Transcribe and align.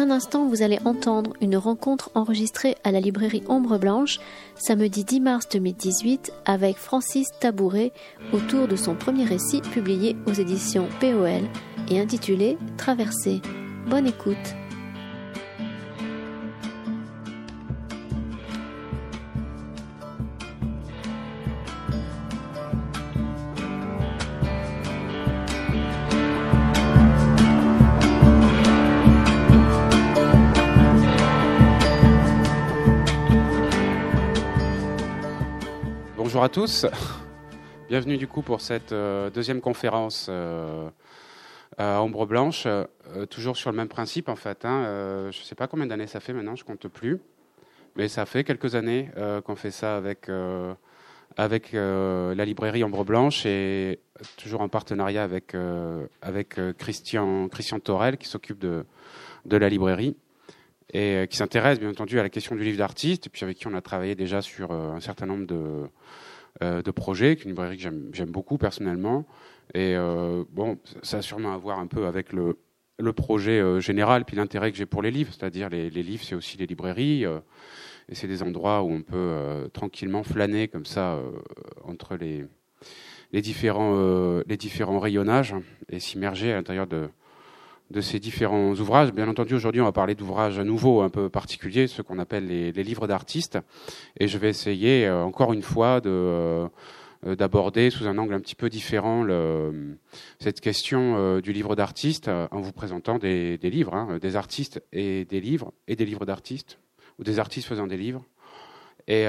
Un 0.00 0.10
instant, 0.10 0.46
vous 0.46 0.62
allez 0.62 0.78
entendre 0.86 1.34
une 1.42 1.58
rencontre 1.58 2.10
enregistrée 2.14 2.74
à 2.84 2.90
la 2.90 3.00
librairie 3.00 3.42
Ombre 3.50 3.76
Blanche, 3.76 4.18
samedi 4.56 5.04
10 5.04 5.20
mars 5.20 5.46
2018, 5.50 6.32
avec 6.46 6.78
Francis 6.78 7.28
Tabouret, 7.38 7.92
autour 8.32 8.66
de 8.66 8.76
son 8.76 8.94
premier 8.94 9.24
récit 9.24 9.60
publié 9.60 10.16
aux 10.26 10.32
éditions 10.32 10.88
POL 11.00 11.42
et 11.90 12.00
intitulé 12.00 12.56
Traversée. 12.78 13.42
Bonne 13.90 14.06
écoute. 14.06 14.59
Bonjour 36.40 36.52
à 36.52 36.54
tous. 36.54 36.86
Bienvenue 37.90 38.16
du 38.16 38.26
coup 38.26 38.40
pour 38.40 38.62
cette 38.62 38.92
euh, 38.92 39.28
deuxième 39.28 39.60
conférence 39.60 40.28
euh, 40.30 40.88
à 41.76 42.02
Ombre 42.02 42.24
Blanche, 42.24 42.62
euh, 42.64 42.86
toujours 43.28 43.58
sur 43.58 43.70
le 43.70 43.76
même 43.76 43.90
principe 43.90 44.30
en 44.30 44.36
fait. 44.36 44.64
Hein. 44.64 45.28
je 45.30 45.38
ne 45.38 45.44
sais 45.44 45.54
pas 45.54 45.66
combien 45.66 45.84
d'années 45.84 46.06
ça 46.06 46.18
fait 46.18 46.32
maintenant, 46.32 46.56
je 46.56 46.64
compte 46.64 46.88
plus, 46.88 47.20
mais 47.94 48.08
ça 48.08 48.24
fait 48.24 48.42
quelques 48.42 48.74
années 48.74 49.10
qu'on 49.44 49.54
fait 49.54 49.70
ça 49.70 49.98
avec 49.98 50.30
avec 51.36 51.72
la 51.74 52.44
librairie 52.46 52.84
Ombre 52.84 53.04
Blanche 53.04 53.44
et 53.44 54.00
toujours 54.38 54.62
en 54.62 54.70
partenariat 54.70 55.22
avec 55.22 55.54
avec 56.22 56.58
Christian 56.78 57.50
Christian 57.50 57.80
Torel 57.80 58.16
qui 58.16 58.28
s'occupe 58.28 58.58
de 58.58 58.86
de 59.44 59.56
la 59.58 59.68
librairie 59.68 60.16
et 60.94 61.26
qui 61.28 61.36
s'intéresse 61.36 61.78
bien 61.78 61.90
entendu 61.90 62.18
à 62.18 62.22
la 62.22 62.30
question 62.30 62.56
du 62.56 62.64
livre 62.64 62.78
d'artiste, 62.78 63.26
et 63.26 63.30
puis 63.30 63.44
avec 63.44 63.58
qui 63.58 63.68
on 63.68 63.74
a 63.74 63.80
travaillé 63.80 64.16
déjà 64.16 64.42
sur 64.42 64.72
un 64.72 64.98
certain 64.98 65.26
nombre 65.26 65.46
de, 65.46 65.86
euh, 66.62 66.82
de 66.82 66.90
projets, 66.90 67.34
une 67.34 67.50
librairie 67.50 67.76
que 67.76 67.82
j'aime 67.82 68.30
beaucoup 68.30 68.58
personnellement. 68.58 69.26
Et 69.72 69.94
euh, 69.96 70.44
bon, 70.50 70.78
ça 71.02 71.18
a 71.18 71.22
sûrement 71.22 71.54
à 71.54 71.56
voir 71.56 71.78
un 71.78 71.86
peu 71.86 72.06
avec 72.06 72.32
le, 72.32 72.58
le 72.98 73.12
projet 73.12 73.60
euh, 73.60 73.80
général, 73.80 74.24
puis 74.24 74.36
l'intérêt 74.36 74.70
que 74.70 74.76
j'ai 74.76 74.86
pour 74.86 75.00
les 75.00 75.10
livres. 75.10 75.32
C'est-à-dire, 75.32 75.68
les, 75.68 75.90
les, 75.90 76.02
livres, 76.02 76.24
c'est 76.24 76.34
aussi 76.34 76.58
les 76.58 76.66
librairies. 76.66 77.24
et 77.24 78.14
c'est 78.14 78.26
des 78.26 78.42
endroits 78.42 78.82
où 78.82 78.90
on 78.90 79.02
peut 79.02 79.70
tranquillement 79.72 80.22
flâner 80.22 80.68
comme 80.68 80.86
ça 80.86 81.18
entre 81.84 82.16
les, 82.16 82.44
les, 83.32 83.40
différents, 83.40 84.42
les 84.46 84.56
différents 84.56 84.98
rayonnages 84.98 85.54
et 85.88 86.00
s'immerger 86.00 86.52
à 86.52 86.56
l'intérieur 86.56 86.86
de, 86.86 87.08
de 87.90 88.00
ces 88.00 88.20
différents 88.20 88.72
ouvrages. 88.74 89.12
Bien 89.12 89.28
entendu, 89.28 89.54
aujourd'hui, 89.54 89.80
on 89.80 89.84
va 89.84 89.92
parler 89.92 90.14
d'ouvrages 90.14 90.60
nouveaux, 90.60 91.02
un 91.02 91.10
peu 91.10 91.28
particuliers, 91.28 91.88
ceux 91.88 92.02
qu'on 92.02 92.18
appelle 92.18 92.46
les, 92.46 92.72
livres 92.72 93.06
d'artistes. 93.06 93.58
Et 94.18 94.28
je 94.28 94.38
vais 94.38 94.48
essayer, 94.48 95.06
euh, 95.06 95.22
encore 95.22 95.52
une 95.52 95.62
fois, 95.62 96.00
euh, 96.06 96.68
d'aborder 97.24 97.90
sous 97.90 98.06
un 98.06 98.16
angle 98.16 98.34
un 98.34 98.40
petit 98.40 98.54
peu 98.54 98.70
différent 98.70 99.26
cette 100.38 100.60
question 100.60 101.16
euh, 101.18 101.40
du 101.40 101.52
livre 101.52 101.74
d'artiste 101.74 102.28
en 102.28 102.60
vous 102.60 102.72
présentant 102.72 103.18
des, 103.18 103.58
des 103.58 103.70
livres, 103.70 103.94
hein, 103.94 104.18
des 104.20 104.36
artistes 104.36 104.82
et 104.92 105.24
des 105.24 105.40
livres, 105.40 105.72
et 105.88 105.96
des 105.96 106.04
livres 106.04 106.24
d'artistes, 106.24 106.78
ou 107.18 107.24
des 107.24 107.38
artistes 107.38 107.66
faisant 107.66 107.88
des 107.88 107.96
livres. 107.96 108.24
Et 109.08 109.26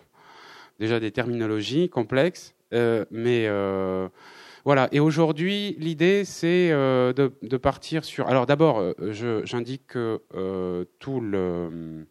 déjà 0.78 1.00
des 1.00 1.10
terminologies 1.10 1.88
complexes, 1.88 2.54
mais 2.70 3.48
voilà. 4.68 4.86
Et 4.92 5.00
aujourd'hui, 5.00 5.76
l'idée, 5.78 6.26
c'est 6.26 6.68
euh, 6.72 7.14
de, 7.14 7.56
partir 7.56 8.04
sur. 8.04 8.28
Alors, 8.28 8.44
d'abord, 8.44 8.80
euh, 8.80 9.42
j'indique 9.44 9.86
que 9.86 10.20
euh, 10.34 10.84
tout 10.98 11.22
le 11.22 12.04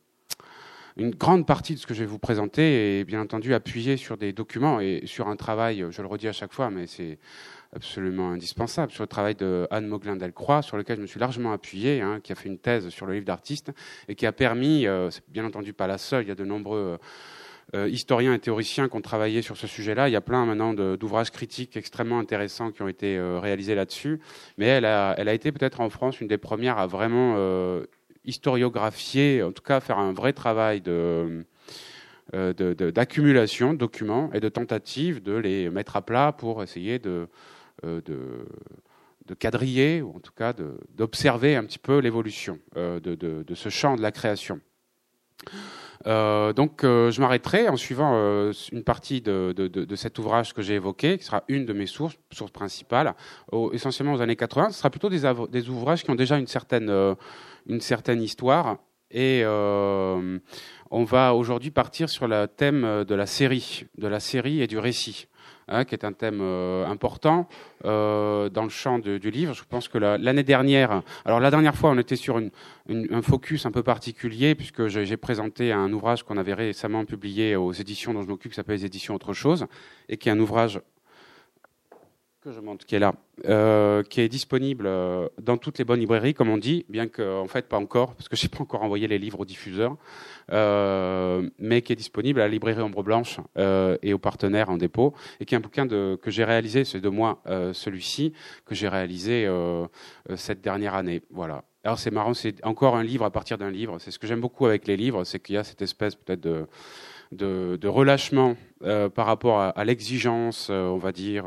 une 0.96 1.12
grande 1.12 1.46
partie 1.46 1.76
de 1.76 1.80
ce 1.80 1.86
que 1.86 1.94
je 1.94 2.00
vais 2.00 2.08
vous 2.08 2.18
présenter 2.18 3.00
est 3.00 3.04
bien 3.04 3.22
entendu 3.22 3.54
appuyée 3.54 3.96
sur 3.96 4.18
des 4.18 4.34
documents 4.34 4.80
et 4.80 5.04
sur 5.06 5.28
un 5.28 5.36
travail, 5.36 5.86
je 5.92 6.02
le 6.02 6.08
redis 6.08 6.28
à 6.28 6.32
chaque 6.32 6.52
fois, 6.52 6.72
mais 6.72 6.88
c'est 6.88 7.20
absolument 7.76 8.32
indispensable, 8.32 8.92
sur 8.92 9.04
le 9.04 9.08
travail 9.08 9.36
de 9.36 9.68
Anne 9.70 9.86
Moglin-Delcroix, 9.86 10.64
sur 10.64 10.78
lequel 10.78 10.96
je 10.96 11.04
me 11.04 11.06
suis 11.06 11.20
largement 11.20 11.52
appuyé, 11.52 12.02
hein, 12.02 12.22
qui 12.24 12.32
a 12.32 12.36
fait 12.36 12.50
une 12.50 12.58
thèse 12.58 12.90
sur 12.90 13.06
le 13.06 13.14
livre 13.14 13.28
d'artiste 13.28 13.72
et 14.08 14.16
qui 14.16 14.26
a 14.26 14.32
permis, 14.32 14.88
c'est 15.12 15.22
bien 15.30 15.46
entendu 15.46 15.74
pas 15.74 15.86
la 15.86 16.00
seule, 16.00 16.26
il 16.26 16.30
y 16.30 16.32
a 16.32 16.36
de 16.36 16.46
nombreux 16.46 16.98
historiens 17.74 18.34
et 18.34 18.40
théoriciens 18.40 18.88
qui 18.88 18.96
ont 18.96 19.02
travaillé 19.02 19.42
sur 19.42 19.58
ce 19.58 19.68
sujet-là. 19.68 20.08
Il 20.08 20.14
y 20.14 20.16
a 20.16 20.22
plein 20.22 20.46
maintenant 20.46 20.74
d'ouvrages 20.74 21.32
critiques 21.32 21.76
extrêmement 21.76 22.20
intéressants 22.20 22.72
qui 22.72 22.82
ont 22.82 22.88
été 22.88 23.18
euh, 23.18 23.40
réalisés 23.40 23.76
là-dessus. 23.76 24.22
Mais 24.58 24.68
elle 24.68 24.86
a, 24.86 25.34
été 25.34 25.52
peut-être 25.52 25.82
en 25.82 25.90
France 25.90 26.22
une 26.22 26.28
des 26.28 26.38
premières 26.38 26.78
à 26.78 26.88
vraiment 26.88 27.36
euh, 27.38 27.86
historiographier, 28.24 29.44
en 29.44 29.52
tout 29.52 29.64
cas 29.64 29.82
faire 29.82 30.00
un 30.00 30.14
vrai 30.14 30.34
travail 30.34 30.82
de 30.82 31.46
d'accumulation 32.34 33.72
de, 33.72 33.78
documents 33.78 34.30
et 34.34 34.42
de 34.42 34.50
tentatives 34.50 35.24
de 35.24 35.32
les 35.32 35.70
mettre 35.70 35.96
à 35.96 36.02
plat 36.02 36.34
pour 36.34 36.62
essayer 36.62 37.00
de, 37.00 37.30
de 37.84 39.34
quadriller, 39.40 40.02
ou 40.02 40.14
en 40.14 40.20
tout 40.20 40.34
cas 40.36 40.54
d'observer 40.94 41.56
un 41.56 41.64
petit 41.64 41.80
peu 41.80 42.00
l'évolution 42.00 42.60
de, 42.76 43.00
de, 43.00 43.56
ce 43.56 43.70
champ 43.70 43.96
de 43.96 44.02
la 44.02 44.12
création. 44.12 44.60
Euh, 46.06 46.54
donc, 46.54 46.84
euh, 46.84 47.12
je 47.12 47.20
m'arrêterai 47.22 47.68
en 47.68 47.76
suivant 47.76 48.14
euh, 48.16 48.54
une 48.72 48.84
partie 48.84 49.22
de, 49.22 49.54
cet 49.96 50.20
ouvrage 50.20 50.54
que 50.54 50.62
j'ai 50.62 50.76
évoqué, 50.76 51.18
qui 51.18 51.26
sera 51.26 51.44
une 51.48 51.66
de 51.66 51.74
mes 51.74 51.88
sources, 51.88 52.18
principales, 52.54 53.14
essentiellement 53.74 54.14
aux 54.14 54.22
années 54.22 54.36
80. 54.36 54.70
Ce 54.70 54.80
sera 54.80 54.90
plutôt 54.90 55.10
des, 55.10 55.22
des 55.50 55.70
ouvrages 55.70 56.04
qui 56.04 56.10
ont 56.12 56.16
déjà 56.16 56.38
une 56.38 56.48
certaine, 56.48 57.16
une 57.68 57.82
certaine 57.82 58.22
histoire. 58.22 58.78
Et 59.12 59.44
on 59.46 61.04
va 61.04 61.34
aujourd'hui 61.34 61.72
partir 61.72 62.10
sur 62.10 62.28
le 62.28 62.48
thème 62.48 63.04
de 63.04 63.16
la 63.16 63.26
série, 63.26 63.86
de 63.98 64.08
la 64.08 64.20
série 64.20 64.62
et 64.62 64.68
du 64.68 64.78
récit. 64.78 65.28
Hein, 65.70 65.84
qui 65.84 65.96
est 65.96 66.06
un 66.06 66.14
thème 66.14 66.40
euh, 66.40 66.86
important 66.86 67.50
euh, 67.84 68.48
dans 68.48 68.64
le 68.64 68.70
champ 68.70 69.00
du 69.00 69.30
livre. 69.30 69.54
Je 69.54 69.66
pense 69.66 69.90
que 69.90 69.98
l'année 69.98 70.44
dernière, 70.44 71.02
alors 71.26 71.42
la 71.42 71.52
dernière 71.52 71.76
fois, 71.76 71.90
on 71.90 71.98
était 71.98 72.16
sur 72.16 72.38
une, 72.38 72.52
une, 72.88 73.14
un 73.14 73.22
focus 73.22 73.66
un 73.66 73.72
peu 73.72 73.84
particulier 73.84 74.56
puisque 74.56 74.88
j'ai 74.88 75.18
présenté 75.18 75.74
un 75.74 75.92
ouvrage 75.92 76.24
qu'on 76.24 76.38
avait 76.38 76.54
récemment 76.54 77.04
publié 77.04 77.58
aux 77.58 77.74
éditions 77.74 78.14
dont 78.14 78.22
je 78.22 78.28
m'occupe, 78.28 78.52
qui 78.52 78.56
s'appelle 78.56 78.78
les 78.78 78.86
éditions 78.86 79.14
Autre 79.14 79.34
chose, 79.34 79.66
et 80.08 80.16
qui 80.16 80.30
est 80.30 80.32
un 80.32 80.40
ouvrage 80.40 80.80
que 82.48 82.54
je 82.54 82.62
montre, 82.62 82.86
qui 82.86 82.96
est 82.96 83.00
là, 83.00 83.14
euh, 83.46 84.04
qui 84.04 84.22
est 84.22 84.30
disponible 84.30 84.86
euh, 84.88 85.28
dans 85.42 85.58
toutes 85.58 85.80
les 85.80 85.84
bonnes 85.84 86.00
librairies, 86.00 86.34
comme 86.34 86.50
on 86.50 86.58
dit, 86.58 86.86
bien 86.88 87.08
que 87.08 87.42
en 87.42 87.48
fait 87.48 87.68
pas 87.68 87.78
encore, 87.78 88.14
parce 88.16 88.30
que 88.30 88.38
j'ai 88.38 88.48
pas 88.48 88.62
encore 88.62 88.84
envoyé 88.84 89.06
les 89.08 89.18
livres 89.18 89.42
aux 89.42 89.46
diffuseurs, 89.46 89.98
euh, 90.54 91.50
mais 91.60 91.82
qui 91.82 91.92
est 91.92 91.98
disponible 91.98 92.40
à 92.40 92.44
la 92.44 92.50
librairie 92.50 92.82
Ombre 92.82 93.04
Blanche 93.04 93.40
et 93.58 94.14
aux 94.14 94.18
partenaires 94.18 94.70
en 94.70 94.78
dépôt, 94.78 95.14
et 95.42 95.46
qui 95.46 95.56
est 95.56 95.58
un 95.58 95.62
bouquin 95.62 95.88
que 95.88 96.32
j'ai 96.32 96.46
réalisé, 96.46 96.86
c'est 96.86 97.02
de 97.02 97.10
moi 97.10 97.42
celui-ci 97.74 98.34
que 98.66 98.76
j'ai 98.76 98.88
réalisé 98.88 99.50
cette 100.36 100.62
dernière 100.62 100.96
année. 100.96 101.22
Voilà. 101.32 101.64
Alors 101.84 102.00
c'est 102.00 102.12
marrant, 102.12 102.34
c'est 102.34 102.66
encore 102.66 102.96
un 102.96 103.04
livre 103.04 103.26
à 103.26 103.32
partir 103.32 103.58
d'un 103.58 103.72
livre. 103.72 103.98
C'est 104.00 104.12
ce 104.12 104.20
que 104.20 104.28
j'aime 104.28 104.42
beaucoup 104.42 104.66
avec 104.66 104.88
les 104.88 104.96
livres, 104.96 105.24
c'est 105.26 105.40
qu'il 105.40 105.56
y 105.56 105.58
a 105.58 105.64
cette 105.64 105.82
espèce 105.82 106.16
peut-être 106.16 106.42
de 106.42 106.66
de, 107.34 107.88
relâchement 107.88 108.56
par 108.80 109.26
rapport 109.26 109.60
à, 109.60 109.84
l'exigence, 109.84 110.70
on 110.70 110.98
va 110.98 111.12
dire, 111.12 111.46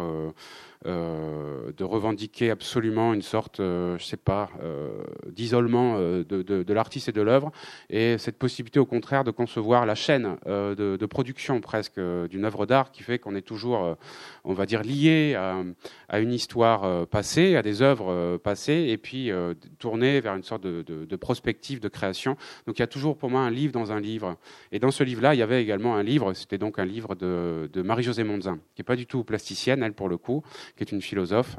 de 0.85 1.85
revendiquer 1.85 2.51
absolument 2.51 3.13
une 3.13 3.23
sorte, 3.23 3.61
euh, 3.61 3.99
je 3.99 4.05
sais 4.05 4.17
pas, 4.17 4.51
euh, 4.63 5.03
d'isolement 5.27 5.99
de, 5.99 6.23
de, 6.23 6.63
de 6.63 6.73
l'artiste 6.73 7.09
et 7.09 7.13
de 7.13 7.21
l'œuvre, 7.21 7.53
et 7.91 8.17
cette 8.19 8.39
possibilité 8.39 8.79
au 8.79 8.87
contraire 8.87 9.25
de 9.25 9.31
concevoir 9.31 9.85
la 9.87 9.95
chaîne 9.95 10.37
de, 10.47 10.97
de, 10.97 11.07
production 11.07 11.61
presque 11.61 12.01
d'une 12.01 12.45
œuvre 12.45 12.67
d'art 12.67 12.93
qui 12.93 13.03
fait 13.03 13.19
qu'on 13.19 13.35
est 13.35 13.43
toujours, 13.43 13.97
on 14.45 14.55
va 14.55 14.67
dire, 14.67 14.83
lié 14.83 15.35
à, 15.35 15.63
à, 16.09 16.21
une 16.21 16.33
histoire 16.33 17.07
passée, 17.09 17.57
à 17.57 17.63
des 17.63 17.83
œuvres 17.83 18.39
passées, 18.39 18.87
et 18.89 18.97
puis 18.97 19.31
tourné 19.79 20.21
vers 20.21 20.35
une 20.35 20.43
sorte 20.43 20.63
de, 20.63 21.17
prospective 21.17 21.81
de 21.81 21.89
création. 21.89 22.37
Donc 22.67 22.79
il 22.79 22.81
y 22.81 22.83
a 22.83 22.87
toujours 22.87 23.17
pour 23.17 23.31
moi 23.31 23.41
un 23.41 23.51
livre 23.51 23.73
dans 23.73 23.93
un 23.93 24.01
livre, 24.01 24.37
et 24.73 24.79
dans 24.79 24.91
ce 24.91 25.05
livre-là, 25.05 25.35
il 25.35 25.39
y 25.39 25.43
avait 25.43 25.63
également 25.63 25.97
un 25.97 26.03
livre, 26.03 26.33
c'était 26.35 26.59
donc 26.59 26.79
un 26.79 26.85
livre 26.85 27.15
de, 27.15 27.83
Marie-Josée 27.83 28.25
Monzin, 28.25 28.59
qui 28.75 28.83
est 28.83 28.85
pas 28.85 28.97
du 28.97 29.07
tout 29.07 29.25
plasticienne, 29.25 29.83
elle 29.83 29.95
pour 29.95 30.09
le 30.09 30.17
coup, 30.17 30.43
qui 30.77 30.83
est 30.83 30.93
une 30.93 31.03
philosophe. 31.03 31.57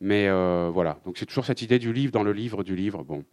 Mais 0.00 0.28
euh, 0.28 0.70
voilà, 0.72 0.98
donc 1.04 1.18
c'est 1.18 1.26
toujours 1.26 1.44
cette 1.44 1.62
idée 1.62 1.78
du 1.78 1.92
livre 1.92 2.12
dans 2.12 2.22
le 2.22 2.32
livre 2.32 2.64
du 2.64 2.76
livre. 2.76 3.04
Bon, 3.04 3.24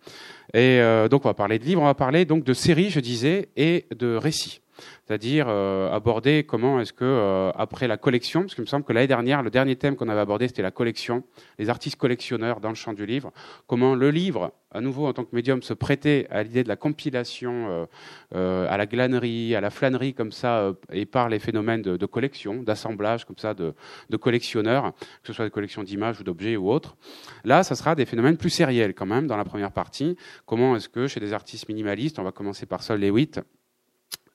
et 0.53 0.79
euh, 0.79 1.07
donc 1.07 1.25
on 1.25 1.29
va 1.29 1.33
parler 1.33 1.59
de 1.59 1.65
livres, 1.65 1.81
on 1.81 1.85
va 1.85 1.93
parler 1.93 2.25
donc 2.25 2.43
de 2.43 2.53
séries, 2.53 2.89
je 2.89 2.99
disais, 2.99 3.49
et 3.55 3.85
de 3.95 4.15
récits. 4.15 4.61
C'est-à-dire 5.05 5.47
aborder 5.47 6.43
comment 6.43 6.79
est-ce 6.79 6.93
que 6.93 7.51
après 7.55 7.87
la 7.87 7.97
collection, 7.97 8.41
parce 8.41 8.55
qu'il 8.55 8.63
me 8.63 8.67
semble 8.67 8.85
que 8.85 8.93
l'année 8.93 9.07
dernière, 9.07 9.43
le 9.43 9.49
dernier 9.49 9.75
thème 9.75 9.95
qu'on 9.95 10.09
avait 10.09 10.21
abordé, 10.21 10.47
c'était 10.47 10.61
la 10.61 10.71
collection, 10.71 11.23
les 11.59 11.69
artistes 11.69 11.97
collectionneurs 11.97 12.59
dans 12.59 12.69
le 12.69 12.75
champ 12.75 12.93
du 12.93 13.05
livre, 13.05 13.31
comment 13.67 13.95
le 13.95 14.11
livre 14.11 14.53
à 14.73 14.79
nouveau 14.79 15.07
en 15.07 15.13
tant 15.13 15.25
que 15.25 15.35
médium 15.35 15.61
se 15.61 15.73
prêter 15.73 16.27
à 16.29 16.43
l'idée 16.43 16.63
de 16.63 16.69
la 16.69 16.77
compilation, 16.77 17.87
à 18.31 18.77
la 18.77 18.85
glanerie, 18.85 19.55
à 19.55 19.61
la 19.61 19.69
flânerie 19.69 20.13
comme 20.13 20.31
ça, 20.31 20.73
et 20.91 21.05
par 21.05 21.29
les 21.29 21.39
phénomènes 21.39 21.81
de, 21.81 22.05
collection, 22.05 22.63
d'assemblage 22.63 23.25
comme 23.25 23.37
ça 23.37 23.53
de, 23.53 23.73
de, 24.09 24.17
collectionneurs, 24.17 24.93
que 24.93 25.27
ce 25.27 25.33
soit 25.33 25.45
des 25.45 25.51
collections 25.51 25.83
d'images 25.83 26.19
ou 26.19 26.23
d'objets 26.23 26.55
ou 26.55 26.71
autres. 26.71 26.95
Là, 27.43 27.63
ça 27.63 27.75
sera 27.75 27.95
des 27.95 28.05
phénomènes 28.05 28.37
plus 28.37 28.49
sériels 28.49 28.93
quand 28.93 29.05
même 29.05 29.27
dans 29.27 29.37
la 29.37 29.45
première 29.45 29.71
partie. 29.71 30.15
Comment 30.45 30.75
est-ce 30.75 30.89
que 30.89 31.07
chez 31.07 31.19
des 31.19 31.33
artistes 31.33 31.67
minimalistes, 31.67 32.19
on 32.19 32.23
va 32.23 32.31
commencer 32.31 32.65
par 32.65 32.83
Sol 32.83 33.01
Lewitt, 33.01 33.41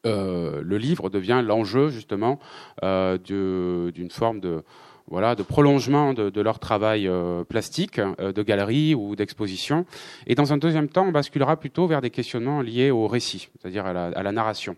euh, 0.07 0.63
le 0.65 0.79
livre 0.79 1.11
devient 1.11 1.43
l'enjeu 1.45 1.89
justement 1.89 2.39
euh, 2.83 3.19
d'une 3.19 4.11
forme 4.11 4.41
de 4.41 4.63
voilà, 5.09 5.37
de 5.37 5.45
prolongement 5.45 6.15
de, 6.15 6.41
leur 6.41 6.59
travail 6.59 7.07
euh, 7.07 7.45
plastique, 7.45 8.01
de 8.01 8.43
galerie 8.43 8.93
ou 8.97 9.15
d'exposition. 9.15 9.87
Et 10.27 10.35
dans 10.35 10.53
un 10.53 10.59
deuxième 10.59 10.89
temps, 10.89 11.07
on 11.07 11.13
basculera 11.13 11.57
plutôt 11.57 11.87
vers 11.87 12.01
des 12.01 12.11
questionnements 12.11 12.61
liés 12.61 12.91
au 12.91 13.07
récit, 13.07 13.49
c'est-à-dire 13.53 13.87
à 13.87 13.93
la, 13.93 14.33
narration. 14.33 14.75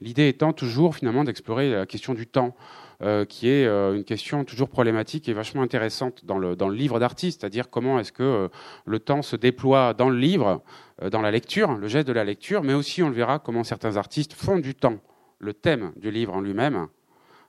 L'idée 0.00 0.28
étant 0.28 0.52
toujours 0.52 0.94
finalement 0.94 1.24
d'explorer 1.24 1.72
la 1.72 1.86
question 1.86 2.14
du 2.14 2.28
temps, 2.28 2.54
euh, 3.02 3.24
qui 3.24 3.48
est 3.48 3.66
une 3.66 4.04
question 4.04 4.44
toujours 4.44 4.68
problématique 4.68 5.28
et 5.28 5.32
vachement 5.32 5.62
intéressante 5.62 6.24
dans 6.24 6.38
le, 6.38 6.56
dans 6.56 6.68
le 6.68 6.76
livre 6.76 6.98
d'artiste, 6.98 7.40
c'est-à-dire 7.40 7.70
comment 7.70 7.98
est-ce 7.98 8.12
que 8.12 8.48
le 8.84 8.98
temps 8.98 9.22
se 9.22 9.36
déploie 9.36 9.94
dans 9.94 10.08
le 10.08 10.18
livre, 10.18 10.62
dans 11.10 11.20
la 11.20 11.30
lecture, 11.30 11.72
le 11.72 11.88
geste 11.88 12.08
de 12.08 12.12
la 12.12 12.24
lecture, 12.24 12.62
mais 12.62 12.74
aussi 12.74 13.02
on 13.02 13.08
le 13.08 13.14
verra 13.14 13.38
comment 13.38 13.64
certains 13.64 13.96
artistes 13.96 14.32
font 14.32 14.58
du 14.58 14.74
temps 14.74 14.98
le 15.38 15.54
thème 15.54 15.92
du 15.96 16.10
livre 16.10 16.34
en 16.34 16.40
lui-même, 16.40 16.88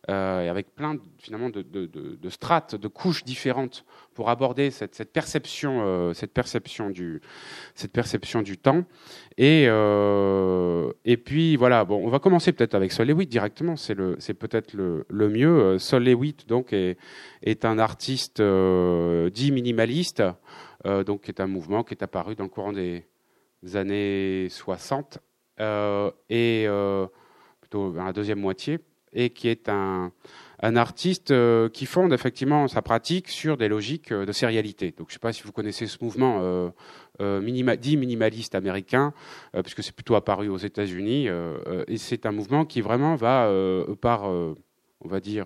euh, 0.10 0.44
et 0.44 0.50
avec 0.50 0.76
plein 0.76 0.98
finalement 1.18 1.50
de, 1.50 2.30
strates, 2.30 2.76
de 2.76 2.88
couches 2.88 3.24
différentes 3.24 3.86
pour 4.14 4.30
aborder 4.30 4.70
cette, 4.70 5.12
perception, 5.12 5.82
euh, 5.84 6.14
cette 6.14 6.32
perception 6.32 6.92
du, 6.92 7.22
cette 7.74 7.92
perception 7.92 8.44
du 8.44 8.58
temps. 8.58 8.84
Et 9.38 9.66
euh, 9.68 10.92
et 11.06 11.18
puis 11.18 11.56
voilà, 11.56 11.86
bon, 11.86 12.06
on 12.06 12.10
va 12.10 12.20
commencer 12.20 12.52
peut-être 12.52 12.76
avec 12.76 12.92
Sol 12.92 13.08
Lewitt 13.08 13.30
directement. 13.30 13.76
C'est 13.76 13.96
le, 13.96 14.16
c'est 14.20 14.36
peut-être 14.36 14.74
le, 14.74 15.06
mieux. 15.10 15.80
Sol 15.80 16.04
Lewitt 16.04 16.48
donc 16.48 16.72
est, 16.72 17.66
un 17.66 17.80
artiste 17.80 18.42
dit 18.42 19.52
minimaliste, 19.52 20.22
donc 20.84 21.22
qui 21.22 21.32
est 21.32 21.42
un 21.42 21.48
mouvement 21.48 21.84
qui 21.84 21.96
est 21.96 22.04
apparu 22.04 22.36
dans 22.36 22.44
le 22.44 22.50
courant 22.50 22.74
des 22.74 23.06
années 23.74 24.48
60 24.50 25.18
et 25.60 26.68
plutôt 27.62 27.92
dans 27.92 28.04
la 28.04 28.14
deuxième 28.14 28.40
moitié 28.40 28.80
et 29.16 29.32
qui 29.32 29.48
est 29.48 29.70
un, 29.70 30.12
artiste 30.62 31.32
euh, 31.32 31.70
qui 31.70 31.86
fonde 31.86 32.12
effectivement 32.12 32.68
sa 32.68 32.82
pratique 32.82 33.30
sur 33.30 33.56
des 33.56 33.68
logiques 33.68 34.12
euh, 34.12 34.26
de 34.26 34.32
sérialité. 34.32 34.94
Donc, 34.98 35.10
je 35.10 35.12
ne 35.12 35.14
sais 35.14 35.20
pas 35.20 35.32
si 35.32 35.44
vous 35.44 35.52
connaissez 35.52 35.86
ce 35.88 36.04
mouvement 36.04 36.40
euh 37.22 37.76
dit 37.78 37.98
minimaliste 37.98 38.56
américain, 38.56 39.14
puisque 39.64 39.84
c'est 39.84 39.96
plutôt 39.96 40.16
apparu 40.16 40.50
aux 40.50 40.58
États-Unis, 40.58 41.30
et 41.88 41.98
c'est 41.98 42.26
un 42.26 42.32
mouvement 42.32 42.66
qui 42.66 42.82
vraiment 42.82 43.16
va 43.16 43.50
par, 44.02 44.26
on 44.26 45.08
va 45.08 45.20
dire, 45.22 45.46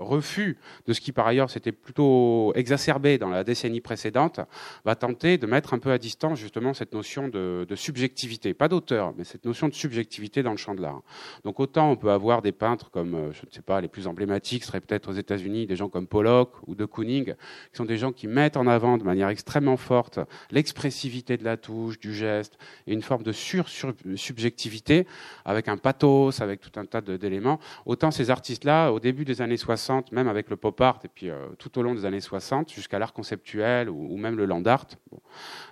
refus 0.00 0.56
de 0.86 0.92
ce 0.92 1.00
qui 1.00 1.12
par 1.12 1.26
ailleurs 1.26 1.50
s'était 1.50 1.72
plutôt 1.72 2.52
exacerbé 2.54 3.18
dans 3.18 3.28
la 3.28 3.44
décennie 3.44 3.80
précédente, 3.80 4.40
va 4.84 4.96
tenter 4.96 5.38
de 5.38 5.46
mettre 5.46 5.74
un 5.74 5.78
peu 5.78 5.92
à 5.92 5.98
distance 5.98 6.38
justement 6.38 6.74
cette 6.74 6.92
notion 6.92 7.28
de, 7.28 7.66
subjectivité, 7.74 8.54
pas 8.54 8.68
d'auteur, 8.68 9.14
mais 9.16 9.24
cette 9.24 9.44
notion 9.44 9.68
de 9.68 9.74
subjectivité 9.74 10.42
dans 10.42 10.50
le 10.50 10.56
champ 10.56 10.74
de 10.74 10.82
l'art. 10.82 11.02
Donc 11.44 11.60
autant 11.60 11.90
on 11.90 11.96
peut 11.96 12.10
avoir 12.10 12.42
des 12.42 12.52
peintres 12.52 12.90
comme, 12.90 13.14
euh, 13.14 13.32
je 13.32 13.46
ne 13.46 13.52
sais 13.52 13.62
pas, 13.62 13.80
les 13.80 13.88
plus 13.88 14.06
emblématiques 14.06 14.64
seraient 14.64 14.80
peut-être 14.80 15.10
aux 15.10 15.14
États-Unis 15.14 15.66
des 15.66 15.76
gens 15.76 15.88
comme 15.88 16.06
Pollock 16.06 16.52
ou 16.66 16.74
de 16.74 16.84
Kooning, 16.84 17.34
qui 17.34 17.76
sont 17.76 17.84
des 17.84 17.96
gens 17.96 18.12
qui 18.12 18.26
mettent 18.26 18.56
en 18.56 18.66
avant 18.66 18.98
de 18.98 19.04
manière 19.04 19.28
extrêmement 19.28 19.76
forte 19.76 20.18
l'expressivité 20.50 21.36
de 21.36 21.44
la 21.44 21.56
touche, 21.56 21.98
du 21.98 22.14
geste, 22.14 22.58
et 22.86 22.92
une 22.92 23.02
forme 23.02 23.22
de 23.22 23.32
sur-subjectivité 23.32 25.06
avec 25.44 25.68
un 25.68 25.76
pathos, 25.76 26.40
avec 26.40 26.60
tout 26.60 26.78
un 26.78 26.84
tas 26.84 27.00
d'éléments. 27.00 27.60
Autant 27.86 28.10
ces 28.10 28.30
artistes-là, 28.30 28.90
au 28.90 29.00
début 29.00 29.24
des 29.24 29.42
années 29.42 29.56
60, 29.56 29.89
même 30.12 30.28
avec 30.28 30.50
le 30.50 30.56
pop 30.56 30.80
art, 30.80 31.00
et 31.04 31.08
puis 31.08 31.30
euh, 31.30 31.46
tout 31.58 31.78
au 31.78 31.82
long 31.82 31.94
des 31.94 32.04
années 32.04 32.20
60, 32.20 32.72
jusqu'à 32.72 32.98
l'art 32.98 33.12
conceptuel 33.12 33.88
ou, 33.88 34.16
même 34.16 34.36
le 34.36 34.46
land 34.46 34.64
art, 34.64 34.86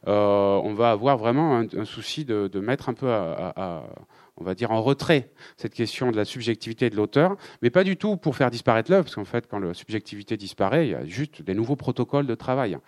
euh, 0.07 0.61
on 0.63 0.75
va 0.75 0.91
avoir 0.91 1.19
vraiment 1.19 1.57
un, 1.57 1.85
souci 1.85 2.25
de, 2.25 2.61
mettre 2.61 2.89
un 2.89 2.95
peu 2.95 3.09
on 4.41 4.45
va 4.45 4.55
dire 4.55 4.71
en 4.71 4.83
retrait 4.83 5.31
cette 5.57 5.75
question 5.75 6.11
de 6.11 6.17
la 6.17 6.25
subjectivité 6.25 6.91
de 6.91 6.97
l'auteur, 6.97 7.37
mais 7.61 7.71
pas 7.71 7.85
du 7.85 7.97
tout 7.97 8.17
pour 8.17 8.37
faire 8.37 8.51
disparaître 8.51 8.91
l'œuvre, 8.91 9.05
parce 9.05 9.17
qu'en 9.17 9.25
fait, 9.25 9.47
quand 9.49 9.59
la 9.59 9.75
subjectivité 9.75 10.37
disparaît, 10.37 10.87
il 10.87 10.91
y 10.91 10.95
a 10.95 11.05
juste 11.05 11.43
des 11.43 11.55
nouveaux 11.55 11.77
protocoles 11.77 12.27
de 12.27 12.35
travail. 12.35 12.79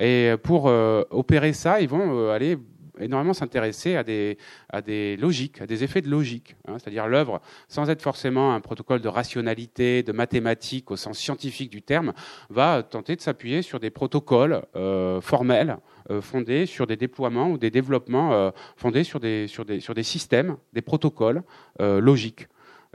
Et 0.00 0.32
pour 0.42 0.68
euh, 0.68 1.02
opérer 1.10 1.52
ça, 1.52 1.80
ils 1.80 1.88
vont 1.88 2.30
aller 2.30 2.56
énormément 3.00 3.34
s'intéresser 3.34 3.96
à 3.96 4.04
des, 4.04 4.38
à 4.70 4.82
des 4.82 5.16
logiques, 5.16 5.60
à 5.60 5.66
des 5.66 5.84
effets 5.84 6.00
de 6.00 6.08
logique. 6.08 6.56
Hein. 6.68 6.78
C'est-à-dire 6.78 7.06
l'œuvre, 7.06 7.40
sans 7.68 7.88
être 7.90 8.02
forcément 8.02 8.54
un 8.54 8.60
protocole 8.60 9.00
de 9.00 9.08
rationalité, 9.08 10.02
de 10.02 10.12
mathématiques 10.12 10.90
au 10.90 10.96
sens 10.96 11.18
scientifique 11.18 11.70
du 11.70 11.82
terme, 11.82 12.12
va 12.50 12.82
tenter 12.82 13.16
de 13.16 13.20
s'appuyer 13.20 13.62
sur 13.62 13.80
des 13.80 13.90
protocoles 13.90 14.62
euh, 14.76 15.20
formels 15.20 15.78
euh, 16.10 16.20
fondés 16.20 16.66
sur 16.66 16.86
des 16.86 16.96
déploiements 16.96 17.50
ou 17.50 17.58
des 17.58 17.70
développements 17.70 18.32
euh, 18.32 18.50
fondés 18.76 19.04
sur 19.04 19.20
des, 19.20 19.46
sur, 19.48 19.64
des, 19.64 19.80
sur 19.80 19.94
des 19.94 20.02
systèmes, 20.02 20.56
des 20.72 20.82
protocoles 20.82 21.42
logiques. 21.80 22.46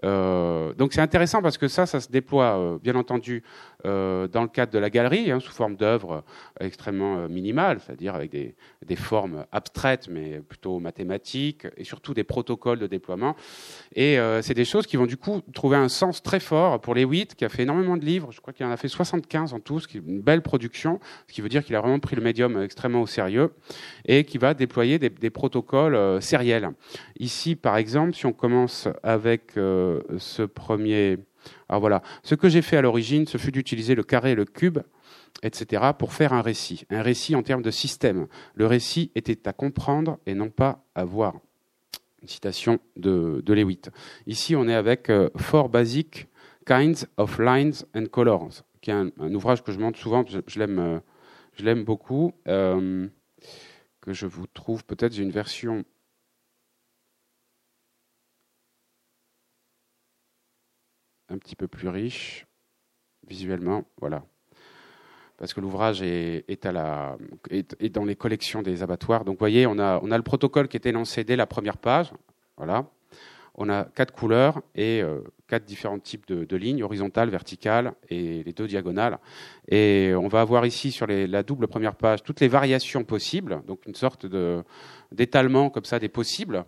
Euh, 0.03 0.73
donc 0.73 0.93
c'est 0.93 1.01
intéressant 1.01 1.41
parce 1.41 1.57
que 1.57 1.67
ça, 1.67 1.85
ça 1.85 1.99
se 1.99 2.09
déploie 2.09 2.57
euh, 2.57 2.79
bien 2.79 2.95
entendu 2.95 3.43
euh, 3.85 4.27
dans 4.27 4.41
le 4.41 4.47
cadre 4.47 4.71
de 4.71 4.79
la 4.79 4.89
galerie, 4.89 5.31
hein, 5.31 5.39
sous 5.39 5.51
forme 5.51 5.75
d'œuvres 5.75 6.23
extrêmement 6.59 7.27
minimales, 7.27 7.79
c'est-à-dire 7.85 8.15
avec 8.15 8.31
des, 8.31 8.55
des, 8.85 8.95
formes 8.95 9.45
abstraites 9.51 10.07
mais 10.09 10.39
plutôt 10.39 10.79
mathématiques 10.79 11.67
et 11.77 11.83
surtout 11.83 12.13
des 12.13 12.23
protocoles 12.23 12.79
de 12.79 12.87
déploiement. 12.87 13.35
Et 13.95 14.17
c'est 14.41 14.53
des 14.53 14.65
choses 14.65 14.85
qui 14.85 14.97
vont 14.97 15.05
du 15.05 15.17
coup 15.17 15.41
trouver 15.53 15.77
un 15.77 15.87
sens 15.87 16.21
très 16.21 16.39
fort 16.39 16.81
pour 16.81 16.95
les 16.95 17.03
8, 17.03 17.35
qui 17.35 17.45
a 17.45 17.49
fait 17.49 17.63
énormément 17.63 17.97
de 17.97 18.05
livres, 18.05 18.31
je 18.31 18.41
crois 18.41 18.53
qu'il 18.53 18.65
en 18.65 18.71
a 18.71 18.77
fait 18.77 18.87
75 18.87 19.53
en 19.53 19.59
tout, 19.59 19.79
ce 19.79 19.87
qui 19.87 19.97
est 19.97 20.01
une 20.05 20.21
belle 20.21 20.41
production, 20.41 20.99
ce 21.27 21.33
qui 21.33 21.41
veut 21.41 21.49
dire 21.49 21.63
qu'il 21.63 21.75
a 21.75 21.81
vraiment 21.81 21.99
pris 21.99 22.15
le 22.15 22.21
médium 22.21 22.61
extrêmement 22.61 23.01
au 23.01 23.07
sérieux 23.07 23.53
et 24.05 24.25
qui 24.25 24.37
va 24.37 24.53
déployer 24.53 24.99
des, 24.99 25.09
des 25.09 25.29
protocoles 25.29 26.21
sériels. 26.21 26.69
Ici, 27.19 27.55
par 27.55 27.77
exemple, 27.77 28.13
si 28.13 28.25
on 28.25 28.33
commence 28.33 28.87
avec 29.03 29.57
ce 30.17 30.43
premier. 30.43 31.17
Alors 31.67 31.79
voilà, 31.79 32.01
ce 32.23 32.35
que 32.35 32.49
j'ai 32.49 32.61
fait 32.61 32.77
à 32.77 32.81
l'origine, 32.81 33.25
ce 33.27 33.37
fut 33.37 33.51
d'utiliser 33.51 33.95
le 33.95 34.03
carré 34.03 34.31
et 34.31 34.35
le 34.35 34.45
cube, 34.45 34.79
etc., 35.43 35.91
pour 35.97 36.13
faire 36.13 36.33
un 36.33 36.41
récit. 36.41 36.85
Un 36.89 37.01
récit 37.01 37.35
en 37.35 37.43
termes 37.43 37.61
de 37.61 37.71
système. 37.71 38.27
Le 38.55 38.65
récit 38.65 39.11
était 39.15 39.47
à 39.47 39.53
comprendre 39.53 40.19
et 40.25 40.33
non 40.33 40.49
pas 40.49 40.83
à 40.95 41.05
voir. 41.05 41.35
Une 42.21 42.27
citation 42.27 42.79
de, 42.97 43.41
de 43.45 43.53
Lewitt. 43.53 43.89
Ici, 44.27 44.55
on 44.55 44.67
est 44.67 44.73
avec 44.73 45.09
euh, 45.09 45.29
Four 45.37 45.69
Basic 45.69 46.27
Kinds 46.65 47.07
of 47.17 47.39
Lines 47.39 47.85
and 47.95 48.05
Colors, 48.11 48.63
qui 48.81 48.91
est 48.91 48.93
un, 48.93 49.11
ouvrage 49.33 49.63
que 49.63 49.71
je 49.71 49.79
montre 49.79 49.97
souvent, 49.97 50.23
je, 50.27 50.59
l'aime, 50.59 50.79
euh, 50.79 50.99
je 51.53 51.63
l'aime 51.63 51.83
beaucoup, 51.83 52.33
euh, 52.47 53.07
que 54.01 54.13
je 54.13 54.25
vous 54.25 54.45
trouve 54.47 54.83
peut-être, 54.83 55.17
une 55.17 55.31
version 55.31 55.85
un 61.29 61.37
petit 61.37 61.55
peu 61.55 61.67
plus 61.67 61.87
riche 61.87 62.45
visuellement. 63.27 63.85
Voilà. 63.99 64.23
Parce 65.37 65.53
que 65.53 65.61
l'ouvrage 65.61 66.01
est, 66.01 66.43
dans 66.67 68.05
les 68.05 68.15
collections 68.15 68.61
des 68.61 68.83
abattoirs. 68.83 69.23
Donc, 69.23 69.35
vous 69.35 69.39
voyez, 69.39 69.65
on 69.67 69.79
a, 69.79 69.99
le 70.01 70.21
protocole 70.21 70.67
qui 70.67 70.75
était 70.75 70.91
lancé 70.91 71.23
dès 71.23 71.37
la 71.37 71.45
première 71.45 71.77
page. 71.77 72.11
Voilà. 72.57 72.85
On 73.55 73.69
a 73.69 73.85
quatre 73.85 74.13
couleurs 74.13 74.61
et 74.75 75.01
euh, 75.01 75.21
quatre 75.47 75.65
différents 75.65 75.99
types 75.99 76.27
de, 76.27 76.55
lignes, 76.57 76.83
horizontales, 76.83 77.29
verticales 77.29 77.93
et 78.09 78.43
les 78.43 78.53
deux 78.53 78.67
diagonales. 78.67 79.17
Et 79.69 80.13
on 80.15 80.27
va 80.27 80.41
avoir 80.41 80.65
ici 80.65 80.91
sur 80.91 81.07
la 81.07 81.43
double 81.43 81.67
première 81.67 81.95
page 81.95 82.23
toutes 82.23 82.39
les 82.39 82.47
variations 82.47 83.03
possibles, 83.03 83.61
donc 83.67 83.85
une 83.85 83.95
sorte 83.95 84.25
d'étalement 85.11 85.69
comme 85.69 85.83
ça 85.83 85.99
des 85.99 86.07
possibles. 86.07 86.63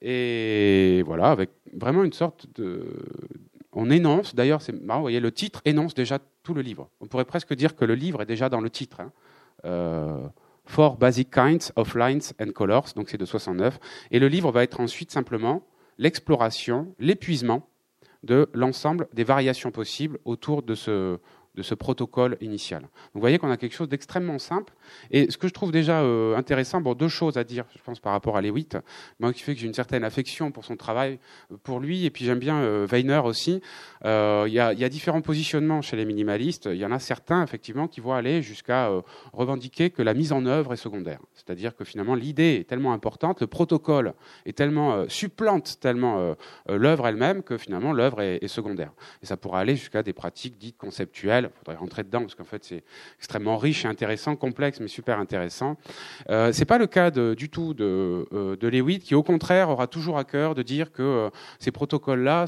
Et 0.00 1.02
voilà, 1.06 1.30
avec 1.30 1.50
vraiment 1.72 2.04
une 2.04 2.12
sorte 2.12 2.46
de, 2.54 2.84
on 3.72 3.90
énonce, 3.90 4.34
d'ailleurs, 4.34 4.60
c'est 4.62 4.72
marrant, 4.72 5.00
vous 5.00 5.04
voyez, 5.04 5.20
le 5.20 5.32
titre 5.32 5.62
énonce 5.64 5.94
déjà 5.94 6.18
tout 6.42 6.54
le 6.54 6.62
livre. 6.62 6.90
On 7.00 7.06
pourrait 7.06 7.24
presque 7.24 7.54
dire 7.54 7.74
que 7.74 7.84
le 7.84 7.94
livre 7.94 8.22
est 8.22 8.26
déjà 8.26 8.48
dans 8.48 8.60
le 8.60 8.70
titre. 8.70 9.00
Hein. 9.00 9.12
Euh, 9.64 10.26
Four 10.64 10.96
Basic 10.96 11.30
Kinds 11.30 11.72
of 11.76 11.94
Lines 11.94 12.32
and 12.40 12.52
Colors, 12.54 12.88
donc 12.94 13.08
c'est 13.08 13.18
de 13.18 13.24
69. 13.24 13.80
Et 14.10 14.18
le 14.18 14.28
livre 14.28 14.52
va 14.52 14.62
être 14.62 14.80
ensuite 14.80 15.10
simplement 15.10 15.66
l'exploration, 15.98 16.94
l'épuisement 16.98 17.68
de 18.22 18.48
l'ensemble 18.54 19.08
des 19.12 19.24
variations 19.24 19.70
possibles 19.70 20.18
autour 20.24 20.62
de 20.62 20.74
ce, 20.74 21.18
de 21.54 21.62
ce 21.62 21.74
protocole 21.74 22.36
initial. 22.40 22.88
vous 23.14 23.20
voyez 23.20 23.38
qu'on 23.38 23.50
a 23.50 23.56
quelque 23.56 23.74
chose 23.74 23.88
d'extrêmement 23.88 24.38
simple. 24.38 24.72
Et 25.10 25.30
ce 25.30 25.36
que 25.38 25.48
je 25.48 25.52
trouve 25.52 25.72
déjà 25.72 26.00
euh, 26.00 26.36
intéressant, 26.36 26.80
bon, 26.80 26.94
deux 26.94 27.08
choses 27.08 27.36
à 27.36 27.44
dire, 27.44 27.64
je 27.76 27.82
pense, 27.82 28.00
par 28.00 28.12
rapport 28.12 28.36
à 28.36 28.42
Lewitt, 28.42 28.76
moi 29.20 29.32
qui 29.32 29.42
fait 29.42 29.54
que 29.54 29.60
j'ai 29.60 29.66
une 29.66 29.74
certaine 29.74 30.04
affection 30.04 30.50
pour 30.50 30.64
son 30.64 30.76
travail, 30.76 31.18
euh, 31.50 31.56
pour 31.62 31.80
lui, 31.80 32.04
et 32.04 32.10
puis 32.10 32.24
j'aime 32.24 32.38
bien 32.38 32.56
euh, 32.56 32.86
Weiner 32.86 33.22
aussi. 33.24 33.60
Il 34.04 34.52
y, 34.52 34.58
a, 34.58 34.88
différents 34.88 35.22
positionnements 35.22 35.80
chez 35.80 35.96
les 35.96 36.04
minimalistes. 36.04 36.68
Il 36.70 36.78
y 36.78 36.84
en 36.84 36.92
a 36.92 36.98
certains, 36.98 37.42
effectivement, 37.42 37.88
qui 37.88 38.00
vont 38.00 38.12
aller 38.12 38.42
jusqu'à 38.42 38.90
revendiquer 39.32 39.90
que 39.90 40.02
la 40.02 40.12
mise 40.12 40.32
en 40.32 40.44
œuvre 40.44 40.74
est 40.74 40.76
secondaire. 40.76 41.20
C'est-à-dire 41.34 41.74
que 41.74 41.84
finalement, 41.84 42.14
l'idée 42.14 42.58
est 42.60 42.68
tellement 42.68 42.92
importante, 42.92 43.40
le 43.40 43.46
protocole 43.46 44.14
est 44.44 44.56
tellement 44.56 45.08
supplante 45.08 45.78
tellement 45.80 46.34
l'œuvre 46.68 47.06
elle-même 47.06 47.42
que 47.42 47.56
finalement 47.56 47.92
l'œuvre 47.92 48.20
est, 48.20 48.46
secondaire. 48.48 48.92
Et 49.22 49.26
ça 49.26 49.36
pourra 49.36 49.60
aller 49.60 49.76
jusqu'à 49.76 50.02
des 50.02 50.12
pratiques 50.12 50.58
dites 50.58 50.76
conceptuelles 50.76 51.22
il 51.40 51.58
faudrait 51.58 51.76
rentrer 51.76 52.02
dedans 52.02 52.20
parce 52.20 52.34
qu'en 52.34 52.44
fait 52.44 52.64
c'est 52.64 52.84
extrêmement 53.18 53.56
riche 53.56 53.84
intéressant, 53.84 54.36
complexe 54.36 54.80
mais 54.82 54.88
super 54.88 55.18
intéressant. 55.18 55.76
Euh, 56.28 56.52
c'est 56.52 56.64
pas 56.64 56.78
le 56.78 56.86
cas 56.86 57.10
du 57.10 57.48
tout 57.48 57.74
de, 57.74 58.26
euh, 58.32 58.56
de 58.56 58.68
Lewitt 58.68 59.02
qui 59.02 59.14
au 59.14 59.22
contraire 59.22 59.70
aura 59.70 59.86
toujours 59.86 60.18
à 60.18 60.24
cœur 60.24 60.54
de 60.54 60.62
dire 60.62 60.92
que 60.92 61.02
euh, 61.02 61.30
ces 61.58 61.70
protocoles-là 61.70 62.46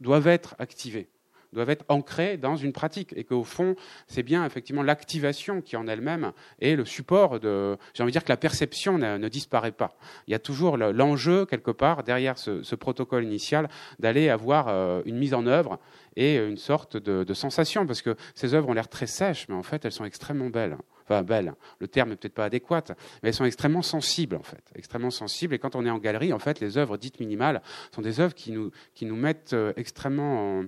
doivent 0.00 0.28
être 0.28 0.54
activés 0.58 1.08
doivent 1.56 1.70
être 1.70 1.84
ancrés 1.88 2.36
dans 2.36 2.56
une 2.56 2.72
pratique 2.72 3.12
et 3.16 3.24
qu'au 3.24 3.44
fond, 3.44 3.74
c'est 4.06 4.22
bien 4.22 4.44
effectivement 4.44 4.82
l'activation 4.82 5.60
qui 5.60 5.76
en 5.76 5.86
elle-même 5.88 6.32
est 6.60 6.76
le 6.76 6.84
support 6.84 7.40
de. 7.40 7.76
J'ai 7.94 8.02
envie 8.02 8.10
de 8.10 8.12
dire 8.12 8.24
que 8.24 8.32
la 8.32 8.36
perception 8.36 8.98
ne, 8.98 9.28
disparaît 9.28 9.72
pas. 9.72 9.96
Il 10.28 10.32
y 10.32 10.34
a 10.34 10.38
toujours 10.38 10.76
l'enjeu 10.76 11.46
quelque 11.46 11.70
part 11.70 12.04
derrière 12.04 12.38
ce, 12.38 12.74
protocole 12.76 13.24
initial 13.24 13.68
d'aller 13.98 14.28
avoir 14.28 14.68
euh, 14.68 15.00
une 15.06 15.16
mise 15.16 15.32
en 15.32 15.46
œuvre 15.46 15.78
et 16.14 16.36
une 16.36 16.58
sorte 16.58 16.96
de, 16.98 17.24
de 17.24 17.34
sensation 17.34 17.86
parce 17.86 18.02
que 18.02 18.16
ces 18.34 18.52
œuvres 18.52 18.68
ont 18.68 18.74
l'air 18.74 18.88
très 18.88 19.06
sèches, 19.06 19.48
mais 19.48 19.54
en 19.54 19.62
fait 19.62 19.84
elles 19.84 19.92
sont 19.92 20.04
extrêmement 20.04 20.50
belles 20.50 20.76
enfin 21.08 21.22
belles, 21.22 21.54
le 21.78 21.88
terme 21.88 22.10
n'est 22.10 22.16
peut-être 22.16 22.34
pas 22.34 22.46
adéquat, 22.46 22.84
mais 23.22 23.28
elles 23.28 23.34
sont 23.34 23.44
extrêmement 23.44 23.82
sensibles 23.82 24.36
en 24.36 24.42
fait, 24.42 24.62
extrêmement 24.74 25.10
sensibles. 25.10 25.54
Et 25.54 25.58
quand 25.58 25.76
on 25.76 25.86
est 25.86 25.90
en 25.90 25.98
galerie, 25.98 26.32
en 26.32 26.38
fait, 26.38 26.60
les 26.60 26.78
œuvres 26.78 26.96
dites 26.96 27.20
minimales 27.20 27.62
sont 27.94 28.02
des 28.02 28.20
œuvres 28.20 28.34
qui 28.34 28.52
nous, 28.52 28.70
qui 28.94 29.06
nous 29.06 29.16
mettent 29.16 29.52
euh, 29.52 29.72
extrêmement 29.76 30.64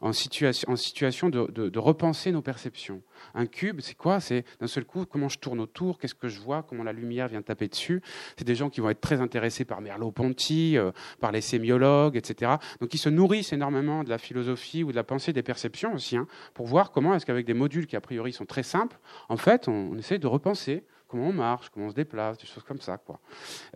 en, 0.00 0.12
situation, 0.12 0.70
en 0.70 0.76
situation 0.76 1.28
de, 1.28 1.46
de, 1.46 1.78
repenser 1.78 2.32
nos 2.32 2.42
perceptions. 2.42 3.02
Un 3.34 3.46
cube, 3.46 3.80
c'est 3.80 3.96
quoi? 3.96 4.20
C'est 4.20 4.44
d'un 4.60 4.66
seul 4.66 4.84
coup 4.84 5.04
comment 5.06 5.28
je 5.28 5.38
tourne 5.38 5.60
autour, 5.60 5.98
qu'est-ce 5.98 6.14
que 6.14 6.28
je 6.28 6.40
vois, 6.40 6.62
comment 6.62 6.84
la 6.84 6.92
lumière 6.92 7.28
vient 7.28 7.42
taper 7.42 7.68
dessus? 7.68 8.02
C'est 8.36 8.44
des 8.44 8.54
gens 8.54 8.70
qui 8.70 8.80
vont 8.80 8.90
être 8.90 9.00
très 9.00 9.20
intéressés 9.20 9.64
par 9.64 9.80
Merleau-Ponty, 9.80 10.76
euh, 10.76 10.92
par 11.20 11.32
les 11.32 11.40
sémiologues, 11.40 12.16
etc. 12.16 12.52
Donc 12.80 12.94
ils 12.94 12.98
se 12.98 13.08
nourrissent 13.08 13.52
énormément 13.52 14.04
de 14.04 14.10
la 14.10 14.18
philosophie 14.18 14.84
ou 14.84 14.90
de 14.90 14.96
la 14.96 15.04
pensée 15.04 15.32
des 15.32 15.42
perceptions 15.42 15.94
aussi, 15.94 16.16
hein, 16.16 16.26
pour 16.54 16.66
voir 16.66 16.90
comment 16.90 17.14
est-ce 17.14 17.26
qu'avec 17.26 17.46
des 17.46 17.54
modules 17.54 17.86
qui 17.86 17.96
a 17.96 18.00
priori 18.00 18.32
sont 18.32 18.46
très 18.46 18.62
simples, 18.62 18.98
en 19.28 19.36
fait, 19.36 19.68
on, 19.68 19.90
on, 19.92 19.98
essaie 19.98 20.18
de 20.18 20.26
repenser 20.26 20.84
comment 21.10 21.28
on 21.28 21.32
marche, 21.32 21.68
comment 21.70 21.86
on 21.86 21.90
se 21.90 21.94
déplace, 21.94 22.38
des 22.38 22.46
choses 22.46 22.62
comme 22.62 22.80
ça. 22.80 22.96
Quoi. 22.98 23.18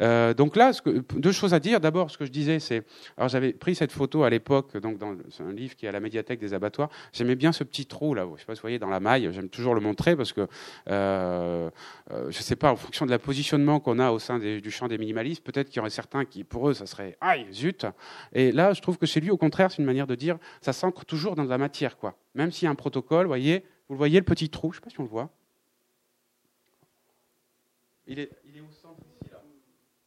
Euh, 0.01 0.35
donc 0.35 0.57
là, 0.57 0.73
ce 0.73 0.81
que, 0.81 1.03
deux 1.19 1.33
choses 1.33 1.53
à 1.53 1.61
dire. 1.61 1.81
D'abord, 1.81 2.11
ce 2.11 2.17
que 2.17 2.25
je 2.25 2.31
disais, 2.31 2.61
c'est, 2.61 2.85
alors 3.17 3.29
j'avais 3.29 3.53
pris 3.53 3.75
cette 3.75 3.93
photo 3.93 4.23
à 4.23 4.31
l'époque, 4.31 4.77
donc 4.77 4.99
dans 4.99 5.15
un 5.41 5.53
livre 5.53 5.75
qui 5.75 5.87
est 5.87 5.89
à 5.89 5.93
la 5.93 6.01
médiathèque 6.01 6.41
des 6.41 6.55
abattoirs. 6.55 6.89
J'aimais 7.13 7.35
bien 7.35 7.53
ce 7.53 7.65
petit 7.65 7.87
trou 7.87 8.15
là. 8.15 8.27
Je 8.35 8.41
sais 8.41 8.47
pas 8.47 8.55
si 8.55 8.61
vous 8.61 8.63
voyez 8.63 8.79
dans 8.79 8.89
la 8.89 9.01
maille. 9.01 9.29
J'aime 9.33 9.49
toujours 9.49 9.75
le 9.75 9.81
montrer 9.81 10.17
parce 10.17 10.33
que 10.33 10.47
euh, 10.89 11.71
euh, 12.11 12.31
je 12.31 12.43
sais 12.43 12.57
pas, 12.57 12.71
en 12.71 12.77
fonction 12.77 13.07
de 13.07 13.11
la 13.11 13.19
positionnement 13.19 13.81
qu'on 13.81 13.99
a 13.99 14.11
au 14.11 14.19
sein 14.19 14.39
du 14.39 14.71
champ 14.71 14.89
des 14.89 14.99
minimalistes, 14.99 15.43
peut-être 15.43 15.69
qu'il 15.69 15.79
y 15.79 15.81
aurait 15.81 15.91
certains 15.91 16.25
qui, 16.25 16.45
pour 16.45 16.69
eux, 16.69 16.75
ça 16.75 16.87
serait 16.87 17.17
aïe 17.21 17.47
zut. 17.53 17.87
Et 18.33 18.53
là, 18.53 18.73
je 18.73 18.81
trouve 18.81 18.99
que 18.99 19.07
chez 19.07 19.21
lui, 19.21 19.31
au 19.31 19.37
contraire, 19.37 19.71
c'est 19.71 19.79
une 19.79 19.87
manière 19.87 20.07
de 20.07 20.15
dire, 20.15 20.39
ça 20.61 20.73
s'ancre 20.73 21.05
toujours 21.05 21.35
dans 21.35 21.45
la 21.45 21.59
matière, 21.59 21.97
quoi. 21.97 22.17
Même 22.35 22.53
s'il 22.53 22.67
y 22.67 22.69
a 22.69 22.71
un 22.71 22.75
protocole, 22.75 23.27
voyez, 23.27 23.65
vous 23.89 23.95
le 23.95 23.99
voyez 23.99 24.19
le 24.19 24.25
petit 24.25 24.49
trou. 24.49 24.73
Je 24.73 24.79
sais 24.79 24.83
pas 24.83 24.91
si 24.91 25.01
on 25.01 25.05
le 25.05 25.09
voit. 25.09 25.31
Il 28.07 28.19
est, 28.19 28.31
il 28.45 28.57
est 28.57 28.61
au 28.61 28.71
centre 28.71 29.03
ici, 29.07 29.31
là. 29.31 29.41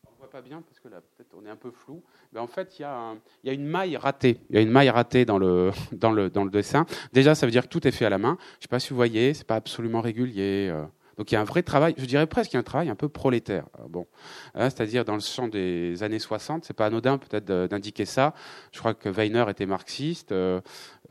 On 0.06 0.12
ne 0.12 0.18
voit 0.18 0.30
pas 0.30 0.42
bien 0.42 0.62
parce 0.62 0.80
que 0.80 0.88
là, 0.88 1.02
peut-être 1.02 1.34
on 1.36 1.46
est 1.46 1.50
un 1.50 1.56
peu 1.56 1.72
flou. 1.72 2.04
Mais 2.32 2.40
en 2.40 2.48
fait, 2.48 2.80
il 2.80 2.82
y, 2.82 2.86
a 2.86 3.16
il 3.44 3.48
y 3.48 3.50
a 3.50 3.54
une 3.54 3.66
maille 3.66 3.98
ratée. 3.98 4.40
Il 4.50 4.56
y 4.56 4.60
a 4.60 4.62
une 4.62 4.72
maille 4.72 4.90
ratée 4.90 5.26
dans 5.26 5.38
le, 5.38 5.72
dans, 5.92 6.12
le, 6.12 6.30
dans 6.30 6.44
le 6.44 6.50
dessin. 6.50 6.86
Déjà, 7.14 7.36
ça 7.36 7.46
veut 7.46 7.52
dire 7.52 7.64
que 7.64 7.70
tout 7.70 7.88
est 7.88 7.92
fait 7.92 8.06
à 8.06 8.10
la 8.10 8.18
main. 8.18 8.38
Je 8.40 8.58
ne 8.58 8.62
sais 8.62 8.68
pas 8.68 8.80
si 8.80 8.90
vous 8.90 8.96
voyez, 8.96 9.34
c'est 9.34 9.48
pas 9.48 9.56
absolument 9.56 10.02
régulier. 10.02 10.70
Euh. 10.72 10.86
Donc 11.18 11.32
il 11.32 11.36
y 11.36 11.38
a 11.38 11.42
un 11.42 11.46
vrai 11.46 11.64
travail, 11.64 11.96
je 11.98 12.06
dirais 12.06 12.28
presque 12.28 12.54
un 12.54 12.64
travail 12.64 12.90
un 12.90 12.96
peu 12.96 13.10
prolétaire. 13.10 13.66
Bon, 13.90 14.06
hein, 14.54 14.70
c'est-à-dire 14.70 15.04
dans 15.04 15.16
le 15.16 15.20
champ 15.20 15.48
des 15.48 16.04
années 16.04 16.20
60, 16.20 16.64
c'est 16.66 16.76
pas 16.76 16.86
anodin 16.86 17.18
peut-être 17.18 17.46
d'indiquer 17.46 18.06
ça. 18.06 18.36
Je 18.72 18.80
crois 18.80 18.94
que 18.94 19.10
Weiner 19.10 19.46
était 19.50 19.66
marxiste. 19.66 20.32
Euh, 20.32 20.62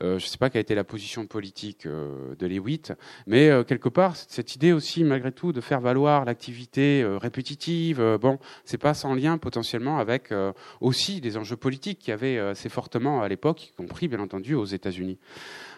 euh, 0.01 0.19
je 0.19 0.25
ne 0.25 0.29
sais 0.29 0.37
pas 0.37 0.49
quelle 0.49 0.59
a 0.59 0.61
été 0.61 0.75
la 0.75 0.83
position 0.83 1.25
politique 1.25 1.85
euh, 1.87 2.35
de 2.35 2.47
Lewitt, 2.47 2.93
mais 3.25 3.49
quelque 3.67 3.89
part 3.89 4.15
cette 4.15 4.55
idée 4.55 4.71
aussi 4.71 5.03
malgré 5.03 5.31
tout 5.31 5.51
de 5.51 5.59
faire 5.59 5.81
valoir 5.81 6.23
l'activité 6.23 7.03
répétitive. 7.19 8.17
bon, 8.21 8.39
c'est 8.63 8.77
pas 8.77 8.93
sans 8.93 9.13
lien 9.13 9.37
potentiellement 9.37 9.97
avec 9.97 10.33
aussi 10.79 11.19
des 11.19 11.37
enjeux 11.37 11.57
politiques 11.57 11.99
qui 11.99 12.11
avaient 12.11 12.37
assez 12.37 12.69
fortement 12.69 13.21
à 13.21 13.27
l'époque, 13.27 13.69
y 13.69 13.71
compris 13.73 14.07
bien 14.07 14.19
entendu 14.19 14.53
aux 14.53 14.65
États-Unis. 14.65 15.17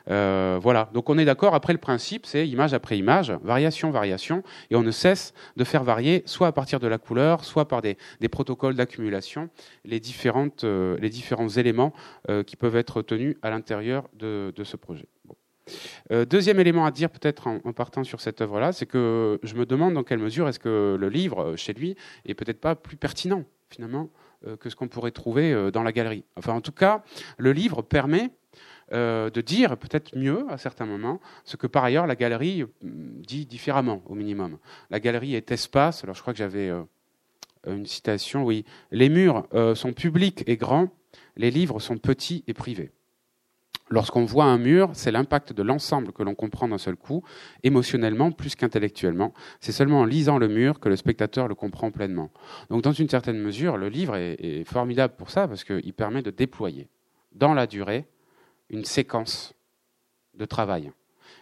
Euh, 0.09 0.59
voilà. 0.61 0.89
Donc 0.93 1.09
on 1.09 1.17
est 1.17 1.25
d'accord. 1.25 1.55
Après 1.55 1.73
le 1.73 1.79
principe, 1.79 2.25
c'est 2.25 2.47
image 2.47 2.73
après 2.73 2.97
image, 2.97 3.31
variation, 3.43 3.91
variation, 3.91 4.43
et 4.69 4.75
on 4.75 4.83
ne 4.83 4.91
cesse 4.91 5.33
de 5.57 5.63
faire 5.63 5.83
varier, 5.83 6.23
soit 6.25 6.47
à 6.47 6.51
partir 6.51 6.79
de 6.79 6.87
la 6.87 6.97
couleur, 6.97 7.45
soit 7.45 7.67
par 7.67 7.81
des, 7.81 7.97
protocoles 8.31 8.75
d'accumulation, 8.75 9.49
les 9.85 9.99
différentes, 9.99 10.63
euh, 10.63 10.97
les 10.99 11.09
différents 11.09 11.49
éléments 11.49 11.93
euh, 12.29 12.43
qui 12.43 12.55
peuvent 12.55 12.75
être 12.75 13.01
tenus 13.01 13.35
à 13.41 13.49
l'intérieur 13.49 14.07
de, 14.13 14.53
ce 14.63 14.75
projet. 14.75 15.07
deuxième 16.27 16.59
élément 16.59 16.85
à 16.85 16.91
dire 16.91 17.09
peut-être 17.09 17.47
en, 17.47 17.73
partant 17.73 18.03
sur 18.03 18.21
cette 18.21 18.41
œuvre-là, 18.41 18.71
c'est 18.71 18.85
que 18.85 19.39
je 19.43 19.55
me 19.55 19.65
demande 19.65 19.93
dans 19.93 20.03
quelle 20.03 20.19
mesure 20.19 20.47
est-ce 20.47 20.59
que 20.59 20.97
le 20.99 21.09
livre 21.09 21.55
chez 21.55 21.73
lui 21.73 21.95
est 22.25 22.33
peut-être 22.33 22.59
pas 22.59 22.75
plus 22.75 22.97
pertinent 22.97 23.45
finalement 23.69 24.09
que 24.59 24.69
ce 24.69 24.75
qu'on 24.75 24.87
pourrait 24.87 25.11
trouver 25.11 25.71
dans 25.71 25.83
la 25.83 25.91
galerie. 25.91 26.23
Enfin, 26.35 26.53
en 26.53 26.61
tout 26.61 26.71
cas, 26.71 27.03
le 27.37 27.51
livre 27.51 27.81
permet 27.81 28.31
euh, 28.91 29.29
de 29.29 29.41
dire 29.41 29.77
peut-être 29.77 30.17
mieux 30.17 30.45
à 30.49 30.57
certains 30.57 30.87
moments 30.87 31.19
ce 31.43 31.57
que 31.57 31.67
par 31.67 31.83
ailleurs 31.83 32.07
la 32.07 32.15
galerie 32.15 32.63
mm, 32.63 33.21
dit 33.21 33.45
différemment 33.45 34.01
au 34.07 34.15
minimum. 34.15 34.57
La 34.89 34.99
galerie 34.99 35.35
est 35.35 35.51
espace, 35.51 36.03
alors 36.03 36.15
je 36.15 36.21
crois 36.21 36.33
que 36.33 36.39
j'avais 36.39 36.69
euh, 36.69 36.81
une 37.67 37.85
citation, 37.85 38.43
oui, 38.43 38.65
les 38.91 39.09
murs 39.09 39.47
euh, 39.53 39.75
sont 39.75 39.93
publics 39.93 40.43
et 40.47 40.57
grands, 40.57 40.89
les 41.37 41.51
livres 41.51 41.79
sont 41.79 41.97
petits 41.97 42.43
et 42.47 42.53
privés. 42.53 42.91
Lorsqu'on 43.91 44.25
voit 44.25 44.45
un 44.45 44.57
mur, 44.57 44.89
c'est 44.93 45.11
l'impact 45.11 45.53
de 45.53 45.61
l'ensemble 45.61 46.11
que 46.11 46.23
l'on 46.23 46.33
comprend 46.33 46.67
d'un 46.67 46.77
seul 46.79 46.95
coup, 46.95 47.23
émotionnellement 47.63 48.31
plus 48.31 48.55
qu'intellectuellement. 48.55 49.33
C'est 49.61 49.71
seulement 49.71 50.01
en 50.01 50.05
lisant 50.05 50.37
le 50.37 50.47
mur 50.47 50.79
que 50.79 50.89
le 50.89 50.95
spectateur 50.95 51.47
le 51.47 51.55
comprend 51.55 51.91
pleinement. 51.91 52.31
Donc 52.69 52.83
dans 52.83 52.91
une 52.91 53.09
certaine 53.09 53.39
mesure, 53.39 53.77
le 53.77 53.89
livre 53.89 54.15
est 54.15 54.63
formidable 54.63 55.15
pour 55.17 55.31
ça, 55.31 55.47
parce 55.47 55.63
qu'il 55.63 55.93
permet 55.93 56.21
de 56.21 56.29
déployer 56.29 56.87
dans 57.33 57.53
la 57.53 57.67
durée 57.67 58.05
une 58.69 58.85
séquence 58.85 59.53
de 60.33 60.45
travail. 60.45 60.91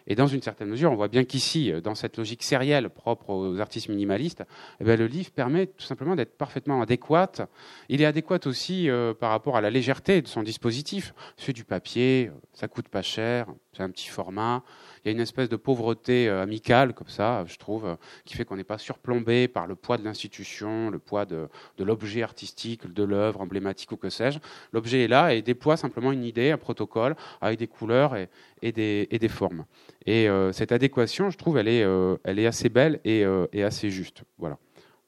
Et 0.08 0.16
dans 0.16 0.28
une 0.28 0.42
certaine 0.42 0.70
mesure, 0.70 0.92
on 0.92 0.96
voit 0.96 1.10
bien 1.10 1.26
qu'ici, 1.26 1.72
dans 1.84 1.96
cette 1.96 2.18
logique 2.18 2.44
sérielle 2.44 2.90
propre 2.90 3.30
aux 3.30 3.60
artistes 3.60 3.90
minimalistes, 3.90 4.44
eh 4.80 4.96
le 4.96 5.06
livre 5.06 5.32
permet 5.32 5.68
tout 5.68 5.86
simplement 5.86 6.16
d'être 6.16 6.38
parfaitement 6.38 6.82
adéquat. 6.82 7.50
Il 7.90 8.02
est 8.02 8.06
adéquat 8.06 8.40
aussi 8.46 8.90
euh, 8.90 9.14
par 9.14 9.32
rapport 9.32 9.58
à 9.58 9.62
la 9.62 9.70
légèreté 9.70 10.22
de 10.22 10.28
son 10.28 10.44
dispositif. 10.44 11.14
C'est 11.36 11.54
du 11.54 11.66
papier, 11.66 12.32
ça 12.54 12.70
coûte 12.70 12.88
pas 12.88 13.02
cher, 13.02 13.48
c'est 13.74 13.84
un 13.84 13.90
petit 13.90 14.08
format 14.08 14.64
il 15.04 15.08
y 15.08 15.10
a 15.10 15.12
une 15.12 15.20
espèce 15.20 15.50
de 15.50 15.56
pauvreté 15.56 16.28
euh, 16.28 16.42
amicale, 16.42 16.94
comme 16.94 17.08
ça, 17.08 17.44
je 17.48 17.58
trouve, 17.58 17.86
euh, 17.86 17.96
qui 18.26 18.36
fait 18.36 18.46
qu'on 18.46 18.56
n'est 18.56 18.64
pas 18.64 18.78
surplombé 18.78 19.48
par 19.48 19.68
le 19.68 19.76
poids 19.76 19.98
de 19.98 20.04
l'institution, 20.04 20.90
le 20.90 21.00
poids 21.00 21.26
de, 21.26 21.48
l'objet 21.80 22.24
artistique, 22.24 22.92
de 22.92 23.04
l'œuvre 23.04 23.42
emblématique 23.42 23.92
ou 23.92 23.98
que 23.98 24.10
sais-je. 24.10 24.40
L'objet 24.74 25.04
est 25.04 25.08
là 25.08 25.34
et 25.34 25.42
déploie 25.42 25.78
simplement 25.78 26.12
une 26.12 26.24
idée, 26.24 26.52
un 26.52 26.58
protocole, 26.58 27.16
avec 27.42 27.60
des 27.60 27.68
couleurs 27.68 28.16
et, 28.16 28.72
des, 28.72 29.30
formes. 29.30 29.66
Et 30.06 30.30
euh, 30.30 30.52
cette 30.52 30.72
adéquation, 30.72 31.30
je 31.30 31.38
trouve, 31.38 31.58
elle 31.58 31.68
est, 31.68 32.46
assez 32.46 32.70
belle 32.70 33.00
et, 33.04 33.24
assez 33.64 33.90
juste. 33.90 34.24
Voilà. 34.38 34.58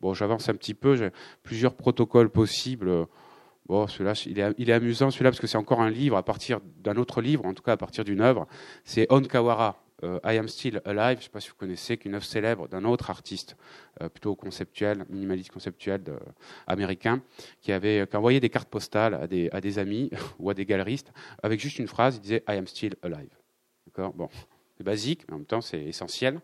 Bon, 0.02 0.14
j'avance 0.14 0.48
un 0.48 0.56
petit 0.56 0.74
peu, 0.74 0.96
j'ai 0.96 1.10
plusieurs 1.44 1.74
protocoles 1.74 2.30
possibles. 2.30 3.08
Bon, 3.70 3.86
celui-là, 3.86 4.14
il 4.26 4.40
est, 4.40 4.54
il 4.58 4.72
est 4.72 4.74
amusant, 4.74 5.12
celui-là, 5.12 5.30
parce 5.30 5.40
que 5.40 5.46
c'est 5.46 5.58
encore 5.58 5.80
un 5.80 5.92
livre 5.92 6.18
à 6.18 6.24
partir 6.24 6.60
d'un 6.84 6.98
autre 6.98 7.22
livre, 7.22 7.46
en 7.46 7.54
tout 7.54 7.62
cas 7.62 7.74
à 7.74 7.78
partir 7.78 8.04
d'une 8.04 8.20
œuvre. 8.20 8.48
C'est 8.84 9.06
Onkawara, 9.12 9.84
euh, 10.04 10.20
I 10.26 10.38
Am 10.38 10.48
Still 10.48 10.82
Alive, 10.86 11.18
je 11.18 11.20
ne 11.20 11.24
sais 11.26 11.30
pas 11.30 11.40
si 11.40 11.50
vous 11.50 11.56
connaissez, 11.56 11.98
qu'une 11.98 12.16
œuvre 12.16 12.26
célèbre 12.26 12.68
d'un 12.68 12.84
autre 12.84 13.12
artiste, 13.12 13.58
euh, 14.02 14.10
plutôt 14.10 14.36
conceptuel, 14.36 15.06
minimaliste 15.10 15.52
conceptuel 15.52 16.02
américain, 16.66 17.22
qui 17.62 17.72
avait 17.72 18.08
envoyé 18.16 18.40
des 18.40 18.50
cartes 18.50 18.70
postales 18.70 19.14
à 19.14 19.28
des, 19.28 19.52
à 19.52 19.62
des 19.62 19.78
amis 19.78 20.10
ou 20.40 20.50
à 20.50 20.56
des 20.56 20.66
galeristes 20.66 21.14
avec 21.44 21.60
juste 21.60 21.78
une 21.78 21.88
phrase, 21.88 22.16
il 22.16 22.22
disait 22.22 22.44
I 22.50 22.54
Am 22.54 22.66
Still 22.66 22.96
Alive. 23.04 23.30
D'accord? 23.86 24.14
Bon, 24.14 24.30
c'est 24.78 24.84
basique, 24.84 25.26
mais 25.28 25.36
en 25.36 25.38
même 25.38 25.46
temps 25.46 25.62
c'est 25.62 25.84
essentiel. 25.84 26.42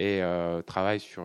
Et 0.00 0.20
euh, 0.20 0.62
travaille 0.62 0.98
sur 0.98 1.22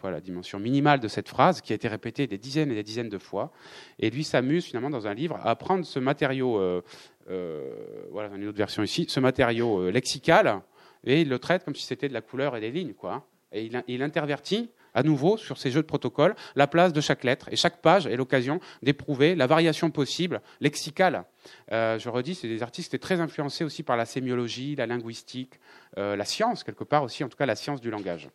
voilà, 0.00 0.18
la 0.18 0.20
dimension 0.20 0.58
minimale 0.58 1.00
de 1.00 1.08
cette 1.08 1.28
phrase 1.28 1.60
qui 1.60 1.72
a 1.72 1.76
été 1.76 1.88
répétée 1.88 2.26
des 2.26 2.38
dizaines 2.38 2.70
et 2.70 2.74
des 2.74 2.82
dizaines 2.82 3.08
de 3.08 3.18
fois. 3.18 3.52
Et 3.98 4.10
lui 4.10 4.24
s'amuse 4.24 4.64
finalement 4.64 4.90
dans 4.90 5.06
un 5.06 5.14
livre 5.14 5.38
à 5.42 5.56
prendre 5.56 5.84
ce 5.84 5.98
matériau, 5.98 6.82
voilà, 7.26 8.30
une 8.34 8.46
autre 8.48 8.58
version 8.58 8.82
ici, 8.82 9.06
ce 9.08 9.20
matériau 9.20 9.90
lexical 9.90 10.62
et 11.04 11.22
il 11.22 11.28
le 11.28 11.38
traite 11.38 11.64
comme 11.64 11.74
si 11.74 11.84
c'était 11.84 12.08
de 12.08 12.14
la 12.14 12.20
couleur 12.20 12.56
et 12.56 12.60
des 12.60 12.70
lignes. 12.70 12.94
Quoi. 12.94 13.26
Et 13.52 13.68
il, 13.88 14.02
intervertit 14.02 14.70
à 14.94 15.02
nouveau 15.02 15.36
sur 15.36 15.58
ces 15.58 15.70
jeux 15.70 15.82
de 15.82 15.86
protocole 15.86 16.34
la 16.54 16.66
place 16.66 16.92
de 16.92 17.00
chaque 17.00 17.24
lettre. 17.24 17.48
Et 17.50 17.56
chaque 17.56 17.80
page 17.80 18.06
est 18.06 18.16
l'occasion 18.16 18.60
d'éprouver 18.82 19.34
la 19.34 19.46
variation 19.46 19.90
possible 19.90 20.40
lexicale. 20.60 21.24
Euh, 21.72 21.98
je 21.98 22.08
redis, 22.08 22.34
c'est 22.34 22.48
des 22.48 22.62
artistes 22.62 22.90
qui 22.90 22.96
étaient 22.96 23.02
très 23.02 23.20
influencés 23.20 23.64
aussi 23.64 23.82
par 23.82 23.96
la 23.96 24.04
sémiologie, 24.04 24.76
la 24.76 24.86
linguistique, 24.86 25.54
euh, 25.98 26.16
la 26.16 26.24
science, 26.24 26.64
quelque 26.64 26.84
part 26.84 27.02
aussi, 27.02 27.24
en 27.24 27.28
tout 27.28 27.36
cas 27.36 27.46
la 27.46 27.56
science 27.56 27.80
du 27.80 27.90
langage. 27.90 28.28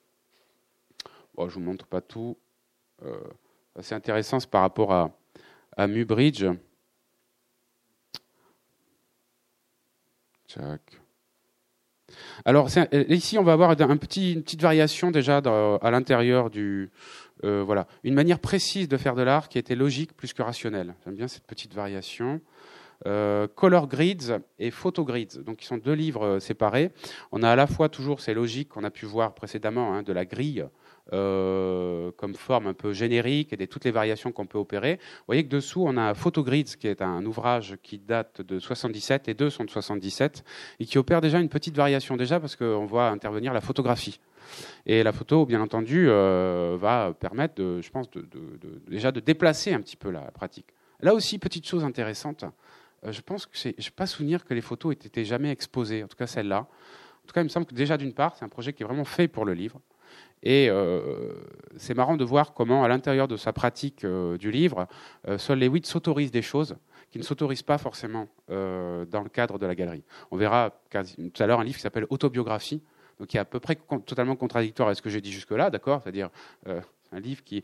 Bon, 1.36 1.50
je 1.50 1.60
ne 1.60 1.64
vous 1.66 1.72
montre 1.72 1.86
pas 1.86 2.00
tout. 2.00 2.38
Euh, 3.04 3.20
c'est 3.82 3.96
intéressant, 3.96 4.38
par 4.50 4.62
rapport 4.62 4.94
à, 4.94 5.12
à 5.76 5.88
Mubridge. 5.88 6.46
Alors 12.46 12.70
euh, 12.78 13.04
ici, 13.10 13.38
on 13.38 13.44
va 13.44 13.52
avoir 13.52 13.72
une 13.72 14.00
petite 14.00 14.62
variation 14.62 15.12
déjà 15.12 15.38
à 15.38 15.92
l'intérieur 15.92 16.50
du 16.50 16.90
euh, 17.44 17.62
voilà 17.66 17.88
une 18.06 18.14
manière 18.14 18.40
précise 18.40 18.88
de 18.88 18.96
faire 18.96 19.16
de 19.16 19.22
l'art 19.22 19.50
qui 19.50 19.58
était 19.58 19.76
logique 19.76 20.16
plus 20.16 20.34
que 20.34 20.42
rationnelle. 20.42 20.96
J'aime 21.04 21.16
bien 21.16 21.28
cette 21.28 21.46
petite 21.46 21.74
variation. 21.74 22.40
Color 23.04 23.88
Grids 23.90 24.40
et 24.58 24.72
Photo 24.72 25.04
Grids, 25.04 25.40
donc 25.46 25.62
ils 25.62 25.66
sont 25.66 25.78
deux 25.78 25.94
livres 25.94 26.40
séparés. 26.40 26.92
On 27.34 27.44
a 27.44 27.52
à 27.52 27.56
la 27.58 27.68
fois 27.68 27.90
toujours 27.90 28.22
ces 28.22 28.34
logiques 28.34 28.70
qu'on 28.70 28.86
a 28.86 28.90
pu 28.90 29.06
voir 29.06 29.36
précédemment 29.36 29.94
hein, 29.94 30.02
de 30.02 30.14
la 30.14 30.24
grille 30.24 30.66
euh, 31.14 32.12
comme 32.18 32.34
forme 32.34 32.68
un 32.68 32.74
peu 32.74 32.92
générique 32.92 33.54
et 33.54 33.58
de 33.58 33.66
toutes 33.66 33.86
les 33.86 33.92
variations 33.92 34.32
qu'on 34.32 34.48
peut 34.48 34.58
opérer. 34.58 34.96
Vous 34.96 35.26
voyez 35.28 35.44
que 35.44 35.50
dessous, 35.50 35.84
on 35.86 35.98
a 35.98 36.14
Photogrids, 36.14 36.76
qui 36.80 36.88
est 36.88 37.02
un 37.02 37.24
ouvrage 37.26 37.78
qui 37.84 38.00
date 38.00 38.42
de 38.42 38.60
77, 38.60 39.28
et 39.28 39.34
deux 39.36 39.50
sont 39.50 39.66
de 39.66 39.70
77, 39.70 40.44
et 40.80 40.86
qui 40.86 40.98
opère 40.98 41.22
déjà 41.22 41.40
une 41.40 41.50
petite 41.50 41.76
variation 41.76 42.18
déjà 42.18 42.40
parce 42.40 42.56
qu'on 42.56 42.86
voit 42.86 43.10
intervenir 43.10 43.54
la 43.54 43.62
photographie. 43.62 44.20
Et 44.86 45.04
la 45.04 45.12
photo, 45.12 45.46
bien 45.46 45.62
entendu, 45.62 46.08
euh, 46.08 46.78
va 46.80 47.14
permettre, 47.20 47.56
de, 47.56 47.82
je 47.82 47.90
pense, 47.90 48.08
déjà 48.88 49.12
de 49.12 49.20
déplacer 49.20 49.74
un 49.74 49.82
petit 49.82 49.98
peu 49.98 50.10
la 50.10 50.32
pratique. 50.32 50.68
Là 51.02 51.14
aussi, 51.14 51.40
petite 51.40 51.68
chose 51.68 51.84
intéressante, 51.84 52.46
euh, 53.06 53.12
je 53.12 53.22
pense 53.22 53.46
que 53.46 53.58
je 53.58 53.70
n'ai 53.70 53.76
pas 53.96 54.08
souvenir 54.08 54.46
que 54.46 54.54
les 54.54 54.62
photos 54.62 54.94
aient 54.94 55.08
été 55.08 55.26
jamais 55.26 55.52
exposées, 55.52 56.04
en 56.04 56.08
tout 56.08 56.18
cas 56.18 56.28
celle-là. 56.28 56.60
En 56.60 57.28
tout 57.28 57.34
cas, 57.34 57.42
il 57.42 57.46
me 57.46 57.50
semble 57.50 57.66
que 57.66 57.76
déjà, 57.76 57.98
d'une 57.98 58.14
part, 58.14 58.36
c'est 58.36 58.46
un 58.46 58.50
projet 58.50 58.74
qui 58.74 58.84
est 58.84 58.86
vraiment 58.86 59.06
fait 59.06 59.28
pour 59.28 59.46
le 59.46 59.54
livre. 59.54 59.82
Et 60.44 60.70
euh, 60.70 61.34
c'est 61.78 61.96
marrant 61.96 62.18
de 62.18 62.24
voir 62.24 62.54
comment, 62.54 62.84
à 62.84 62.88
l'intérieur 62.88 63.28
de 63.28 63.38
sa 63.38 63.54
pratique 63.54 64.04
euh, 64.04 64.38
du 64.38 64.52
livre, 64.52 64.88
euh, 65.28 65.38
Sol 65.38 65.60
Lewitt 65.60 65.86
s'autorise 65.86 66.32
des 66.32 66.42
choses 66.42 66.76
qui 67.12 67.18
ne 67.18 67.24
s'autorisent 67.24 67.64
pas 67.64 67.78
forcément 67.78 68.28
dans 68.50 69.22
le 69.24 69.30
cadre 69.30 69.58
de 69.58 69.66
la 69.66 69.74
galerie. 69.74 70.04
On 70.32 70.38
verra 70.38 70.72
tout 70.92 71.44
à 71.44 71.48
l'heure 71.48 71.62
un 71.62 71.64
livre 71.64 71.78
qui 71.78 71.82
s'appelle 71.82 72.06
Autobiographie, 72.10 72.82
donc 73.20 73.30
qui 73.30 73.38
est 73.38 73.40
à 73.40 73.46
peu 73.46 73.62
près 73.62 73.78
totalement 74.06 74.36
contradictoire 74.36 74.90
avec 74.90 74.98
ce 74.98 75.02
que 75.02 75.10
j'ai 75.10 75.22
dit 75.22 75.32
jusque-là, 75.32 75.70
d'accord? 75.70 76.02
C'est-à-dire 76.04 76.30
un 76.66 77.20
livre 77.22 77.42
qui 77.42 77.64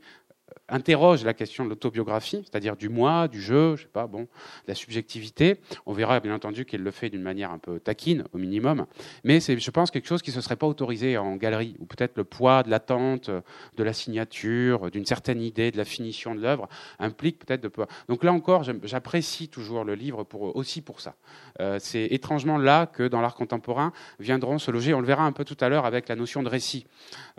interroge 0.69 1.23
la 1.23 1.33
question 1.33 1.63
de 1.63 1.69
l'autobiographie, 1.69 2.43
c'est-à-dire 2.43 2.75
du 2.75 2.89
moi, 2.89 3.27
du 3.27 3.41
jeu, 3.41 3.75
je 3.75 3.83
sais 3.83 3.87
pas, 3.87 4.07
bon, 4.07 4.21
de 4.21 4.27
la 4.67 4.75
subjectivité. 4.75 5.59
On 5.85 5.93
verra 5.93 6.19
bien 6.19 6.33
entendu 6.33 6.65
qu'il 6.65 6.81
le 6.81 6.91
fait 6.91 7.09
d'une 7.09 7.21
manière 7.21 7.51
un 7.51 7.59
peu 7.59 7.79
taquine, 7.79 8.23
au 8.33 8.37
minimum, 8.37 8.85
mais 9.23 9.39
c'est, 9.39 9.57
je 9.57 9.71
pense, 9.71 9.91
quelque 9.91 10.07
chose 10.07 10.21
qui 10.21 10.31
ne 10.31 10.35
se 10.35 10.41
serait 10.41 10.55
pas 10.55 10.67
autorisé 10.67 11.17
en 11.17 11.35
galerie, 11.35 11.75
ou 11.79 11.85
peut-être 11.85 12.17
le 12.17 12.23
poids 12.23 12.63
de 12.63 12.69
l'attente, 12.69 13.29
de 13.29 13.83
la 13.83 13.93
signature, 13.93 14.91
d'une 14.91 15.05
certaine 15.05 15.41
idée, 15.41 15.71
de 15.71 15.77
la 15.77 15.85
finition 15.85 16.35
de 16.35 16.41
l'œuvre, 16.41 16.67
implique 16.99 17.39
peut-être 17.39 17.61
de. 17.61 17.71
Donc 18.07 18.23
là 18.23 18.33
encore, 18.33 18.63
j'apprécie 18.83 19.47
toujours 19.47 19.83
le 19.83 19.95
livre 19.95 20.23
pour, 20.23 20.55
aussi 20.55 20.81
pour 20.81 21.01
ça. 21.01 21.15
Euh, 21.59 21.77
c'est 21.79 22.05
étrangement 22.05 22.57
là 22.57 22.85
que 22.85 23.07
dans 23.07 23.21
l'art 23.21 23.35
contemporain 23.35 23.91
viendront 24.19 24.59
se 24.59 24.71
loger. 24.71 24.93
On 24.93 24.99
le 24.99 25.07
verra 25.07 25.23
un 25.23 25.31
peu 25.31 25.45
tout 25.45 25.57
à 25.59 25.69
l'heure 25.69 25.85
avec 25.85 26.07
la 26.07 26.15
notion 26.15 26.43
de 26.43 26.49
récit. 26.49 26.85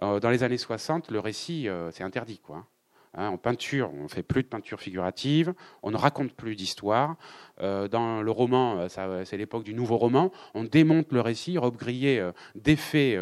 Euh, 0.03 0.21
dans 0.21 0.31
les 0.31 0.43
années 0.43 0.59
60, 0.59 1.11
le 1.11 1.21
récit, 1.21 1.69
euh, 1.69 1.91
c'est 1.93 2.05
interdit, 2.05 2.39
quoi. 2.39 2.67
Hein. 3.15 3.29
En 3.29 3.37
peinture, 3.37 3.91
on 3.95 4.05
ne 4.05 4.09
fait 4.09 4.23
plus 4.23 4.43
de 4.43 4.49
peinture 4.49 4.81
figurative, 4.81 5.55
on 5.83 5.91
ne 5.91 5.97
raconte 5.97 6.33
plus 6.33 6.57
d'histoire. 6.57 7.17
Euh, 7.61 7.89
dans 7.89 8.23
le 8.23 8.31
roman, 8.31 8.89
euh, 8.99 9.25
c'est 9.25 9.37
l'époque 9.37 9.65
du 9.65 9.75
nouveau 9.75 9.97
roman, 9.97 10.33
on 10.55 10.65
démonte 10.65 11.13
le 11.13 11.21
récit. 11.21 11.59
Rob 11.59 11.77
Grillet 11.77 12.19
euh, 12.19 12.33
défait 12.55 13.19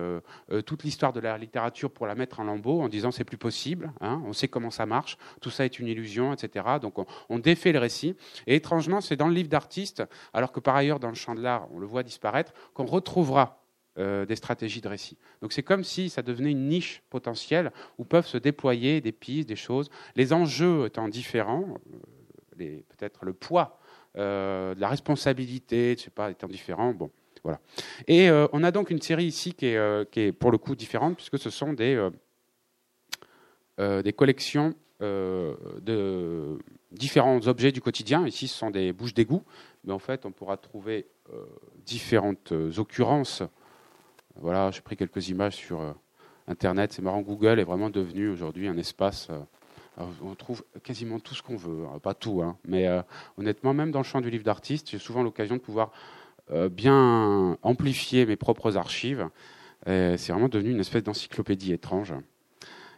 toute 0.66 0.84
l'histoire 0.84 1.12
de 1.12 1.20
la 1.20 1.36
littérature 1.38 1.90
pour 1.90 2.06
la 2.06 2.14
mettre 2.14 2.40
en 2.40 2.44
lambeaux 2.44 2.80
en 2.80 2.88
disant 2.88 3.10
c'est 3.10 3.24
plus 3.24 3.36
possible, 3.36 3.92
hein, 4.00 4.22
on 4.26 4.32
sait 4.32 4.48
comment 4.48 4.70
ça 4.70 4.86
marche, 4.86 5.18
tout 5.40 5.50
ça 5.50 5.64
est 5.64 5.78
une 5.78 5.86
illusion, 5.86 6.32
etc. 6.32 6.64
Donc 6.80 6.98
on, 6.98 7.06
on 7.28 7.38
défait 7.38 7.72
le 7.72 7.78
récit. 7.78 8.16
Et 8.46 8.56
étrangement, 8.56 9.00
c'est 9.00 9.16
dans 9.16 9.28
le 9.28 9.34
livre 9.34 9.48
d'artiste, 9.48 10.02
alors 10.32 10.52
que 10.52 10.60
par 10.60 10.76
ailleurs 10.76 11.00
dans 11.00 11.08
le 11.08 11.14
champ 11.14 11.34
de 11.34 11.42
l'art, 11.42 11.66
on 11.72 11.78
le 11.78 11.86
voit 11.86 12.02
disparaître, 12.02 12.52
qu'on 12.74 12.86
retrouvera 12.86 13.59
euh, 14.00 14.24
des 14.24 14.36
stratégies 14.36 14.80
de 14.80 14.88
récit. 14.88 15.18
Donc 15.42 15.52
c'est 15.52 15.62
comme 15.62 15.84
si 15.84 16.08
ça 16.08 16.22
devenait 16.22 16.52
une 16.52 16.68
niche 16.68 17.02
potentielle 17.10 17.70
où 17.98 18.04
peuvent 18.04 18.26
se 18.26 18.38
déployer 18.38 19.02
des 19.02 19.12
pistes, 19.12 19.46
des 19.46 19.56
choses, 19.56 19.90
les 20.16 20.32
enjeux 20.32 20.86
étant 20.86 21.06
différents, 21.06 21.76
euh, 22.60 22.78
peut-être 22.88 23.26
le 23.26 23.34
poids 23.34 23.78
euh, 24.16 24.74
de 24.74 24.80
la 24.80 24.88
responsabilité, 24.88 25.96
je 26.02 26.08
pas, 26.08 26.30
étant 26.30 26.46
différent. 26.46 26.94
Bon, 26.94 27.10
voilà. 27.44 27.60
Et 28.08 28.30
on 28.52 28.64
a 28.64 28.70
donc 28.70 28.88
une 28.90 29.02
série 29.02 29.26
ici 29.26 29.52
qui 29.52 29.66
est, 29.66 30.10
qui 30.10 30.20
est, 30.20 30.32
pour 30.32 30.50
le 30.50 30.56
coup 30.56 30.74
différente 30.74 31.16
puisque 31.16 31.38
ce 31.38 31.50
sont 31.50 31.74
des, 31.74 32.08
des 33.78 34.12
collections 34.14 34.74
de 35.00 36.58
différents 36.90 37.46
objets 37.48 37.72
du 37.72 37.82
quotidien. 37.82 38.26
Ici, 38.26 38.48
ce 38.48 38.56
sont 38.56 38.70
des 38.70 38.94
bouches 38.94 39.14
d'égout, 39.14 39.42
mais 39.84 39.92
en 39.92 39.98
fait, 39.98 40.24
on 40.24 40.32
pourra 40.32 40.56
trouver 40.56 41.06
différentes 41.84 42.52
occurrences 42.52 43.42
voilà, 44.40 44.70
j'ai 44.70 44.80
pris 44.80 44.96
quelques 44.96 45.28
images 45.28 45.54
sur 45.54 45.80
euh, 45.80 45.92
Internet. 46.48 46.92
C'est 46.92 47.02
marrant, 47.02 47.20
Google 47.20 47.60
est 47.60 47.64
vraiment 47.64 47.90
devenu 47.90 48.28
aujourd'hui 48.28 48.68
un 48.68 48.76
espace. 48.76 49.28
Euh, 49.30 50.04
on 50.22 50.34
trouve 50.34 50.64
quasiment 50.82 51.20
tout 51.20 51.34
ce 51.34 51.42
qu'on 51.42 51.56
veut, 51.56 51.84
hein, 51.84 51.98
pas 51.98 52.14
tout, 52.14 52.40
hein, 52.42 52.56
mais 52.64 52.86
euh, 52.86 53.02
honnêtement, 53.36 53.74
même 53.74 53.90
dans 53.90 53.98
le 53.98 54.04
champ 54.04 54.22
du 54.22 54.30
livre 54.30 54.44
d'artiste, 54.44 54.90
j'ai 54.90 54.98
souvent 54.98 55.22
l'occasion 55.22 55.56
de 55.56 55.60
pouvoir 55.60 55.92
bien 56.72 57.56
amplifier 57.62 58.26
mes 58.26 58.34
propres 58.34 58.76
archives. 58.76 59.28
C'est 59.86 60.30
vraiment 60.30 60.48
devenu 60.48 60.72
une 60.72 60.80
espèce 60.80 61.04
d'encyclopédie 61.04 61.72
étrange. 61.72 62.12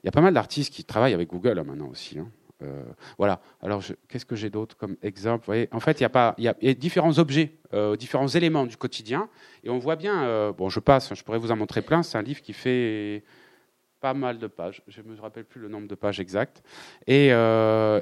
Il 0.03 0.07
y 0.07 0.09
a 0.09 0.11
pas 0.11 0.23
mal 0.23 0.33
d'artistes 0.33 0.73
qui 0.73 0.85
travaillent 0.85 1.13
avec 1.13 1.29
Google 1.29 1.59
hein, 1.59 1.65
maintenant 1.65 1.89
aussi. 1.89 2.19
Euh, 2.63 2.83
voilà. 3.19 3.41
Alors, 3.61 3.83
qu'est-ce 4.09 4.27
que 4.27 4.37
j'ai 4.37 4.51
d'autre 4.51 4.77
comme 4.77 4.97
exemple? 5.03 5.47
Voyez, 5.47 5.69
En 5.73 5.81
fait, 5.81 6.01
il 6.01 6.03
y, 6.03 6.07
a 6.07 6.09
pas, 6.09 6.37
différents 6.79 7.19
objets, 7.19 7.53
euh, 7.75 7.97
différents 7.97 8.29
éléments 8.29 8.67
du 8.67 8.77
quotidien, 8.77 9.29
et 9.65 9.71
on 9.71 9.79
voit 9.79 9.97
bien. 9.97 10.23
Euh, 10.25 10.53
bon, 10.53 10.69
je 10.69 10.81
passe. 10.81 11.15
Je 11.15 11.23
pourrais 11.23 11.39
vous 11.39 11.51
en 11.51 11.57
montrer 11.57 11.83
plein. 11.83 12.03
C'est 12.03 12.19
un 12.19 12.23
livre 12.23 12.43
qui 12.43 12.53
fait 12.53 13.25
pas 14.01 14.15
mal 14.15 14.39
de 14.39 14.49
pages. 14.49 14.83
Je 14.89 15.01
ne 15.01 15.09
me 15.15 15.21
rappelle 15.21 15.45
plus 15.45 15.61
le 15.61 15.69
nombre 15.69 15.87
de 15.87 15.95
pages 15.95 16.19
exact. 16.19 16.63
Et 17.07 17.31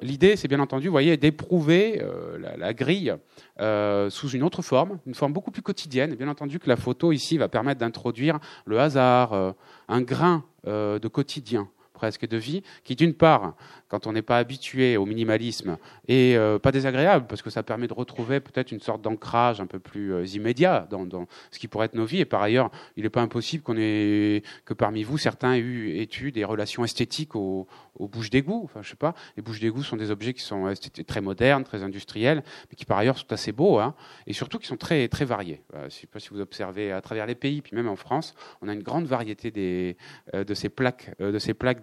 l'idée, 0.00 0.36
c'est 0.36 0.48
bien 0.48 0.60
entendu, 0.60 0.86
vous 0.86 0.92
voyez, 0.92 1.18
d'éprouver 1.18 2.02
la, 2.38 2.72
grille 2.72 3.14
sous 3.58 4.30
une 4.30 4.42
autre 4.42 4.62
forme, 4.62 4.98
une 5.04 5.14
forme 5.14 5.34
beaucoup 5.34 5.50
plus 5.50 5.60
quotidienne. 5.60 6.14
Et 6.14 6.16
bien 6.16 6.28
entendu 6.28 6.58
que 6.58 6.70
la 6.70 6.76
photo 6.76 7.12
ici 7.12 7.36
va 7.36 7.48
permettre 7.48 7.80
d'introduire 7.80 8.38
le 8.64 8.80
hasard, 8.80 9.54
un 9.88 10.00
grain 10.00 10.42
de 10.64 11.06
quotidien 11.06 11.68
presque 12.00 12.26
de 12.26 12.38
vie, 12.38 12.62
qui 12.82 12.96
d'une 12.96 13.12
part, 13.12 13.54
quand 13.88 14.06
on 14.06 14.12
n'est 14.12 14.22
pas 14.22 14.38
habitué 14.38 14.96
au 14.96 15.04
minimalisme, 15.04 15.76
est 16.08 16.34
euh, 16.34 16.58
pas 16.58 16.72
désagréable, 16.72 17.26
parce 17.28 17.42
que 17.42 17.50
ça 17.50 17.62
permet 17.62 17.88
de 17.88 17.92
retrouver 17.92 18.40
peut-être 18.40 18.72
une 18.72 18.80
sorte 18.80 19.02
d'ancrage 19.02 19.60
un 19.60 19.66
peu 19.66 19.78
plus 19.78 20.14
euh, 20.14 20.24
immédiat 20.24 20.88
dans, 20.90 21.26
ce 21.50 21.58
qui 21.58 21.68
pourrait 21.68 21.86
être 21.86 21.94
nos 21.94 22.06
vies. 22.06 22.20
Et 22.20 22.24
par 22.24 22.40
ailleurs, 22.40 22.70
il 22.96 23.02
n'est 23.02 23.10
pas 23.10 23.20
impossible 23.20 23.62
qu'on 23.62 23.76
ait, 23.76 24.42
que 24.64 24.72
parmi 24.72 25.02
vous, 25.02 25.18
certains 25.18 25.52
aient 25.52 25.58
eu, 25.58 26.00
aient 26.00 26.30
des 26.30 26.44
relations 26.44 26.84
esthétiques 26.84 27.36
aux, 27.36 27.68
bouches 27.98 28.30
d'égout. 28.30 28.62
Enfin, 28.64 28.80
je 28.82 28.88
sais 28.88 28.96
pas, 28.96 29.14
les 29.36 29.42
bouches 29.42 29.60
d'égout 29.60 29.82
sont 29.82 29.98
des 29.98 30.10
objets 30.10 30.32
qui 30.32 30.40
sont 30.40 30.72
très 31.06 31.20
modernes, 31.20 31.64
très 31.64 31.82
industriels, 31.82 32.42
mais 32.70 32.76
qui 32.76 32.86
par 32.86 32.96
ailleurs 32.96 33.18
sont 33.18 33.30
assez 33.30 33.52
beaux, 33.52 33.78
hein, 33.78 33.94
et 34.26 34.32
surtout 34.32 34.58
qui 34.58 34.66
sont 34.66 34.78
très, 34.78 35.06
très 35.08 35.26
variés. 35.26 35.60
je 35.74 35.84
ne 35.84 35.88
sais 35.90 36.06
pas 36.06 36.18
si 36.18 36.30
vous 36.30 36.40
observez 36.40 36.92
à 36.92 37.02
travers 37.02 37.26
les 37.26 37.34
pays, 37.34 37.60
puis 37.60 37.76
même 37.76 37.88
en 37.88 37.96
France, 37.96 38.34
on 38.62 38.68
a 38.68 38.72
une 38.72 38.82
grande 38.82 39.04
variété 39.04 39.50
des, 39.50 39.98
euh, 40.34 40.44
de 40.44 40.54
ces 40.54 40.68
plaques, 40.68 41.10
de 41.18 41.38
ces 41.38 41.54
plaques 41.54 41.80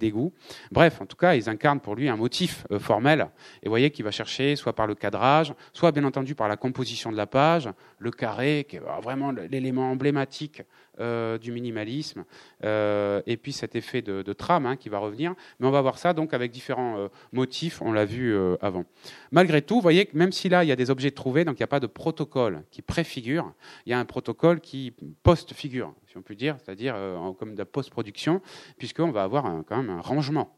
Bref, 0.72 1.02
en 1.02 1.06
tout 1.06 1.16
cas, 1.16 1.36
ils 1.36 1.50
incarnent 1.50 1.80
pour 1.80 1.96
lui 1.96 2.10
un 2.10 2.16
motif 2.16 2.66
euh, 2.72 2.80
formel. 2.80 3.28
Et 3.62 3.68
vous 3.68 3.72
voyez 3.72 3.92
qu'il 3.92 4.06
va 4.06 4.12
chercher 4.12 4.56
soit 4.56 4.74
par 4.74 4.88
le 4.88 4.96
cadrage, 4.96 5.54
soit 5.74 5.92
bien 5.92 6.04
entendu 6.04 6.36
par 6.36 6.48
la 6.48 6.58
composition 6.58 7.12
de 7.12 7.18
la 7.18 7.28
page, 7.28 7.70
le 8.00 8.12
carré, 8.12 8.66
qui 8.70 8.78
est 8.78 8.82
vraiment 9.02 9.32
l'élément 9.32 9.92
emblématique 9.92 10.62
euh, 11.00 11.38
du 11.38 11.52
minimalisme, 11.52 12.26
euh, 12.64 13.22
et 13.26 13.38
puis 13.38 13.54
cet 13.54 13.76
effet 13.76 14.02
de, 14.02 14.34
trame 14.34 14.66
hein, 14.66 14.76
qui 14.76 14.90
va 14.90 15.00
revenir. 15.00 15.34
Mais 15.60 15.68
on 15.68 15.72
va 15.72 15.82
voir 15.82 15.98
ça 15.98 16.14
donc 16.14 16.34
avec 16.34 16.52
différents 16.52 17.10
motifs, 17.32 17.82
on 17.82 17.92
l'a 17.92 18.06
vu 18.06 18.36
avant. 18.62 18.86
Malgré 19.32 19.62
tout, 19.62 19.76
vous 19.76 19.82
voyez 19.82 20.06
que 20.06 20.18
même 20.18 20.32
si 20.32 20.50
là 20.50 20.64
il 20.64 20.68
y 20.68 20.72
a 20.72 20.76
des 20.76 20.90
objets 20.90 21.12
trouvés, 21.12 21.46
donc 21.46 21.58
il 21.60 21.62
n'y 21.62 21.66
a 21.66 21.68
pas 21.68 21.80
de 21.80 21.88
protocole 21.88 22.64
qui 22.72 22.82
préfigure, 22.82 23.54
il 23.86 23.92
y 23.92 23.94
a 23.94 24.00
un 24.00 24.06
protocole 24.06 24.60
qui 24.60 24.94
post-figure 25.24 25.94
on 26.18 26.22
peut 26.22 26.36
dire, 26.36 26.58
c'est-à-dire 26.64 26.96
euh, 26.96 27.32
comme 27.34 27.54
de 27.54 27.60
la 27.60 27.66
post-production, 27.66 28.42
puisqu'on 28.78 29.12
va 29.12 29.24
avoir 29.24 29.64
quand 29.68 29.78
même 29.78 29.90
un 29.90 30.02
rangement. 30.02 30.57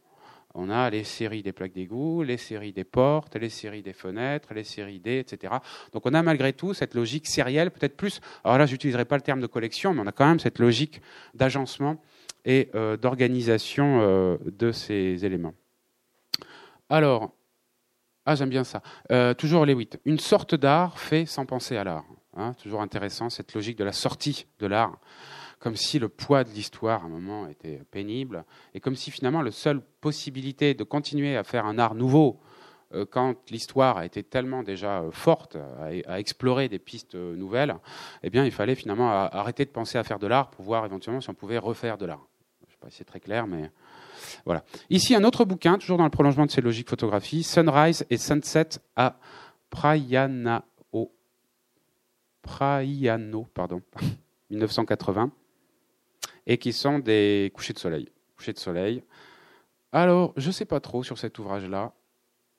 On 0.60 0.70
a 0.70 0.90
les 0.90 1.06
séries 1.06 1.42
des 1.42 1.54
plaques 1.54 1.72
d'égout, 1.72 2.22
les 2.24 2.38
séries 2.38 2.74
des 2.74 2.84
portes, 2.84 3.36
les 3.38 3.50
séries 3.50 3.82
des 3.82 3.94
fenêtres, 3.94 4.54
les 4.54 4.66
séries 4.66 5.00
des, 5.00 5.20
etc. 5.20 5.54
Donc 5.94 6.06
on 6.06 6.14
a 6.14 6.22
malgré 6.22 6.52
tout 6.52 6.74
cette 6.74 6.96
logique 6.96 7.28
sérielle, 7.28 7.72
peut-être 7.72 7.96
plus, 7.96 8.20
alors 8.44 8.58
là 8.58 8.66
j'utiliserai 8.66 9.06
pas 9.06 9.16
le 9.16 9.22
terme 9.22 9.40
de 9.40 9.48
collection, 9.48 9.94
mais 9.94 10.02
on 10.02 10.08
a 10.08 10.12
quand 10.12 10.28
même 10.28 10.40
cette 10.40 10.60
logique 10.60 11.02
d'agencement 11.34 12.02
et 12.44 12.70
euh, 12.76 12.98
d'organisation 12.98 14.02
euh, 14.02 14.38
de 14.46 14.72
ces 14.72 15.26
éléments. 15.26 15.54
Alors, 16.90 17.32
ah 18.26 18.36
j'aime 18.36 18.50
bien 18.50 18.66
ça, 18.66 18.82
euh, 19.12 19.34
toujours 19.34 19.66
les 19.66 19.74
8. 19.74 20.00
Une 20.06 20.20
sorte 20.20 20.56
d'art 20.56 21.00
fait 21.00 21.26
sans 21.26 21.46
penser 21.46 21.78
à 21.78 21.84
l'art. 21.86 22.06
Hein, 22.36 22.54
toujours 22.62 22.82
intéressant 22.82 23.30
cette 23.30 23.54
logique 23.54 23.78
de 23.78 23.84
la 23.84 23.92
sortie 23.92 24.46
de 24.60 24.68
l'art 24.68 25.00
comme 25.60 25.76
si 25.76 26.00
le 26.00 26.10
poids 26.10 26.44
de 26.44 26.50
l'histoire 26.50 27.04
à 27.04 27.06
un 27.06 27.10
moment 27.10 27.48
était 27.48 27.82
pénible, 27.92 28.46
et 28.74 28.80
comme 28.80 28.96
si 28.96 29.12
finalement 29.12 29.42
la 29.42 29.52
seule 29.52 29.82
possibilité 30.02 30.74
de 30.74 30.84
continuer 30.84 31.36
à 31.36 31.44
faire 31.44 31.66
un 31.66 31.78
art 31.78 31.96
nouveau, 31.96 32.40
euh, 32.96 33.06
quand 33.06 33.36
l'histoire 33.52 33.98
a 33.98 34.06
été 34.06 34.24
tellement 34.24 34.64
déjà 34.64 35.02
euh, 35.02 35.12
forte, 35.12 35.58
à, 36.08 36.20
explorer 36.20 36.70
des 36.70 36.80
pistes 36.80 37.14
euh, 37.14 37.36
nouvelles, 37.36 37.76
eh 38.24 38.32
bien 38.32 38.46
il 38.46 38.52
fallait 38.52 38.74
finalement 38.74 39.12
arrêter 39.12 39.66
de 39.66 39.70
penser 39.70 39.98
à 39.98 40.04
faire 40.04 40.18
de 40.18 40.26
l'art 40.26 40.50
pour 40.50 40.66
voir 40.66 40.86
éventuellement 40.86 41.22
si 41.22 41.30
on 41.30 41.36
pouvait 41.36 41.60
refaire 41.60 41.98
de 42.00 42.06
l'art. 42.06 42.26
Je 42.62 42.66
ne 42.66 42.72
sais 42.72 42.78
pas 42.82 42.90
si 42.90 42.98
c'est 42.98 43.06
très 43.06 43.20
clair, 43.20 43.46
mais 43.46 43.70
voilà. 44.46 44.64
Ici, 44.90 45.14
un 45.14 45.24
autre 45.24 45.46
bouquin, 45.46 45.78
toujours 45.78 45.98
dans 45.98 46.04
le 46.04 46.10
prolongement 46.10 46.46
de 46.46 46.52
ces 46.52 46.62
logiques 46.62 46.90
photographies, 46.90 47.44
Sunrise 47.44 48.06
et 48.10 48.18
Sunset 48.18 48.70
à 48.96 49.18
Praiano, 49.70 50.62
Praiano 52.42 53.48
pardon, 53.54 53.82
1980 54.50 55.32
et 56.50 56.58
qui 56.58 56.74
sont 56.74 56.98
des 56.98 57.52
couchers 57.54 57.74
de 57.74 57.80
soleil. 57.80 58.10
Couchers 58.36 58.54
de 58.54 58.60
soleil. 58.60 59.04
Alors, 59.92 60.34
je 60.36 60.48
ne 60.48 60.52
sais 60.52 60.66
pas 60.66 60.80
trop 60.80 61.04
sur 61.04 61.18
cet 61.20 61.38
ouvrage-là. 61.38 61.94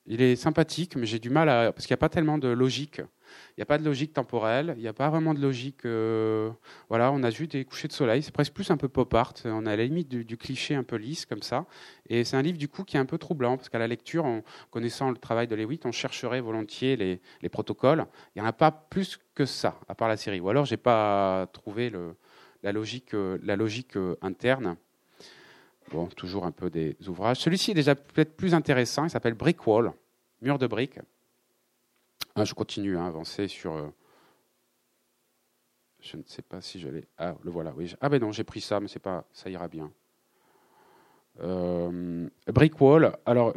Il 0.06 0.22
est 0.22 0.36
sympathique, 0.36 0.94
mais 0.96 1.06
j'ai 1.06 1.18
du 1.18 1.28
mal 1.28 1.48
à. 1.48 1.72
Parce 1.72 1.86
qu'il 1.86 1.92
n'y 1.92 1.98
a 1.98 2.04
pas 2.04 2.08
tellement 2.08 2.38
de 2.38 2.48
logique. 2.48 3.00
Il 3.00 3.58
n'y 3.58 3.62
a 3.62 3.66
pas 3.66 3.78
de 3.78 3.84
logique 3.84 4.12
temporelle, 4.12 4.74
il 4.76 4.82
n'y 4.82 4.88
a 4.88 4.92
pas 4.92 5.08
vraiment 5.08 5.34
de 5.34 5.40
logique. 5.40 5.84
Euh, 5.84 6.50
voilà, 6.88 7.12
on 7.12 7.22
a 7.22 7.30
juste 7.30 7.52
des 7.52 7.64
couchers 7.64 7.86
de 7.86 7.92
soleil, 7.92 8.22
c'est 8.22 8.32
presque 8.32 8.52
plus 8.52 8.70
un 8.70 8.76
peu 8.76 8.88
pop 8.88 9.12
art. 9.14 9.34
On 9.44 9.66
a 9.66 9.72
à 9.72 9.76
la 9.76 9.84
limite 9.84 10.08
du, 10.08 10.36
cliché 10.36 10.74
un 10.74 10.82
peu 10.82 10.96
lisse, 10.96 11.26
comme 11.26 11.42
ça. 11.42 11.66
Et 12.08 12.24
c'est 12.24 12.36
un 12.36 12.42
livre, 12.42 12.58
du 12.58 12.68
coup, 12.68 12.82
qui 12.84 12.96
est 12.96 13.00
un 13.00 13.06
peu 13.06 13.18
troublant, 13.18 13.56
parce 13.56 13.68
qu'à 13.68 13.78
la 13.78 13.86
lecture, 13.86 14.24
en 14.24 14.42
connaissant 14.70 15.10
le 15.10 15.16
travail 15.16 15.46
de 15.46 15.54
Lewitt, 15.54 15.84
on 15.86 15.92
chercherait 15.92 16.40
volontiers 16.40 16.96
les, 16.96 17.20
les 17.42 17.48
protocoles. 17.48 18.06
Il 18.34 18.40
n'y 18.40 18.46
en 18.46 18.48
a 18.48 18.52
pas 18.52 18.72
plus 18.72 19.18
que 19.34 19.44
ça, 19.44 19.78
à 19.88 19.94
part 19.94 20.08
la 20.08 20.16
série. 20.16 20.40
Ou 20.40 20.48
alors, 20.48 20.64
j'ai 20.64 20.76
pas 20.76 21.48
trouvé 21.52 21.90
le, 21.90 22.16
la 22.62 22.72
logique, 22.72 23.14
euh, 23.14 23.38
la 23.42 23.56
logique 23.56 23.96
euh, 23.96 24.16
interne. 24.22 24.76
Bon, 25.90 26.06
toujours 26.06 26.44
un 26.44 26.52
peu 26.52 26.70
des 26.70 26.96
ouvrages. 27.08 27.38
Celui-ci 27.38 27.72
est 27.72 27.74
déjà 27.74 27.94
peut-être 27.94 28.36
plus 28.36 28.54
intéressant. 28.54 29.04
Il 29.04 29.10
s'appelle 29.10 29.34
Brick 29.34 29.66
Wall, 29.66 29.92
mur 30.40 30.58
de 30.58 30.66
briques. 30.66 31.00
Ah, 32.36 32.44
je 32.44 32.54
continue 32.54 32.96
à 32.96 33.06
avancer 33.06 33.48
sur. 33.48 33.74
Euh, 33.74 33.88
je 36.00 36.16
ne 36.16 36.22
sais 36.26 36.42
pas 36.42 36.60
si 36.60 36.78
je 36.78 36.88
l'ai. 36.88 37.08
Ah, 37.18 37.34
le 37.42 37.50
voilà. 37.50 37.72
Oui. 37.76 37.92
Ah 38.00 38.08
ben 38.08 38.20
non, 38.20 38.30
j'ai 38.30 38.44
pris 38.44 38.60
ça, 38.60 38.78
mais 38.78 38.88
c'est 38.88 39.00
pas. 39.00 39.24
Ça 39.32 39.50
ira 39.50 39.68
bien. 39.68 39.90
Brick 42.48 42.78
Wall. 42.80 43.16
Alors, 43.24 43.54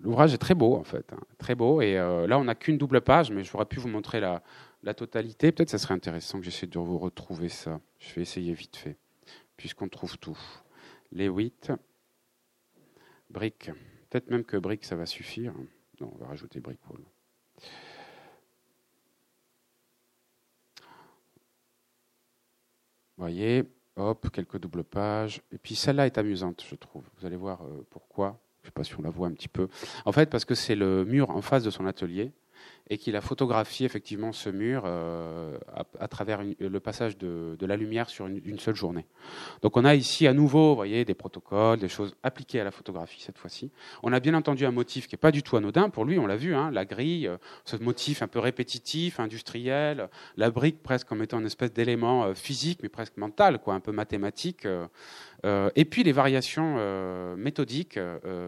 l'ouvrage 0.00 0.34
est 0.34 0.38
très 0.38 0.54
beau 0.54 0.74
en 0.74 0.82
fait, 0.82 1.12
hein. 1.12 1.20
très 1.38 1.54
beau. 1.54 1.80
Et 1.80 1.94
là, 1.94 2.38
on 2.38 2.44
n'a 2.44 2.56
qu'une 2.56 2.78
double 2.78 3.00
page, 3.00 3.30
mais 3.30 3.44
j'aurais 3.44 3.64
pu 3.64 3.78
vous 3.78 3.88
montrer 3.88 4.18
la, 4.18 4.42
la 4.86 4.94
totalité. 4.94 5.50
Peut-être 5.50 5.68
ça 5.68 5.78
serait 5.78 5.94
intéressant 5.94 6.38
que 6.38 6.44
j'essaie 6.44 6.68
de 6.68 6.78
vous 6.78 6.98
retrouver 6.98 7.48
ça. 7.48 7.80
Je 7.98 8.14
vais 8.14 8.22
essayer 8.22 8.54
vite 8.54 8.76
fait, 8.76 8.96
puisqu'on 9.56 9.88
trouve 9.88 10.16
tout. 10.16 10.38
Les 11.10 11.26
8, 11.26 11.72
briques. 13.28 13.72
Peut-être 14.08 14.30
même 14.30 14.44
que 14.44 14.56
briques, 14.56 14.84
ça 14.84 14.94
va 14.94 15.04
suffire. 15.04 15.52
Non, 16.00 16.12
on 16.14 16.18
va 16.18 16.28
rajouter 16.28 16.60
brick 16.60 16.78
wall. 16.88 17.02
voyez, 23.16 23.64
hop, 23.96 24.30
quelques 24.30 24.58
doubles 24.58 24.84
pages. 24.84 25.42
Et 25.50 25.58
puis 25.58 25.74
celle-là 25.74 26.06
est 26.06 26.18
amusante, 26.18 26.64
je 26.68 26.76
trouve. 26.76 27.02
Vous 27.18 27.26
allez 27.26 27.36
voir 27.36 27.64
euh, 27.64 27.84
pourquoi. 27.90 28.38
Je 28.62 28.66
ne 28.66 28.70
sais 28.70 28.72
pas 28.72 28.84
si 28.84 28.94
on 28.96 29.02
la 29.02 29.10
voit 29.10 29.26
un 29.26 29.32
petit 29.32 29.48
peu. 29.48 29.68
En 30.04 30.12
fait, 30.12 30.30
parce 30.30 30.44
que 30.44 30.54
c'est 30.54 30.76
le 30.76 31.04
mur 31.04 31.30
en 31.30 31.40
face 31.40 31.64
de 31.64 31.70
son 31.70 31.86
atelier 31.86 32.32
et 32.88 32.98
qu'il 32.98 33.16
a 33.16 33.20
photographié 33.20 33.86
effectivement 33.86 34.32
ce 34.32 34.48
mur 34.48 34.82
euh, 34.84 35.58
à, 35.98 36.08
travers 36.08 36.40
le 36.58 36.80
passage 36.80 37.18
de, 37.18 37.56
la 37.60 37.76
lumière 37.76 38.08
sur 38.08 38.26
une, 38.26 38.58
seule 38.58 38.76
journée. 38.76 39.06
Donc 39.62 39.76
on 39.76 39.84
a 39.84 39.94
ici 39.94 40.26
à 40.26 40.32
nouveau, 40.32 40.70
vous 40.70 40.76
voyez, 40.76 41.04
des 41.04 41.14
protocoles, 41.14 41.80
des 41.80 41.88
choses 41.88 42.14
appliquées 42.22 42.60
à 42.60 42.64
la 42.64 42.70
photographie 42.70 43.20
cette 43.20 43.38
fois-ci. 43.38 43.70
On 44.02 44.12
a 44.12 44.20
bien 44.20 44.34
entendu 44.34 44.64
un 44.66 44.70
motif 44.70 45.08
qui 45.08 45.14
n'est 45.14 45.20
pas 45.20 45.32
du 45.32 45.42
tout 45.42 45.56
anodin 45.56 45.90
pour 45.90 46.04
lui, 46.04 46.18
on 46.18 46.26
l'a 46.26 46.36
vu, 46.36 46.54
hein, 46.54 46.70
la 46.70 46.84
grille, 46.84 47.26
euh, 47.26 47.38
ce 47.64 47.76
motif 47.76 48.22
un 48.22 48.28
peu 48.28 48.38
répétitif, 48.38 49.18
industriel, 49.18 50.08
la 50.36 50.50
brique 50.50 50.82
presque 50.82 51.08
comme 51.08 51.22
étant 51.22 51.40
une 51.40 51.46
espèce 51.46 51.72
d'élément 51.72 52.24
euh, 52.24 52.34
physique 52.34 52.80
mais 52.82 52.88
presque 52.88 53.16
mental, 53.16 53.58
quoi, 53.58 53.74
un 53.74 53.80
peu 53.80 53.92
mathématique. 53.92 54.66
Et 55.44 55.84
puis 55.84 56.02
les 56.02 56.12
variations 56.12 57.36
méthodiques 57.36 57.98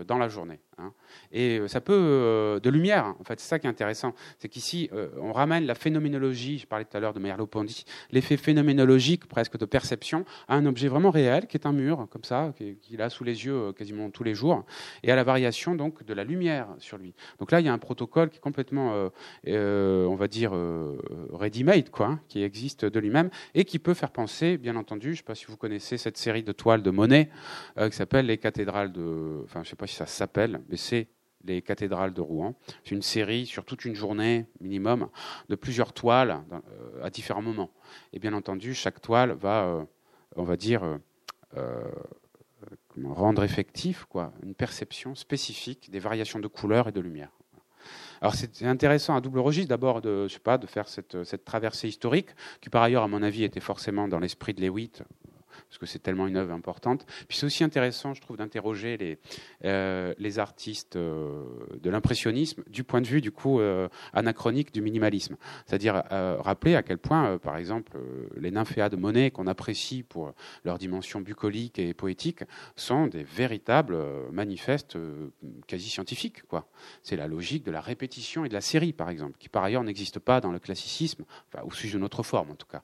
dans 0.07 0.19
la 0.19 0.29
journée. 0.29 0.61
Hein. 0.79 0.93
Et 1.33 1.61
ça 1.67 1.81
peut 1.81 2.61
de 2.63 2.71
lumière, 2.71 3.15
en 3.21 3.25
fait, 3.25 3.41
c'est 3.41 3.49
ça 3.49 3.59
qui 3.59 3.67
est 3.67 3.71
intéressant 3.71 4.15
c'est 4.39 4.49
qu'ici, 4.49 4.89
euh, 4.93 5.09
on 5.21 5.33
ramène 5.33 5.67
la 5.67 5.75
phénoménologie, 5.75 6.59
je 6.59 6.67
parlais 6.67 6.85
tout 6.85 6.97
à 6.97 7.01
l'heure 7.01 7.13
de 7.13 7.21
Merleau-Ponty, 7.21 7.85
l'effet 8.11 8.37
phénoménologique 8.37 9.27
presque 9.27 9.59
de 9.59 9.65
perception 9.65 10.25
à 10.49 10.55
un 10.55 10.67
objet 10.67 10.89
vraiment 10.89 11.11
réel, 11.11 11.47
qui 11.47 11.57
est 11.57 11.67
un 11.67 11.73
mur, 11.73 12.07
comme 12.11 12.25
ça, 12.25 12.53
qu'il 12.57 13.03
a 13.03 13.11
sous 13.11 13.25
les 13.25 13.45
yeux 13.45 13.55
euh, 13.55 13.73
quasiment 13.73 14.11
tous 14.11 14.25
les 14.25 14.35
jours, 14.35 14.65
et 15.03 15.13
à 15.13 15.17
la 15.17 15.25
variation 15.25 15.75
donc 15.75 16.05
de 16.05 16.15
la 16.15 16.25
lumière 16.25 16.69
sur 16.79 16.99
lui. 16.99 17.15
Donc 17.39 17.53
là, 17.53 17.61
il 17.61 17.67
y 17.67 17.69
a 17.69 17.73
un 17.73 17.79
protocole 17.79 18.31
qui 18.31 18.37
est 18.37 18.41
complètement, 18.41 19.09
euh, 19.47 20.07
on 20.07 20.15
va 20.15 20.29
dire, 20.29 20.53
ready-made, 21.33 21.91
quoi, 21.91 22.07
hein, 22.07 22.21
qui 22.29 22.43
existe 22.43 22.85
de 22.85 23.01
lui-même, 23.01 23.31
et 23.55 23.65
qui 23.65 23.79
peut 23.79 23.95
faire 23.95 24.11
penser, 24.11 24.59
bien 24.59 24.77
entendu, 24.77 25.09
je 25.09 25.13
ne 25.13 25.17
sais 25.17 25.23
pas 25.23 25.35
si 25.35 25.47
vous 25.47 25.57
connaissez 25.57 25.99
cette 25.99 26.17
série 26.17 26.43
de 26.43 26.53
toiles 26.53 26.78
de 26.83 26.91
Monet, 26.91 27.31
qui 27.77 27.97
s'appelle 27.97 28.27
Les 28.27 28.39
cathédrales 28.39 28.93
de... 28.93 29.43
Enfin, 29.45 29.63
je 29.65 29.75
ça 29.87 30.07
s'appelle, 30.07 30.61
mais 30.69 30.77
c'est 30.77 31.09
les 31.45 31.63
cathédrales 31.63 32.13
de 32.13 32.21
Rouen. 32.21 32.55
C'est 32.85 32.95
une 32.95 33.03
série 33.03 33.47
sur 33.47 33.65
toute 33.65 33.85
une 33.85 33.95
journée 33.95 34.47
minimum 34.61 35.09
de 35.49 35.55
plusieurs 35.55 35.93
toiles 35.93 36.43
euh, 36.53 37.05
à 37.05 37.11
différents 37.11 37.43
moments. 37.43 37.71
Et 38.13 38.19
bien 38.19 38.33
entendu, 38.33 38.75
chaque 38.75 39.01
toile 39.01 39.33
va, 39.33 39.65
euh, 39.65 39.85
on 40.37 40.45
va 40.45 40.57
dire, 40.57 40.99
euh, 41.57 41.83
rendre 43.05 43.45
effectif 43.45 44.05
quoi, 44.05 44.33
une 44.43 44.55
perception 44.55 45.15
spécifique 45.15 45.91
des 45.91 46.01
variations 46.01 46.41
de 46.41 46.49
couleurs 46.49 46.89
et 46.89 46.93
de 46.93 47.01
lumière. 47.01 47.31
Alors 48.21 48.35
c'est 48.35 48.65
intéressant 48.65 49.15
à 49.15 49.21
double 49.21 49.39
registre 49.39 49.69
d'abord 49.69 50.01
de, 50.03 50.27
pas, 50.43 50.59
de 50.59 50.67
faire 50.67 50.89
cette, 50.89 51.23
cette, 51.23 51.45
traversée 51.45 51.87
historique 51.87 52.31
qui 52.61 52.69
par 52.69 52.83
ailleurs 52.83 53.05
à 53.05 53.09
mon 53.09 53.23
avis 53.23 53.45
était 53.45 53.61
forcément 53.61 54.09
dans 54.09 54.19
l'esprit 54.19 54.53
de 54.53 54.61
Lewitt 54.61 55.05
parce 55.69 55.79
que 55.79 55.87
c'est 55.87 55.99
tellement 55.99 56.27
une 56.27 56.37
œuvre 56.37 56.53
importante. 56.53 57.05
Puis 57.29 57.37
c'est 57.37 57.47
aussi 57.47 57.63
intéressant, 57.63 58.15
je 58.15 58.21
trouve, 58.21 58.37
d'interroger 58.37 58.97
les, 58.97 59.19
euh, 59.65 60.15
les 60.19 60.39
artistes 60.39 60.97
euh, 60.97 61.45
de 61.81 61.91
l'impressionnisme 61.91 62.63
du 62.69 62.85
point 62.85 63.01
de 63.01 63.07
vue, 63.07 63.21
du 63.21 63.31
coup, 63.31 63.61
euh, 63.61 63.89
anachronique 64.15 64.73
du 64.73 64.81
minimalisme. 64.81 65.37
C'est-à-dire 65.67 66.03
rappeler 66.11 66.75
à 66.75 66.83
quel 66.83 66.99
point, 66.99 67.39
par 67.39 67.57
exemple, 67.57 67.99
les 68.37 68.51
nymphéas 68.51 68.89
de 68.89 68.97
Monet, 68.97 69.31
qu'on 69.31 69.47
apprécie 69.47 70.03
pour 70.03 70.33
leur 70.65 70.79
dimension 70.79 71.21
bucolique 71.21 71.79
et 71.79 71.93
poétique, 71.95 72.45
sont 72.77 73.07
des 73.07 73.23
véritables 73.23 73.97
manifestes 74.33 74.97
quasi 75.67 75.91
scientifiques. 75.91 76.43
Quoi. 76.47 76.69
C'est 77.03 77.17
la 77.17 77.27
logique 77.27 77.65
de 77.65 77.71
la 77.71 77.81
répétition 77.81 78.45
et 78.45 78.49
de 78.49 78.55
la 78.55 78.61
série, 78.61 78.93
par 78.93 79.11
exemple, 79.11 79.37
qui 79.39 79.49
par 79.49 79.65
ailleurs 79.65 79.85
n'existe 79.85 80.19
pas 80.19 80.41
dans 80.41 80.53
le 80.53 80.59
classicisme, 80.59 81.25
enfin, 81.53 81.65
au 81.65 81.73
sujet 81.73 81.95
de 81.95 82.03
notre 82.03 82.23
forme 82.23 82.51
en 82.51 82.55
tout 82.55 82.67
cas. 82.67 82.83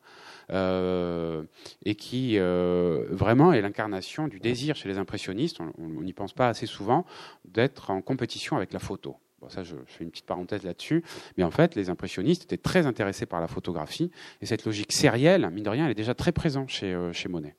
et 1.84 1.94
qui 1.94 2.38
euh, 2.74 3.06
vraiment 3.10 3.52
est 3.52 3.60
l'incarnation 3.60 4.28
du 4.28 4.40
désir 4.40 4.76
chez 4.76 4.88
les 4.88 4.98
impressionnistes, 4.98 5.58
on 5.60 6.02
n'y 6.02 6.12
pense 6.12 6.32
pas 6.32 6.48
assez 6.48 6.66
souvent, 6.66 7.04
d'être 7.44 7.90
en 7.90 8.02
compétition 8.02 8.56
avec 8.56 8.72
la 8.72 8.78
photo. 8.78 9.16
Ça, 9.48 9.62
je, 9.62 9.76
fais 9.86 10.04
une 10.04 10.10
petite 10.10 10.26
parenthèse 10.26 10.62
là-dessus. 10.62 11.02
Mais 11.36 11.44
en 11.44 11.50
fait, 11.50 11.74
les 11.74 11.90
impressionnistes 11.90 12.44
étaient 12.44 12.56
très 12.56 12.86
intéressés 12.86 13.26
par 13.26 13.40
la 13.40 13.48
photographie. 13.48 14.10
Et 14.40 14.46
cette 14.46 14.64
logique 14.64 14.92
sérielle, 14.92 15.48
mine 15.50 15.64
de 15.64 15.70
rien, 15.70 15.84
elle 15.84 15.90
est 15.90 15.96
déjà 15.96 16.14
très 16.14 16.32
présente 16.32 16.68
chez, 16.68 16.92
euh, 16.92 17.12
Monet. 17.28 17.54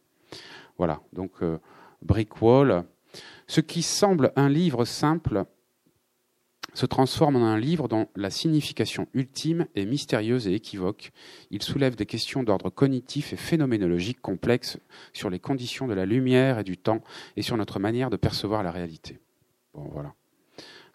Voilà, 0.78 1.01
donc 1.13 1.32
euh, 1.41 1.58
Brick 2.01 2.41
Wall. 2.41 2.84
Ce 3.47 3.62
qui 3.62 3.84
semble 3.84 4.32
un 4.36 4.49
livre 4.49 4.86
simple 4.86 5.45
se 6.75 6.85
transforme 6.85 7.38
en 7.38 7.45
un 7.45 7.57
livre 7.57 7.88
dont 7.88 8.07
la 8.15 8.29
signification 8.29 9.07
ultime 9.13 9.65
est 9.75 9.85
mystérieuse 9.85 10.47
et 10.47 10.53
équivoque. 10.53 11.11
Il 11.49 11.63
soulève 11.63 11.95
des 11.95 12.05
questions 12.05 12.43
d'ordre 12.43 12.69
cognitif 12.69 13.33
et 13.33 13.38
phénoménologique 13.38 14.21
complexes 14.21 14.77
sur 15.13 15.29
les 15.29 15.39
conditions 15.39 15.88
de 15.88 15.93
la 15.93 16.05
lumière 16.05 16.59
et 16.59 16.63
du 16.63 16.77
temps 16.77 17.01
et 17.38 17.41
sur 17.41 17.57
notre 17.57 17.79
manière 17.79 18.09
de 18.09 18.17
percevoir 18.17 18.61
la 18.61 18.71
réalité. 18.71 19.19
Bon, 19.73 19.89
voilà. 19.91 20.13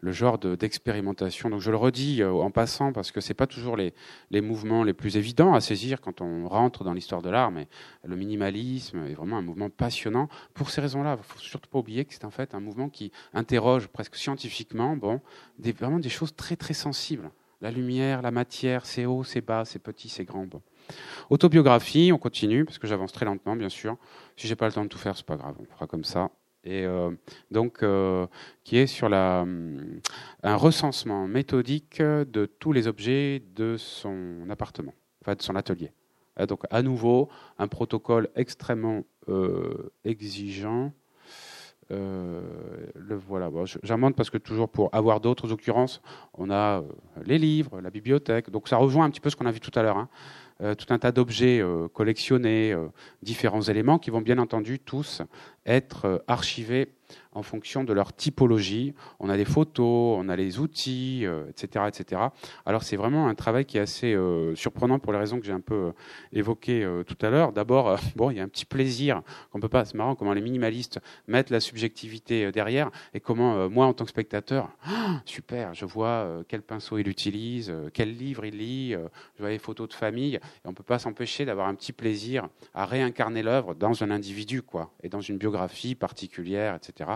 Le 0.00 0.12
genre 0.12 0.38
d'expérimentation. 0.38 1.50
Donc 1.50 1.60
je 1.60 1.70
le 1.70 1.76
redis 1.76 2.22
euh, 2.22 2.32
en 2.32 2.50
passant 2.50 2.92
parce 2.92 3.12
que 3.12 3.20
c'est 3.20 3.34
pas 3.34 3.46
toujours 3.46 3.76
les, 3.76 3.94
les, 4.30 4.40
mouvements 4.40 4.82
les 4.82 4.94
plus 4.94 5.16
évidents 5.16 5.54
à 5.54 5.60
saisir 5.60 6.00
quand 6.00 6.20
on 6.20 6.48
rentre 6.48 6.84
dans 6.84 6.92
l'histoire 6.92 7.22
de 7.22 7.30
l'art, 7.30 7.50
mais 7.50 7.68
le 8.04 8.16
minimalisme 8.16 9.04
est 9.06 9.14
vraiment 9.14 9.36
un 9.36 9.42
mouvement 9.42 9.70
passionnant 9.70 10.28
pour 10.54 10.70
ces 10.70 10.80
raisons-là. 10.80 11.16
Il 11.18 11.24
faut 11.24 11.38
surtout 11.38 11.68
pas 11.68 11.78
oublier 11.78 12.04
que 12.04 12.14
c'est 12.14 12.24
en 12.24 12.30
fait 12.30 12.54
un 12.54 12.60
mouvement 12.60 12.88
qui 12.88 13.12
interroge 13.34 13.88
presque 13.88 14.16
scientifiquement, 14.16 14.96
bon, 14.96 15.20
des, 15.58 15.72
vraiment 15.72 15.98
des 15.98 16.08
choses 16.08 16.34
très 16.34 16.56
très 16.56 16.74
sensibles. 16.74 17.30
La 17.60 17.70
lumière, 17.70 18.22
la 18.22 18.30
matière, 18.30 18.86
c'est 18.86 19.04
haut, 19.04 19.22
c'est 19.22 19.42
bas, 19.42 19.66
c'est 19.66 19.78
petit, 19.78 20.08
c'est 20.08 20.24
grand. 20.24 20.46
Bon. 20.46 20.62
Autobiographie, 21.28 22.10
on 22.10 22.16
continue 22.16 22.64
parce 22.64 22.78
que 22.78 22.86
j'avance 22.86 23.12
très 23.12 23.26
lentement, 23.26 23.54
bien 23.54 23.68
sûr. 23.68 23.98
Si 24.36 24.48
j'ai 24.48 24.56
pas 24.56 24.66
le 24.66 24.72
temps 24.72 24.82
de 24.82 24.88
tout 24.88 24.98
faire, 24.98 25.14
c'est 25.14 25.26
pas 25.26 25.36
grave, 25.36 25.56
on 25.60 25.64
fera 25.66 25.86
comme 25.86 26.04
ça 26.04 26.30
et 26.64 26.84
euh, 26.84 27.10
donc 27.50 27.82
euh, 27.82 28.26
qui 28.64 28.76
est 28.76 28.86
sur 28.86 29.08
la, 29.08 29.46
un 30.42 30.56
recensement 30.56 31.26
méthodique 31.26 32.02
de 32.02 32.46
tous 32.46 32.72
les 32.72 32.86
objets 32.86 33.42
de 33.54 33.76
son 33.78 34.46
appartement, 34.50 34.94
enfin 35.22 35.34
de 35.34 35.42
son 35.42 35.56
atelier. 35.56 35.92
Euh, 36.38 36.46
donc 36.46 36.62
à 36.70 36.82
nouveau 36.82 37.28
un 37.58 37.68
protocole 37.68 38.28
extrêmement 38.36 39.04
exigeant. 40.04 40.92
le 41.88 43.16
voilà. 43.28 43.48
Bon, 43.48 43.64
parce 44.12 44.28
que 44.28 44.38
toujours 44.38 44.68
pour 44.68 44.92
avoir 44.92 45.20
d'autres 45.20 45.52
occurrences, 45.52 46.02
on 46.34 46.50
a 46.50 46.82
les 47.24 47.38
livres, 47.38 47.80
la 47.80 47.90
bibliothèque. 47.90 48.50
Donc 48.50 48.68
ça 48.68 48.76
rejoint 48.76 49.04
un 49.04 49.10
petit 49.10 49.20
peu 49.20 49.30
ce 49.30 49.36
qu'on 49.36 49.46
a 49.46 49.52
vu 49.52 49.60
tout 49.60 49.76
à 49.78 49.82
l'heure. 49.82 49.98
Hein. 49.98 50.08
tout 50.74 50.92
un 50.92 50.98
tas 50.98 51.12
d'objets 51.12 51.62
collectionnés, 51.92 52.76
différents 53.22 53.62
éléments 53.62 54.00
qui 54.00 54.10
vont 54.10 54.20
bien 54.20 54.38
entendu 54.38 54.80
tous 54.80 55.22
être 55.66 56.06
euh, 56.06 56.18
archivés 56.26 56.92
en 57.32 57.42
fonction 57.42 57.82
de 57.82 57.92
leur 57.92 58.12
typologie. 58.12 58.94
On 59.18 59.28
a 59.28 59.36
des 59.36 59.44
photos, 59.44 60.16
on 60.18 60.28
a 60.28 60.36
les 60.36 60.60
outils, 60.60 61.26
etc., 61.48 61.68
euh, 61.76 61.88
etc. 61.88 62.22
Alors 62.66 62.84
c'est 62.84 62.96
vraiment 62.96 63.26
un 63.26 63.34
travail 63.34 63.64
qui 63.64 63.78
est 63.78 63.80
assez 63.80 64.14
euh, 64.14 64.54
surprenant 64.54 65.00
pour 65.00 65.12
les 65.12 65.18
raisons 65.18 65.40
que 65.40 65.46
j'ai 65.46 65.52
un 65.52 65.60
peu 65.60 65.92
évoquées 66.32 66.88
tout 67.06 67.16
à 67.20 67.30
l'heure. 67.30 67.52
D'abord, 67.52 67.98
bon, 68.16 68.30
il 68.30 68.36
y 68.36 68.40
a 68.40 68.44
un 68.44 68.48
petit 68.48 68.64
plaisir 68.64 69.22
qu'on 69.50 69.58
peut 69.58 69.68
pas. 69.68 69.84
C'est 69.84 69.96
marrant 69.96 70.14
comment 70.14 70.32
les 70.32 70.40
minimalistes 70.40 71.00
mettent 71.26 71.50
la 71.50 71.58
subjectivité 71.58 72.52
derrière 72.52 72.90
et 73.12 73.20
comment 73.20 73.68
moi 73.68 73.86
en 73.86 73.92
tant 73.92 74.04
que 74.04 74.10
spectateur, 74.10 74.70
super, 75.24 75.74
je 75.74 75.84
vois 75.84 76.42
quel 76.48 76.62
pinceau 76.62 76.98
il 76.98 77.08
utilise, 77.08 77.72
quel 77.92 78.16
livre 78.16 78.44
il 78.44 78.58
lit, 78.58 78.92
je 78.92 79.40
vois 79.40 79.50
les 79.50 79.58
photos 79.58 79.88
de 79.88 79.94
famille 79.94 80.36
et 80.36 80.40
on 80.68 80.74
peut 80.74 80.84
pas 80.84 81.00
s'empêcher 81.00 81.44
d'avoir 81.44 81.68
un 81.68 81.74
petit 81.74 81.92
plaisir 81.92 82.48
à 82.74 82.86
réincarner 82.86 83.42
l'œuvre 83.42 83.74
dans 83.74 84.02
un 84.02 84.10
individu, 84.10 84.62
quoi, 84.62 84.92
et 85.02 85.08
dans 85.08 85.20
une 85.20 85.38
biographie 85.38 85.49
particulière, 85.94 86.74
etc 86.74 87.10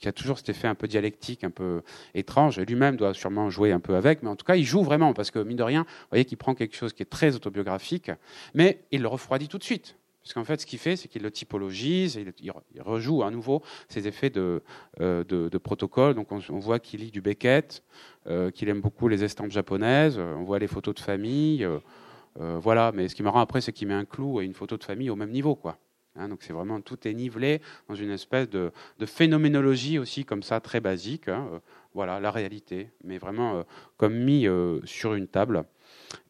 il 0.00 0.04
y 0.04 0.08
a 0.08 0.12
toujours 0.12 0.38
cet 0.38 0.48
effet 0.48 0.68
un 0.68 0.74
peu 0.74 0.86
dialectique, 0.86 1.44
un 1.44 1.50
peu 1.50 1.82
étrange. 2.14 2.58
Lui-même 2.60 2.96
doit 2.96 3.14
sûrement 3.14 3.50
jouer 3.50 3.72
un 3.72 3.80
peu 3.80 3.96
avec, 3.96 4.22
mais 4.22 4.28
en 4.28 4.36
tout 4.36 4.44
cas, 4.44 4.56
il 4.56 4.64
joue 4.64 4.82
vraiment, 4.82 5.12
parce 5.12 5.30
que, 5.30 5.38
mine 5.38 5.56
de 5.56 5.62
rien, 5.62 5.82
vous 5.82 6.06
voyez 6.10 6.24
qu'il 6.24 6.38
prend 6.38 6.54
quelque 6.54 6.76
chose 6.76 6.92
qui 6.92 7.02
est 7.02 7.06
très 7.06 7.34
autobiographique, 7.34 8.10
mais 8.54 8.84
il 8.92 9.02
le 9.02 9.08
refroidit 9.08 9.48
tout 9.48 9.58
de 9.58 9.64
suite. 9.64 9.96
Parce 10.22 10.34
qu'en 10.34 10.44
fait, 10.44 10.60
ce 10.60 10.66
qu'il 10.66 10.78
fait, 10.78 10.96
c'est 10.96 11.08
qu'il 11.08 11.22
le 11.22 11.30
typologise, 11.30 12.16
il, 12.16 12.52
rejoue 12.82 13.22
à 13.22 13.30
nouveau 13.30 13.62
ces 13.88 14.06
effets 14.06 14.30
de, 14.30 14.62
euh, 15.00 15.48
protocole. 15.62 16.14
Donc 16.14 16.30
on, 16.32 16.58
voit 16.58 16.78
qu'il 16.78 17.00
lit 17.00 17.10
du 17.10 17.22
Beckett, 17.22 17.82
euh, 18.26 18.50
qu'il 18.50 18.68
aime 18.68 18.82
beaucoup 18.82 19.08
les 19.08 19.24
estampes 19.24 19.50
japonaises, 19.50 20.18
on 20.18 20.44
voit 20.44 20.58
les 20.58 20.66
photos 20.66 20.94
de 20.94 21.00
famille. 21.00 21.64
Euh, 21.64 22.58
voilà, 22.60 22.92
mais 22.94 23.08
ce 23.08 23.14
qui 23.14 23.22
me 23.22 23.30
rend 23.30 23.40
après, 23.40 23.62
c'est 23.62 23.72
qu'il 23.72 23.88
met 23.88 23.94
un 23.94 24.04
clou 24.04 24.40
et 24.40 24.44
une 24.44 24.54
photo 24.54 24.76
de 24.76 24.84
famille 24.84 25.08
au 25.08 25.16
même 25.16 25.30
niveau, 25.30 25.54
quoi. 25.54 25.78
Hein, 26.18 26.28
donc 26.28 26.42
c'est 26.42 26.52
vraiment 26.52 26.80
tout 26.80 27.06
est 27.06 27.14
nivelé 27.14 27.60
dans 27.88 27.94
une 27.94 28.10
espèce 28.10 28.48
de, 28.50 28.72
phénoménologie 29.06 29.98
aussi 29.98 30.24
comme 30.24 30.42
ça 30.42 30.60
très 30.60 30.80
basique. 30.80 31.28
Hein, 31.28 31.48
euh, 31.52 31.58
voilà 31.94 32.20
la 32.20 32.30
réalité, 32.30 32.90
mais 33.04 33.18
vraiment 33.18 33.58
euh, 33.58 33.62
comme 33.96 34.14
mis 34.14 34.46
euh, 34.46 34.80
sur 34.84 35.14
une 35.14 35.28
table. 35.28 35.64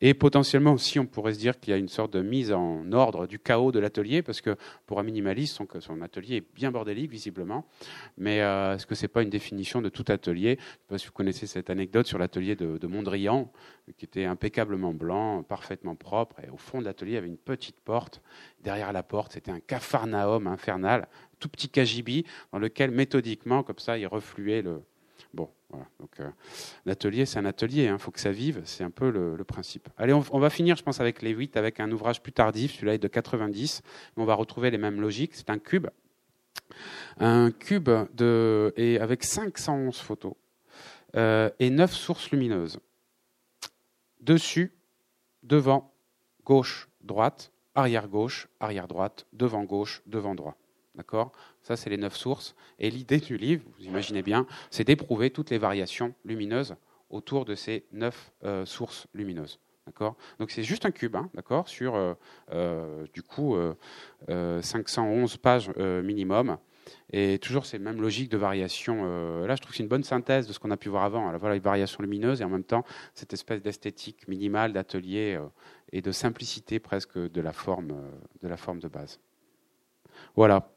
Et 0.01 0.14
potentiellement 0.14 0.73
aussi, 0.73 0.99
on 0.99 1.07
pourrait 1.07 1.35
se 1.35 1.38
dire 1.38 1.59
qu'il 1.59 1.73
y 1.73 1.75
a 1.75 1.77
une 1.77 1.88
sorte 1.88 2.12
de 2.12 2.23
mise 2.23 2.53
en 2.53 2.91
ordre 2.93 3.27
du 3.27 3.38
chaos 3.38 3.73
de 3.73 3.79
l'atelier, 3.79 4.23
parce 4.23 4.41
que 4.41 4.57
pour 4.87 5.01
un 5.01 5.03
minimaliste, 5.03 5.61
son, 5.81 6.03
atelier 6.03 6.37
est 6.37 6.55
bien 6.55 6.71
bordélique, 6.71 7.11
visiblement. 7.11 7.67
Mais 8.17 8.41
euh, 8.41 8.75
est-ce 8.75 8.87
que 8.87 8.95
ce 8.95 9.03
n'est 9.03 9.09
pas 9.09 9.23
une 9.23 9.31
définition 9.31 9.83
de 9.83 9.88
tout 9.88 10.05
atelier? 10.09 10.51
Je 10.51 10.55
ne 10.55 10.59
sais 10.59 10.79
pas 10.88 10.99
si 10.99 11.07
vous 11.07 11.12
connaissez 11.12 11.47
cette 11.47 11.71
anecdote 11.71 12.07
sur 12.07 12.19
l'atelier 12.19 12.57
de, 12.57 12.87
Mondrian, 12.87 13.51
qui 13.97 14.05
était 14.05 14.25
impeccablement 14.25 14.95
blanc, 14.95 15.43
parfaitement 15.43 15.95
propre. 15.95 16.37
Et 16.45 16.51
au 16.51 16.57
fond 16.57 16.81
de 16.81 16.85
l'atelier, 16.85 17.12
il 17.12 17.14
y 17.14 17.19
avait 17.19 17.27
une 17.27 17.37
petite 17.37 17.81
porte. 17.81 18.23
Derrière 18.62 18.93
la 18.93 19.03
porte, 19.03 19.33
c'était 19.33 19.51
un 19.51 19.61
capharnaüm 19.61 20.47
infernal, 20.47 21.09
tout 21.38 21.49
petit 21.49 21.69
cagibi, 21.69 22.25
dans 22.53 22.59
lequel 22.59 22.91
méthodiquement, 22.91 23.62
comme 23.62 23.79
ça, 23.79 23.99
il 23.99 24.07
refluait 24.07 24.62
le, 24.62 24.83
Bon, 25.35 25.51
voilà. 25.69 25.87
Donc, 26.01 26.21
euh, 26.21 26.31
l'atelier, 26.87 27.27
c'est 27.27 27.38
un 27.38 27.45
atelier, 27.45 27.85
il 27.85 27.88
hein. 27.88 27.99
faut 27.99 28.11
que 28.11 28.21
ça 28.21 28.33
vive, 28.33 28.62
c'est 28.64 28.85
un 28.85 28.91
peu 28.91 29.11
le, 29.11 29.45
principe. 29.45 29.88
Allez, 29.97 30.12
on, 30.12 30.21
va 30.21 30.51
finir, 30.51 30.77
je 30.77 30.83
pense, 30.83 31.01
avec 31.01 31.23
les 31.23 31.31
8, 31.31 31.57
avec 31.57 31.81
un 31.81 31.91
ouvrage 31.91 32.23
plus 32.23 32.33
tardif, 32.33 32.75
celui-là 32.75 32.95
est 32.95 32.99
de 32.99 33.09
90, 33.09 33.83
on 34.17 34.25
va 34.25 34.35
retrouver 34.35 34.71
les 34.71 34.79
mêmes 34.79 35.01
logiques, 35.01 35.35
c'est 35.35 35.51
un 35.51 35.59
cube. 35.59 35.88
Un 37.19 37.51
cube 37.51 37.91
de, 38.14 38.73
et 38.77 38.99
avec 38.99 39.25
511 39.25 39.97
photos 39.99 40.35
euh, 41.17 41.51
et 41.59 41.71
9 41.71 41.93
sources 41.93 42.31
lumineuses. 42.31 42.79
Dessus, 44.21 44.73
devant, 45.43 45.93
gauche, 46.45 46.88
droite, 47.01 47.53
arrière 47.75 48.09
gauche, 48.09 48.49
arrière 48.61 48.88
droite, 48.88 49.27
devant 49.33 49.64
gauche, 49.64 50.03
devant 50.07 50.35
droit. 50.35 50.57
D'accord? 50.99 51.31
Ça, 51.63 51.77
c'est 51.77 51.91
les 51.91 51.97
neuf 51.97 52.17
sources. 52.17 52.55
Et 52.81 52.91
l'idée 52.91 53.19
du 53.19 53.39
livre, 53.39 53.65
vous 53.79 53.87
imaginez 53.87 54.23
bien, 54.23 54.47
c'est 54.71 54.85
d'éprouver 54.85 55.31
toutes 55.31 55.51
les 55.51 55.59
variations 55.59 56.13
lumineuses 56.25 56.75
autour 57.09 57.45
de 57.45 57.55
ces 57.55 57.87
neuf 57.93 58.33
euh, 58.45 58.67
sources 58.67 59.07
lumineuses. 59.15 59.61
D'accord? 59.87 60.17
Donc 60.39 60.51
c'est 60.51 60.65
juste 60.65 60.85
un 60.85 60.91
cube, 60.91 61.17
hein, 61.17 61.31
d'accord, 61.35 61.69
sur 61.69 61.95
euh, 61.95 62.15
euh, 62.53 63.07
du 63.15 63.23
coup 63.23 63.57
511 64.29 65.37
pages 65.39 65.71
minimum. 65.77 66.59
Et 67.13 67.39
toujours 67.39 67.67
ces 67.67 67.79
mêmes 67.79 68.01
logiques 68.01 68.31
de 68.31 68.39
variation. 68.39 69.05
là, 69.45 69.55
je 69.55 69.61
trouve 69.61 69.73
que 69.73 69.77
c'est 69.77 69.83
une 69.83 69.91
bonne 69.91 70.05
synthèse 70.05 70.47
de 70.47 70.55
ce 70.55 70.59
qu'on 70.59 70.71
a 70.71 70.77
pu 70.79 70.89
voir 70.89 71.05
avant. 71.05 71.29
Alors, 71.29 71.39
voilà, 71.39 71.55
les 71.55 71.61
variations 71.61 72.03
lumineuses 72.03 72.41
et 72.41 72.45
en 72.45 72.49
même 72.49 72.65
temps 72.65 72.83
cette 73.15 73.35
espèce 73.35 73.63
d'esthétique 73.63 74.27
minimale 74.27 74.73
d'atelier 74.73 75.39
et 75.93 76.01
de 76.01 76.13
simplicité 76.13 76.81
presque 76.81 77.19
de 77.19 77.41
la 77.43 77.53
forme, 77.53 77.95
de 78.43 78.49
la 78.49 78.57
forme 78.57 78.81
de 78.81 78.89
base. 78.89 79.21
Voilà. 80.35 80.71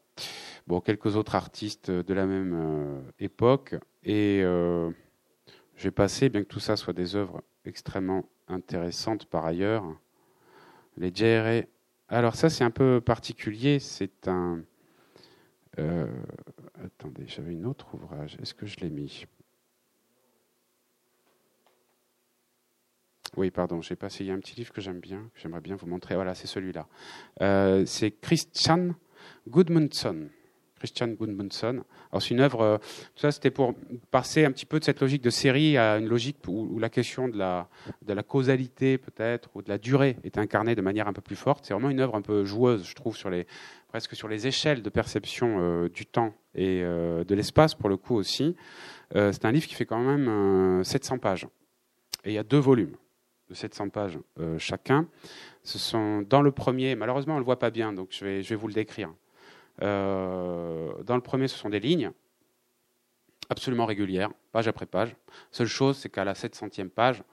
Bon, 0.67 0.79
quelques 0.79 1.15
autres 1.15 1.35
artistes 1.35 1.89
de 1.89 2.13
la 2.13 2.25
même 2.25 2.53
euh, 2.53 3.01
époque. 3.19 3.75
Et 4.03 4.41
euh, 4.43 4.91
je 5.75 5.83
vais 5.83 5.91
passer, 5.91 6.29
bien 6.29 6.43
que 6.43 6.47
tout 6.47 6.59
ça 6.59 6.75
soit 6.75 6.93
des 6.93 7.15
œuvres 7.15 7.41
extrêmement 7.65 8.29
intéressantes 8.47 9.25
par 9.25 9.45
ailleurs, 9.45 9.83
les 10.97 11.13
JRE. 11.13 11.67
Alors 12.09 12.35
ça, 12.35 12.49
c'est 12.49 12.63
un 12.63 12.71
peu 12.71 13.01
particulier. 13.01 13.79
C'est 13.79 14.27
un... 14.27 14.61
Euh, 15.79 16.07
attendez, 16.83 17.25
j'avais 17.27 17.53
une 17.53 17.65
autre 17.65 17.93
ouvrage. 17.95 18.37
Est-ce 18.41 18.53
que 18.53 18.65
je 18.65 18.77
l'ai 18.77 18.89
mis? 18.89 19.25
Oui, 23.37 23.49
pardon, 23.49 23.81
j'ai 23.81 23.95
passé. 23.95 24.25
Il 24.25 24.27
y 24.27 24.31
a 24.31 24.33
un 24.33 24.39
petit 24.39 24.55
livre 24.55 24.73
que 24.73 24.81
j'aime 24.81 24.99
bien, 24.99 25.29
que 25.33 25.39
j'aimerais 25.39 25.61
bien 25.61 25.75
vous 25.75 25.87
montrer. 25.87 26.15
Voilà, 26.15 26.35
c'est 26.35 26.47
celui-là. 26.47 26.87
c'est 27.85 28.11
Christian 28.11 28.93
Gudmundsson. 29.47 30.29
Christian 30.81 31.09
Gudmundsson. 31.09 31.83
Alors 32.11 32.23
c'est 32.23 32.31
une 32.31 32.39
œuvre, 32.39 32.61
euh, 32.61 32.77
tout 33.15 33.21
ça 33.21 33.31
c'était 33.31 33.51
pour 33.51 33.75
passer 34.09 34.45
un 34.45 34.51
petit 34.51 34.65
peu 34.65 34.79
de 34.79 34.83
cette 34.83 34.99
logique 34.99 35.21
de 35.21 35.29
série 35.29 35.77
à 35.77 35.99
une 35.99 36.07
logique 36.07 36.37
où, 36.47 36.79
la 36.79 36.89
question 36.89 37.29
de 37.29 37.37
la, 37.37 37.67
causalité 38.27 38.97
peut-être 38.97 39.51
ou 39.53 39.61
de 39.61 39.69
la 39.69 39.77
durée 39.77 40.17
est 40.23 40.39
incarnée 40.39 40.73
de 40.73 40.81
manière 40.81 41.07
un 41.07 41.13
peu 41.13 41.21
plus 41.21 41.35
forte. 41.35 41.65
C'est 41.65 41.75
vraiment 41.75 41.91
une 41.91 41.99
œuvre 41.99 42.15
un 42.15 42.23
peu 42.23 42.45
joueuse, 42.45 42.83
je 42.83 42.95
trouve, 42.95 43.15
sur 43.15 43.29
les, 43.29 43.45
presque 43.89 44.15
sur 44.15 44.27
les 44.27 44.47
échelles 44.47 44.81
de 44.81 44.89
perception 44.89 45.57
euh, 45.59 45.87
du 45.87 46.07
temps 46.07 46.33
et 46.55 46.81
euh, 46.81 47.23
de 47.23 47.35
l'espace 47.35 47.75
pour 47.75 47.87
le 47.87 47.97
coup 47.97 48.15
aussi. 48.15 48.55
c'est 49.13 49.45
un 49.45 49.51
livre 49.51 49.67
qui 49.67 49.75
fait 49.75 49.85
quand 49.85 50.01
même 50.01 50.83
700 50.83 51.19
pages. 51.19 51.47
Et 52.23 52.31
il 52.31 52.33
y 52.33 52.39
a 52.39 52.43
deux 52.43 52.59
volumes 52.59 52.95
de 53.49 53.53
700 53.53 53.89
pages 53.89 54.17
chacun. 54.57 55.07
Ce 55.61 55.77
sont 55.77 56.23
dans 56.23 56.41
le 56.41 56.51
premier, 56.51 56.95
malheureusement 56.95 57.33
on 57.33 57.37
ne 57.37 57.41
le 57.41 57.45
voit 57.45 57.59
pas 57.59 57.69
bien, 57.69 57.93
donc 57.93 58.07
je 58.11 58.25
vais 58.25 58.55
vous 58.55 58.67
le 58.67 58.73
décrire. 58.73 59.13
Euh, 59.81 60.91
dans 61.03 61.15
le 61.15 61.21
premier, 61.21 61.47
ce 61.47 61.57
sont 61.57 61.69
des 61.69 61.79
lignes 61.79 62.11
absolument 63.49 63.85
régulières, 63.85 64.31
page 64.51 64.67
après 64.67 64.85
page. 64.85 65.15
Seule 65.51 65.67
chose, 65.67 65.97
c'est 65.97 66.09
qu'à 66.09 66.23
la 66.23 66.33
700e 66.33 66.89
page, 66.89 67.23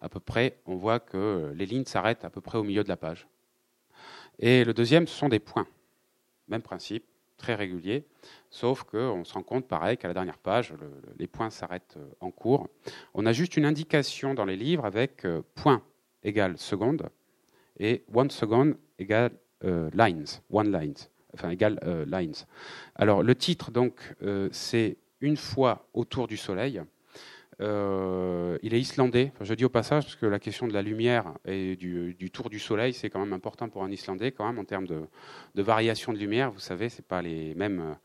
à 0.00 0.08
peu 0.08 0.20
près, 0.20 0.58
on 0.66 0.76
voit 0.76 1.00
que 1.00 1.52
les 1.54 1.66
lignes 1.66 1.84
s'arrêtent 1.84 2.24
à 2.24 2.30
peu 2.30 2.40
près 2.40 2.58
au 2.58 2.62
milieu 2.62 2.82
de 2.82 2.88
la 2.88 2.96
page. 2.96 3.26
Et 4.38 4.64
le 4.64 4.72
deuxième, 4.72 5.06
ce 5.06 5.14
sont 5.14 5.28
des 5.28 5.38
points. 5.38 5.66
Même 6.48 6.62
principe, 6.62 7.04
très 7.36 7.54
régulier, 7.54 8.06
sauf 8.48 8.84
qu'on 8.84 9.24
se 9.24 9.34
rend 9.34 9.42
compte, 9.42 9.68
pareil, 9.68 9.98
qu'à 9.98 10.08
la 10.08 10.14
dernière 10.14 10.38
page, 10.38 10.72
les 11.18 11.26
points 11.26 11.50
s'arrêtent 11.50 11.96
euh, 11.98 12.08
en 12.20 12.30
cours. 12.30 12.68
On 13.12 13.26
a 13.26 13.32
juste 13.32 13.58
une 13.58 13.66
indication 13.66 14.32
dans 14.32 14.46
les 14.46 14.56
livres 14.56 14.86
avec 14.86 15.26
euh, 15.26 15.42
point 15.54 15.82
égale 16.22 16.56
seconde 16.56 17.10
et 17.78 18.04
one 18.14 18.30
second 18.30 18.74
égale 18.98 19.32
lines, 19.62 20.26
one 20.50 20.70
lines 20.70 21.08
enfin 21.38 21.50
égal 21.50 21.78
euh, 21.84 22.04
lines. 22.06 22.34
Alors 22.94 23.22
le 23.22 23.34
titre 23.34 23.70
donc 23.70 24.14
euh, 24.22 24.48
c'est 24.52 24.96
une 25.20 25.36
fois 25.36 25.88
autour 25.94 26.26
du 26.26 26.36
Soleil. 26.36 26.82
il 27.60 28.74
est 28.74 28.80
islandais. 28.80 29.32
je 29.40 29.54
dis 29.54 29.64
au 29.64 29.70
passage 29.70 30.04
parce 30.04 30.16
que 30.16 30.26
la 30.26 30.38
question 30.38 30.68
de 30.68 30.74
la 30.74 30.82
lumière 30.82 31.32
et 31.46 31.76
du, 31.76 32.30
tour 32.30 32.50
du 32.50 32.58
soleil, 32.58 32.92
c'est 32.92 33.08
quand 33.08 33.20
même 33.20 33.32
important 33.32 33.70
pour 33.70 33.82
un 33.82 33.90
Islandais, 33.90 34.30
quand 34.30 34.46
même 34.46 34.58
en 34.58 34.64
termes 34.64 34.86
de, 34.86 35.62
variation 35.62 36.12
de 36.12 36.18
lumière. 36.18 36.50
Vous 36.50 36.60
savez, 36.60 36.90
c'est 36.90 37.06
pas 37.06 37.22
les 37.22 37.54
mêmes 37.54 37.96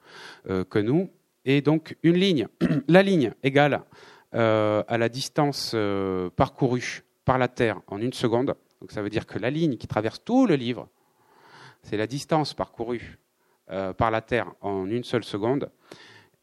que 0.46 0.80
nous. 0.80 1.10
Et 1.44 1.60
donc 1.62 1.98
une 2.02 2.16
ligne, 2.16 2.48
la 2.88 3.04
ligne 3.04 3.34
égale 3.44 3.82
à 4.32 4.98
la 4.98 5.10
distance 5.10 5.76
parcourue 6.38 7.04
par 7.26 7.38
la 7.38 7.50
Terre 7.50 7.82
en 7.88 8.00
une 8.00 8.14
seconde. 8.14 8.56
Donc 8.82 8.92
ça 8.92 9.02
veut 9.02 9.10
dire 9.10 9.26
que 9.28 9.40
la 9.40 9.50
ligne 9.50 9.78
qui 9.78 9.88
traverse 9.88 10.24
tout 10.24 10.48
le 10.48 10.56
livre, 10.56 10.90
c'est 11.84 11.98
la 11.98 12.08
distance 12.08 12.54
parcourue 12.54 13.18
euh, 13.72 13.94
par 13.94 14.12
la 14.12 14.22
Terre 14.22 14.52
en 14.62 14.86
une 14.88 15.04
seule 15.04 15.24
seconde. 15.24 15.72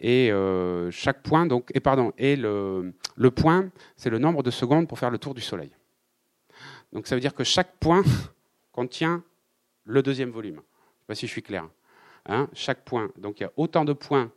Et 0.01 0.31
euh, 0.31 0.91
chaque 0.91 1.23
point, 1.23 1.47
donc, 1.47 1.71
et 2.19 2.37
le, 2.37 2.93
point, 3.35 3.71
c'est 3.97 4.11
le 4.11 4.19
nombre 4.19 4.43
de 4.43 4.51
secondes 4.51 4.87
pour 4.87 4.99
faire 4.99 5.11
le 5.11 5.19
tour 5.19 5.35
du 5.35 5.41
Soleil. 5.41 5.71
Donc 6.93 7.07
ça 7.07 7.15
veut 7.15 7.21
dire 7.21 7.35
que 7.35 7.45
chaque 7.45 7.77
point 7.79 8.03
contient 8.73 9.23
le 9.85 10.03
deuxième 10.03 10.31
volume. 10.31 10.55
Je 10.55 10.59
ne 10.59 10.63
sais 10.63 11.07
pas 11.07 11.15
si 11.15 11.27
je 11.27 11.33
suis 11.33 11.43
clair. 11.43 11.69
Hein 12.27 12.49
chaque 12.53 12.85
point. 12.85 13.11
Donc 13.19 13.41
il 13.41 13.45
y 13.45 13.47
a 13.47 13.53
autant 13.57 13.85
de 13.85 13.93
points 13.93 14.31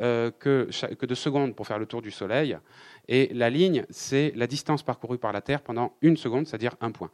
euh, 0.00 0.30
que, 0.30 0.68
de 1.04 1.14
secondes 1.14 1.56
pour 1.56 1.66
faire 1.66 1.78
le 1.78 1.86
tour 1.86 2.00
du 2.00 2.12
Soleil. 2.12 2.56
Et 3.08 3.30
la 3.32 3.50
ligne, 3.50 3.84
c'est 3.90 4.32
la 4.36 4.46
distance 4.46 4.82
parcourue 4.82 5.18
par 5.18 5.32
la 5.32 5.40
Terre 5.40 5.62
pendant 5.62 5.94
une 6.02 6.16
seconde, 6.16 6.46
c'est-à-dire 6.46 6.74
un 6.80 6.90
point. 6.90 7.10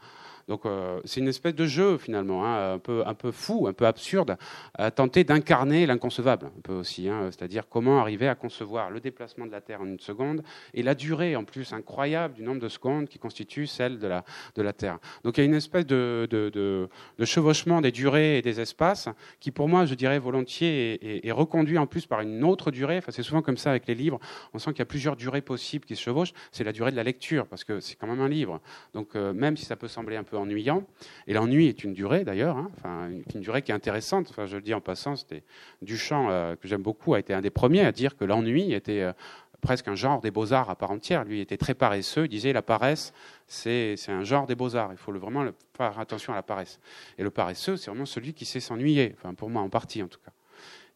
Donc 0.49 0.67
euh, 0.67 1.01
c'est 1.05 1.21
une 1.21 1.29
espèce 1.29 1.55
de 1.55 1.67
jeu 1.67 1.99
finalement, 1.99 2.45
hein, 2.45 2.75
un, 2.75 2.79
peu, 2.79 3.03
un 3.07 3.15
peu 3.15 3.31
fou, 3.31 3.67
un 3.67 3.73
peu 3.73 3.87
absurde, 3.87 4.37
à 4.75 4.91
tenter 4.91 5.25
d'incarner 5.25 5.87
l'inconcevable, 5.87 6.47
un 6.47 6.61
peu 6.63 6.75
aussi. 6.75 7.09
Hein, 7.09 7.31
c'est-à-dire 7.31 7.69
comment 7.69 8.01
arriver 8.01 8.29
à 8.29 8.35
concevoir 8.35 8.91
le 8.91 9.01
déplacement 9.01 9.47
de 9.47 9.53
la 9.53 9.61
Terre 9.61 9.81
en 9.81 9.87
une 9.87 10.01
seconde 10.01 10.43
et 10.75 10.83
la 10.83 10.95
durée 10.95 11.37
en 11.37 11.45
plus 11.45 11.73
incroyable 11.73 12.35
du 12.35 12.43
nombre 12.43 12.61
de 12.61 12.69
secondes 12.69 13.09
qui 13.09 13.19
constitue 13.19 13.67
celle 13.67 13.99
de 13.99 14.07
la, 14.07 14.25
de 14.55 14.63
la 14.63 14.73
Terre. 14.73 14.99
Donc 15.23 15.39
il 15.39 15.41
y 15.41 15.45
a 15.45 15.47
une 15.47 15.55
espèce 15.55 15.87
de, 15.87 16.29
de, 16.31 16.51
de, 16.51 17.25
chevauchement 17.25 17.81
des 17.81 17.93
durées 17.93 18.39
et 18.39 18.43
des 18.43 18.61
espaces 18.61 19.09
qui 19.41 19.51
pour 19.51 19.69
moi, 19.69 19.87
je 19.87 19.95
dirais 19.95 20.19
volontiers, 20.19 21.27
est, 21.27 21.33
reconduit 21.33 21.79
en 21.79 21.87
plus 21.87 22.07
par 22.07 22.21
une 22.21 22.45
autre 22.45 22.71
durée. 22.71 22.99
Enfin, 22.99 23.13
c'est 23.13 23.23
souvent 23.23 23.43
comme 23.43 23.57
ça 23.57 23.71
avec 23.71 23.87
les 23.87 23.95
livres. 23.95 24.21
On 24.53 24.59
sent 24.59 24.71
qu'il 24.71 24.81
y 24.81 24.83
a 24.83 24.87
plusieurs 24.87 25.17
durées 25.17 25.41
possibles 25.41 25.84
qui 25.85 25.97
se 25.97 26.03
chevauchent. 26.03 26.33
C'est 26.53 26.65
la 26.65 26.73
durée 26.73 26.91
de 26.91 26.97
la 26.97 27.03
lecture 27.03 27.47
parce 27.47 27.65
que 27.65 27.81
c'est 27.81 27.97
quand 27.97 28.07
même 28.07 28.21
un 28.21 28.29
livre. 28.29 28.61
Donc 28.93 29.17
euh, 29.17 29.33
même 29.33 29.57
si 29.57 29.65
ça 29.65 29.77
peut 29.77 29.89
sembler 29.89 30.17
un 30.17 30.25
peu 30.25 30.37
ennuyant. 30.37 30.85
Et 31.27 31.35
l'ennui 31.35 31.67
est 31.67 31.85
une 31.85 31.93
durée 31.93 32.25
d'ailleurs, 32.25 32.57
hein, 32.57 33.11
une, 33.35 33.41
durée 33.41 33.63
qui 33.63 33.73
est 33.73 33.75
intéressante. 33.75 34.29
Enfin, 34.31 34.47
je 34.47 34.57
le 34.57 34.63
dis 34.63 34.75
en 34.75 34.81
passant, 34.81 35.17
c'était 35.17 35.43
Duchamp, 35.83 36.29
euh, 36.31 36.57
que 36.57 36.69
j'aime 36.69 36.83
beaucoup, 36.83 37.15
a 37.15 37.19
été 37.19 37.35
un 37.35 37.41
des 37.41 37.51
premiers 37.51 37.85
à 37.85 37.93
dire 37.93 38.17
que 38.17 38.25
l'ennui 38.25 38.73
était 38.73 39.01
euh, 39.01 39.13
presque 39.61 39.89
un 39.89 39.95
genre 39.95 40.21
des 40.21 40.31
beaux-arts 40.31 40.71
à 40.71 40.77
part 40.77 40.91
entière. 40.91 41.25
Lui 41.25 41.41
était 41.41 41.57
très 41.57 41.75
paresseux, 41.75 42.25
il 42.25 42.29
disait 42.29 42.53
la 42.53 42.63
paresse, 42.63 43.13
c'est 43.47 43.97
un 44.09 44.23
genre 44.23 44.47
des 44.47 44.55
beaux-arts, 44.55 44.91
il 44.93 44.99
faut 44.99 45.13
vraiment 45.13 45.45
faire 45.77 45.99
attention 45.99 46.33
à 46.33 46.37
la 46.37 46.43
paresse. 46.43 46.79
Et 47.19 47.23
le 47.23 47.31
paresseux, 47.31 47.77
c'est 47.77 47.91
vraiment 47.91 48.07
celui 48.07 48.35
qui 48.35 48.45
sait 48.45 48.61
s'ennuyer, 48.61 49.15
enfin, 49.17 49.35
pour 49.35 49.51
moi 49.51 49.63
en 49.63 49.71
partie 49.71 50.03
en 50.03 50.09
tout 50.09 50.21
cas. 50.25 50.33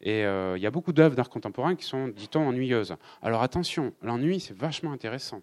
Et 0.00 0.24
euh, 0.24 0.56
il 0.56 0.62
y 0.62 0.66
a 0.66 0.70
beaucoup 0.70 0.92
d'œuvres 0.92 1.16
d'art 1.16 1.28
contemporain 1.28 1.74
qui 1.74 1.84
sont, 1.84 2.08
dit-on, 2.08 2.46
ennuyeuses. 2.46 2.94
Alors 3.22 3.42
attention, 3.42 3.92
l'ennui, 4.02 4.40
c'est 4.40 4.56
vachement 4.56 4.92
intéressant. 4.92 5.42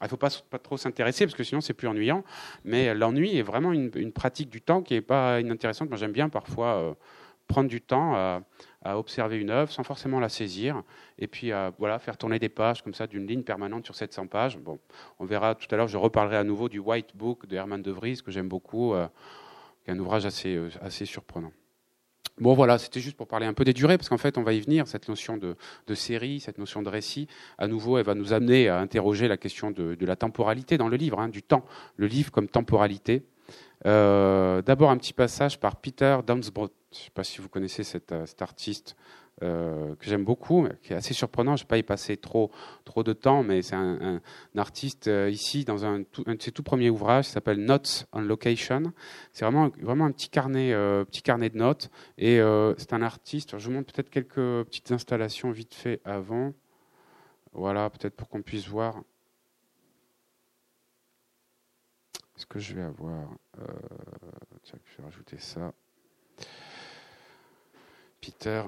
Il 0.00 0.04
ne 0.04 0.08
faut 0.08 0.16
pas, 0.16 0.30
trop 0.30 0.78
s'intéresser 0.78 1.26
parce 1.26 1.36
que 1.36 1.44
sinon 1.44 1.60
c'est 1.60 1.74
plus 1.74 1.86
ennuyant. 1.86 2.24
Mais 2.64 2.94
l'ennui 2.94 3.36
est 3.36 3.42
vraiment 3.42 3.72
une, 3.72 4.12
pratique 4.12 4.48
du 4.48 4.62
temps 4.62 4.82
qui 4.82 4.94
n'est 4.94 5.02
pas 5.02 5.40
inintéressante. 5.40 5.90
Moi 5.90 5.98
j'aime 5.98 6.12
bien 6.12 6.30
parfois 6.30 6.76
euh, 6.76 6.94
prendre 7.46 7.68
du 7.68 7.82
temps 7.82 8.14
à, 8.14 8.40
observer 8.82 9.36
une 9.36 9.50
œuvre 9.50 9.70
sans 9.70 9.82
forcément 9.82 10.20
la 10.20 10.30
saisir 10.30 10.82
et 11.18 11.26
puis 11.26 11.52
à 11.52 11.70
voilà, 11.78 11.98
faire 11.98 12.16
tourner 12.16 12.38
des 12.38 12.48
pages 12.48 12.80
comme 12.80 12.94
ça 12.94 13.06
d'une 13.06 13.26
ligne 13.26 13.42
permanente 13.42 13.84
sur 13.84 13.94
700 13.94 14.28
pages. 14.28 14.56
Bon, 14.56 14.78
on 15.18 15.26
verra 15.26 15.54
tout 15.54 15.66
à 15.70 15.76
l'heure, 15.76 15.88
je 15.88 15.98
reparlerai 15.98 16.38
à 16.38 16.44
nouveau 16.44 16.70
du 16.70 16.78
White 16.78 17.14
Book 17.14 17.46
de 17.46 17.56
Herman 17.56 17.82
de 17.82 17.90
Vries 17.90 18.22
que 18.24 18.30
j'aime 18.30 18.48
beaucoup, 18.48 18.94
euh, 18.94 19.06
qui 19.84 19.90
est 19.90 19.92
un 19.92 19.98
ouvrage 19.98 20.24
assez, 20.24 20.58
assez 20.80 21.04
surprenant. 21.04 21.52
Bon 22.40 22.54
voilà, 22.54 22.78
c'était 22.78 23.00
juste 23.00 23.16
pour 23.16 23.28
parler 23.28 23.46
un 23.46 23.52
peu 23.52 23.64
des 23.64 23.74
durées, 23.74 23.98
parce 23.98 24.08
qu'en 24.08 24.18
fait, 24.18 24.38
on 24.38 24.42
va 24.42 24.54
y 24.54 24.60
venir, 24.60 24.88
cette 24.88 25.08
notion 25.08 25.36
de, 25.36 25.56
série, 25.94 26.40
cette 26.40 26.58
notion 26.58 26.82
de 26.82 26.88
récit. 26.88 27.28
À 27.58 27.66
nouveau, 27.66 27.98
elle 27.98 28.04
va 28.04 28.14
nous 28.14 28.32
amener 28.32 28.68
à 28.68 28.78
interroger 28.78 29.28
la 29.28 29.36
question 29.36 29.70
de, 29.70 29.96
la 30.00 30.16
temporalité 30.16 30.78
dans 30.78 30.88
le 30.88 30.96
livre, 30.96 31.20
hein, 31.20 31.28
du 31.28 31.42
temps, 31.42 31.64
le 31.96 32.06
livre 32.06 32.30
comme 32.30 32.48
temporalité. 32.48 33.24
Euh, 33.86 34.62
d'abord, 34.62 34.90
un 34.90 34.96
petit 34.96 35.12
passage 35.12 35.60
par 35.60 35.76
Peter 35.76 36.18
Dunsbrough. 36.26 36.70
Je 36.92 36.98
ne 36.98 37.04
sais 37.04 37.10
pas 37.14 37.24
si 37.24 37.40
vous 37.40 37.48
connaissez 37.48 37.84
cet 37.84 38.12
artiste 38.40 38.96
euh, 39.42 39.94
que 39.96 40.04
j'aime 40.04 40.24
beaucoup, 40.24 40.68
qui 40.82 40.92
est 40.92 40.96
assez 40.96 41.14
surprenant. 41.14 41.56
Je 41.56 41.62
ne 41.62 41.64
vais 41.64 41.68
pas 41.68 41.78
y 41.78 41.82
passer 41.82 42.18
trop, 42.18 42.50
trop 42.84 43.02
de 43.02 43.14
temps, 43.14 43.42
mais 43.42 43.62
c'est 43.62 43.74
un, 43.74 44.20
artiste 44.54 45.08
euh, 45.08 45.30
ici 45.30 45.64
dans 45.64 45.86
un, 45.86 46.00
de 46.00 46.36
ses 46.38 46.52
tout 46.52 46.62
premiers 46.62 46.90
ouvrages 46.90 47.26
qui 47.26 47.32
s'appelle 47.32 47.64
Notes 47.64 48.06
on 48.12 48.20
Location. 48.20 48.92
C'est 49.32 49.46
vraiment, 49.46 49.70
vraiment 49.80 50.04
un 50.04 50.12
petit 50.12 50.28
carnet, 50.28 50.74
euh, 50.74 51.04
petit 51.04 51.22
carnet 51.22 51.48
de 51.48 51.56
notes. 51.56 51.90
Et 52.18 52.38
c'est 52.76 52.92
un 52.92 53.02
artiste. 53.02 53.58
Je 53.58 53.66
vous 53.66 53.72
montre 53.72 53.92
peut-être 53.92 54.10
quelques 54.10 54.66
petites 54.66 54.92
installations 54.92 55.50
vite 55.50 55.74
fait 55.74 56.00
avant. 56.04 56.52
Voilà, 57.52 57.88
peut-être 57.88 58.14
pour 58.14 58.28
qu'on 58.28 58.42
puisse 58.42 58.68
voir 58.68 59.02
ce 62.36 62.44
que 62.44 62.58
je 62.58 62.74
vais 62.74 62.82
avoir. 62.82 63.28
je 63.56 64.96
vais 64.98 65.04
rajouter 65.04 65.38
ça. 65.38 65.72
Peter 68.20 68.64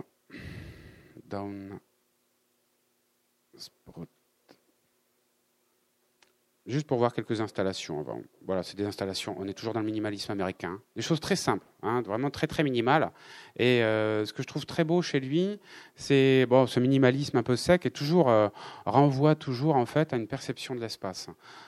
Juste 6.64 6.86
pour 6.86 6.98
voir 6.98 7.12
quelques 7.12 7.40
installations 7.40 7.98
avant. 7.98 8.20
Voilà, 8.46 8.62
c'est 8.62 8.76
des 8.76 8.84
installations. 8.84 9.34
On 9.36 9.48
est 9.48 9.52
toujours 9.52 9.74
dans 9.74 9.80
le 9.80 9.86
minimalisme 9.86 10.30
américain. 10.30 10.80
Des 10.94 11.02
choses 11.02 11.18
très 11.18 11.34
simples, 11.34 11.66
hein, 11.82 12.02
vraiment 12.02 12.30
très 12.30 12.46
très 12.46 12.62
minimales. 12.62 13.10
Et 13.56 13.82
euh, 13.82 14.24
ce 14.24 14.32
que 14.32 14.44
je 14.44 14.46
trouve 14.46 14.64
très 14.64 14.84
beau 14.84 15.02
chez 15.02 15.18
lui, 15.18 15.58
c'est 15.96 16.46
bon, 16.46 16.68
ce 16.68 16.78
minimalisme 16.78 17.36
un 17.36 17.42
peu 17.42 17.56
sec 17.56 17.84
et 17.84 17.90
toujours 17.90 18.30
euh, 18.30 18.48
renvoie 18.86 19.34
toujours 19.34 19.74
en 19.74 19.86
fait 19.86 20.12
à 20.12 20.16
une 20.16 20.28
perception 20.28 20.76
de 20.76 20.80
l'espace. 20.80 21.26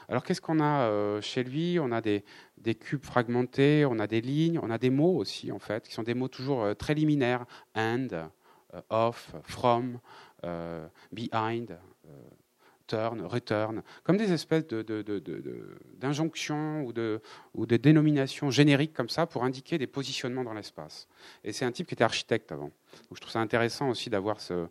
Alors 0.09 0.23
qu'est-ce 0.23 0.41
qu'on 0.41 0.61
a 0.61 0.83
euh, 0.83 1.21
chez 1.21 1.43
lui? 1.43 1.81
On 1.81 1.91
a 1.91 2.01
des, 2.01 2.25
des 2.59 2.77
cubes 2.77 3.05
fragmentés, 3.05 3.85
on 3.85 3.99
a 3.99 4.07
des 4.07 4.21
lignes, 4.21 4.61
on 4.63 4.71
a 4.71 4.79
des 4.79 4.91
mots 4.91 5.17
aussi 5.17 5.51
en 5.51 5.59
fait, 5.59 5.89
qui 5.89 5.93
sont 5.93 6.05
des 6.05 6.15
mots 6.15 6.29
toujours 6.29 6.77
très 6.77 6.95
liminaires. 6.95 7.47
And, 7.75 8.31
off, 8.91 9.35
from, 9.43 9.99
euh, 10.45 10.87
behind, 11.13 11.71
euh, 11.71 12.11
turn, 12.87 13.23
return, 13.23 13.83
comme 14.03 14.19
des 14.19 14.31
espèces 14.33 14.67
d'injonctions 15.99 16.83
ou, 16.83 16.93
de, 16.93 17.21
dénominations 17.77 18.51
génériques 18.51 18.93
comme 18.93 19.09
ça 19.09 19.27
pour 19.27 19.45
indiquer 19.45 19.79
des 19.79 19.87
positionnements 19.87 20.45
dans 20.45 20.53
l'espace. 20.53 21.09
Et 21.45 21.53
c'est 21.53 21.65
un 21.65 21.73
type 21.73 21.87
qui 21.87 21.95
était 21.95 22.05
architecte 22.05 22.53
avant. 22.53 22.71
Je 23.11 23.21
trouve 23.21 23.33
ça 23.33 23.41
intéressant 23.41 23.89
aussi 23.89 24.11
d'avoir 24.11 24.39
ce, 24.41 24.67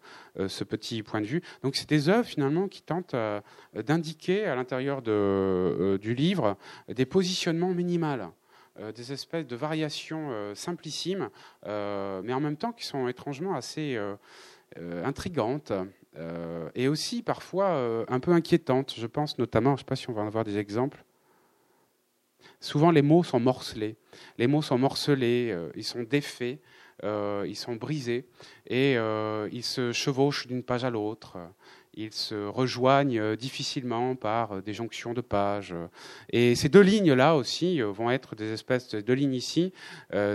ce, 0.47 0.63
petit 0.63 1.01
point 1.01 1.21
de 1.21 1.25
vue. 1.25 1.41
Donc 1.63 1.75
c'est 1.75 1.89
des 1.89 2.07
œuvres 2.07 2.27
finalement 2.27 2.67
qui 2.67 2.83
tentent 2.83 3.15
d'indiquer 3.73 4.45
à 4.45 4.55
l'intérieur 4.55 5.01
du 5.01 6.13
livre 6.13 6.55
des 6.87 7.07
positionnements 7.07 7.73
minimales. 7.73 8.29
Euh, 8.79 8.91
des 8.91 9.13
espèces 9.13 9.45
de 9.45 9.55
variations 9.55 10.29
euh, 10.31 10.55
simplissimes, 10.55 11.29
euh, 11.67 12.23
mais 12.23 12.33
en 12.33 12.39
même 12.39 12.57
temps 12.57 12.71
qui 12.71 12.85
sont 12.85 13.07
étrangement 13.07 13.53
assez 13.53 13.99
intrigantes 15.03 15.71
et 16.73 16.87
aussi 16.87 17.21
parfois 17.21 18.05
un 18.07 18.19
peu 18.19 18.31
inquiétantes. 18.31 18.95
Je 18.97 19.05
pense 19.05 19.37
notamment, 19.37 19.71
je 19.71 19.73
ne 19.73 19.77
sais 19.79 19.85
pas 19.85 19.95
si 19.95 20.09
on 20.09 20.13
va 20.13 20.23
en 20.23 20.27
avoir 20.27 20.43
des 20.43 20.57
exemples. 20.57 21.03
Souvent, 22.59 22.89
les 22.89 23.03
mots 23.03 23.23
sont 23.23 23.39
morcelés. 23.39 23.97
Les 24.39 24.47
mots 24.47 24.63
sont 24.63 24.79
morcelés, 24.79 25.55
ils 25.75 25.83
sont 25.83 26.01
défaits, 26.01 26.59
ils 27.03 27.55
sont 27.55 27.75
brisés 27.75 28.25
et 28.65 28.93
ils 29.51 29.63
se 29.63 29.91
chevauchent 29.91 30.47
d'une 30.47 30.63
page 30.63 30.83
à 30.83 30.89
l'autre 30.89 31.37
ils 31.95 32.11
se 32.11 32.47
rejoignent 32.47 33.19
euh, 33.19 33.35
difficilement 33.35 34.15
par 34.15 34.53
euh, 34.53 34.61
des 34.61 34.73
jonctions 34.73 35.13
de 35.13 35.21
pages. 35.21 35.75
Et 36.31 36.55
ces 36.55 36.69
deux 36.69 36.81
lignes-là 36.81 37.35
aussi 37.35 37.81
euh, 37.81 37.91
vont 37.91 38.09
être 38.09 38.35
des 38.35 38.51
espèces 38.51 38.89
de 38.89 39.13
lignes 39.13 39.33
ici, 39.33 39.73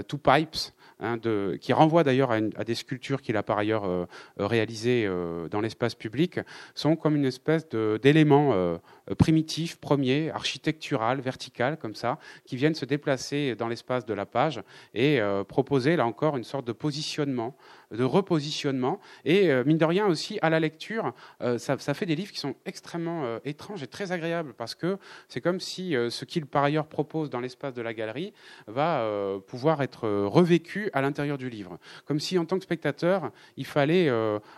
two 0.08 0.18
pipes, 0.18 0.56
Hein, 1.00 1.20
qui 1.60 1.72
renvoient 1.72 2.02
d'ailleurs 2.02 2.32
à, 2.32 2.40
des 2.40 2.74
sculptures 2.74 3.22
qu'il 3.22 3.36
a 3.36 3.44
par 3.44 3.56
ailleurs 3.56 4.08
réalisées 4.36 5.08
dans 5.48 5.60
l'espace 5.60 5.94
public, 5.94 6.40
sont 6.74 6.96
comme 6.96 7.14
une 7.14 7.24
espèce 7.24 7.68
d'éléments 7.68 8.80
primitifs, 9.16 9.76
premiers, 9.76 10.30
architectural, 10.30 11.20
vertical, 11.20 11.76
comme 11.76 11.94
ça, 11.94 12.18
qui 12.44 12.56
viennent 12.56 12.74
se 12.74 12.84
déplacer 12.84 13.54
dans 13.54 13.68
l'espace 13.68 14.06
de 14.06 14.14
la 14.14 14.26
page 14.26 14.60
et 14.92 15.20
proposer 15.46 15.94
là 15.94 16.04
encore 16.04 16.36
une 16.36 16.42
sorte 16.42 16.66
de 16.66 16.72
positionnement 16.72 17.56
de 17.90 18.04
repositionnement. 18.04 19.00
Et 19.24 19.50
euh, 19.50 19.64
mine 19.64 19.78
de 19.78 19.84
rien 19.84 20.06
aussi, 20.06 20.38
à 20.42 20.50
la 20.50 20.60
lecture, 20.60 21.14
euh, 21.40 21.58
ça, 21.58 21.76
fait 21.94 22.06
des 22.06 22.16
livres 22.16 22.32
qui 22.32 22.38
sont 22.38 22.54
extrêmement 22.66 23.24
euh, 23.24 23.38
étranges 23.44 23.82
et 23.82 23.86
très 23.86 24.12
agréables 24.12 24.54
parce 24.54 24.74
que 24.74 24.98
c'est 25.28 25.40
comme 25.40 25.60
si 25.60 25.94
ce 26.10 26.24
qu'il 26.24 26.46
par 26.46 26.64
ailleurs 26.64 26.86
propose 26.86 27.30
dans 27.30 27.40
l'espace 27.40 27.74
de 27.74 27.82
la 27.82 27.94
galerie 27.94 28.32
va 28.66 29.06
pouvoir 29.46 29.82
être 29.82 30.08
revécu 30.08 30.90
à 30.92 31.00
l'intérieur 31.00 31.38
du 31.38 31.48
livre. 31.48 31.78
Comme 32.04 32.20
si 32.20 32.38
en 32.38 32.44
tant 32.44 32.56
que 32.58 32.64
spectateur, 32.64 33.30
il 33.56 33.66
fallait 33.66 34.10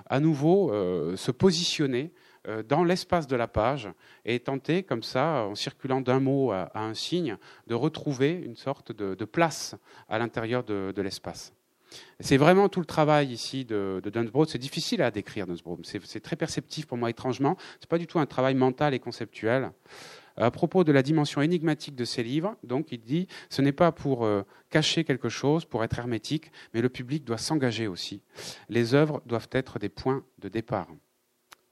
à 0.06 0.20
nouveau 0.20 0.72
se 1.16 1.30
positionner 1.30 2.12
dans 2.68 2.84
l'espace 2.84 3.26
de 3.26 3.36
la 3.36 3.48
page 3.48 3.88
et 4.24 4.40
tenter, 4.40 4.82
comme 4.82 5.02
ça, 5.02 5.44
en 5.44 5.54
circulant 5.54 6.00
d'un 6.00 6.20
mot 6.20 6.52
à, 6.52 6.70
un 6.74 6.94
signe, 6.94 7.36
de 7.66 7.74
retrouver 7.74 8.32
une 8.32 8.56
sorte 8.56 8.92
de, 8.92 9.24
place 9.24 9.76
à 10.08 10.18
l'intérieur 10.18 10.64
de, 10.64 11.02
l'espace. 11.02 11.52
C'est 12.20 12.36
vraiment 12.36 12.68
tout 12.68 12.80
le 12.80 12.86
travail 12.86 13.32
ici 13.32 13.64
de, 13.64 14.00
de 14.02 14.10
Dunsbrough. 14.10 14.46
C'est 14.48 14.58
difficile 14.58 15.02
à 15.02 15.10
décrire, 15.10 15.46
Dunsbrough. 15.46 15.80
C'est 15.82 16.20
très 16.20 16.36
perceptif 16.36 16.86
pour 16.86 16.98
moi, 16.98 17.10
étrangement. 17.10 17.56
Ce 17.80 17.86
n'est 17.86 17.88
pas 17.88 17.98
du 17.98 18.06
tout 18.06 18.18
un 18.18 18.26
travail 18.26 18.54
mental 18.54 18.94
et 18.94 18.98
conceptuel. 18.98 19.70
À 20.36 20.50
propos 20.50 20.84
de 20.84 20.92
la 20.92 21.02
dimension 21.02 21.42
énigmatique 21.42 21.94
de 21.94 22.04
ces 22.04 22.22
livres, 22.22 22.56
donc 22.64 22.92
il 22.92 23.00
dit 23.00 23.26
ce 23.50 23.60
n'est 23.60 23.72
pas 23.72 23.92
pour 23.92 24.24
euh, 24.24 24.42
cacher 24.70 25.04
quelque 25.04 25.28
chose, 25.28 25.64
pour 25.64 25.84
être 25.84 25.98
hermétique, 25.98 26.50
mais 26.72 26.80
le 26.80 26.88
public 26.88 27.24
doit 27.24 27.36
s'engager 27.36 27.86
aussi. 27.86 28.22
Les 28.68 28.94
œuvres 28.94 29.20
doivent 29.26 29.48
être 29.52 29.78
des 29.78 29.88
points 29.88 30.24
de 30.38 30.48
départ. 30.48 30.88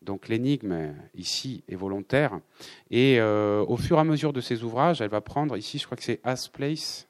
Donc 0.02 0.28
l'énigme 0.28 0.94
ici 1.14 1.64
est 1.68 1.76
volontaire. 1.76 2.40
Et 2.90 3.20
euh, 3.20 3.64
au 3.66 3.76
fur 3.76 3.96
et 3.96 4.00
à 4.00 4.04
mesure 4.04 4.32
de 4.32 4.40
ses 4.40 4.62
ouvrages, 4.62 5.00
elle 5.00 5.10
va 5.10 5.20
prendre, 5.20 5.56
ici 5.56 5.78
je 5.78 5.86
crois 5.86 5.96
que 5.96 6.04
c'est 6.04 6.20
As 6.24 6.48
Place, 6.48 7.07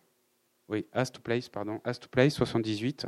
oui, 0.68 0.84
As 0.92 1.10
to 1.10 1.20
Place, 1.20 1.48
pardon, 1.48 1.80
As 1.84 1.98
to 1.98 2.08
Place, 2.08 2.34
78. 2.34 3.06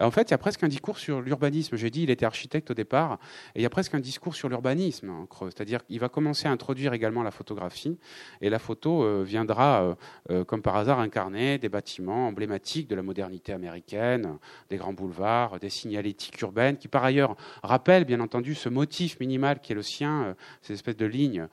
En 0.00 0.10
fait, 0.10 0.22
il 0.22 0.30
y 0.32 0.34
a 0.34 0.38
presque 0.38 0.64
un 0.64 0.68
discours 0.68 0.98
sur 0.98 1.20
l'urbanisme. 1.20 1.76
J'ai 1.76 1.90
dit, 1.90 2.02
il 2.02 2.10
était 2.10 2.26
architecte 2.26 2.72
au 2.72 2.74
départ, 2.74 3.18
et 3.54 3.60
il 3.60 3.62
y 3.62 3.66
a 3.66 3.70
presque 3.70 3.94
un 3.94 4.00
discours 4.00 4.34
sur 4.34 4.48
l'urbanisme 4.48 5.10
en 5.10 5.26
creux. 5.26 5.50
C'est-à-dire 5.54 5.84
qu'il 5.86 6.00
va 6.00 6.08
commencer 6.08 6.48
à 6.48 6.50
introduire 6.50 6.92
également 6.94 7.22
la 7.22 7.30
photographie, 7.30 7.98
et 8.40 8.50
la 8.50 8.58
photo 8.58 9.04
euh, 9.04 9.22
viendra, 9.22 9.82
euh, 9.82 9.94
euh, 10.30 10.44
comme 10.44 10.62
par 10.62 10.76
hasard, 10.76 10.98
incarner 10.98 11.58
des 11.58 11.68
bâtiments 11.68 12.26
emblématiques 12.26 12.88
de 12.88 12.96
la 12.96 13.02
modernité 13.02 13.52
américaine, 13.52 14.38
des 14.68 14.76
grands 14.76 14.92
boulevards, 14.92 15.60
des 15.60 15.70
signalétiques 15.70 16.40
urbaines, 16.40 16.76
qui 16.76 16.88
par 16.88 17.04
ailleurs 17.04 17.36
rappellent, 17.62 18.04
bien 18.04 18.20
entendu, 18.20 18.56
ce 18.56 18.68
motif 18.68 19.20
minimal 19.20 19.60
qui 19.60 19.72
est 19.72 19.76
le 19.76 19.82
sien, 19.82 20.34
ces 20.60 20.72
espèces 20.72 20.96
de 20.96 21.06
lignes 21.06 21.46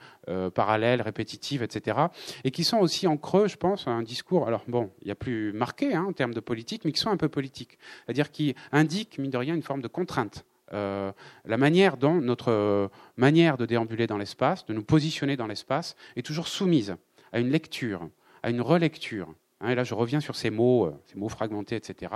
parallèles, 0.54 1.02
répétitives, 1.02 1.64
etc., 1.64 1.98
et 2.44 2.52
qui 2.52 2.64
sont 2.64 2.78
aussi 2.78 3.08
en 3.08 3.18
creux, 3.18 3.48
je 3.48 3.58
pense, 3.58 3.88
un 3.88 4.02
discours. 4.02 4.48
Alors 4.48 4.64
bon, 4.68 4.90
il 5.02 5.08
y 5.08 5.12
a 5.12 5.16
plus 5.16 5.52
marqués 5.54 5.94
hein, 5.94 6.06
en 6.08 6.14
termes 6.14 6.34
de 6.34 6.40
politique, 6.40 6.86
mais 6.86 6.92
qui 6.92 7.00
sont 7.00 7.10
un 7.10 7.18
peu 7.18 7.30
politiques. 7.30 7.78
C'est-à-dire 8.06 8.32
qui 8.32 8.56
indiquent, 8.72 9.18
mine 9.18 9.32
de 9.32 9.38
rien, 9.38 9.56
une 9.56 9.64
forme 9.64 9.82
de 9.82 9.88
contrainte. 9.88 10.46
Euh, 10.74 11.12
la 11.46 11.58
manière 11.58 11.98
dont 11.98 12.16
notre 12.16 12.52
euh, 12.52 12.88
manière 13.16 13.58
de 13.58 13.66
déambuler 13.66 14.08
dans 14.08 14.18
l'espace, 14.18 14.66
de 14.66 14.74
nous 14.74 14.84
positionner 14.84 15.38
dans 15.38 15.48
l'espace, 15.48 15.96
est 16.16 16.26
toujours 16.26 16.48
soumise 16.48 16.96
à 17.32 17.40
une 17.40 17.50
lecture, 17.50 18.10
à 18.42 18.50
une 18.50 18.62
relecture. 18.62 19.34
Hein, 19.62 19.70
et 19.70 19.76
là, 19.76 19.84
je 19.84 19.94
reviens 19.94 20.20
sur 20.20 20.36
ces 20.36 20.50
mots, 20.50 20.88
euh, 20.88 20.96
ces 21.06 21.18
mots 21.18 21.30
fragmentés, 21.30 21.76
etc., 21.76 22.12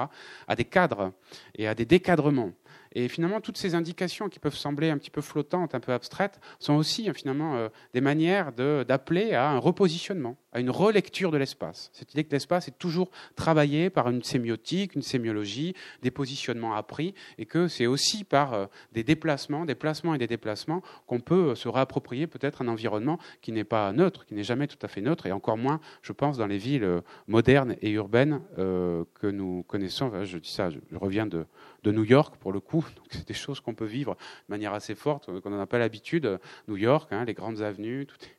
à 0.48 0.56
des 0.56 0.66
cadres 0.66 1.14
et 1.56 1.68
à 1.68 1.76
des 1.76 1.86
décadrements. 1.86 2.52
Et 3.00 3.10
finalement, 3.10 3.42
toutes 3.42 3.60
ces 3.60 3.76
indications 3.76 4.28
qui 4.28 4.40
peuvent 4.40 4.56
sembler 4.56 4.90
un 4.90 4.98
petit 4.98 5.12
peu 5.12 5.22
flottantes, 5.22 5.76
un 5.76 5.80
peu 5.80 5.94
abstraites, 5.94 6.40
sont 6.58 6.74
aussi 6.74 7.08
hein, 7.08 7.14
finalement 7.14 7.56
euh, 7.56 7.70
des 7.94 8.02
manières 8.02 8.52
d'appeler 8.54 9.34
à 9.34 9.52
un 9.52 9.60
repositionnement, 9.60 10.36
à 10.52 10.60
une 10.60 10.72
relecture 10.72 11.30
de 11.30 11.38
l'espace. 11.38 11.92
Cette 11.94 12.14
idée 12.14 12.24
que 12.24 12.32
l'espace 12.32 12.70
est 12.70 12.80
toujours 12.80 13.12
travaillé 13.36 13.92
par 13.92 14.10
une 14.10 14.24
sémiotique, 14.24 14.96
une 14.96 15.04
sémiologie, 15.04 15.76
des 16.02 16.10
positionnements 16.10 16.74
appris, 16.74 17.14
et 17.38 17.46
que 17.46 17.68
c'est 17.68 17.86
aussi 17.86 18.24
par 18.24 18.56
euh, 18.56 18.66
des 18.94 19.04
déplacements, 19.04 19.66
des 19.66 19.76
placements 19.76 20.16
et 20.16 20.18
des 20.18 20.26
déplacements 20.26 20.82
qu'on 21.06 21.20
peut 21.20 21.50
euh, 21.50 21.56
se 21.56 21.70
réapproprier 21.70 22.26
peut-être 22.26 22.64
un 22.64 22.68
environnement 22.68 23.20
qui 23.44 23.52
n'est 23.52 23.64
pas 23.64 23.94
neutre, 23.94 24.26
qui 24.26 24.34
n'est 24.34 24.42
jamais 24.42 24.66
tout 24.66 24.80
à 24.82 24.88
fait 24.88 25.02
neutre, 25.02 25.28
et 25.28 25.32
encore 25.32 25.58
moins, 25.58 25.82
je 26.02 26.14
pense, 26.14 26.40
dans 26.40 26.48
les 26.48 26.58
villes 26.58 27.04
modernes 27.28 27.76
et 27.84 27.92
urbaines 27.92 28.42
que 28.56 29.28
nous 29.28 29.64
connaissons. 29.64 30.12
je 30.24 30.40
dis 30.40 30.52
ça, 30.52 30.72
je 30.72 30.80
reviens 30.96 31.28
de, 31.28 31.46
New 31.92 32.04
York 32.04 32.36
pour 32.38 32.52
le 32.52 32.60
coup. 32.60 32.86
c'est 33.10 33.28
des 33.28 33.34
choses 33.34 33.60
qu'on 33.60 33.74
peut 33.74 33.86
vivre 33.86 34.16
de 34.16 34.54
manière 34.54 34.74
assez 34.74 34.96
forte, 34.96 35.30
qu'on 35.42 35.50
n'en 35.50 35.60
a 35.60 35.68
pas 35.68 35.80
l'habitude. 35.80 36.40
New 36.68 36.78
York, 36.78 37.12
hein, 37.12 37.26
les 37.26 37.34
grandes 37.34 37.62
avenues, 37.62 38.06
tout 38.06 38.18
est 38.24 38.38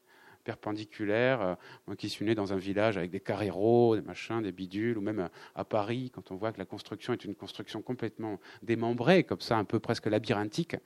perpendiculaire. 0.49 1.43
Euh, 1.43 1.55
moi 1.87 1.95
qui 1.95 2.09
suis 2.09 2.25
né 2.25 2.35
dans 2.35 2.55
un 2.55 2.57
village 2.57 2.97
avec 2.97 3.11
des 3.11 3.21
carreaux, 3.21 3.97
des 3.97 4.03
machins, 4.03 4.41
des 4.41 4.51
bidules, 4.53 4.97
ou 4.97 5.03
même 5.03 5.29
à 5.55 5.65
Paris, 5.65 6.11
quand 6.15 6.31
on 6.31 6.37
voit 6.37 6.53
que 6.53 6.59
la 6.59 6.65
construction 6.65 7.13
est 7.13 7.25
une 7.25 7.35
construction 7.35 7.83
complètement 7.83 8.41
démembrée, 8.63 9.25
comme 9.25 9.41
ça, 9.41 9.59
un 9.59 9.65
peu 9.65 9.79
presque 9.79 10.07
labyrinthique. 10.07 10.77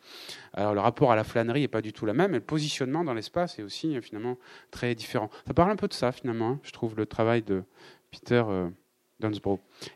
Alors 0.52 0.74
le 0.74 0.80
rapport 0.80 1.12
à 1.12 1.16
la 1.16 1.22
flânerie 1.22 1.60
n'est 1.60 1.68
pas 1.68 1.82
du 1.82 1.92
tout 1.92 2.06
la 2.06 2.14
même, 2.14 2.32
et 2.32 2.38
le 2.38 2.44
positionnement 2.44 3.04
dans 3.04 3.14
l'espace 3.14 3.60
est 3.60 3.62
aussi 3.62 4.00
finalement 4.02 4.36
très 4.72 4.96
différent. 4.96 5.30
Ça 5.46 5.54
parle 5.54 5.70
un 5.70 5.76
peu 5.76 5.86
de 5.86 5.94
ça 5.94 6.10
finalement, 6.10 6.50
hein. 6.50 6.60
je 6.64 6.72
trouve, 6.72 6.96
le 6.96 7.06
travail 7.06 7.42
de 7.42 7.62
Peter. 8.10 8.42
Euh, 8.44 8.68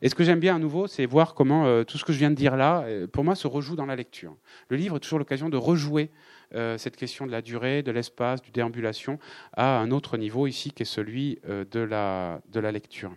et 0.02 0.08
ce 0.08 0.14
que 0.14 0.24
j'aime 0.24 0.40
bien 0.40 0.56
à 0.56 0.58
nouveau, 0.58 0.86
c'est 0.86 1.06
voir 1.06 1.34
comment 1.34 1.66
euh, 1.66 1.84
tout 1.84 1.98
ce 1.98 2.04
que 2.04 2.12
je 2.12 2.18
viens 2.18 2.30
de 2.30 2.36
dire 2.36 2.56
là, 2.56 2.82
euh, 2.82 3.06
pour 3.06 3.24
moi, 3.24 3.34
se 3.34 3.46
rejoue 3.46 3.76
dans 3.76 3.86
la 3.86 3.96
lecture. 3.96 4.36
Le 4.68 4.76
livre 4.76 4.96
est 4.96 5.00
toujours 5.00 5.18
l'occasion 5.18 5.48
de 5.48 5.56
rejouer 5.56 6.10
euh, 6.54 6.78
cette 6.78 6.96
question 6.96 7.26
de 7.26 7.32
la 7.32 7.42
durée, 7.42 7.82
de 7.82 7.90
l'espace, 7.90 8.42
du 8.42 8.50
déambulation 8.50 9.18
à 9.52 9.78
un 9.78 9.90
autre 9.90 10.16
niveau 10.16 10.46
ici, 10.46 10.70
qui 10.70 10.82
est 10.82 10.86
celui 10.86 11.38
de, 11.46 11.80
la, 11.80 12.40
de 12.52 12.60
la 12.60 12.72
lecture. 12.72 13.12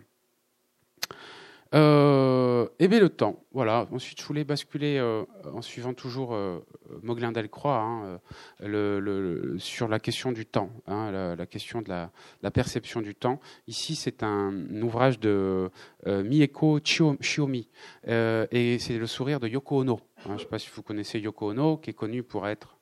Euh, 1.72 2.66
et 2.80 2.88
bien 2.88 2.98
le 2.98 3.08
temps, 3.08 3.44
voilà. 3.52 3.86
Ensuite, 3.92 4.20
je 4.20 4.26
voulais 4.26 4.42
basculer 4.44 4.98
euh, 4.98 5.24
en 5.52 5.62
suivant 5.62 5.94
toujours 5.94 6.34
euh, 6.34 6.58
Moglin 7.02 7.30
Delcroix 7.30 7.78
hein, 7.78 8.20
le, 8.60 9.56
sur 9.58 9.86
la 9.86 10.00
question 10.00 10.32
du 10.32 10.46
temps, 10.46 10.70
hein, 10.88 11.36
la, 11.36 11.46
question 11.46 11.80
de 11.80 11.88
la, 11.88 12.50
perception 12.50 13.00
du 13.00 13.14
temps. 13.14 13.40
Ici, 13.68 13.94
c'est 13.94 14.22
un, 14.24 14.52
ouvrage 14.82 15.20
de 15.20 15.70
Mieko 16.06 16.80
Chiomi 16.82 17.68
et 18.06 18.76
c'est 18.80 18.98
le 18.98 19.06
sourire 19.06 19.38
de 19.38 19.46
Yoko 19.46 19.80
Ono. 19.80 20.00
Hein. 20.18 20.22
je 20.26 20.32
ne 20.32 20.38
sais 20.38 20.46
pas 20.46 20.58
si 20.58 20.70
vous 20.74 20.82
connaissez 20.82 21.20
Yoko 21.20 21.50
Ono, 21.50 21.76
qui 21.76 21.90
est 21.90 21.94
connue 21.94 22.22
pour 22.22 22.48
être 22.48 22.79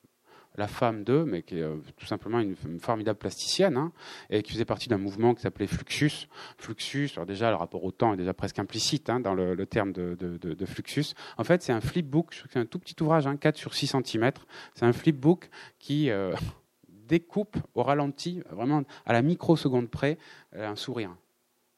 la 0.59 0.67
femme 0.67 1.05
d'eux, 1.05 1.25
mais 1.25 1.43
qui 1.43 1.59
est 1.59 1.63
euh, 1.63 1.77
tout 1.97 2.05
simplement 2.05 2.41
une, 2.41 2.57
formidable 2.81 3.19
plasticienne, 3.19 3.77
hein, 3.77 3.93
et 4.29 4.43
qui 4.43 4.53
faisait 4.53 4.65
partie 4.65 4.89
d'un 4.89 4.99
mouvement 4.99 5.35
qui 5.35 5.43
s'appelait 5.43 5.69
Fluxus. 5.69 6.29
Fluxus, 6.59 7.11
alors 7.15 7.27
déjà, 7.27 7.51
le 7.51 7.57
rapport 7.57 7.85
au 7.85 7.93
temps 7.93 8.13
est 8.13 8.17
déjà 8.17 8.35
presque 8.35 8.59
implicite 8.59 9.09
hein, 9.09 9.21
dans 9.21 9.35
le, 9.35 9.67
terme 9.67 9.93
de, 9.93 10.67
Fluxus. 10.67 11.15
En 11.39 11.45
fait, 11.45 11.63
c'est 11.63 11.73
un 11.73 11.81
flipbook, 11.81 12.35
c'est 12.51 12.59
un 12.59 12.67
tout 12.67 12.79
petit 12.79 13.01
ouvrage, 13.01 13.27
hein, 13.27 13.37
4 13.37 13.57
sur 13.57 13.75
6 13.75 13.95
cm. 14.05 14.33
C'est 14.75 14.85
un 14.85 14.93
flipbook 14.93 15.49
qui 15.79 16.11
euh, 16.11 16.35
découpe 16.89 17.57
au 17.75 17.83
ralenti, 17.85 18.43
vraiment 18.51 18.83
à 19.07 19.13
la 19.13 19.23
microseconde 19.23 19.89
près, 19.89 20.19
euh, 20.57 20.69
un 20.69 20.77
sourire. 20.77 21.15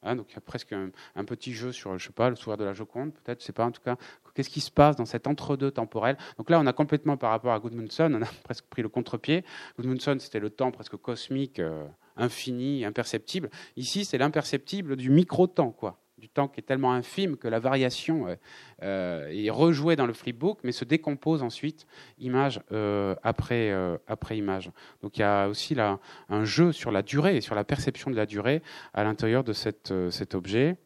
Hein, 0.03 0.15
donc 0.15 0.27
il 0.31 0.33
y 0.33 0.37
a 0.37 0.41
presque 0.41 0.73
un, 0.73 1.25
petit 1.25 1.53
jeu 1.53 1.71
sur, 1.71 1.97
je 1.97 2.07
sais 2.07 2.13
pas, 2.13 2.29
le 2.29 2.35
sourire 2.35 2.57
de 2.57 2.63
la 2.63 2.73
Joconde, 2.73 3.13
peut-être, 3.13 3.41
je 3.41 3.45
sais 3.45 3.53
pas, 3.53 3.65
en 3.65 3.71
tout 3.71 3.81
cas, 3.81 3.97
qu'est-ce 4.33 4.49
qui 4.49 4.61
se 4.61 4.71
passe 4.71 4.95
dans 4.95 5.05
cet 5.05 5.27
entre-deux 5.27 5.71
temporel. 5.71 6.17
Donc 6.37 6.49
là, 6.49 6.59
on 6.59 6.65
a 6.65 6.73
complètement, 6.73 7.17
par 7.17 7.29
rapport 7.29 7.53
à 7.53 7.59
Gudmundsson, 7.59 8.11
on 8.13 8.21
a 8.21 8.25
presque 8.43 8.65
pris 8.65 8.81
le 8.81 8.89
contre-pied. 8.89 9.45
Gudmundsson, 9.77 10.17
c'était 10.19 10.39
le 10.39 10.49
temps 10.49 10.71
presque 10.71 10.95
cosmique, 10.97 11.59
euh, 11.59 11.85
infini, 12.17 12.83
imperceptible. 12.83 13.49
Ici, 13.75 14.05
c'est 14.05 14.17
l'imperceptible 14.17 14.95
du 14.95 15.11
micro-temps, 15.11 15.71
quoi 15.71 16.00
du 16.21 16.29
temps 16.29 16.47
qui 16.47 16.59
est 16.59 16.63
tellement 16.63 16.93
infime 16.93 17.35
que 17.35 17.47
la 17.47 17.59
variation 17.59 18.27
euh, 18.27 18.35
euh, 18.83 19.27
est 19.31 19.49
rejouée 19.49 19.95
dans 19.95 20.05
le 20.05 20.13
flipbook, 20.13 20.59
mais 20.63 20.71
se 20.71 20.85
décompose 20.85 21.41
ensuite, 21.41 21.87
image 22.19 22.61
euh, 22.71 23.15
après, 23.23 23.73
après 24.07 24.37
image. 24.37 24.69
Donc 25.01 25.17
il 25.17 25.21
y 25.21 25.23
a 25.23 25.47
aussi 25.47 25.73
là 25.73 25.99
un 26.29 26.45
jeu 26.45 26.71
sur 26.71 26.91
la 26.91 27.01
durée 27.01 27.37
et 27.37 27.41
sur 27.41 27.55
la 27.55 27.63
perception 27.63 28.11
de 28.11 28.15
la 28.15 28.27
durée 28.27 28.61
à 28.93 29.03
l'intérieur 29.03 29.43
de 29.43 29.53
cet 29.53 30.35
objet. 30.35 30.77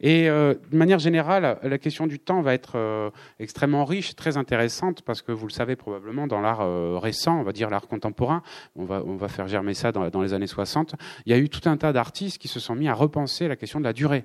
Et 0.00 0.28
euh, 0.28 0.54
de 0.70 0.76
manière 0.76 0.98
générale, 0.98 1.58
la 1.62 1.78
question 1.78 2.06
du 2.06 2.18
temps 2.18 2.40
va 2.40 2.54
être 2.54 2.72
euh, 2.76 3.10
extrêmement 3.38 3.84
riche, 3.84 4.16
très 4.16 4.36
intéressante, 4.36 5.02
parce 5.02 5.22
que 5.22 5.32
vous 5.32 5.46
le 5.46 5.52
savez 5.52 5.76
probablement, 5.76 6.26
dans 6.26 6.40
l'art 6.40 6.60
euh, 6.62 6.98
récent, 6.98 7.38
on 7.38 7.42
va 7.42 7.52
dire 7.52 7.70
l'art 7.70 7.86
contemporain, 7.86 8.42
on 8.76 8.84
va, 8.84 9.02
on 9.06 9.16
va 9.16 9.28
faire 9.28 9.48
germer 9.48 9.74
ça 9.74 9.92
dans, 9.92 10.22
les 10.22 10.34
années 10.34 10.46
60, 10.46 10.94
il 11.26 11.32
y 11.32 11.34
a 11.34 11.38
eu 11.38 11.48
tout 11.48 11.68
un 11.68 11.76
tas 11.76 11.92
d'artistes 11.92 12.38
qui 12.38 12.48
se 12.48 12.60
sont 12.60 12.74
mis 12.74 12.88
à 12.88 12.94
repenser 12.94 13.48
la 13.48 13.56
question 13.56 13.78
de 13.78 13.84
la 13.84 13.92
durée. 13.92 14.24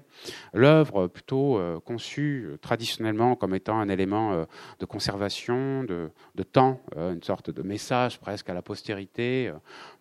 L'œuvre, 0.54 1.08
plutôt 1.08 1.60
conçue 1.86 2.50
traditionnellement 2.62 3.36
comme 3.36 3.54
étant 3.54 3.80
un 3.80 3.90
élément 3.90 4.46
de 4.80 4.86
conservation, 4.86 5.84
de, 5.84 6.10
de 6.36 6.44
temps, 6.44 6.82
une 6.96 7.24
sorte 7.24 7.50
de 7.50 7.62
message 7.62 8.20
presque 8.20 8.50
à 8.50 8.54
la 8.54 8.62
postérité, 8.62 9.52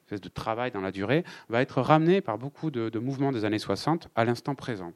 espèce 0.05 0.21
de 0.21 0.29
travail 0.29 0.71
dans 0.71 0.81
la 0.81 0.93
durée, 0.93 1.25
va 1.49 1.63
être 1.63 1.81
ramenée 1.81 2.21
par 2.21 2.39
beaucoup 2.39 2.71
de, 2.71 2.89
de 2.89 2.99
mouvements 2.99 3.33
des 3.33 3.45
années 3.45 3.59
60 3.59 4.09
à 4.15 4.25
l'instant 4.25 4.55
présent. 4.55 4.93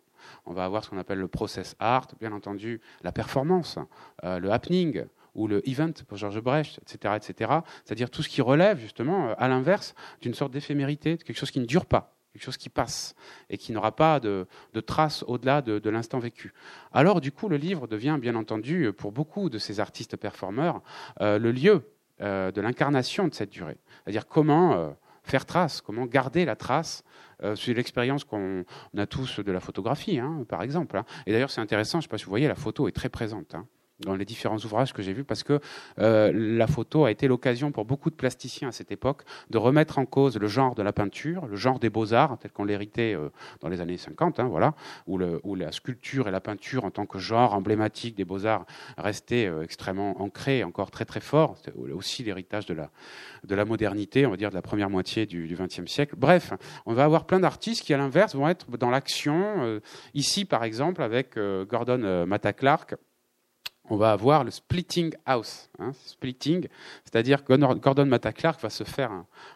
On 0.46 0.52
va 0.52 0.64
avoir 0.64 0.84
ce 0.84 0.90
qu'on 0.90 0.98
appelle 0.98 1.18
le 1.18 1.28
process 1.28 1.76
art, 1.78 2.06
bien 2.20 2.32
entendu 2.32 2.80
la 3.02 3.12
performance, 3.12 3.78
euh, 4.24 4.38
le 4.38 4.50
happening 4.50 5.04
ou 5.34 5.46
le 5.46 5.66
event 5.68 5.92
pour 6.06 6.16
Georges 6.16 6.40
Brecht, 6.40 6.80
etc., 6.82 7.14
etc. 7.16 7.52
C'est-à-dire 7.84 8.10
tout 8.10 8.22
ce 8.22 8.28
qui 8.28 8.42
relève 8.42 8.78
justement, 8.78 9.28
euh, 9.28 9.34
à 9.38 9.48
l'inverse, 9.48 9.94
d'une 10.20 10.34
sorte 10.34 10.52
d'éphémérité, 10.52 11.16
de 11.16 11.22
quelque 11.22 11.38
chose 11.38 11.50
qui 11.50 11.60
ne 11.60 11.66
dure 11.66 11.86
pas 11.86 12.14
quelque 12.34 12.44
chose 12.44 12.58
qui 12.58 12.68
passe 12.68 13.14
et 13.48 13.56
qui 13.56 13.72
n'aura 13.72 13.96
pas 13.96 14.20
de, 14.20 14.46
traces 14.86 15.24
au-delà 15.26 15.60
de, 15.62 15.90
l'instant 15.90 16.20
vécu. 16.20 16.52
Alors, 16.92 17.20
du 17.20 17.32
coup, 17.32 17.48
le 17.48 17.56
livre 17.56 17.88
devient, 17.88 18.16
bien 18.20 18.36
entendu, 18.36 18.92
pour 18.92 19.10
beaucoup 19.10 19.48
de 19.48 19.58
ces 19.58 19.80
artistes 19.80 20.16
performeurs, 20.16 20.82
euh, 21.20 21.38
le 21.38 21.50
lieu 21.50 21.90
de 22.20 22.60
l'incarnation 22.60 23.28
de 23.28 23.34
cette 23.34 23.50
durée. 23.50 23.78
C'est-à-dire 24.04 24.26
comment 24.26 24.94
faire 25.28 25.46
trace, 25.46 25.80
comment 25.80 26.06
garder 26.06 26.44
la 26.44 26.56
trace. 26.56 27.04
Euh, 27.42 27.54
c'est 27.56 27.74
l'expérience 27.74 28.24
qu'on 28.24 28.64
a 28.96 29.06
tous 29.06 29.40
de 29.40 29.52
la 29.52 29.60
photographie, 29.60 30.18
hein, 30.18 30.44
par 30.48 30.62
exemple. 30.62 30.96
Hein. 30.96 31.04
Et 31.26 31.32
d'ailleurs, 31.32 31.50
c'est 31.50 31.60
intéressant, 31.60 32.00
je 32.00 32.06
ne 32.06 32.08
sais 32.08 32.08
pas 32.08 32.18
si 32.18 32.24
vous 32.24 32.30
voyez, 32.30 32.48
la 32.48 32.54
photo 32.54 32.88
est 32.88 32.92
très 32.92 33.08
présente. 33.08 33.54
Hein. 33.54 33.66
Dans 34.00 34.14
les 34.14 34.24
différents 34.24 34.58
ouvrages 34.58 34.92
que 34.92 35.02
j'ai 35.02 35.12
vus, 35.12 35.24
parce 35.24 35.42
que 35.42 35.60
euh, 35.98 36.30
la 36.32 36.66
photo 36.66 37.04
a 37.04 37.10
été 37.10 37.26
l'occasion 37.26 37.72
pour 37.72 37.84
beaucoup 37.84 38.10
de 38.10 38.14
plasticiens 38.14 38.68
à 38.68 38.72
cette 38.72 38.92
époque 38.92 39.22
de 39.50 39.58
remettre 39.58 39.98
en 39.98 40.06
cause 40.06 40.36
le 40.36 40.46
genre 40.46 40.74
de 40.74 40.82
la 40.82 40.92
peinture, 40.92 41.46
le 41.46 41.56
genre 41.56 41.80
des 41.80 41.90
beaux-arts, 41.90 42.38
tel 42.38 42.52
qu'on 42.52 42.64
l'héritait 42.64 43.14
euh, 43.14 43.30
dans 43.60 43.68
les 43.68 43.80
années 43.80 43.96
50, 43.96 44.38
hein, 44.38 44.44
voilà, 44.44 44.74
où, 45.06 45.18
le, 45.18 45.40
où, 45.42 45.54
la 45.56 45.72
sculpture 45.72 46.28
et 46.28 46.30
la 46.30 46.40
peinture 46.40 46.84
en 46.84 46.90
tant 46.90 47.06
que 47.06 47.18
genre 47.18 47.54
emblématique 47.54 48.14
des 48.14 48.24
beaux-arts 48.24 48.66
restaient 48.96 49.46
euh, 49.46 49.62
extrêmement 49.62 50.20
ancrés, 50.22 50.62
encore 50.62 50.90
très 50.90 51.04
très 51.04 51.20
fort. 51.20 51.56
C'était 51.56 51.76
aussi 51.76 52.22
l'héritage 52.22 52.66
de 52.66 52.74
la, 52.74 52.90
de 53.44 53.54
la 53.54 53.64
modernité, 53.64 54.26
on 54.26 54.30
va 54.30 54.36
dire 54.36 54.50
de 54.50 54.54
la 54.54 54.62
première 54.62 54.90
moitié 54.90 55.26
du 55.26 55.56
XXe 55.58 55.90
siècle. 55.90 56.14
Bref, 56.16 56.52
on 56.86 56.94
va 56.94 57.04
avoir 57.04 57.26
plein 57.26 57.40
d'artistes 57.40 57.82
qui, 57.84 57.94
à 57.94 57.98
l'inverse, 57.98 58.36
vont 58.36 58.48
être 58.48 58.70
dans 58.76 58.90
l'action. 58.90 59.80
ici, 60.14 60.44
par 60.44 60.64
exemple, 60.64 61.02
avec 61.02 61.38
Gordon 61.68 62.26
Matta 62.26 62.52
Clark, 62.52 62.94
on 63.90 63.96
va 63.96 64.12
avoir 64.12 64.44
le 64.44 64.50
splitting 64.50 65.14
house. 65.26 65.70
Hein, 65.78 65.92
splitting, 66.04 66.68
c'est-à-dire 67.04 67.42
Gordon 67.44 68.06
Matta 68.06 68.32
Clark 68.32 68.60
va 68.60 68.70
se 68.70 68.84
faire 68.84 69.10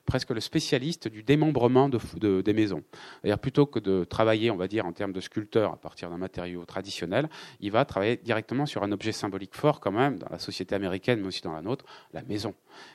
presque 0.06 0.30
le 0.30 0.40
spécialiste 0.40 1.08
du 1.08 1.22
démembrement 1.22 1.88
de, 1.88 2.40
des 2.40 2.52
maisons. 2.52 2.82
Plutôt 3.40 3.66
que 3.66 3.78
de 3.78 4.04
travailler, 4.04 4.50
on 4.50 4.56
va 4.56 4.68
dire, 4.68 4.86
en 4.86 4.92
termes 4.92 5.12
de 5.12 5.20
sculpteur 5.20 5.72
à 5.72 5.76
partir 5.76 6.10
d'un 6.10 6.18
matériau 6.18 6.64
traditionnel, 6.64 7.28
il 7.60 7.70
va 7.70 7.84
travailler 7.84 8.16
directement 8.16 8.66
sur 8.66 8.82
un 8.82 8.92
objet 8.92 9.12
symbolique 9.12 9.54
fort 9.54 9.80
quand 9.80 9.92
même 9.92 10.18
dans 10.18 10.28
la 10.30 10.38
société 10.38 10.74
américaine, 10.74 11.20
mais 11.20 11.28
aussi 11.28 11.42
dans 11.42 11.52
la 11.52 11.62
nôtre, 11.62 11.84
la 12.12 12.22
maison. 12.22 12.54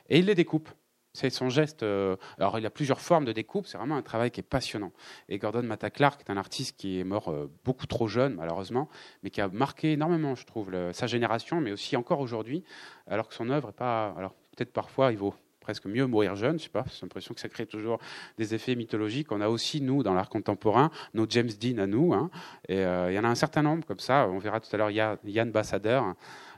Et 0.09 0.19
il 0.19 0.25
les 0.25 0.35
découpe. 0.35 0.69
C'est 1.17 1.31
son 1.31 1.49
geste. 1.49 1.81
Euh, 1.81 2.15
alors, 2.37 2.59
il 2.59 2.65
a 2.67 2.69
plusieurs 2.69 3.01
formes 3.01 3.25
de 3.25 3.31
découpe. 3.31 3.65
C'est 3.65 3.79
vraiment 3.79 3.97
un 3.97 4.03
travail 4.03 4.29
qui 4.29 4.39
est 4.39 4.43
passionnant. 4.43 4.91
Et 5.29 5.39
Gordon 5.39 5.63
Matta 5.63 5.89
Clark 5.89 6.21
est 6.21 6.31
un 6.31 6.37
artiste 6.37 6.77
qui 6.77 6.99
est 6.99 7.03
mort 7.03 7.29
euh, 7.29 7.49
beaucoup 7.65 7.87
trop 7.87 8.07
jeune, 8.07 8.35
malheureusement, 8.35 8.87
mais 9.23 9.31
qui 9.31 9.41
a 9.41 9.47
marqué 9.47 9.93
énormément, 9.93 10.35
je 10.35 10.45
trouve, 10.45 10.71
sa 10.93 11.07
génération, 11.07 11.59
mais 11.59 11.71
aussi 11.71 11.97
encore 11.97 12.19
aujourd'hui, 12.19 12.63
alors 13.07 13.27
que 13.27 13.33
son 13.33 13.49
œuvre 13.49 13.69
est 13.69 13.71
pas. 13.71 14.13
Alors, 14.15 14.35
peut-être 14.55 14.71
parfois, 14.71 15.11
il 15.11 15.17
vaut 15.17 15.33
presque 15.59 15.87
mieux 15.87 16.05
mourir 16.05 16.35
jeune, 16.35 16.59
je 16.59 16.65
sais 16.65 16.69
pas, 16.69 16.85
j'ai 16.87 17.01
l'impression 17.01 17.33
que 17.33 17.41
ça 17.41 17.49
crée 17.49 17.65
toujours 17.65 17.99
des 18.37 18.53
effets 18.53 18.75
mythologiques. 18.75 19.31
On 19.31 19.41
a 19.41 19.49
aussi, 19.49 19.81
nous, 19.81 20.03
dans 20.03 20.13
l'art 20.13 20.29
contemporain, 20.29 20.91
nos 21.13 21.25
James 21.27 21.49
Dean 21.59 21.79
à 21.79 21.87
nous, 21.87 22.13
hein. 22.13 22.29
et 22.69 22.85
euh, 22.85 23.11
il 23.11 23.15
y 23.15 23.19
en 23.19 23.25
a 23.25 23.27
un 23.27 23.35
certain 23.35 23.63
nombre 23.63 23.85
comme 23.85 23.99
ça, 23.99 24.29
on 24.29 24.37
verra 24.37 24.61
tout 24.61 24.69
à 24.71 24.77
l'heure 24.77 24.91
Yann 24.91 25.51
Bassader, 25.51 25.99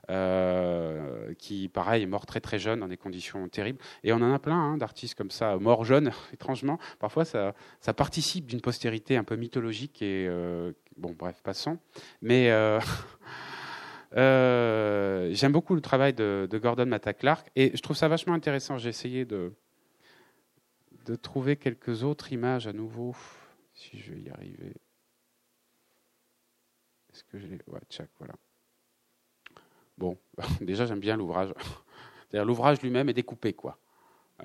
euh, 0.09 1.33
qui, 1.35 1.69
pareil, 1.69 2.03
est 2.03 2.07
mort 2.07 2.25
très 2.25 2.41
très 2.41 2.57
jeune 2.57 2.79
dans 2.79 2.87
des 2.87 2.97
conditions 2.97 3.47
terribles. 3.47 3.79
Et 4.03 4.11
on 4.11 4.17
en 4.17 4.33
a 4.33 4.39
plein 4.39 4.55
hein, 4.55 4.77
d'artistes 4.77 5.15
comme 5.15 5.29
ça, 5.31 5.57
morts 5.57 5.85
jeunes, 5.85 6.11
étrangement. 6.33 6.79
Parfois, 6.99 7.25
ça, 7.25 7.53
ça 7.79 7.93
participe 7.93 8.47
d'une 8.47 8.61
postérité 8.61 9.17
un 9.17 9.23
peu 9.23 9.35
mythologique 9.35 10.01
et 10.01 10.27
euh, 10.27 10.71
bon, 10.97 11.15
bref, 11.17 11.41
passons. 11.43 11.77
Mais 12.21 12.49
euh, 14.17 15.33
j'aime 15.33 15.51
beaucoup 15.51 15.75
le 15.75 15.81
travail 15.81 16.13
de, 16.13 16.47
Gordon 16.53 16.87
Matta 16.87 17.13
Clark 17.13 17.49
et 17.55 17.71
je 17.75 17.81
trouve 17.81 17.95
ça 17.95 18.07
vachement 18.07 18.33
intéressant. 18.33 18.77
J'ai 18.77 18.89
essayé 18.89 19.25
de 19.25 19.53
de 21.05 21.15
trouver 21.15 21.55
quelques 21.55 22.03
autres 22.03 22.31
images 22.33 22.67
à 22.67 22.73
nouveau, 22.73 23.15
si 23.73 23.97
je 23.97 24.13
vais 24.13 24.21
y 24.21 24.29
arriver. 24.29 24.75
Est-ce 27.11 27.23
que 27.23 27.39
j'ai 27.39 27.47
ouais, 27.67 27.79
check, 27.89 28.09
voilà. 28.19 28.35
Bon, 29.99 30.17
déjà 30.61 30.85
j'aime 30.85 31.01
bien 31.01 31.17
l'ouvrage. 31.17 31.53
C'est-à-dire 32.29 32.45
l'ouvrage 32.45 32.81
lui-même 32.81 33.09
est 33.09 33.13
découpé, 33.13 33.53
quoi. 33.53 33.77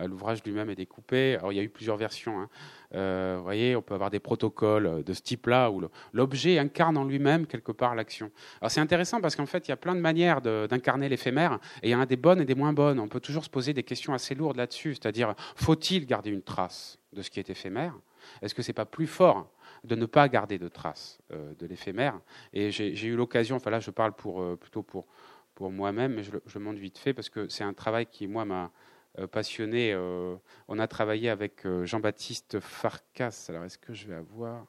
Euh, 0.00 0.08
l'ouvrage 0.08 0.42
lui-même 0.44 0.68
est 0.68 0.74
découpé. 0.74 1.36
Alors 1.36 1.52
il 1.52 1.56
y 1.56 1.60
a 1.60 1.62
eu 1.62 1.68
plusieurs 1.68 1.96
versions. 1.96 2.40
Hein. 2.40 2.48
Euh, 2.96 3.36
vous 3.38 3.44
voyez, 3.44 3.76
on 3.76 3.82
peut 3.82 3.94
avoir 3.94 4.10
des 4.10 4.18
protocoles 4.18 5.04
de 5.04 5.12
ce 5.12 5.22
type-là 5.22 5.70
où 5.70 5.80
l'objet 6.12 6.58
incarne 6.58 6.96
en 6.96 7.04
lui-même 7.04 7.46
quelque 7.46 7.70
part 7.70 7.94
l'action. 7.94 8.32
Alors 8.60 8.72
c'est 8.72 8.80
intéressant 8.80 9.20
parce 9.20 9.36
qu'en 9.36 9.46
fait 9.46 9.68
il 9.68 9.70
y 9.70 9.72
a 9.72 9.76
plein 9.76 9.94
de 9.94 10.00
manières 10.00 10.40
d'incarner 10.40 11.08
l'éphémère 11.08 11.60
et 11.84 11.88
il 11.88 11.90
y 11.92 11.94
en 11.94 12.00
a 12.00 12.06
des 12.06 12.16
bonnes 12.16 12.40
et 12.40 12.44
des 12.44 12.56
moins 12.56 12.72
bonnes. 12.72 12.98
On 12.98 13.06
peut 13.06 13.20
toujours 13.20 13.44
se 13.44 13.50
poser 13.50 13.72
des 13.72 13.84
questions 13.84 14.12
assez 14.12 14.34
lourdes 14.34 14.56
là-dessus. 14.56 14.94
C'est-à-dire, 14.94 15.34
faut-il 15.54 16.04
garder 16.06 16.30
une 16.30 16.42
trace 16.42 16.98
de 17.12 17.22
ce 17.22 17.30
qui 17.30 17.38
est 17.38 17.48
éphémère? 17.48 17.94
Est-ce 18.42 18.56
que 18.56 18.62
c'est 18.62 18.72
pas 18.72 18.86
plus 18.86 19.06
fort 19.06 19.52
de 19.84 19.94
ne 19.94 20.06
pas 20.06 20.28
garder 20.28 20.58
de 20.58 20.66
trace 20.66 21.20
euh, 21.32 21.54
de 21.60 21.66
l'éphémère? 21.66 22.18
Et 22.52 22.72
j'ai 22.72 23.06
eu 23.06 23.14
l'occasion, 23.14 23.54
enfin 23.56 23.70
là 23.70 23.78
je 23.78 23.92
parle 23.92 24.12
pour, 24.12 24.58
plutôt 24.58 24.82
pour 24.82 25.06
pour 25.54 25.70
moi-même, 25.70 26.14
mais 26.14 26.22
je, 26.22 26.32
je, 26.46 26.58
le 26.58 26.64
montre 26.64 26.78
vite 26.78 26.98
fait 26.98 27.14
parce 27.14 27.28
que 27.30 27.48
c'est 27.48 27.64
un 27.64 27.74
travail 27.74 28.06
qui, 28.06 28.26
moi, 28.26 28.44
m'a 28.44 28.72
euh, 29.18 29.26
passionné. 29.28 29.92
Euh, 29.92 30.36
on 30.66 30.78
a 30.78 30.88
travaillé 30.88 31.30
avec 31.30 31.64
euh, 31.66 31.84
Jean-Baptiste 31.84 32.58
Farcas. 32.58 33.46
Alors, 33.48 33.64
est-ce 33.64 33.78
que 33.78 33.94
je 33.94 34.08
vais 34.08 34.14
avoir 34.14 34.66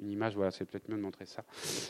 une 0.00 0.10
image, 0.10 0.34
voilà, 0.34 0.50
c'est 0.50 0.64
peut-être 0.64 0.88
mieux 0.88 0.96
de 0.96 1.02
montrer 1.02 1.26
ça. 1.26 1.44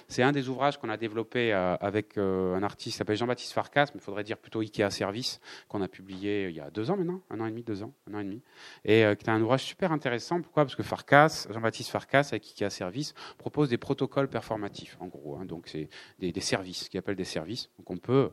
C'est 0.09 0.23
un 0.23 0.33
des 0.33 0.49
ouvrages 0.49 0.79
qu'on 0.79 0.89
a 0.89 0.97
développé 0.97 1.53
euh, 1.53 1.77
avec 1.77 2.19
euh, 2.19 2.55
un 2.55 2.63
artiste 2.63 2.95
qui 2.95 2.99
s'appelle 2.99 3.17
Jean-Baptiste 3.17 3.53
Farcas, 3.53 3.87
mais 3.95 4.01
il 4.01 4.01
faudrait 4.01 4.25
dire 4.25 4.39
plutôt 4.39 4.61
Ikea 4.61 4.91
Service, 4.91 5.41
qu'on 5.69 5.83
a 5.83 5.89
publié 5.89 6.49
il 6.49 6.55
y 6.55 6.61
a 6.61 6.71
deux 6.71 6.91
ans 6.91 6.97
maintenant, 6.97 7.23
un 7.31 7.41
an 7.41 7.47
et 7.47 7.51
demi, 7.51 7.63
deux 7.63 7.83
ans, 7.83 7.93
un 8.11 8.15
an 8.15 8.21
et 8.21 8.25
demi, 8.25 8.43
et 8.85 9.05
euh, 9.05 9.15
qui 9.15 9.27
est 9.27 9.31
un 9.31 9.41
ouvrage 9.41 9.65
super 9.65 9.93
intéressant. 9.93 10.41
Pourquoi? 10.41 10.65
Parce 10.65 10.77
que 10.77 10.83
Farcas, 10.83 11.47
Jean-Baptiste 11.51 11.91
Farcas, 11.91 12.29
avec 12.33 12.45
Ikea 12.45 12.71
Service, 12.71 13.15
propose 13.39 13.69
des 13.69 13.79
protocoles 13.79 14.29
performatifs, 14.29 14.97
en 15.01 15.07
gros. 15.07 15.37
Hein. 15.37 15.45
donc 15.45 15.69
c'est 15.69 15.89
des, 16.19 16.33
des, 16.33 16.41
services, 16.41 16.89
qui 16.89 16.99
appelle 16.99 17.17
des 17.17 17.25
services. 17.25 17.71
Donc 17.79 17.91
on 17.91 17.97
peut 17.97 18.31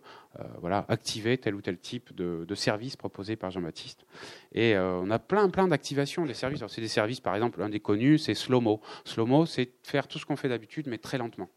voilà, 0.59 0.85
activer 0.87 1.37
tel 1.37 1.55
ou 1.55 1.61
tel 1.61 1.77
type 1.77 2.15
de, 2.15 2.55
service 2.55 2.95
proposé 2.95 3.35
par 3.35 3.51
Jean-Baptiste. 3.51 4.05
Et 4.53 4.77
on 4.77 5.09
a 5.09 5.19
plein, 5.19 5.49
plein 5.49 5.67
d'activations 5.67 6.25
des 6.25 6.33
services. 6.33 6.63
c'est 6.67 6.81
des 6.81 6.87
services, 6.87 7.19
par 7.19 7.35
exemple, 7.35 7.61
un 7.61 7.69
des 7.69 7.79
connus, 7.79 8.17
c'est 8.17 8.33
Slow-Mo. 8.33 8.81
Slow-Mo, 9.05 9.45
c'est 9.45 9.71
faire 9.83 10.07
tout 10.07 10.19
ce 10.19 10.25
qu'on 10.25 10.35
fait 10.35 10.49
d'habitude, 10.49 10.87
mais 10.87 10.97
très 10.97 11.17
lentement. 11.17 11.49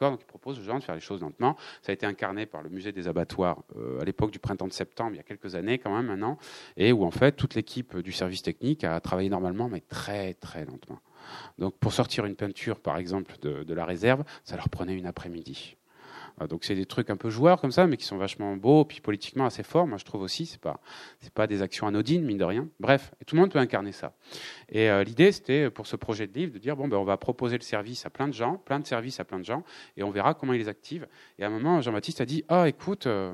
Donc, 0.00 0.20
il 0.20 0.26
propose 0.26 0.58
aux 0.58 0.62
gens 0.62 0.78
de 0.78 0.84
faire 0.84 0.94
les 0.94 1.00
choses 1.00 1.20
lentement. 1.20 1.56
Ça 1.82 1.92
a 1.92 1.94
été 1.94 2.06
incarné 2.06 2.46
par 2.46 2.62
le 2.62 2.68
musée 2.68 2.92
des 2.92 3.08
abattoirs 3.08 3.62
euh, 3.76 4.00
à 4.00 4.04
l'époque 4.04 4.30
du 4.30 4.38
printemps 4.38 4.66
de 4.66 4.72
septembre, 4.72 5.12
il 5.14 5.16
y 5.16 5.20
a 5.20 5.24
quelques 5.24 5.54
années 5.54 5.78
quand 5.78 5.94
même 5.94 6.06
maintenant, 6.06 6.38
et 6.76 6.92
où 6.92 7.04
en 7.04 7.10
fait 7.10 7.32
toute 7.32 7.54
l'équipe 7.54 7.96
du 7.98 8.12
service 8.12 8.42
technique 8.42 8.84
a 8.84 9.00
travaillé 9.00 9.28
normalement, 9.28 9.68
mais 9.68 9.80
très 9.80 10.34
très 10.34 10.64
lentement. 10.64 11.00
Donc, 11.58 11.78
pour 11.78 11.92
sortir 11.92 12.26
une 12.26 12.36
peinture, 12.36 12.80
par 12.80 12.98
exemple, 12.98 13.38
de 13.40 13.74
la 13.74 13.84
réserve, 13.84 14.24
ça 14.44 14.56
leur 14.56 14.68
prenait 14.68 14.96
une 14.96 15.06
après-midi. 15.06 15.76
Ah, 16.38 16.48
donc 16.48 16.64
c'est 16.64 16.74
des 16.74 16.84
trucs 16.84 17.10
un 17.10 17.16
peu 17.16 17.30
joueurs 17.30 17.60
comme 17.60 17.70
ça, 17.70 17.86
mais 17.86 17.96
qui 17.96 18.04
sont 18.04 18.16
vachement 18.16 18.56
beaux, 18.56 18.84
puis 18.84 19.00
politiquement 19.00 19.46
assez 19.46 19.62
forts. 19.62 19.86
Moi, 19.86 19.98
je 19.98 20.04
trouve 20.04 20.22
aussi, 20.22 20.46
c'est 20.46 20.60
pas 20.60 20.80
c'est 21.20 21.32
pas 21.32 21.46
des 21.46 21.62
actions 21.62 21.86
anodines, 21.86 22.24
mine 22.24 22.38
de 22.38 22.44
rien. 22.44 22.68
Bref, 22.80 23.12
et 23.20 23.24
tout 23.24 23.36
le 23.36 23.42
monde 23.42 23.52
peut 23.52 23.60
incarner 23.60 23.92
ça. 23.92 24.14
Et 24.68 24.90
euh, 24.90 25.04
l'idée, 25.04 25.30
c'était 25.30 25.70
pour 25.70 25.86
ce 25.86 25.94
projet 25.94 26.26
de 26.26 26.32
livre 26.32 26.52
de 26.52 26.58
dire 26.58 26.76
bon, 26.76 26.88
ben 26.88 26.96
on 26.96 27.04
va 27.04 27.16
proposer 27.16 27.56
le 27.56 27.62
service 27.62 28.04
à 28.04 28.10
plein 28.10 28.26
de 28.26 28.34
gens, 28.34 28.56
plein 28.56 28.80
de 28.80 28.86
services 28.86 29.20
à 29.20 29.24
plein 29.24 29.38
de 29.38 29.44
gens, 29.44 29.62
et 29.96 30.02
on 30.02 30.10
verra 30.10 30.34
comment 30.34 30.52
ils 30.52 30.58
les 30.58 30.68
activent. 30.68 31.06
Et 31.38 31.44
à 31.44 31.46
un 31.46 31.50
moment, 31.50 31.80
Jean-Baptiste 31.80 32.20
a 32.20 32.26
dit 32.26 32.44
ah 32.48 32.68
écoute, 32.68 33.06
euh, 33.06 33.32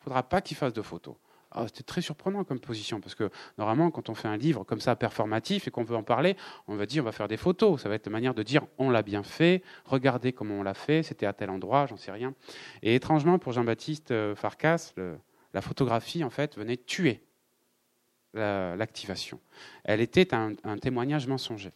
faudra 0.00 0.22
pas 0.22 0.42
qu'il 0.42 0.56
fasse 0.56 0.74
de 0.74 0.82
photos. 0.82 1.14
Ah, 1.50 1.64
c'était 1.66 1.82
très 1.82 2.02
surprenant 2.02 2.44
comme 2.44 2.60
position, 2.60 3.00
parce 3.00 3.14
que 3.14 3.30
normalement, 3.56 3.90
quand 3.90 4.10
on 4.10 4.14
fait 4.14 4.28
un 4.28 4.36
livre 4.36 4.64
comme 4.64 4.80
ça, 4.80 4.96
performatif, 4.96 5.66
et 5.66 5.70
qu'on 5.70 5.82
veut 5.82 5.96
en 5.96 6.02
parler, 6.02 6.36
on 6.66 6.76
va 6.76 6.84
dire, 6.84 7.02
on 7.02 7.06
va 7.06 7.12
faire 7.12 7.28
des 7.28 7.38
photos. 7.38 7.80
Ça 7.80 7.88
va 7.88 7.94
être 7.94 8.06
une 8.06 8.12
manière 8.12 8.34
de 8.34 8.42
dire, 8.42 8.66
on 8.76 8.90
l'a 8.90 9.02
bien 9.02 9.22
fait, 9.22 9.62
regardez 9.86 10.32
comment 10.32 10.56
on 10.56 10.62
l'a 10.62 10.74
fait, 10.74 11.02
c'était 11.02 11.24
à 11.24 11.32
tel 11.32 11.48
endroit, 11.48 11.86
j'en 11.86 11.96
sais 11.96 12.12
rien. 12.12 12.34
Et 12.82 12.94
étrangement, 12.94 13.38
pour 13.38 13.52
Jean-Baptiste 13.52 14.10
euh, 14.10 14.34
Farcas, 14.34 14.92
la 15.54 15.60
photographie, 15.62 16.22
en 16.22 16.30
fait, 16.30 16.56
venait 16.56 16.76
tuer 16.76 17.22
l'activation. 18.34 19.40
Elle 19.84 20.00
était 20.00 20.34
un 20.34 20.78
témoignage 20.78 21.26
mensonger. 21.26 21.72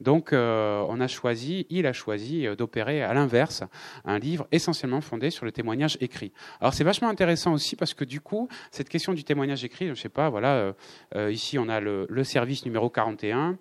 Donc, 0.00 0.32
euh, 0.32 0.84
on 0.88 1.00
a 1.00 1.08
choisi, 1.08 1.66
il 1.70 1.86
a 1.86 1.92
choisi 1.92 2.46
euh, 2.46 2.56
d'opérer 2.56 3.02
à 3.02 3.14
l'inverse, 3.14 3.62
un 4.04 4.18
livre 4.18 4.46
essentiellement 4.52 5.00
fondé 5.00 5.30
sur 5.30 5.44
le 5.44 5.52
témoignage 5.52 5.96
écrit. 6.00 6.32
Alors, 6.60 6.74
c'est 6.74 6.84
vachement 6.84 7.08
intéressant 7.08 7.52
aussi 7.52 7.76
parce 7.76 7.94
que 7.94 8.04
du 8.04 8.20
coup, 8.20 8.48
cette 8.70 8.88
question 8.88 9.12
du 9.12 9.24
témoignage 9.24 9.64
écrit, 9.64 9.86
je 9.86 9.90
ne 9.90 9.96
sais 9.96 10.08
pas, 10.08 10.28
voilà, 10.30 10.74
euh, 11.14 11.32
ici 11.32 11.58
on 11.58 11.68
a 11.68 11.80
le, 11.80 12.06
le, 12.08 12.24
service 12.24 12.64
numéro 12.64 12.90
41, 12.90 13.58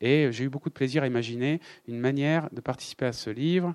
et 0.00 0.28
j'ai 0.30 0.44
eu 0.44 0.48
beaucoup 0.48 0.68
de 0.68 0.74
plaisir 0.74 1.02
à 1.02 1.06
imaginer 1.06 1.60
une 1.88 1.98
manière 1.98 2.48
de 2.52 2.60
participer 2.60 3.06
à 3.06 3.12
ce 3.12 3.30
livre. 3.30 3.74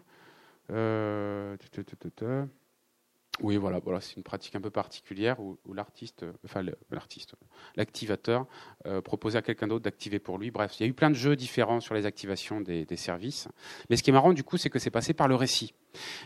Oui, 3.42 3.56
voilà, 3.58 3.80
voilà 3.80 4.02
c'est 4.02 4.16
une 4.18 4.24
pratique 4.24 4.56
un 4.56 4.62
peu 4.62 4.70
particulière 4.70 5.40
où, 5.40 5.58
l'artiste, 5.74 6.24
euh, 6.24 6.34
enfin 6.44 6.62
l'artiste, 6.92 7.36
l'activateur 7.76 8.46
euh, 8.86 9.02
proposait 9.02 9.38
à 9.38 9.42
quelqu'un 9.42 9.68
d'autre 9.68 9.84
d'activer 9.84 10.20
pour 10.20 10.38
lui. 10.38 10.52
Bref, 10.52 10.78
il 10.80 10.84
y 10.84 10.86
a 10.86 10.90
eu 10.90 10.94
plein 10.94 11.10
de 11.10 11.16
jeux 11.16 11.36
différents 11.36 11.80
sur 11.80 11.96
les 11.96 12.06
activations 12.06 12.60
des, 12.60 12.86
des 12.86 12.98
services. 12.98 13.48
Mais 13.90 13.96
ce 13.96 14.04
qui 14.04 14.10
est 14.10 14.14
marrant 14.14 14.34
du 14.34 14.44
coup, 14.44 14.58
c'est 14.58 14.70
que 14.70 14.80
c'est 14.80 14.92
passé 14.92 15.14
par 15.14 15.28
le 15.28 15.36
récit. 15.36 15.74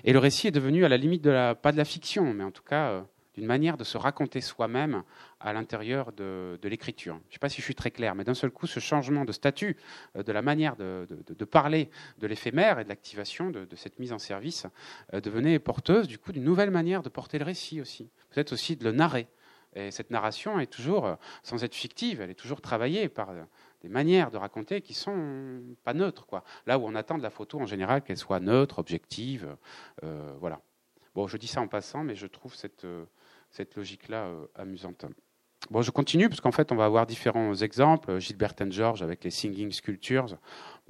Et 0.03 0.13
le 0.13 0.19
récit 0.19 0.47
est 0.47 0.51
devenu 0.51 0.85
à 0.85 0.89
la 0.89 0.97
limite 0.97 1.21
de 1.21 1.29
la, 1.29 1.55
pas 1.55 1.71
de 1.71 1.77
la 1.77 1.85
fiction, 1.85 2.33
mais 2.33 2.43
en 2.43 2.51
tout 2.51 2.63
cas 2.63 2.89
euh, 2.89 3.01
d'une 3.35 3.45
manière 3.45 3.77
de 3.77 3.83
se 3.83 3.97
raconter 3.97 4.41
soi-même 4.41 5.03
à 5.39 5.53
l'intérieur 5.53 6.11
de, 6.13 6.59
l'écriture. 6.63 7.15
Je 7.15 7.29
ne 7.29 7.33
sais 7.33 7.39
pas 7.39 7.49
si 7.49 7.61
je 7.61 7.65
suis 7.65 7.75
très 7.75 7.91
clair, 7.91 8.15
mais 8.15 8.23
d'un 8.23 8.33
seul 8.33 8.51
coup, 8.51 8.67
ce 8.67 8.79
changement 8.79 9.25
de 9.25 9.31
statut, 9.31 9.77
euh, 10.15 10.23
de 10.23 10.31
la 10.31 10.41
manière 10.41 10.75
de, 10.75 11.05
parler 11.45 11.89
de 12.19 12.27
l'éphémère 12.27 12.79
et 12.79 12.83
de 12.83 12.89
l'activation 12.89 13.49
de, 13.49 13.67
cette 13.75 13.99
mise 13.99 14.13
en 14.13 14.19
service, 14.19 14.67
euh, 15.13 15.21
devenait 15.21 15.59
porteuse 15.59 16.07
du 16.07 16.17
coup 16.17 16.31
d'une 16.31 16.43
nouvelle 16.43 16.71
manière 16.71 17.01
de 17.01 17.09
porter 17.09 17.39
le 17.39 17.45
récit 17.45 17.81
aussi, 17.81 18.09
peut-être 18.29 18.53
aussi 18.53 18.75
de 18.75 18.83
le 18.83 18.91
narrer. 18.91 19.27
Et 19.75 19.89
cette 19.89 20.11
narration 20.11 20.59
est 20.59 20.67
toujours, 20.67 21.05
euh, 21.05 21.15
sans 21.41 21.63
être 21.63 21.73
fictive, 21.73 22.21
elle 22.21 22.29
est 22.29 22.35
toujours 22.35 22.61
travaillée 22.61 23.09
par 23.09 23.31
des 23.81 23.89
manières 23.89 24.29
de 24.29 24.37
raconter 24.37 24.81
qui 24.81 24.93
sont 24.93 25.61
pas 25.83 25.93
neutres. 25.93 26.27
Quoi. 26.27 26.43
Là 26.67 26.77
où 26.77 26.85
on 26.85 26.93
attend 26.93 27.17
de 27.17 27.23
la 27.23 27.31
photo 27.31 27.59
en 27.59 27.65
général 27.65 28.03
qu'elle 28.03 28.17
soit 28.17 28.39
neutre, 28.39 28.79
objective, 28.79 29.57
voilà. 30.39 30.61
Bon, 31.15 31.27
je 31.27 31.37
dis 31.37 31.47
ça 31.47 31.61
en 31.61 31.67
passant, 31.67 32.03
mais 32.03 32.15
je 32.15 32.25
trouve 32.25 32.55
cette, 32.55 32.87
cette 33.53 33.75
logique-là 33.75 34.29
amusante. 34.55 35.05
Bon, 35.71 35.81
je 35.81 35.91
continue 35.91 36.27
parce 36.27 36.41
qu'en 36.41 36.51
fait, 36.51 36.73
on 36.73 36.75
va 36.75 36.83
avoir 36.83 37.05
différents 37.05 37.55
exemples. 37.55 38.19
Gilbert 38.19 38.53
and 38.59 38.71
George 38.71 39.01
avec 39.01 39.23
les 39.23 39.29
Singing 39.29 39.71
Sculptures. 39.71 40.37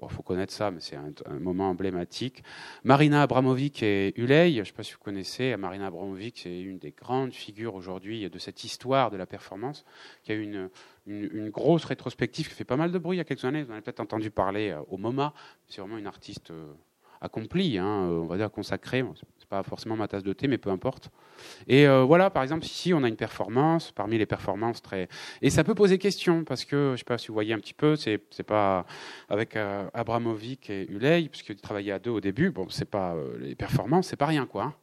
Il 0.01 0.09
faut 0.09 0.23
connaître 0.23 0.51
ça, 0.51 0.71
mais 0.71 0.79
c'est 0.79 0.95
un, 0.95 1.39
moment 1.39 1.69
emblématique. 1.69 2.43
Marina 2.83 3.21
Abramovic 3.21 3.83
et 3.83 4.19
Uley, 4.19 4.51
je 4.53 4.59
ne 4.59 4.63
sais 4.63 4.71
pas 4.71 4.81
si 4.81 4.93
vous 4.93 4.99
connaissez, 4.99 5.55
Marina 5.57 5.87
Abramovic, 5.87 6.39
c'est 6.39 6.61
une 6.61 6.79
des 6.79 6.91
grandes 6.91 7.33
figures 7.33 7.75
aujourd'hui 7.75 8.27
de 8.27 8.39
cette 8.39 8.63
histoire 8.63 9.11
de 9.11 9.17
la 9.17 9.27
performance, 9.27 9.85
qui 10.23 10.31
a 10.31 10.35
eu 10.35 10.41
une, 10.41 10.69
une, 11.05 11.49
grosse 11.51 11.85
rétrospective 11.85 12.49
qui 12.49 12.55
fait 12.55 12.65
pas 12.65 12.75
mal 12.75 12.91
de 12.91 12.97
bruit 12.97 13.17
il 13.17 13.19
y 13.19 13.21
a 13.21 13.25
quelques 13.25 13.45
années. 13.45 13.61
Vous 13.61 13.69
en 13.69 13.73
avez 13.73 13.83
peut-être 13.83 13.99
entendu 13.99 14.31
parler 14.31 14.71
euh, 14.71 14.81
au 14.89 14.97
MoMA. 14.97 15.33
C'est 15.67 15.81
vraiment 15.81 15.97
une 15.97 16.07
artiste 16.07 16.51
accomplie, 17.23 17.77
hein, 17.77 18.07
euh, 18.09 18.19
on 18.19 18.25
va 18.25 18.37
dire 18.37 18.51
consacrée 18.51 19.03
pas 19.53 19.61
forcément 19.61 19.95
ma 19.95 20.07
tasse 20.07 20.23
de 20.23 20.33
thé, 20.33 20.47
mais 20.47 20.57
peu 20.57 20.71
importe. 20.71 21.11
Et 21.67 21.87
euh, 21.87 22.03
voilà, 22.03 22.31
par 22.31 22.41
exemple, 22.41 22.65
ici, 22.65 22.91
on 22.93 23.03
a 23.03 23.07
une 23.07 23.15
performance, 23.15 23.91
parmi 23.91 24.17
les 24.17 24.25
performances 24.25 24.81
très. 24.81 25.07
Et 25.43 25.51
ça 25.51 25.63
peut 25.63 25.75
poser 25.75 25.99
question, 25.99 26.43
parce 26.43 26.65
que, 26.65 26.87
je 26.87 26.91
ne 26.91 26.97
sais 26.97 27.03
pas 27.03 27.19
si 27.19 27.27
vous 27.27 27.35
voyez 27.35 27.53
un 27.53 27.59
petit 27.59 27.75
peu, 27.75 27.95
c'est 27.95 28.17
pas 28.47 28.85
avec 29.29 29.55
euh, 29.55 29.87
Abramovic 29.93 30.71
et 30.71 30.89
Uley, 30.89 31.29
puisqu'ils 31.29 31.61
travaillaient 31.61 31.91
à 31.91 31.99
deux 31.99 32.09
au 32.09 32.21
début, 32.21 32.49
bon, 32.49 32.67
c'est 32.69 32.89
pas. 32.89 33.13
Euh, 33.13 33.37
les 33.39 33.55
performances, 33.55 34.07
c'est 34.07 34.15
pas 34.15 34.25
rien, 34.25 34.47
quoi. 34.47 34.63
Hein. 34.63 34.73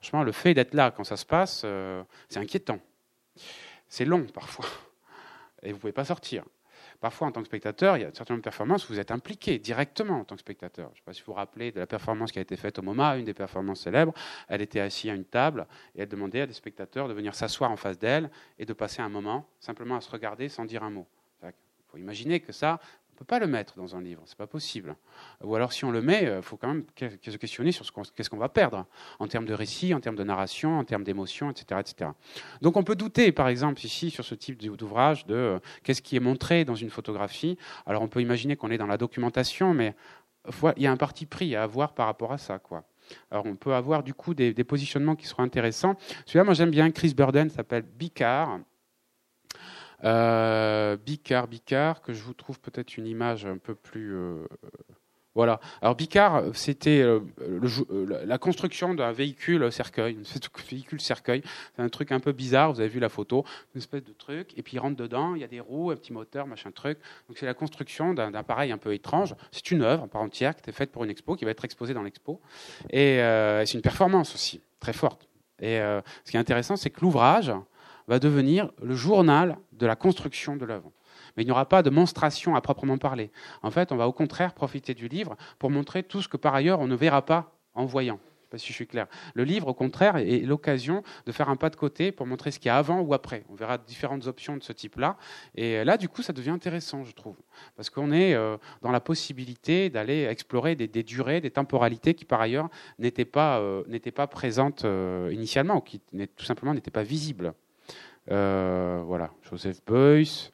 Franchement, 0.00 0.22
le 0.22 0.32
fait 0.32 0.52
d'être 0.52 0.74
là 0.74 0.90
quand 0.90 1.04
ça 1.04 1.16
se 1.16 1.26
passe, 1.26 1.66
c'est 2.28 2.38
inquiétant. 2.38 2.80
C'est 3.88 4.06
long, 4.06 4.26
parfois. 4.32 4.64
Et 5.62 5.70
vous 5.70 5.76
ne 5.76 5.80
pouvez 5.80 5.92
pas 5.92 6.06
sortir. 6.06 6.44
Parfois, 7.00 7.28
en 7.28 7.32
tant 7.32 7.40
que 7.40 7.46
spectateur, 7.46 7.96
il 7.96 8.02
y 8.02 8.04
a 8.04 8.10
certaines 8.12 8.42
performances 8.42 8.88
où 8.88 8.92
vous 8.92 9.00
êtes 9.00 9.10
impliqué 9.10 9.58
directement 9.58 10.20
en 10.20 10.24
tant 10.24 10.34
que 10.34 10.40
spectateur. 10.40 10.88
Je 10.88 10.92
ne 10.92 10.96
sais 10.96 11.02
pas 11.04 11.12
si 11.14 11.20
vous 11.20 11.32
vous 11.32 11.32
rappelez 11.32 11.72
de 11.72 11.80
la 11.80 11.86
performance 11.86 12.30
qui 12.30 12.38
a 12.38 12.42
été 12.42 12.56
faite 12.56 12.78
au 12.78 12.82
MoMA, 12.82 13.16
une 13.16 13.24
des 13.24 13.32
performances 13.32 13.80
célèbres. 13.80 14.12
Elle 14.48 14.60
était 14.60 14.80
assise 14.80 15.10
à 15.10 15.14
une 15.14 15.24
table 15.24 15.66
et 15.94 16.02
elle 16.02 16.08
demandait 16.08 16.42
à 16.42 16.46
des 16.46 16.52
spectateurs 16.52 17.08
de 17.08 17.14
venir 17.14 17.34
s'asseoir 17.34 17.70
en 17.70 17.76
face 17.76 17.98
d'elle 17.98 18.30
et 18.58 18.66
de 18.66 18.72
passer 18.74 19.00
un 19.00 19.08
moment 19.08 19.48
simplement 19.60 19.96
à 19.96 20.02
se 20.02 20.10
regarder 20.10 20.50
sans 20.50 20.66
dire 20.66 20.82
un 20.82 20.90
mot. 20.90 21.06
Il 21.42 21.52
faut 21.90 21.98
imaginer 21.98 22.38
que 22.38 22.52
ça, 22.52 22.78
peut 23.20 23.26
pas 23.26 23.38
le 23.38 23.46
mettre 23.46 23.76
dans 23.76 23.96
un 23.96 24.00
livre, 24.00 24.22
c'est 24.24 24.38
pas 24.38 24.46
possible. 24.46 24.96
Ou 25.44 25.54
alors 25.54 25.74
si 25.74 25.84
on 25.84 25.90
le 25.90 26.00
met, 26.00 26.22
il 26.22 26.28
euh, 26.28 26.42
faut 26.42 26.56
quand 26.56 26.68
même 26.68 26.84
se 26.96 27.36
questionner 27.36 27.70
sur 27.70 27.84
ce 27.84 27.92
qu'est-ce 28.16 28.30
qu'on 28.30 28.38
va 28.38 28.48
perdre 28.48 28.86
en 29.18 29.28
termes 29.28 29.44
de 29.44 29.52
récit, 29.52 29.92
en 29.92 30.00
termes 30.00 30.16
de 30.16 30.24
narration, 30.24 30.78
en 30.78 30.84
termes 30.84 31.04
d'émotion, 31.04 31.50
etc., 31.50 31.80
etc. 31.80 32.10
Donc 32.62 32.78
on 32.78 32.82
peut 32.82 32.94
douter, 32.96 33.30
par 33.30 33.48
exemple 33.48 33.84
ici 33.84 34.08
sur 34.08 34.24
ce 34.24 34.34
type 34.34 34.58
d'ouvrage 34.58 35.26
de 35.26 35.34
euh, 35.34 35.58
qu'est-ce 35.82 36.00
qui 36.00 36.16
est 36.16 36.20
montré 36.20 36.64
dans 36.64 36.74
une 36.74 36.88
photographie. 36.88 37.58
Alors 37.84 38.00
on 38.00 38.08
peut 38.08 38.22
imaginer 38.22 38.56
qu'on 38.56 38.70
est 38.70 38.78
dans 38.78 38.86
la 38.86 38.96
documentation, 38.96 39.74
mais 39.74 39.94
il 40.76 40.82
y 40.82 40.86
a 40.86 40.90
un 40.90 40.96
parti 40.96 41.26
pris 41.26 41.54
à 41.54 41.62
avoir 41.62 41.92
par 41.92 42.06
rapport 42.06 42.32
à 42.32 42.38
ça, 42.38 42.58
quoi. 42.58 42.84
Alors 43.30 43.44
on 43.44 43.56
peut 43.56 43.74
avoir 43.74 44.02
du 44.02 44.14
coup 44.14 44.32
des, 44.32 44.54
des 44.54 44.64
positionnements 44.64 45.16
qui 45.16 45.26
seront 45.26 45.42
intéressants. 45.42 45.96
Celui-là, 46.24 46.44
moi 46.44 46.54
j'aime 46.54 46.70
bien. 46.70 46.90
Chris 46.90 47.12
Burden 47.14 47.50
s'appelle 47.50 47.82
Bicard. 47.82 48.60
Euh, 50.04 50.96
Bicard, 50.96 51.48
Bicard, 51.48 52.02
que 52.02 52.12
je 52.12 52.22
vous 52.22 52.34
trouve 52.34 52.60
peut-être 52.60 52.96
une 52.96 53.06
image 53.06 53.46
un 53.46 53.58
peu 53.58 53.74
plus. 53.74 54.14
Euh, 54.14 54.46
voilà. 55.34 55.60
Alors 55.80 55.94
Bicard, 55.94 56.44
c'était 56.54 57.02
euh, 57.02 57.20
la 58.24 58.38
construction 58.38 58.94
d'un 58.94 59.12
véhicule 59.12 59.70
cercueil, 59.70 60.16
un 60.18 60.62
véhicule 60.70 61.00
cercueil. 61.00 61.42
C'est 61.76 61.82
un 61.82 61.88
truc 61.88 62.12
un 62.12 62.20
peu 62.20 62.32
bizarre. 62.32 62.72
Vous 62.72 62.80
avez 62.80 62.88
vu 62.88 62.98
la 62.98 63.08
photo, 63.08 63.44
une 63.74 63.78
espèce 63.78 64.02
de 64.02 64.12
truc. 64.12 64.52
Et 64.56 64.62
puis 64.62 64.76
il 64.76 64.80
rentre 64.80 64.96
dedans. 64.96 65.34
Il 65.34 65.40
y 65.40 65.44
a 65.44 65.48
des 65.48 65.60
roues, 65.60 65.90
un 65.90 65.96
petit 65.96 66.12
moteur, 66.12 66.46
machin 66.46 66.70
truc. 66.72 66.98
Donc 67.28 67.38
c'est 67.38 67.46
la 67.46 67.54
construction 67.54 68.12
d'un 68.14 68.34
appareil 68.34 68.72
un 68.72 68.78
peu 68.78 68.92
étrange. 68.92 69.34
C'est 69.52 69.70
une 69.70 69.82
œuvre 69.82 70.06
par 70.08 70.22
entière 70.22 70.56
qui 70.56 70.68
est 70.68 70.72
faite 70.72 70.90
pour 70.90 71.04
une 71.04 71.10
expo, 71.10 71.36
qui 71.36 71.44
va 71.44 71.52
être 71.52 71.64
exposée 71.64 71.94
dans 71.94 72.02
l'expo. 72.02 72.40
Et 72.90 73.18
c'est 73.64 73.74
une 73.74 73.82
performance 73.82 74.34
aussi 74.34 74.60
très 74.80 74.92
forte. 74.92 75.28
Et 75.60 75.78
ce 76.24 76.30
qui 76.30 76.36
est 76.36 76.40
intéressant, 76.40 76.76
c'est 76.76 76.90
que 76.90 77.02
l'ouvrage 77.02 77.52
va 78.10 78.18
devenir 78.18 78.72
le 78.82 78.96
journal 78.96 79.56
de 79.72 79.86
la 79.86 79.94
construction 79.94 80.56
de 80.56 80.64
l'œuvre. 80.64 80.90
Mais 81.36 81.44
il 81.44 81.46
n'y 81.46 81.52
aura 81.52 81.68
pas 81.68 81.84
de 81.84 81.90
monstration 81.90 82.56
à 82.56 82.60
proprement 82.60 82.98
parler. 82.98 83.30
En 83.62 83.70
fait, 83.70 83.92
on 83.92 83.96
va 83.96 84.08
au 84.08 84.12
contraire 84.12 84.52
profiter 84.52 84.94
du 84.94 85.06
livre 85.06 85.36
pour 85.60 85.70
montrer 85.70 86.02
tout 86.02 86.20
ce 86.20 86.26
que 86.26 86.36
par 86.36 86.52
ailleurs 86.52 86.80
on 86.80 86.88
ne 86.88 86.96
verra 86.96 87.24
pas 87.24 87.56
en 87.72 87.86
voyant. 87.86 88.18
Je 88.24 88.42
sais 88.42 88.50
pas 88.50 88.58
si 88.58 88.66
je 88.66 88.72
suis 88.72 88.86
clair. 88.88 89.06
Le 89.34 89.44
livre, 89.44 89.68
au 89.68 89.74
contraire, 89.74 90.16
est 90.16 90.40
l'occasion 90.40 91.04
de 91.24 91.30
faire 91.30 91.48
un 91.50 91.54
pas 91.54 91.70
de 91.70 91.76
côté 91.76 92.10
pour 92.10 92.26
montrer 92.26 92.50
ce 92.50 92.58
qu'il 92.58 92.66
y 92.66 92.70
a 92.70 92.78
avant 92.78 92.98
ou 92.98 93.14
après. 93.14 93.44
On 93.48 93.54
verra 93.54 93.78
différentes 93.78 94.26
options 94.26 94.56
de 94.56 94.62
ce 94.64 94.72
type-là. 94.72 95.16
Et 95.54 95.84
là, 95.84 95.96
du 95.96 96.08
coup, 96.08 96.22
ça 96.22 96.32
devient 96.32 96.50
intéressant, 96.50 97.04
je 97.04 97.12
trouve. 97.12 97.36
Parce 97.76 97.90
qu'on 97.90 98.10
est 98.10 98.34
euh, 98.34 98.56
dans 98.82 98.90
la 98.90 98.98
possibilité 99.00 99.88
d'aller 99.88 100.24
explorer 100.24 100.74
des, 100.74 101.02
durées, 101.04 101.40
des 101.40 101.52
temporalités 101.52 102.14
qui, 102.14 102.24
par 102.24 102.40
ailleurs, 102.40 102.70
n'étaient 102.98 103.24
pas, 103.24 103.60
euh, 103.60 103.84
pas 104.12 104.26
présentes 104.26 104.84
euh, 104.84 105.30
initialement, 105.32 105.76
ou 105.76 105.80
qui 105.80 106.00
tout 106.36 106.44
simplement 106.44 106.74
n'étaient 106.74 106.90
pas 106.90 107.04
visibles. 107.04 107.54
Euh, 108.30 109.02
voilà, 109.04 109.30
Joseph 109.42 109.80
Beuys. 109.86 110.52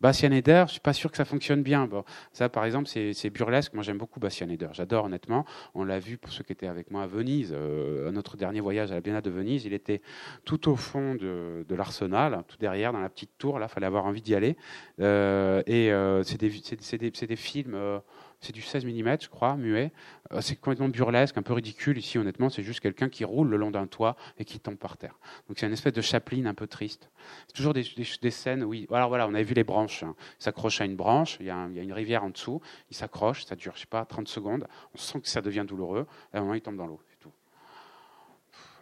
Bastian 0.00 0.30
Eder, 0.30 0.64
je 0.68 0.72
suis 0.72 0.80
pas 0.80 0.92
sûr 0.92 1.10
que 1.10 1.16
ça 1.16 1.24
fonctionne 1.24 1.62
bien. 1.62 1.88
Bon, 1.88 2.04
ça, 2.32 2.48
par 2.48 2.64
exemple, 2.64 2.86
c'est 2.86 3.30
burlesque. 3.30 3.74
Moi, 3.74 3.82
j'aime 3.82 3.98
beaucoup 3.98 4.20
Bastian 4.20 4.48
Eder. 4.48 4.68
J'adore, 4.72 5.06
honnêtement. 5.06 5.44
On 5.74 5.84
l'a 5.84 5.98
vu 5.98 6.18
pour 6.18 6.32
ceux 6.32 6.44
qui 6.44 6.52
étaient 6.52 6.68
avec 6.68 6.92
moi 6.92 7.02
à 7.02 7.06
Venise, 7.08 7.52
euh, 7.52 8.12
notre 8.12 8.36
dernier 8.36 8.60
voyage 8.60 8.92
à 8.92 8.94
la 8.94 9.00
Biennale 9.00 9.22
de 9.22 9.30
Venise. 9.30 9.64
Il 9.64 9.72
était 9.72 10.00
tout 10.44 10.70
au 10.70 10.76
fond 10.76 11.16
de, 11.16 11.64
l'Arsenal, 11.70 12.44
tout 12.46 12.56
derrière, 12.58 12.92
dans 12.92 13.00
la 13.00 13.08
petite 13.08 13.36
tour. 13.38 13.58
Là, 13.58 13.66
il 13.68 13.72
fallait 13.72 13.86
avoir 13.86 14.06
envie 14.06 14.22
d'y 14.22 14.36
aller. 14.36 14.56
Euh, 15.00 15.62
et 15.66 15.90
c'est 16.22 16.38
des, 16.38 17.36
films 17.36 18.00
c'est 18.40 18.52
du 18.52 18.62
16 18.62 18.84
mm, 18.84 19.16
je 19.20 19.28
crois, 19.28 19.56
muet. 19.56 19.92
Euh, 20.32 20.40
c'est 20.40 20.56
complètement 20.56 20.88
burlesque, 20.88 21.36
un 21.36 21.42
peu 21.42 21.52
ridicule. 21.52 21.98
Ici, 21.98 22.18
honnêtement, 22.18 22.50
c'est 22.50 22.62
juste 22.62 22.80
quelqu'un 22.80 23.08
qui 23.08 23.24
roule 23.24 23.48
le 23.48 23.56
long 23.56 23.70
d'un 23.70 23.86
toit 23.86 24.16
et 24.38 24.44
qui 24.44 24.60
tombe 24.60 24.76
par 24.76 24.96
terre. 24.96 25.18
Donc 25.48 25.58
c'est 25.58 25.66
une 25.66 25.72
espèce 25.72 25.92
de 25.92 26.00
chapeline 26.00 26.46
un 26.46 26.54
peu 26.54 26.66
triste. 26.66 27.10
C'est 27.48 27.54
toujours 27.54 27.74
des, 27.74 27.82
scènes, 28.30 28.62
oui. 28.62 28.86
Alors 28.90 29.08
voilà, 29.08 29.26
on 29.26 29.34
avait 29.34 29.42
vu 29.42 29.54
les 29.54 29.64
branches. 29.64 30.02
Hein. 30.02 30.14
Il 30.38 30.44
s'accroche 30.44 30.80
à 30.80 30.84
une 30.84 30.96
branche, 30.96 31.38
il 31.40 31.46
y, 31.46 31.50
a 31.50 31.66
une 31.66 31.92
rivière 31.92 32.24
en 32.24 32.30
dessous, 32.30 32.60
il 32.90 32.96
s'accroche, 32.96 33.44
ça 33.44 33.56
dure, 33.56 33.72
je 33.74 33.80
sais 33.80 33.86
pas, 33.86 34.04
30 34.04 34.28
secondes. 34.28 34.66
On 34.94 34.98
sent 34.98 35.20
que 35.20 35.28
ça 35.28 35.40
devient 35.40 35.64
douloureux. 35.66 36.06
Et 36.32 36.36
à 36.36 36.40
un 36.40 36.42
moment, 36.42 36.54
il 36.54 36.60
tombe 36.60 36.76
dans 36.76 36.86
l'eau. 36.86 37.00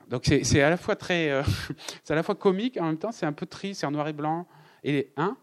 Donc 0.08 0.22
c'est 0.24 0.62
à 0.62 0.70
la 0.70 0.76
fois 0.76 0.94
très, 0.94 1.30
euh, 1.30 1.42
c'est 2.04 2.12
à 2.12 2.16
la 2.16 2.22
fois 2.22 2.34
comique, 2.34 2.76
en 2.80 2.84
même 2.84 2.98
temps 2.98 3.12
c'est 3.12 3.26
un 3.26 3.32
peu 3.32 3.46
triste, 3.46 3.80
c'est 3.80 3.86
en 3.86 3.90
noir 3.90 4.06
et 4.08 4.12
blanc. 4.12 4.46
Et 4.84 5.12
hein? 5.16 5.36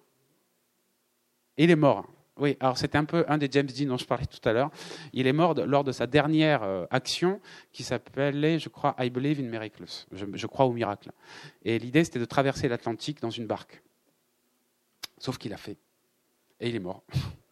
Et 1.57 1.65
il 1.65 1.71
est 1.71 1.75
mort. 1.75 2.07
Oui, 2.37 2.57
alors 2.59 2.77
c'était 2.77 2.97
un 2.97 3.05
peu 3.05 3.25
un 3.27 3.37
des 3.37 3.47
James 3.51 3.67
Dean 3.67 3.85
dont 3.85 3.97
je 3.97 4.05
parlais 4.05 4.25
tout 4.25 4.47
à 4.47 4.53
l'heure. 4.53 4.71
Il 5.13 5.27
est 5.27 5.33
mort 5.33 5.53
lors 5.53 5.83
de 5.83 5.91
sa 5.91 6.07
dernière 6.07 6.63
euh, 6.63 6.85
action 6.89 7.39
qui 7.71 7.83
s'appelait, 7.83 8.57
je 8.57 8.69
crois, 8.69 8.95
I 8.99 9.09
Believe 9.11 9.39
in 9.39 9.43
Miracles. 9.43 10.07
Je, 10.11 10.47
crois 10.47 10.65
au 10.65 10.73
miracle. 10.73 11.11
Et 11.63 11.77
l'idée, 11.77 12.03
c'était 12.03 12.19
de 12.19 12.25
traverser 12.25 12.67
l'Atlantique 12.67 13.21
dans 13.21 13.29
une 13.29 13.45
barque. 13.45 13.83
Sauf 15.19 15.37
qu'il 15.37 15.53
a 15.53 15.57
fait. 15.57 15.77
Et 16.59 16.69
il 16.69 16.75
est 16.75 16.79
mort. 16.79 17.03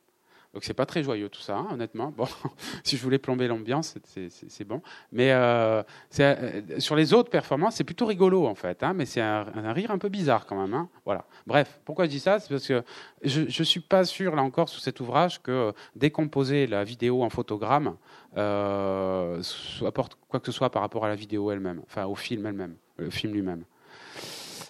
Donc 0.54 0.66
c'est 0.66 0.74
pas 0.74 0.86
très 0.86 1.02
joyeux 1.02 1.30
tout 1.30 1.40
ça, 1.40 1.56
hein, 1.56 1.68
honnêtement. 1.72 2.14
Bon, 2.16 2.28
si 2.84 2.98
je 2.98 3.04
voulais 3.04 3.20
plomber 3.20 3.48
l'ambiance, 3.48 3.96
c'est 4.04 4.68
bon. 4.68 4.82
Mais 5.14 5.32
euh, 5.32 5.82
euh, 6.20 6.62
sur 6.80 6.98
les 6.98 7.14
autres 7.14 7.30
performances, 7.30 7.76
c'est 7.76 7.86
plutôt 7.86 8.06
rigolo 8.06 8.46
en 8.46 8.56
fait, 8.56 8.84
hein, 8.84 8.94
mais 8.94 9.06
c'est 9.06 9.22
un, 9.22 9.46
rire 9.72 9.92
un 9.92 9.98
peu 9.98 10.10
bizarre 10.10 10.46
quand 10.46 10.60
même. 10.60 10.74
Hein. 10.74 10.90
Voilà. 11.06 11.26
Bref, 11.48 11.80
pourquoi 11.86 12.06
je 12.06 12.10
dis 12.10 12.20
ça? 12.20 12.40
C'est 12.40 12.50
parce 12.50 12.68
que 12.68 12.84
je, 13.24 13.42
ne 13.44 13.66
suis 13.66 13.80
pas 13.80 14.04
sûr 14.04 14.36
là 14.36 14.44
encore 14.44 14.68
sous 14.68 14.82
cet 14.82 15.00
ouvrage 15.00 15.42
que 15.42 15.74
décomposer 15.96 16.68
la 16.68 16.84
vidéo 16.84 17.24
en 17.24 17.30
photogramme 17.30 17.96
euh, 18.36 19.42
apporte 19.86 20.18
quoi 20.28 20.42
que 20.42 20.46
ce 20.48 20.52
soit 20.52 20.70
par 20.70 20.82
rapport 20.82 21.06
à 21.06 21.08
la 21.08 21.16
vidéo 21.16 21.52
elle-même, 21.52 21.82
enfin 21.88 22.06
au 22.06 22.16
film 22.16 22.46
elle-même, 22.46 22.76
le 22.98 23.10
film 23.10 23.34
lui-même. 23.34 23.64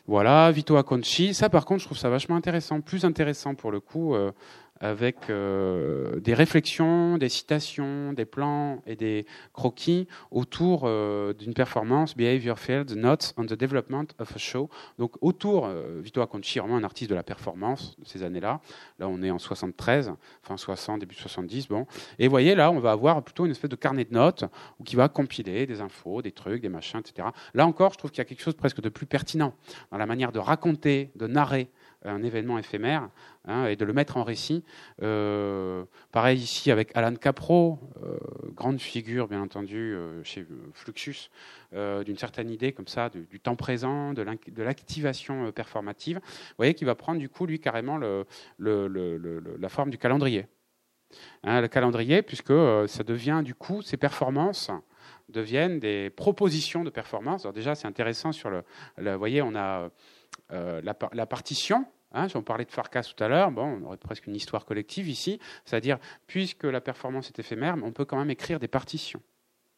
Voilà, 0.08 0.52
Vito 0.52 0.76
Acconci. 0.78 1.34
Ça, 1.34 1.48
par 1.48 1.64
contre, 1.64 1.82
je 1.82 1.86
trouve 1.86 1.98
ça 1.98 2.10
vachement 2.10 2.36
intéressant, 2.36 2.82
plus 2.82 3.06
intéressant 3.06 3.54
pour 3.54 3.72
le 3.72 3.80
coup 3.80 4.16
avec 4.82 5.30
euh, 5.30 6.20
des 6.20 6.34
réflexions, 6.34 7.18
des 7.18 7.30
citations, 7.30 8.14
des 8.14 8.26
plans 8.26 8.82
et 8.88 8.96
des 8.96 9.26
croquis 9.54 10.08
autour 10.32 10.82
euh, 10.86 11.34
d'une 11.34 11.54
performance 11.54 12.18
Behavior 12.18 12.58
Field 12.60 12.92
Notes 12.96 13.34
on 13.38 13.46
the 13.46 13.54
Development 13.54 14.08
of 14.20 14.36
a 14.36 14.40
Show. 14.40 14.70
Donc 14.98 15.14
autour, 15.22 15.68
euh, 15.68 16.02
Vito 16.02 16.22
Acconci, 16.22 16.58
vraiment 16.58 16.78
un 16.78 16.84
artiste 16.84 17.12
de 17.12 17.16
la 17.16 17.24
performance 17.24 17.96
ces 18.04 18.24
années-là. 18.24 18.60
Là, 18.98 19.08
on 19.08 19.22
est 19.22 19.30
en 19.30 19.38
73, 19.38 20.14
fin 20.42 20.58
60, 20.58 21.00
début 21.00 21.16
70. 21.16 21.68
Bon. 21.68 21.86
Et 22.18 22.26
vous 22.26 22.32
voyez, 22.32 22.56
là, 22.56 22.72
on 22.72 22.80
va 22.80 22.92
avoir 22.92 23.22
plutôt 23.24 23.46
une 23.46 23.52
espèce 23.52 23.70
de 23.70 23.76
carnet 23.76 24.06
de 24.06 24.14
notes 24.14 24.46
où 24.80 24.84
qui 24.84 24.96
va 24.96 25.08
compiler 25.10 25.68
des 25.68 25.82
infos, 25.82 26.24
des 26.24 26.32
trucs, 26.32 26.62
des 26.62 26.70
machins, 26.70 27.00
etc. 27.00 27.28
Là 27.54 27.68
encore, 27.68 27.94
je 27.94 28.00
trouve 28.00 28.10
qu'il 28.10 28.20
y 28.20 28.22
a 28.22 28.26
quelque 28.26 28.42
chose 28.42 28.56
presque 28.56 28.82
de 28.82 28.90
plus 28.90 29.06
pertinent 29.06 29.54
dans 29.92 29.98
la 30.00 30.08
manière 30.08 30.32
de 30.32 30.40
raconter, 30.40 31.12
de 31.16 31.28
narrer 31.28 31.70
un 32.04 32.24
événement 32.24 32.58
éphémère 32.58 33.10
hein, 33.46 33.66
et 33.66 33.76
de 33.76 33.86
le 33.86 33.94
mettre 33.94 34.18
en 34.18 34.24
récit. 34.24 34.64
Euh, 35.02 35.86
pareil 36.12 36.39
ici 36.39 36.72
avec 36.72 36.96
Alan 36.96 37.16
Capro, 37.16 37.80
euh, 38.04 38.18
grande 38.54 38.80
figure 38.80 39.28
bien 39.28 39.42
entendu 39.42 39.94
euh, 39.94 40.24
chez 40.24 40.46
Fluxus, 40.74 41.30
d'une 41.74 42.18
certaine 42.18 42.50
idée 42.50 42.74
comme 42.74 42.88
ça 42.88 43.10
du, 43.10 43.39
temps 43.39 43.56
présent, 43.56 44.14
de 44.14 44.62
l'activation 44.62 45.52
performative. 45.54 46.18
Vous 46.18 46.56
voyez 46.58 46.74
qu'il 46.74 46.86
va 46.86 46.96
prendre 46.96 47.20
du 47.20 47.30
coup 47.30 47.46
lui 47.46 47.60
carrément 47.60 47.98
la 47.98 49.70
forme 49.70 49.89
du 49.89 49.98
calendrier. 49.98 50.48
Hein, 51.44 51.62
le 51.62 51.68
calendrier, 51.68 52.22
puisque 52.22 52.54
ça 52.88 53.04
devient 53.04 53.42
du 53.44 53.56
coup 53.56 53.82
ces 53.82 53.98
performances 53.98 54.70
deviennent 55.30 55.80
des 55.80 56.10
propositions 56.10 56.84
de 56.84 56.89
performance. 56.89 57.46
Alors 57.46 57.54
déjà, 57.54 57.74
c'est 57.74 57.88
intéressant 57.88 58.34
sur 58.34 58.50
le, 58.50 58.64
Vous 58.98 59.18
voyez, 59.18 59.42
on 59.42 59.56
a 59.56 59.89
la, 60.50 61.26
partition. 61.26 61.86
Hein, 62.14 62.28
on 62.36 62.41
parlait 62.41 62.66
de 62.66 62.72
Farkas 62.72 63.03
tout 63.16 63.24
à 63.24 63.28
l'heure, 63.28 63.51
bon, 63.51 63.80
on 63.82 63.86
aurait 63.86 63.97
presque 63.97 64.28
une 64.28 64.36
histoire 64.36 64.66
collective 64.66 65.07
ici, 65.07 65.39
c'est-à-dire, 65.66 65.97
puisque 66.28 66.66
la 66.66 66.82
performance 66.82 67.30
est 67.30 67.39
éphémère, 67.39 67.78
on 67.82 67.91
peut 67.91 68.05
quand 68.05 68.18
même 68.18 68.30
écrire 68.30 68.59
des 68.59 68.68
partitions. 68.68 69.22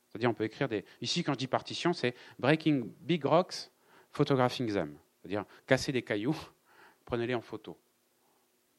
C'est-à-dire, 0.09 0.29
on 0.29 0.33
peut 0.33 0.43
écrire 0.43 0.67
des. 0.67 0.85
Ici, 1.01 1.23
quand 1.23 1.33
je 1.33 1.39
dis 1.39 1.47
partition, 1.47 1.93
c'est 1.93 2.15
breaking 2.39 2.91
big 3.01 3.23
rocks, 3.25 3.71
photographing 4.11 4.71
them. 4.71 4.97
C'est-à-dire, 5.21 5.45
casser 5.67 5.91
des 5.91 6.01
cailloux, 6.01 6.37
prenez-les 7.05 7.35
en 7.35 7.41
photo 7.41 7.77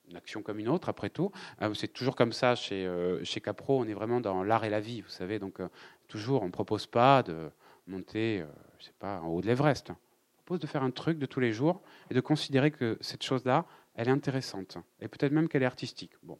une 0.08 0.16
action 0.16 0.42
comme 0.42 0.58
une 0.58 0.68
autre, 0.68 0.88
après 0.88 1.10
tout. 1.10 1.30
Euh, 1.62 1.72
c'est 1.74 1.88
toujours 1.88 2.16
comme 2.16 2.32
ça 2.32 2.54
chez, 2.54 2.86
euh, 2.86 3.22
chez 3.24 3.40
Capro, 3.40 3.80
on 3.80 3.84
est 3.84 3.94
vraiment 3.94 4.20
dans 4.20 4.42
l'art 4.42 4.64
et 4.64 4.70
la 4.70 4.80
vie, 4.80 5.00
vous 5.00 5.08
savez. 5.08 5.38
Donc, 5.38 5.60
euh, 5.60 5.68
toujours, 6.08 6.42
on 6.42 6.46
ne 6.46 6.52
propose 6.52 6.86
pas 6.86 7.22
de 7.22 7.50
monter, 7.86 8.44
je 8.78 8.86
sais 8.86 8.94
pas, 8.98 9.20
en 9.20 9.28
haut 9.28 9.40
de 9.40 9.46
l'Everest. 9.46 9.92
Propose 10.44 10.60
de 10.60 10.66
faire 10.66 10.82
un 10.82 10.90
truc 10.90 11.18
de 11.18 11.24
tous 11.24 11.40
les 11.40 11.52
jours 11.52 11.80
et 12.10 12.14
de 12.14 12.20
considérer 12.20 12.70
que 12.70 12.98
cette 13.00 13.22
chose-là, 13.22 13.64
elle 13.94 14.08
est 14.08 14.10
intéressante. 14.10 14.76
Et 15.00 15.08
peut-être 15.08 15.32
même 15.32 15.48
qu'elle 15.48 15.62
est 15.62 15.66
artistique. 15.66 16.10
Bon. 16.22 16.38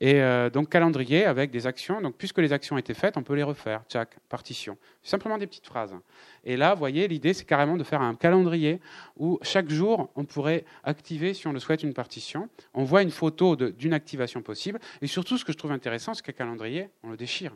Et 0.00 0.20
euh, 0.22 0.50
donc 0.50 0.70
calendrier 0.70 1.24
avec 1.24 1.52
des 1.52 1.68
actions. 1.68 2.00
Donc 2.00 2.16
puisque 2.16 2.38
les 2.38 2.52
actions 2.52 2.76
étaient 2.78 2.94
faites, 2.94 3.16
on 3.16 3.22
peut 3.22 3.34
les 3.34 3.44
refaire. 3.44 3.84
Chaque 3.92 4.18
partition. 4.28 4.76
Simplement 5.04 5.38
des 5.38 5.46
petites 5.46 5.66
phrases. 5.66 5.94
Et 6.42 6.56
là, 6.56 6.74
vous 6.74 6.80
voyez, 6.80 7.06
l'idée, 7.06 7.32
c'est 7.32 7.44
carrément 7.44 7.76
de 7.76 7.84
faire 7.84 8.02
un 8.02 8.16
calendrier 8.16 8.80
où 9.16 9.38
chaque 9.42 9.70
jour, 9.70 10.10
on 10.16 10.24
pourrait 10.24 10.64
activer, 10.82 11.32
si 11.32 11.46
on 11.46 11.52
le 11.52 11.60
souhaite, 11.60 11.84
une 11.84 11.94
partition. 11.94 12.48
On 12.74 12.82
voit 12.82 13.02
une 13.02 13.12
photo 13.12 13.54
d'une 13.54 13.92
activation 13.92 14.42
possible. 14.42 14.80
Et 15.00 15.06
surtout, 15.06 15.38
ce 15.38 15.44
que 15.44 15.52
je 15.52 15.58
trouve 15.58 15.70
intéressant, 15.70 16.12
c'est 16.12 16.24
qu'un 16.24 16.32
calendrier, 16.32 16.88
on 17.04 17.10
le 17.10 17.16
déchire. 17.16 17.54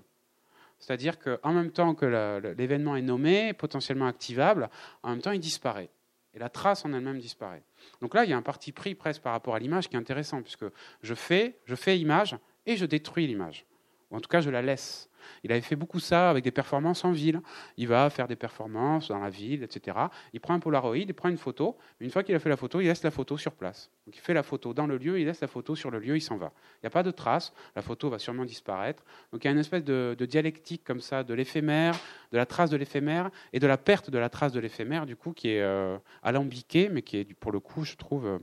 C'est-à-dire 0.83 1.21
qu'en 1.21 1.53
même 1.53 1.71
temps 1.71 1.95
que 1.95 2.53
l'événement 2.59 2.97
est 2.97 3.03
nommé, 3.03 3.53
potentiellement 3.53 4.09
activable, 4.09 4.69
en 5.05 5.11
même 5.11 5.23
temps, 5.23 5.31
il 5.31 5.39
disparaît. 5.39 5.91
Et 6.35 6.41
la 6.41 6.49
trace 6.49 6.85
en 6.85 6.93
elle-même 6.93 7.21
disparaît. 7.21 7.63
Donc 8.01 8.15
là, 8.15 8.25
il 8.25 8.31
y 8.31 8.33
a 8.33 8.37
un 8.37 8.43
parti 8.43 8.73
pris 8.73 8.97
presque 8.97 9.23
par 9.23 9.33
rapport 9.33 9.55
à 9.55 9.61
l'image 9.61 9.89
qui 9.89 9.95
est 9.95 9.99
intéressant, 9.99 10.43
puisque 10.43 10.65
je 11.03 11.15
fais, 11.15 11.61
je 11.67 11.77
fais 11.77 12.01
image 12.01 12.37
et 12.67 12.77
je 12.77 12.85
détruis 12.85 13.29
l'image. 13.29 13.65
Ou 14.11 14.17
en 14.17 14.21
tout 14.21 14.29
cas, 14.29 14.41
je 14.41 14.51
la 14.51 14.61
laisse. 14.61 15.09
Il 15.45 15.53
avait 15.53 15.61
fait 15.61 15.77
beaucoup 15.77 16.01
ça 16.01 16.31
avec 16.31 16.45
des 16.45 16.51
performances 16.51 17.05
en 17.05 17.13
ville. 17.13 17.41
Il 17.77 17.89
va 17.89 18.09
faire 18.11 18.29
des 18.29 18.37
performances 18.37 19.09
dans 19.09 19.19
la 19.19 19.31
ville, 19.31 19.63
etc. 19.63 19.97
Il 20.33 20.41
prend 20.41 20.55
un 20.55 20.61
Polaroid, 20.61 20.97
il 20.97 21.15
prend 21.15 21.29
une 21.29 21.39
photo. 21.39 21.77
Une 22.01 22.11
fois 22.11 22.23
qu'il 22.23 22.35
a 22.35 22.39
fait 22.39 22.49
la 22.49 22.57
photo, 22.57 22.81
il 22.81 22.87
laisse 22.87 23.03
la 23.03 23.11
photo 23.11 23.37
sur 23.37 23.53
place. 23.53 23.91
Il 24.07 24.15
fait 24.15 24.35
la 24.35 24.43
photo 24.43 24.75
dans 24.75 24.87
le 24.87 24.97
lieu, 24.97 25.21
il 25.21 25.27
laisse 25.27 25.41
la 25.41 25.49
photo 25.49 25.75
sur 25.75 25.91
le 25.91 25.99
lieu, 25.99 26.17
il 26.17 26.21
s'en 26.21 26.37
va. 26.37 26.53
Il 26.77 26.85
n'y 26.85 26.87
a 26.89 26.91
pas 26.91 27.03
de 27.03 27.11
trace, 27.11 27.53
la 27.77 27.83
photo 27.83 28.11
va 28.11 28.19
sûrement 28.19 28.45
disparaître. 28.45 29.05
Donc 29.33 29.45
il 29.45 29.47
y 29.47 29.49
a 29.49 29.53
une 29.53 29.59
espèce 29.59 29.85
de, 29.85 30.17
dialectique 30.21 30.83
comme 30.85 31.01
ça 31.01 31.25
de 31.25 31.35
l'éphémère, 31.35 31.95
de 32.33 32.37
la 32.37 32.47
trace 32.47 32.71
de 32.71 32.77
l'éphémère 32.77 33.31
et 33.53 33.61
de 33.61 33.67
la 33.67 33.79
perte 33.79 34.11
de 34.11 34.19
la 34.19 34.29
trace 34.29 34.53
de 34.53 34.61
l'éphémère, 34.61 35.07
du 35.07 35.17
coup, 35.17 35.33
qui 35.33 35.51
est 35.51 35.63
euh, 35.63 35.99
alambiquée, 36.23 36.89
mais 36.89 37.03
qui 37.03 37.19
est, 37.19 37.35
pour 37.35 37.53
le 37.53 37.61
coup, 37.61 37.85
je 37.85 37.97
trouve, 37.97 38.27
euh, 38.27 38.39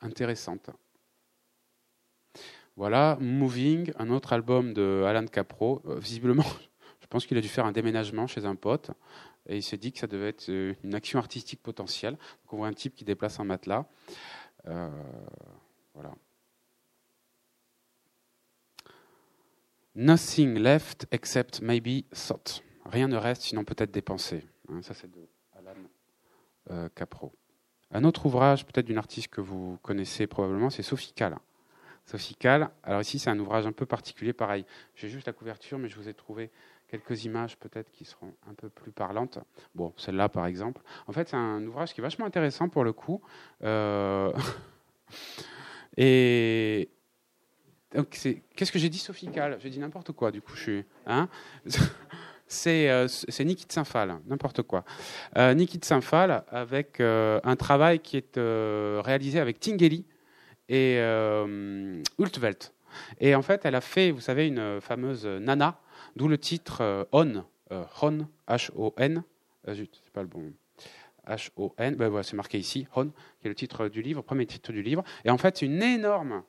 intéressante. 0.00 0.70
Voilà, 2.80 3.18
Moving, 3.20 3.92
un 3.98 4.08
autre 4.08 4.32
album 4.32 4.72
de 4.72 5.04
Alan 5.06 5.26
Capro. 5.26 5.82
Euh, 5.84 5.98
visiblement, 5.98 6.46
je 7.02 7.06
pense 7.08 7.26
qu'il 7.26 7.36
a 7.36 7.42
dû 7.42 7.48
faire 7.48 7.66
un 7.66 7.72
déménagement 7.72 8.26
chez 8.26 8.46
un 8.46 8.54
pote 8.54 8.90
et 9.46 9.58
il 9.58 9.62
s'est 9.62 9.76
dit 9.76 9.92
que 9.92 9.98
ça 9.98 10.06
devait 10.06 10.30
être 10.30 10.48
euh, 10.48 10.72
une 10.82 10.94
action 10.94 11.18
artistique 11.18 11.62
potentielle. 11.62 12.16
On 12.50 12.56
voit 12.56 12.68
un 12.68 12.72
type 12.72 12.94
qui 12.94 13.04
déplace 13.04 13.38
un 13.38 13.44
matelas. 13.44 13.84
Euh, 14.66 14.88
voilà. 15.92 16.14
Nothing 19.94 20.54
left 20.54 21.06
except 21.10 21.60
maybe 21.60 22.06
thought. 22.14 22.62
Rien 22.86 23.08
ne 23.08 23.16
reste 23.16 23.42
sinon 23.42 23.62
peut-être 23.62 23.90
des 23.90 24.00
pensées. 24.00 24.46
Hein, 24.70 24.80
ça 24.80 24.94
c'est 24.94 25.10
de 25.10 25.28
Alan 25.52 26.88
Capro. 26.94 27.34
Un 27.90 28.04
autre 28.04 28.24
ouvrage, 28.24 28.64
peut-être 28.64 28.86
d'une 28.86 28.96
artiste 28.96 29.28
que 29.28 29.42
vous 29.42 29.78
connaissez 29.82 30.26
probablement, 30.26 30.70
c'est 30.70 30.82
Sophie 30.82 31.12
Kahl. 31.12 31.36
Sophie 32.06 32.36
Alors 32.46 33.00
ici, 33.00 33.18
c'est 33.18 33.30
un 33.30 33.38
ouvrage 33.38 33.66
un 33.66 33.72
peu 33.72 33.86
particulier, 33.86 34.32
pareil. 34.32 34.64
J'ai 34.94 35.08
juste 35.08 35.26
la 35.26 35.32
couverture, 35.32 35.78
mais 35.78 35.88
je 35.88 35.96
vous 35.96 36.08
ai 36.08 36.14
trouvé 36.14 36.50
quelques 36.88 37.24
images 37.24 37.56
peut-être 37.56 37.90
qui 37.92 38.04
seront 38.04 38.34
un 38.50 38.54
peu 38.54 38.68
plus 38.68 38.90
parlantes. 38.90 39.38
Bon, 39.74 39.92
celle-là, 39.96 40.28
par 40.28 40.46
exemple. 40.46 40.82
En 41.06 41.12
fait, 41.12 41.28
c'est 41.28 41.36
un 41.36 41.64
ouvrage 41.66 41.94
qui 41.94 42.00
est 42.00 42.02
vachement 42.02 42.26
intéressant 42.26 42.68
pour 42.68 42.82
le 42.82 42.92
coup. 42.92 43.20
Euh, 43.62 44.32
et 45.96 46.90
qu'est-ce 47.92 48.72
que 48.72 48.78
j'ai 48.78 48.88
dit, 48.88 48.98
Sophie 48.98 49.30
J'ai 49.60 49.70
dit 49.70 49.78
n'importe 49.78 50.12
quoi. 50.12 50.30
Du 50.30 50.42
coup, 50.42 50.54
je 50.56 50.62
suis. 50.62 50.84
Hein? 51.06 51.28
C'est 52.50 52.90
euh, 52.90 53.06
Niki 53.44 53.64
de 53.64 53.72
Saint-Phal, 53.72 54.18
n'importe 54.26 54.62
quoi. 54.62 54.84
Euh, 55.38 55.54
Niki 55.54 55.78
de 55.78 55.84
Saint-Phal 55.84 56.42
avec 56.50 56.98
euh, 56.98 57.38
un 57.44 57.54
travail 57.54 58.00
qui 58.00 58.16
est 58.16 58.36
réalisé 58.36 59.38
avec 59.38 59.60
Tingeli, 59.60 60.04
et 60.70 60.98
euh, 61.00 62.00
Ultvelt. 62.18 62.72
Et 63.18 63.34
en 63.34 63.42
fait, 63.42 63.64
elle 63.64 63.74
a 63.74 63.80
fait, 63.80 64.12
vous 64.12 64.20
savez, 64.20 64.46
une 64.46 64.80
fameuse 64.80 65.26
nana, 65.26 65.80
d'où 66.16 66.28
le 66.28 66.38
titre 66.38 66.80
euh, 66.80 67.04
On, 67.12 67.44
euh, 67.72 67.84
Hon, 68.00 68.26
H-O-N. 68.48 69.22
c'est 69.66 70.12
pas 70.12 70.22
le 70.22 70.28
bon. 70.28 70.52
H-O-N, 71.26 71.96
ben 71.96 72.08
voilà, 72.08 72.22
c'est 72.22 72.36
marqué 72.36 72.58
ici, 72.58 72.86
Hon, 72.94 73.10
qui 73.40 73.46
est 73.46 73.48
le 73.48 73.54
titre 73.54 73.88
du 73.88 74.00
livre, 74.00 74.22
premier 74.22 74.46
titre 74.46 74.72
du 74.72 74.82
livre. 74.82 75.02
Et 75.24 75.30
en 75.30 75.38
fait, 75.38 75.60
une 75.60 75.82
énorme. 75.82 76.44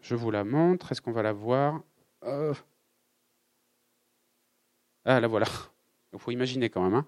Je 0.00 0.14
vous 0.14 0.30
la 0.30 0.44
montre, 0.44 0.92
est-ce 0.92 1.00
qu'on 1.00 1.12
va 1.12 1.22
la 1.22 1.32
voir 1.32 1.80
Ah, 5.06 5.20
la 5.20 5.26
voilà. 5.26 5.46
Il 6.14 6.20
faut 6.20 6.30
imaginer 6.30 6.70
quand 6.70 6.88
même. 6.88 7.04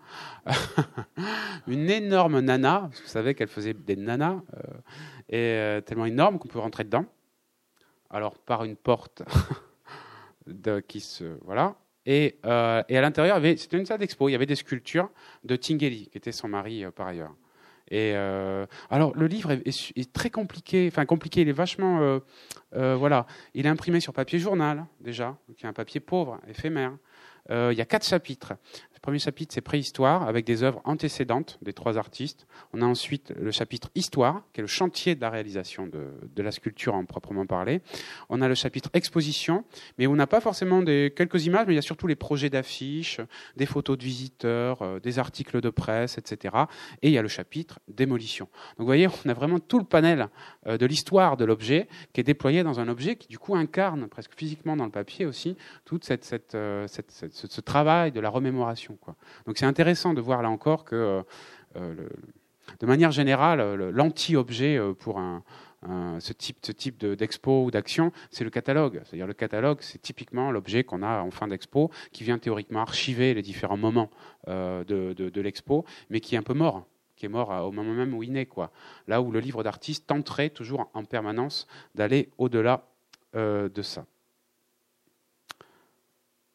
Hein. 0.46 0.52
une 1.66 1.88
énorme 1.88 2.40
nana, 2.40 2.90
vous 2.90 3.08
savez 3.08 3.34
qu'elle 3.34 3.48
faisait 3.48 3.74
des 3.74 3.96
nanas, 3.96 4.40
euh, 4.54 4.60
et 5.28 5.36
euh, 5.36 5.80
tellement 5.80 6.06
énorme 6.06 6.38
qu'on 6.38 6.48
peut 6.48 6.58
rentrer 6.58 6.84
dedans. 6.84 7.06
Alors 8.10 8.38
par 8.38 8.64
une 8.64 8.76
porte 8.76 9.22
qui 10.88 11.00
se 11.00 11.38
voilà. 11.44 11.76
Et, 12.08 12.38
euh, 12.46 12.82
et 12.88 12.96
à 12.96 13.00
l'intérieur, 13.00 13.40
c'était 13.56 13.78
une 13.78 13.86
salle 13.86 13.98
d'expo. 13.98 14.28
Il 14.28 14.32
y 14.32 14.34
avait 14.36 14.46
des 14.46 14.54
sculptures 14.54 15.10
de 15.44 15.56
Tingeli, 15.56 16.08
qui 16.08 16.18
était 16.18 16.30
son 16.30 16.48
mari 16.48 16.84
par 16.94 17.08
ailleurs. 17.08 17.34
Et 17.88 18.14
alors 18.90 19.16
le 19.16 19.26
livre 19.28 19.52
est, 19.52 20.12
très 20.12 20.30
compliqué, 20.30 20.88
enfin 20.90 21.04
compliqué. 21.04 21.42
Il 21.42 21.48
est 21.48 21.52
vachement, 21.52 22.20
voilà, 22.72 23.26
il 23.54 23.66
est 23.66 23.68
imprimé 23.68 24.00
sur 24.00 24.12
papier 24.12 24.38
journal 24.40 24.86
déjà, 25.00 25.36
qui 25.56 25.66
est 25.66 25.68
un 25.68 25.72
papier 25.72 26.00
pauvre, 26.00 26.40
éphémère. 26.48 26.96
il 27.50 27.74
y 27.74 27.80
a 27.80 27.84
quatre 27.84 28.06
chapitres 28.06 28.54
premier 29.06 29.20
chapitre, 29.20 29.54
c'est 29.54 29.60
préhistoire, 29.60 30.24
avec 30.26 30.44
des 30.44 30.64
œuvres 30.64 30.80
antécédentes 30.82 31.60
des 31.62 31.72
trois 31.72 31.96
artistes. 31.96 32.48
On 32.72 32.82
a 32.82 32.84
ensuite 32.84 33.32
le 33.40 33.52
chapitre 33.52 33.88
histoire, 33.94 34.42
qui 34.52 34.60
est 34.60 34.62
le 34.62 34.66
chantier 34.66 35.14
de 35.14 35.20
la 35.20 35.30
réalisation 35.30 35.86
de, 35.86 36.42
la 36.42 36.50
sculpture 36.50 36.92
en 36.92 37.04
proprement 37.04 37.46
parler. 37.46 37.82
On 38.30 38.42
a 38.42 38.48
le 38.48 38.56
chapitre 38.56 38.90
exposition, 38.94 39.64
mais 39.96 40.08
on 40.08 40.16
n'a 40.16 40.26
pas 40.26 40.40
forcément 40.40 40.82
des, 40.82 41.12
quelques 41.14 41.46
images, 41.46 41.68
mais 41.68 41.74
il 41.74 41.76
y 41.76 41.78
a 41.78 41.82
surtout 41.82 42.08
les 42.08 42.16
projets 42.16 42.50
d'affiches, 42.50 43.20
des 43.56 43.64
photos 43.64 43.96
de 43.96 44.02
visiteurs, 44.02 44.82
euh, 44.82 44.98
des 44.98 45.20
articles 45.20 45.60
de 45.60 45.70
presse, 45.70 46.18
etc. 46.18 46.56
Et 47.00 47.06
il 47.06 47.12
y 47.12 47.18
a 47.18 47.22
le 47.22 47.28
chapitre 47.28 47.78
démolition. 47.86 48.46
Donc 48.70 48.80
vous 48.80 48.86
voyez, 48.86 49.06
on 49.24 49.28
a 49.28 49.34
vraiment 49.34 49.60
tout 49.60 49.78
le 49.78 49.84
panel 49.84 50.30
euh, 50.66 50.78
de 50.78 50.86
l'histoire 50.86 51.36
de 51.36 51.44
l'objet 51.44 51.86
qui 52.12 52.22
est 52.22 52.24
déployé 52.24 52.64
dans 52.64 52.80
un 52.80 52.88
objet 52.88 53.14
qui 53.14 53.28
du 53.28 53.38
coup 53.38 53.54
incarne 53.54 54.08
presque 54.08 54.32
physiquement 54.36 54.76
dans 54.76 54.84
le 54.84 54.90
papier 54.90 55.26
aussi 55.26 55.56
tout 55.84 56.00
cette, 56.02 56.56
euh, 56.56 56.88
ce 56.88 57.60
travail 57.60 58.10
de 58.10 58.18
la 58.18 58.30
remémoration. 58.30 58.95
Donc 59.46 59.58
c'est 59.58 59.66
intéressant 59.66 60.14
de 60.14 60.20
voir 60.20 60.42
là 60.42 60.50
encore 60.50 60.84
que, 60.84 60.94
euh, 60.94 61.22
euh, 61.76 62.08
de 62.80 62.86
manière 62.86 63.10
générale, 63.10 63.74
l'anti-objet 63.90 64.76
euh, 64.76 64.92
pour 64.92 65.18
un, 65.18 65.42
ce 66.18 66.32
type, 66.32 66.58
ce 66.62 66.72
type 66.72 67.04
d'expo 67.04 67.64
ou 67.64 67.70
d'action, 67.70 68.12
c'est 68.30 68.42
le 68.42 68.50
catalogue. 68.50 69.02
C'est-à-dire 69.04 69.26
le 69.26 69.34
catalogue, 69.34 69.78
c'est 69.80 70.02
typiquement 70.02 70.50
l'objet 70.50 70.82
qu'on 70.82 71.02
a 71.02 71.20
en 71.20 71.30
fin 71.30 71.46
d'expo, 71.46 71.90
qui 72.12 72.24
vient 72.24 72.38
théoriquement 72.38 72.80
archiver 72.80 73.34
les 73.34 73.42
différents 73.42 73.76
moments 73.76 74.10
de, 74.48 75.40
l'expo, 75.40 75.84
mais 76.10 76.20
qui 76.20 76.34
est 76.34 76.38
un 76.38 76.42
peu 76.42 76.54
mort 76.54 76.86
qui 77.14 77.24
est 77.24 77.30
mort 77.30 77.48
au 77.66 77.72
moment 77.72 77.94
même 77.94 78.12
où 78.12 78.22
il 78.22 78.30
naît. 78.32 78.44
Quoi. 78.44 78.70
Là 79.08 79.22
où 79.22 79.30
le 79.30 79.40
livre 79.40 79.62
d'artiste 79.62 80.06
tenterait 80.06 80.50
toujours 80.50 80.90
en 80.92 81.04
permanence 81.04 81.66
d'aller 81.94 82.28
au-delà 82.36 82.84
de 83.32 83.82
ça. 83.82 84.04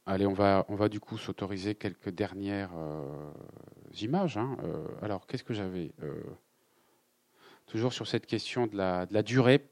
Allez, 0.07 0.25
on 0.25 0.33
va, 0.33 0.65
on 0.67 0.75
va 0.75 0.89
du 0.89 0.99
coup 0.99 1.17
s'autoriser 1.17 1.75
quelques 1.75 2.09
dernières 2.09 2.71
euh, 2.75 3.31
images. 4.01 4.37
Hein. 4.37 4.57
Euh, 4.63 4.87
alors, 5.01 5.27
qu'est-ce 5.27 5.43
que 5.43 5.53
j'avais 5.53 5.91
euh, 6.01 6.23
Toujours 7.67 7.93
sur 7.93 8.07
cette 8.07 8.25
question 8.25 8.65
de 8.65 8.75
la, 8.75 9.05
durée. 9.23 9.63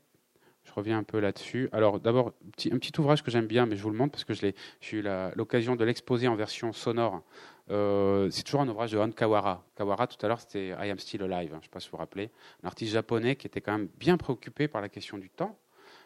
Je 0.65 0.71
reviens 0.73 0.99
un 0.99 1.03
peu 1.03 1.19
là-dessus. 1.19 1.67
Alors, 1.71 1.99
d'abord, 1.99 2.27
un 2.71 2.77
petit 2.77 2.91
ouvrage 2.99 3.23
que 3.23 3.32
j'aime 3.32 3.47
bien, 3.47 3.65
mais 3.65 3.75
je 3.75 3.82
vous 3.82 3.89
le 3.89 3.97
montre 3.97 4.11
parce 4.11 4.23
que 4.23 4.34
j'ai 4.34 4.53
eu 4.91 5.01
l'occasion 5.36 5.75
de 5.75 5.84
l'exposer 5.84 6.27
en 6.27 6.36
version 6.36 6.73
sonore. 6.73 7.23
c'est 7.67 8.43
toujours 8.43 8.61
un 8.61 8.69
ouvrage 8.69 8.91
de 8.91 8.99
Han 8.99 9.11
Kawara. 9.11 9.65
Kawara, 9.75 10.05
tout 10.05 10.23
à 10.23 10.30
l'heure, 10.30 10.39
c'était 10.39 10.69
I 10.69 10.91
Am 10.91 10.99
Still 10.99 11.23
Alive. 11.23 11.53
Hein, 11.53 11.55
je 11.55 11.57
ne 11.57 11.63
sais 11.63 11.69
pas 11.69 11.80
si 11.80 11.88
vous 11.88 11.93
vous 11.93 11.97
rappelez. 11.97 12.30
Un 12.63 12.67
artiste 12.67 12.93
japonais 12.93 13.36
qui 13.36 13.47
était 13.47 13.61
quand 13.61 13.71
même 13.71 13.89
bien 13.97 14.15
préoccupé 14.15 14.67
par 14.67 14.80
la 14.80 14.89
question 14.89 15.17
du 15.17 15.32
temps, 15.32 15.57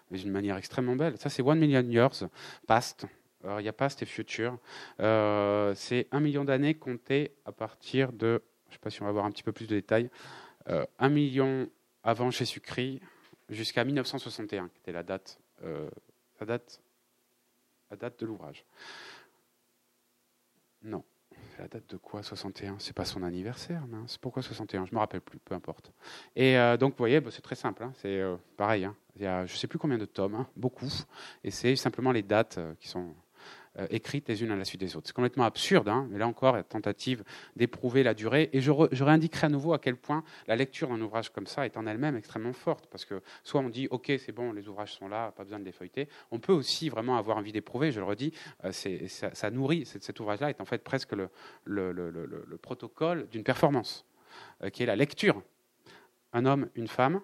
mais 0.10 0.18
d'une 0.18 0.32
manière 0.32 0.56
extrêmement 0.56 0.96
belle. 0.96 1.18
Ça, 1.18 1.30
c'est 1.30 1.44
One 1.44 1.60
Million 1.60 1.84
Years 1.84 2.24
Past 2.66 3.06
il 3.46 3.62
n'y 3.62 3.68
a 3.68 3.74
pas 3.74 3.90
c'était 3.90 4.06
futur. 4.06 4.58
c'est 5.00 6.08
un 6.12 6.20
million 6.20 6.46
d'années 6.46 6.76
comptées 6.76 7.36
à 7.46 7.52
partir 7.52 8.14
de, 8.14 8.42
je 8.68 8.72
ne 8.72 8.74
sais 8.74 8.80
pas 8.80 8.90
si 8.90 9.02
on 9.02 9.06
va 9.06 9.10
avoir 9.10 9.26
un 9.26 9.32
petit 9.32 9.44
peu 9.44 9.52
plus 9.52 9.68
de 9.68 9.76
détails, 9.76 10.10
un 10.68 11.10
million 11.10 11.70
avant 12.04 12.32
Jésus-Christ 12.32 13.02
jusqu'à 13.50 13.84
1961, 13.84 14.70
qui 14.70 14.80
était 14.80 14.92
la 14.92 15.04
date, 15.04 15.40
la 15.62 16.46
date, 16.46 16.82
la 17.92 17.98
date 17.98 18.20
de 18.20 18.26
l'ouvrage. 18.26 18.66
Non. 20.84 21.04
La 21.60 21.68
date 21.68 21.90
de 21.90 21.98
quoi 21.98 22.24
61 22.24 22.78
C'est 22.80 22.96
pas 22.96 23.06
son 23.06 23.24
anniversaire, 23.24 23.86
mince. 23.88 24.18
Pourquoi 24.18 24.42
61 24.42 24.86
Je 24.86 24.94
me 24.94 25.00
rappelle 25.00 25.22
plus, 25.22 25.40
peu 25.40 25.54
importe. 25.54 25.92
Et 26.36 26.58
euh, 26.58 26.78
donc, 26.78 26.94
vous 26.94 26.98
voyez, 26.98 27.22
bah, 27.22 27.30
c'est 27.32 27.42
très 27.42 27.56
simple. 27.56 27.84
Hein. 27.84 27.94
c'est 27.96 28.20
euh, 28.20 28.36
pareil. 28.58 28.86
Hein. 28.86 28.96
Il 29.16 29.22
y 29.22 29.28
a, 29.28 29.46
je 29.46 29.56
sais 29.56 29.68
plus 29.68 29.78
combien 29.78 29.98
de 29.98 30.06
tomes, 30.06 30.36
hein. 30.36 30.48
beaucoup. 30.56 30.90
Et 31.44 31.52
c'est 31.52 31.76
simplement 31.76 32.12
les 32.12 32.24
dates 32.24 32.58
euh, 32.58 32.74
qui 32.80 32.88
sont 32.88 33.10
euh, 33.10 33.14
écrites 33.90 34.28
les 34.30 34.44
unes 34.44 34.52
à 34.52 34.56
la 34.56 34.66
suite 34.66 34.82
des 34.82 34.96
autres. 34.96 35.08
C'est 35.08 35.16
complètement 35.16 35.46
absurde, 35.46 35.90
hein, 35.90 36.08
mais 36.10 36.20
là 36.20 36.28
encore, 36.28 36.56
la 36.56 36.64
tentative 36.64 37.24
d'éprouver 37.56 38.04
la 38.04 38.14
durée. 38.14 38.50
Et 38.54 38.62
je, 38.62 38.72
réindiquerai 38.72 39.48
à 39.48 39.50
nouveau 39.50 39.74
à 39.74 39.80
quel 39.80 39.96
point 39.96 40.24
la 40.48 40.56
lecture 40.56 40.90
d'un 40.90 41.02
ouvrage 41.02 41.32
comme 41.32 41.48
ça 41.48 41.66
est 41.66 41.76
en 41.78 41.88
elle-même 41.88 42.16
extrêmement 42.16 42.54
forte, 42.54 42.88
parce 42.88 43.06
que 43.06 43.22
soit 43.44 43.62
on 43.62 43.70
dit, 43.70 43.88
OK, 43.90 44.12
c'est 44.20 44.32
bon, 44.32 44.54
les 44.54 44.68
ouvrages 44.68 44.94
sont 44.94 45.08
là, 45.08 45.32
pas 45.32 45.44
besoin 45.44 45.60
de 45.60 45.66
les 45.66 45.72
feuilleter. 45.72 46.08
On 46.32 46.40
peut 46.40 46.54
aussi 46.54 46.90
vraiment 46.90 47.18
avoir 47.18 47.38
envie 47.38 47.52
d'éprouver, 47.52 47.92
je 47.92 48.00
le 48.00 48.06
redis, 48.06 48.32
euh, 48.64 48.72
ça, 48.72 49.34
ça, 49.34 49.50
nourrit, 49.50 49.86
cet, 49.86 50.20
ouvrage-là 50.20 50.50
est 50.50 50.62
en 50.62 50.66
fait 50.66 50.84
presque 50.84 51.14
le 51.14 52.58
protocole 52.62 53.28
d'une 53.30 53.44
performance, 53.44 54.06
euh, 54.64 54.70
qui 54.70 54.84
est 54.84 54.88
la 54.88 54.96
lecture. 54.96 55.42
Un 56.34 56.46
homme, 56.46 56.70
une 56.76 56.88
femme, 56.88 57.22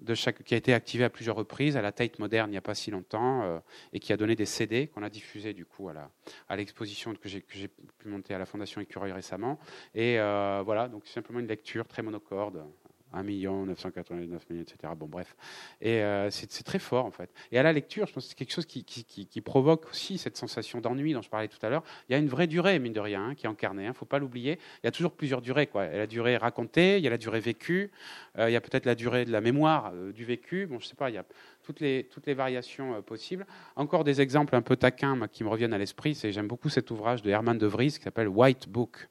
de 0.00 0.14
qui 0.14 0.54
a 0.54 0.56
été 0.56 0.72
activé 0.72 1.04
à 1.04 1.10
plusieurs 1.10 1.36
reprises 1.36 1.76
à 1.76 1.82
la 1.82 1.92
Tate 1.92 2.18
moderne 2.18 2.50
il 2.50 2.52
n'y 2.52 2.58
a 2.58 2.62
pas 2.62 2.74
si 2.74 2.90
longtemps 2.90 3.42
euh, 3.42 3.58
et 3.92 4.00
qui 4.00 4.12
a 4.12 4.16
donné 4.16 4.34
des 4.34 4.46
CD 4.46 4.86
qu'on 4.86 5.02
a 5.02 5.10
diffusés 5.10 5.52
du 5.52 5.64
coup 5.64 5.88
à 5.88 6.56
l'exposition 6.56 7.14
que 7.14 7.28
j'ai 7.28 7.40
pu 7.40 7.68
monter 8.06 8.34
à 8.34 8.38
la 8.38 8.46
Fondation 8.46 8.80
Écureuil 8.80 9.12
récemment. 9.12 9.58
Et 9.94 10.18
euh, 10.18 10.62
voilà, 10.64 10.88
donc 10.88 11.06
simplement 11.06 11.40
une 11.40 11.46
lecture 11.46 11.86
très 11.86 12.02
monocorde 12.02 12.64
1 13.12 13.22
million 13.22 13.66
989 13.66 14.46
000, 14.48 14.60
etc. 14.60 14.92
Bon, 14.96 15.06
bref. 15.06 15.36
Et 15.80 16.02
euh, 16.02 16.30
c'est 16.30 16.62
très 16.62 16.78
fort, 16.78 17.04
en 17.04 17.10
fait. 17.10 17.30
Et 17.52 17.58
à 17.58 17.62
la 17.62 17.72
lecture, 17.72 18.06
je 18.06 18.12
pense 18.12 18.24
que 18.24 18.30
c'est 18.30 18.36
quelque 18.36 18.52
chose 18.52 18.66
qui, 18.66 19.40
provoque 19.40 19.88
aussi 19.90 20.18
cette 20.18 20.36
sensation 20.36 20.80
d'ennui 20.80 21.12
dont 21.12 21.22
je 21.22 21.30
parlais 21.30 21.48
tout 21.48 21.58
à 21.62 21.70
l'heure. 21.70 21.82
Il 22.08 22.12
y 22.12 22.14
a 22.14 22.18
une 22.18 22.28
vraie 22.28 22.46
durée, 22.46 22.78
mine 22.78 22.92
de 22.92 23.00
rien, 23.00 23.28
hein, 23.28 23.34
qui 23.34 23.46
est 23.46 23.48
incarnée. 23.48 23.82
Il 23.82 23.86
hein, 23.86 23.90
ne 23.90 23.94
faut 23.94 24.04
pas 24.04 24.18
l'oublier. 24.18 24.58
Il 24.82 24.86
y 24.86 24.88
a 24.88 24.92
toujours 24.92 25.12
plusieurs 25.12 25.40
durées. 25.40 25.68
Il 25.74 25.78
y 25.78 25.80
a 25.80 25.98
la 25.98 26.06
durée 26.06 26.36
racontée, 26.36 26.98
il 26.98 27.04
y 27.04 27.06
a 27.06 27.10
la 27.10 27.18
durée 27.18 27.40
vécue, 27.40 27.90
euh, 28.38 28.50
il 28.50 28.52
y 28.52 28.56
a 28.56 28.60
peut-être 28.60 28.86
la 28.86 28.94
durée 28.94 29.24
de 29.24 29.32
la 29.32 29.40
mémoire 29.40 29.92
euh, 29.94 30.12
du 30.12 30.24
vécu. 30.24 30.66
Bon, 30.66 30.78
je 30.78 30.84
ne 30.84 30.88
sais 30.88 30.96
pas, 30.96 31.10
il 31.10 31.14
y 31.14 31.18
a 31.18 31.24
toutes 31.62 31.80
les, 31.80 32.34
variations 32.34 33.02
possibles. 33.02 33.46
Encore 33.76 34.04
des 34.04 34.20
exemples 34.20 34.54
un 34.56 34.62
peu 34.62 34.76
taquins 34.76 35.18
qui 35.28 35.44
me 35.44 35.48
reviennent 35.48 35.72
à 35.72 35.78
l'esprit. 35.78 36.18
J'aime 36.20 36.48
beaucoup 36.48 36.68
cet 36.68 36.90
ouvrage 36.90 37.22
de 37.22 37.30
Herman 37.30 37.58
de 37.58 37.66
Vries 37.66 37.92
qui 37.92 38.02
s'appelle 38.02 38.28
White 38.28 38.68
Book 38.68 39.08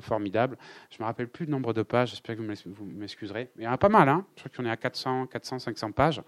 formidable. 0.00 0.58
Je 0.90 0.96
ne 0.96 1.02
me 1.02 1.06
rappelle 1.06 1.28
plus 1.28 1.46
le 1.46 1.52
nombre 1.52 1.72
de 1.72 1.82
pages, 1.82 2.10
j'espère 2.10 2.36
que 2.36 2.42
vous 2.42 2.84
m'excuserez. 2.84 3.50
Il 3.56 3.64
y 3.64 3.68
en 3.68 3.72
a 3.72 3.78
pas 3.78 3.88
mal, 3.88 4.08
hein 4.08 4.24
je 4.36 4.42
crois 4.42 4.52
qu'on 4.56 4.66
est 4.66 4.70
à 4.70 4.76
400, 4.76 5.26
400, 5.26 5.58
500 5.60 5.92
pages 5.92 6.22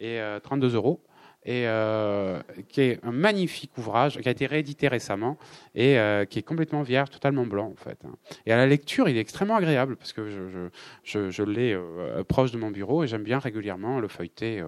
et 0.00 0.20
32 0.42 0.66
euh, 0.74 0.76
euros. 0.76 1.00
Et 1.44 1.66
euh, 1.66 2.42
qui 2.68 2.80
est 2.80 3.00
un 3.04 3.12
magnifique 3.12 3.78
ouvrage 3.78 4.18
qui 4.18 4.28
a 4.28 4.30
été 4.30 4.44
réédité 4.44 4.88
récemment 4.88 5.38
et 5.74 5.98
euh, 5.98 6.24
qui 6.24 6.40
est 6.40 6.42
complètement 6.42 6.82
vierge, 6.82 7.10
totalement 7.10 7.46
blanc 7.46 7.72
en 7.72 7.76
fait. 7.76 7.96
Hein. 8.04 8.12
Et 8.44 8.52
à 8.52 8.56
la 8.56 8.66
lecture, 8.66 9.08
il 9.08 9.16
est 9.16 9.20
extrêmement 9.20 9.54
agréable 9.54 9.96
parce 9.96 10.12
que 10.12 10.28
je, 10.28 10.48
je, 10.50 10.68
je, 11.04 11.30
je 11.30 11.42
l'ai 11.44 11.78
proche 12.26 12.50
de 12.50 12.58
mon 12.58 12.70
bureau 12.70 13.04
et 13.04 13.06
j'aime 13.06 13.22
bien 13.22 13.38
régulièrement 13.38 14.00
le 14.00 14.08
feuilleter 14.08 14.62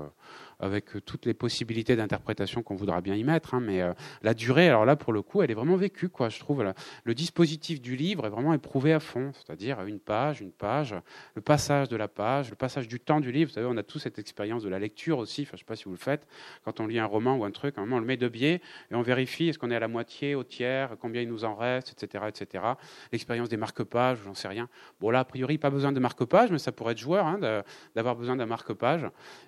avec 0.60 0.96
euh, 0.96 1.00
toutes 1.00 1.26
les 1.26 1.34
possibilités 1.34 1.96
d'interprétation 1.96 2.62
qu'on 2.62 2.76
voudra 2.76 3.00
bien 3.00 3.14
y 3.14 3.24
mettre. 3.24 3.54
Hein, 3.54 3.60
mais 3.60 3.82
euh, 3.82 3.92
la 4.22 4.34
durée, 4.34 4.68
alors 4.68 4.84
là, 4.84 4.96
pour 4.96 5.12
le 5.12 5.22
coup, 5.22 5.42
elle 5.42 5.50
est 5.50 5.54
vraiment 5.54 5.76
vécue, 5.76 6.08
quoi, 6.08 6.28
je 6.28 6.38
trouve. 6.38 6.64
Le 7.04 7.14
dispositif 7.14 7.80
du 7.80 7.96
livre 7.96 8.26
est 8.26 8.30
vraiment 8.30 8.52
éprouvé 8.52 8.92
à 8.92 9.00
fond, 9.00 9.32
c'est-à-dire 9.34 9.80
une 9.82 10.00
page, 10.00 10.40
une 10.40 10.52
page, 10.52 10.94
le 11.34 11.42
passage 11.42 11.88
de 11.88 11.96
la 11.96 12.08
page, 12.08 12.50
le 12.50 12.56
passage 12.56 12.88
du 12.88 13.00
temps 13.00 13.20
du 13.20 13.32
livre. 13.32 13.50
Vous 13.50 13.54
savez, 13.54 13.68
on 13.70 13.76
a 13.76 13.82
tous 13.82 13.98
cette 13.98 14.18
expérience 14.18 14.62
de 14.62 14.68
la 14.68 14.78
lecture 14.78 15.18
aussi. 15.18 15.42
Enfin, 15.42 15.52
je 15.52 15.56
ne 15.56 15.58
sais 15.60 15.64
pas 15.64 15.76
si 15.76 15.84
vous 15.84 15.92
le 15.92 15.96
faites. 15.96 16.26
Quand 16.64 16.80
on 16.80 16.86
lit 16.86 16.98
un 16.98 17.06
roman 17.06 17.36
ou 17.36 17.44
un 17.44 17.50
truc, 17.50 17.78
à 17.78 17.80
un 17.80 17.84
moment, 17.84 17.96
on 17.96 18.00
le 18.00 18.06
met 18.06 18.16
de 18.16 18.28
biais 18.28 18.60
et 18.90 18.94
on 18.94 19.02
vérifie 19.02 19.48
est-ce 19.48 19.58
qu'on 19.58 19.70
est 19.70 19.76
à 19.76 19.80
la 19.80 19.88
moitié, 19.88 20.34
au 20.34 20.44
tiers, 20.44 20.96
combien 21.00 21.22
il 21.22 21.28
nous 21.28 21.44
en 21.44 21.54
reste, 21.54 21.92
etc. 21.92 22.24
etc. 22.28 22.64
L'expérience 23.12 23.48
des 23.48 23.56
marque-pages, 23.56 24.18
j'en 24.24 24.34
sais 24.34 24.48
rien. 24.48 24.68
Bon, 25.00 25.10
là, 25.10 25.20
a 25.20 25.24
priori, 25.24 25.58
pas 25.58 25.70
besoin 25.70 25.92
de 25.92 26.00
marque-page, 26.00 26.50
mais 26.50 26.58
ça 26.58 26.72
pourrait 26.72 26.92
être 26.92 26.98
joueur 26.98 27.26
hein, 27.26 27.62
d'avoir 27.94 28.16
besoin 28.16 28.36
d'un 28.36 28.46
marque-page. 28.46 29.06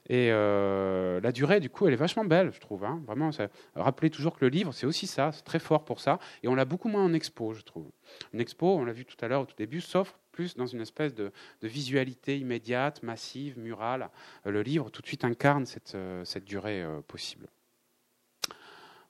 Et 0.09 0.31
euh, 0.31 1.02
euh, 1.03 1.21
la 1.21 1.33
durée, 1.33 1.61
du 1.61 1.71
coup, 1.71 1.87
elle 1.87 1.93
est 1.93 1.97
vachement 1.97 2.25
belle, 2.25 2.53
je 2.53 2.61
trouve. 2.61 2.85
Hein. 2.85 3.03
Vraiment, 3.07 3.31
rappelez 3.75 4.11
toujours 4.11 4.39
que 4.39 4.45
le 4.45 4.49
livre, 4.49 4.73
c'est 4.73 4.87
aussi 4.87 5.07
ça, 5.07 5.33
c'est 5.33 5.43
très 5.43 5.59
fort 5.59 5.85
pour 5.85 6.01
ça. 6.01 6.19
Et 6.43 6.49
on 6.49 6.55
l'a 6.55 6.65
beaucoup 6.65 6.89
moins 6.89 7.05
en 7.05 7.13
expo, 7.13 7.53
je 7.53 7.63
trouve. 7.63 7.91
Une 8.33 8.41
expo, 8.41 8.77
on 8.77 8.85
l'a 8.85 8.93
vu 8.93 9.05
tout 9.05 9.17
à 9.25 9.29
l'heure 9.29 9.43
au 9.43 9.47
tout 9.47 9.57
début, 9.57 9.81
s'offre 9.81 10.19
plus 10.31 10.57
dans 10.57 10.67
une 10.67 10.81
espèce 10.81 11.15
de, 11.15 11.31
visualité 11.63 12.39
immédiate, 12.39 13.03
massive, 13.03 13.59
murale. 13.59 14.09
Euh, 14.47 14.51
le 14.51 14.63
livre, 14.63 14.91
tout 14.91 15.03
de 15.03 15.07
suite, 15.07 15.25
incarne 15.25 15.67
cette, 15.67 15.95
euh, 15.95 16.25
durée 16.45 16.85
possible. 17.07 17.49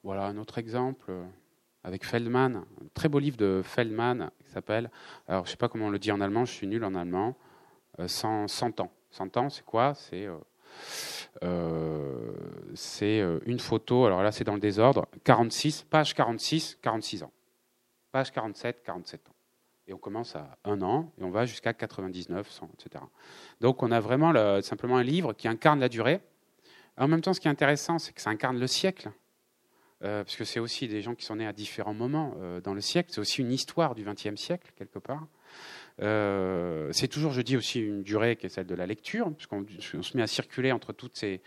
Voilà 0.03 0.27
un 0.27 0.37
autre 0.37 0.59
exemple 0.59 1.13
avec 1.85 2.05
Feldman, 2.05 2.57
un 2.57 2.87
très 2.93 3.09
beau 3.09 3.21
livre 3.21 3.37
de 3.37 3.63
Feldman 3.65 4.31
qui 4.45 4.51
s'appelle, 4.51 4.91
alors 5.29 5.45
je 5.45 5.51
ne 5.51 5.53
sais 5.53 5.57
pas 5.57 5.69
comment 5.69 5.87
on 5.87 5.91
le 5.91 6.01
dit 6.01 6.11
en 6.11 6.21
allemand, 6.21 6.45
je 6.45 6.53
suis 6.53 6.67
nul 6.67 6.85
en 6.85 6.95
allemand, 6.97 7.37
100, 8.05 8.49
100 8.49 8.81
ans. 8.81 8.93
100 9.13 9.37
ans, 9.37 9.49
c'est 9.49 9.65
quoi? 9.65 9.95
C'est 9.95 10.27
c'est 12.75 13.21
euh, 13.21 13.41
une 13.47 13.59
photo, 13.59 14.07
alors 14.07 14.23
là 14.23 14.33
c'est 14.33 14.45
dans 14.45 14.55
le 14.55 14.61
désordre, 14.61 15.07
46, 15.25 15.85
page 15.85 16.15
46, 16.15 16.79
46 16.81 17.23
ans. 17.23 17.33
Page 18.11 18.31
47, 18.33 18.83
47 18.83 19.29
ans. 19.29 19.35
Et 19.87 19.95
on 19.95 19.99
commence 19.99 20.37
à 20.37 20.59
un 20.65 20.81
an 20.83 21.11
et 21.19 21.25
on 21.25 21.31
va 21.31 21.47
jusqu'à 21.47 21.73
99, 21.73 22.49
100, 22.49 22.71
etc. 22.75 23.05
Donc 23.61 23.83
on 23.83 23.91
a 23.91 24.01
vraiment 24.01 24.33
simplement 24.63 24.99
un 24.99 25.03
livre 25.03 25.33
qui 25.33 25.49
incarne 25.49 25.81
la 25.81 25.89
durée. 25.89 26.21
En 26.97 27.09
même 27.09 27.21
temps, 27.21 27.33
ce 27.33 27.41
qui 27.41 27.49
est 27.49 27.51
intéressant, 27.51 27.99
c'est 27.99 28.13
que 28.13 28.21
ça 28.21 28.31
incarne 28.31 28.59
le 28.59 28.67
siècle. 28.67 29.11
Euh, 30.05 30.25
parce 30.25 30.37
que 30.37 30.45
c'est 30.45 30.61
aussi 30.61 30.89
des 30.89 31.01
gens 31.01 31.15
qui 31.15 31.25
sont 31.25 31.37
nés 31.37 31.47
à 31.47 31.53
différents 31.53 31.95
moments 31.95 32.35
dans 32.63 32.75
le 32.75 32.81
siècle. 32.81 33.11
C'est 33.13 33.21
aussi 33.21 33.41
une 33.41 33.53
histoire 33.53 33.95
du 33.95 34.05
XXe 34.05 34.37
siècle, 34.37 34.73
quelque 34.77 34.99
part. 34.99 35.27
Euh, 36.01 36.89
c'est 36.93 37.09
toujours, 37.09 37.33
je 37.33 37.43
dis 37.43 37.57
aussi, 37.57 37.81
une 37.81 38.03
durée 38.03 38.37
qui 38.37 38.47
est 38.47 38.49
celle 38.49 38.67
de 38.67 38.75
la 38.75 38.87
lecture, 38.87 39.33
puisqu'on 39.35 39.65
se 40.03 40.17
met 40.17 40.23
à 40.23 40.27
circuler 40.27 40.73
entre 40.73 40.93
toutes 40.93 41.17
ces, 41.17 41.41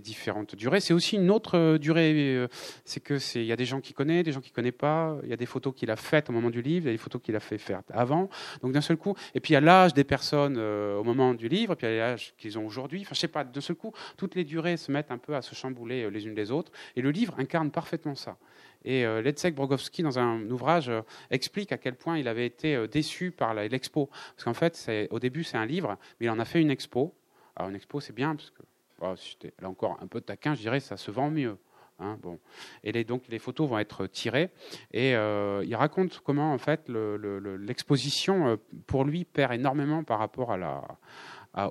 différentes 0.00 0.54
durées. 0.54 0.80
C'est 0.80 0.94
aussi 0.94 1.16
une 1.16 1.30
autre 1.30 1.56
euh, 1.56 1.78
durée, 1.78 2.34
euh, 2.36 2.48
c'est 2.84 3.00
que 3.00 3.16
il 3.36 3.44
y 3.44 3.52
a 3.52 3.56
des 3.56 3.64
gens 3.64 3.80
qui 3.80 3.94
connaissent, 3.94 4.24
des 4.24 4.32
gens 4.32 4.40
qui 4.40 4.50
connaissent 4.50 4.72
pas. 4.72 5.16
Il 5.22 5.30
y 5.30 5.32
a 5.32 5.36
des 5.36 5.46
photos 5.46 5.74
qu'il 5.74 5.90
a 5.90 5.96
faites 5.96 6.28
au 6.28 6.32
moment 6.32 6.50
du 6.50 6.62
livre, 6.62 6.84
il 6.84 6.88
y 6.88 6.90
a 6.90 6.92
des 6.92 6.98
photos 6.98 7.22
qu'il 7.22 7.36
a 7.36 7.40
fait 7.40 7.58
faire 7.58 7.82
avant. 7.92 8.28
Donc 8.62 8.72
d'un 8.72 8.80
seul 8.80 8.96
coup, 8.96 9.14
et 9.34 9.40
puis 9.40 9.52
il 9.52 9.54
y 9.54 9.56
a 9.56 9.60
l'âge 9.60 9.94
des 9.94 10.04
personnes 10.04 10.58
au 10.58 11.04
moment 11.04 11.34
du 11.34 11.48
livre, 11.48 11.72
et 11.72 11.76
puis 11.76 11.86
il 11.86 11.90
y 11.90 12.00
a 12.00 12.10
l'âge 12.10 12.34
qu'ils 12.36 12.58
ont 12.58 12.66
aujourd'hui. 12.66 13.00
Enfin, 13.02 13.14
je 13.14 13.20
sais 13.20 13.28
pas. 13.28 13.44
D'un 13.44 13.60
seul 13.60 13.76
coup, 13.76 13.92
toutes 14.16 14.34
les 14.34 14.44
durées 14.44 14.76
se 14.76 14.92
mettent 14.92 15.10
un 15.10 15.18
peu 15.18 15.34
à 15.34 15.42
se 15.42 15.54
chambouler 15.54 16.10
les 16.10 16.26
unes 16.26 16.34
les 16.34 16.50
autres, 16.50 16.72
et 16.94 17.02
le 17.02 17.10
livre 17.10 17.34
incarne 17.38 17.70
parfaitement 17.70 18.14
ça. 18.14 18.36
Et 18.84 19.04
euh, 19.04 19.22
Ledzek 19.22 19.54
Brogowski, 19.54 20.02
dans 20.02 20.18
un 20.18 20.48
ouvrage, 20.50 20.88
euh, 20.88 21.02
explique 21.30 21.72
à 21.72 21.78
quel 21.78 21.94
point 21.94 22.18
il 22.18 22.28
avait 22.28 22.46
été 22.46 22.74
euh, 22.74 22.86
déçu 22.86 23.30
par 23.30 23.54
l'expo. 23.54 24.06
Parce 24.06 24.44
qu'en 24.44 24.54
fait, 24.54 24.90
au 25.10 25.18
début, 25.18 25.44
c'est 25.44 25.56
un 25.56 25.66
livre, 25.66 25.98
mais 26.20 26.26
il 26.26 26.30
en 26.30 26.38
a 26.38 26.44
fait 26.44 26.60
une 26.60 26.70
expo. 26.70 27.14
Alors, 27.56 27.70
une 27.70 27.76
expo, 27.76 28.00
c'est 28.00 28.14
bien, 28.14 28.36
parce 28.36 28.50
que, 28.50 28.62
oh, 29.00 29.14
là 29.60 29.68
encore 29.68 29.98
un 30.00 30.06
peu 30.06 30.20
taquin, 30.20 30.54
je 30.54 30.60
dirais, 30.60 30.80
ça 30.80 30.96
se 30.96 31.10
vend 31.10 31.30
mieux. 31.30 31.56
Hein, 31.98 32.18
bon. 32.20 32.38
Et 32.84 32.92
les, 32.92 33.04
donc 33.04 33.22
les 33.28 33.38
photos 33.38 33.66
vont 33.70 33.78
être 33.78 34.06
tirées 34.06 34.50
et 34.92 35.12
il 35.12 35.74
raconte 35.74 36.20
comment 36.22 36.52
en 36.52 36.58
fait 36.58 36.90
l'exposition 36.90 38.58
pour 38.86 39.04
lui 39.04 39.24
perd 39.24 39.54
énormément 39.54 40.04
par 40.04 40.18
rapport 40.18 40.54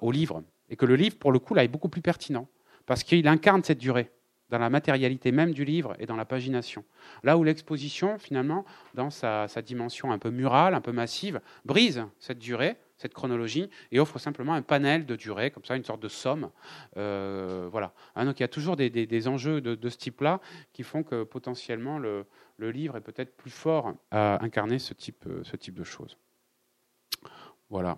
au 0.01 0.11
livre 0.11 0.41
et 0.71 0.75
que 0.77 0.87
le 0.87 0.95
livre 0.95 1.15
pour 1.19 1.31
le 1.31 1.37
coup 1.37 1.53
là 1.53 1.63
est 1.63 1.67
beaucoup 1.67 1.89
plus 1.89 2.01
pertinent 2.01 2.47
parce 2.87 3.03
qu'il 3.03 3.27
incarne 3.27 3.63
cette 3.63 3.77
durée 3.77 4.09
dans 4.49 4.59
la 4.59 4.69
matérialité 4.69 5.31
même 5.31 5.53
du 5.53 5.65
livre 5.65 5.95
et 5.99 6.05
dans 6.05 6.15
la 6.15 6.25
pagination. 6.25 6.83
Là 7.23 7.37
où 7.37 7.43
l'exposition, 7.43 8.17
finalement, 8.19 8.65
dans 8.93 9.09
sa, 9.09 9.47
dimension 9.63 10.11
un 10.11 10.19
peu 10.19 10.29
murale, 10.29 10.73
un 10.73 10.81
peu 10.81 10.91
massive, 10.91 11.41
brise 11.65 12.05
cette 12.19 12.39
durée, 12.39 12.77
cette 12.97 13.13
chronologie, 13.13 13.69
et 13.91 13.99
offre 13.99 14.19
simplement 14.19 14.53
un 14.53 14.61
panel 14.61 15.05
de 15.05 15.15
durée, 15.15 15.51
comme 15.51 15.65
ça, 15.65 15.75
une 15.75 15.83
sorte 15.83 16.01
de 16.01 16.07
somme. 16.07 16.49
Euh, 16.97 17.67
voilà. 17.71 17.93
Hein, 18.15 18.25
donc 18.25 18.39
il 18.39 18.43
y 18.43 18.45
a 18.45 18.49
toujours 18.49 18.75
des, 18.75 19.27
enjeux 19.27 19.61
de, 19.61 19.89
ce 19.89 19.97
type-là 19.97 20.39
qui 20.73 20.83
font 20.83 21.03
que 21.03 21.23
potentiellement 21.23 21.99
le, 21.99 22.25
livre 22.59 22.97
est 22.97 23.01
peut-être 23.01 23.35
plus 23.35 23.51
fort 23.51 23.93
à 24.11 24.43
incarner 24.43 24.79
ce 24.79 24.93
type, 24.93 25.27
ce 25.43 25.55
type 25.55 25.75
de 25.75 25.83
choses. 25.83 26.17
Voilà. 27.69 27.97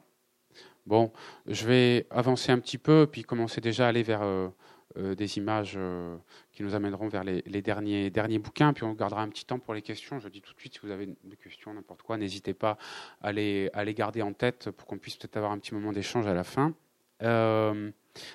Bon, 0.85 1.11
je 1.45 1.67
vais 1.67 2.07
avancer 2.09 2.51
un 2.51 2.59
petit 2.59 2.77
peu, 2.77 3.07
puis 3.11 3.23
commencer 3.23 3.59
déjà 3.59 3.85
à 3.85 3.89
aller 3.89 4.03
vers... 4.03 4.21
Euh, 4.21 4.47
euh, 4.47 4.49
des 4.95 5.37
images 5.37 5.73
euh, 5.77 6.17
qui 6.51 6.63
nous 6.63 6.73
amèneront 6.73 7.07
vers 7.07 7.23
les, 7.23 7.61
derniers, 7.61 8.09
derniers 8.09 8.39
bouquins, 8.39 8.73
puis 8.73 8.83
on 8.83 8.93
gardera 8.93 9.21
un 9.21 9.29
petit 9.29 9.45
temps 9.45 9.59
pour 9.59 9.73
les 9.73 9.81
questions. 9.81 10.19
Je 10.19 10.29
dis 10.29 10.41
tout 10.41 10.53
de 10.53 10.59
suite, 10.59 10.73
si 10.73 10.79
vous 10.81 10.91
avez 10.91 11.07
des 11.23 11.37
questions, 11.37 11.73
n'importe 11.73 12.01
quoi, 12.01 12.17
n'hésitez 12.17 12.53
pas 12.53 12.77
à 13.21 13.31
les, 13.31 13.69
à 13.73 13.83
les 13.83 13.93
garder 13.93 14.21
en 14.21 14.33
tête 14.33 14.71
pour 14.71 14.87
qu'on 14.87 14.97
puisse 14.97 15.17
peut-être 15.17 15.37
avoir 15.37 15.51
un 15.51 15.59
petit 15.59 15.73
moment 15.73 15.91
d'échange 15.91 16.25
à 16.25 16.33
la 16.33 16.43
fin. 16.43 16.73
Euh, 17.21 17.91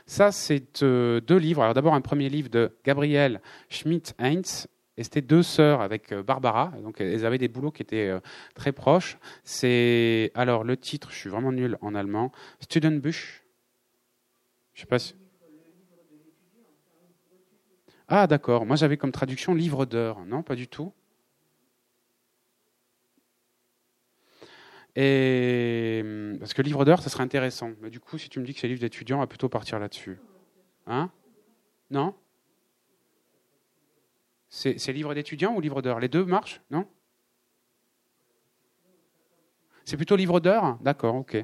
ça, 0.07 0.31
c'est 0.31 0.83
deux 0.85 1.37
livres. 1.37 1.63
Alors 1.63 1.75
d'abord, 1.75 1.95
un 1.95 2.01
premier 2.01 2.29
livre 2.29 2.49
de 2.49 2.77
Gabriel 2.85 3.41
Schmidt-Heinz, 3.69 4.69
Et 4.97 5.03
c'était 5.03 5.23
deux 5.23 5.43
sœurs 5.43 5.81
avec 5.81 6.15
Barbara, 6.15 6.73
donc 6.83 7.01
elles 7.01 7.25
avaient 7.27 7.39
des 7.39 7.49
boulots 7.49 7.73
qui 7.73 7.83
étaient 7.83 8.13
très 8.55 8.73
proches. 8.73 9.19
C'est 9.43 10.31
alors 10.35 10.63
le 10.63 10.77
titre, 10.77 11.11
je 11.11 11.17
suis 11.17 11.31
vraiment 11.31 11.51
nul 11.51 11.79
en 11.81 11.95
allemand, 11.95 12.31
Studenbusch. 12.61 13.43
Je 14.75 14.83
sais 14.83 14.87
pas 14.87 14.99
si. 14.99 15.15
Ah 18.15 18.27
d'accord, 18.27 18.67
moi 18.67 18.77
j'avais 18.77 18.99
comme 18.99 19.11
traduction 19.11 19.55
livre 19.55 19.87
d'heures, 19.87 20.27
non 20.27 20.43
pas 20.43 20.55
du 20.55 20.69
tout. 20.69 20.93
Et 24.95 26.05
parce 26.39 26.53
que 26.53 26.61
livre 26.61 26.85
d'heures, 26.85 27.01
ça 27.01 27.09
serait 27.09 27.23
intéressant. 27.23 27.71
Mais 27.81 27.89
du 27.89 28.01
coup, 28.01 28.19
si 28.19 28.29
tu 28.29 28.39
me 28.39 28.45
dis 28.45 28.53
que 28.53 28.61
c'est 28.61 28.69
livre 28.69 28.81
d'étudiant, 28.81 29.17
on 29.17 29.21
va 29.21 29.27
plutôt 29.27 29.49
partir 29.49 29.79
là-dessus. 29.79 30.19
Hein? 30.87 31.11
Non? 31.91 32.15
C'est 34.51 34.93
livre 34.93 35.15
d'étudiant 35.15 35.55
ou 35.55 35.61
livre 35.63 35.81
d'heures? 35.81 35.99
Les 35.99 36.09
deux 36.09 36.27
marchent, 36.27 36.61
non? 36.71 36.87
C'est 39.87 39.97
plutôt 39.97 40.17
livre 40.17 40.39
d'heures? 40.39 40.77
D'accord, 40.83 41.15
ok. 41.15 41.43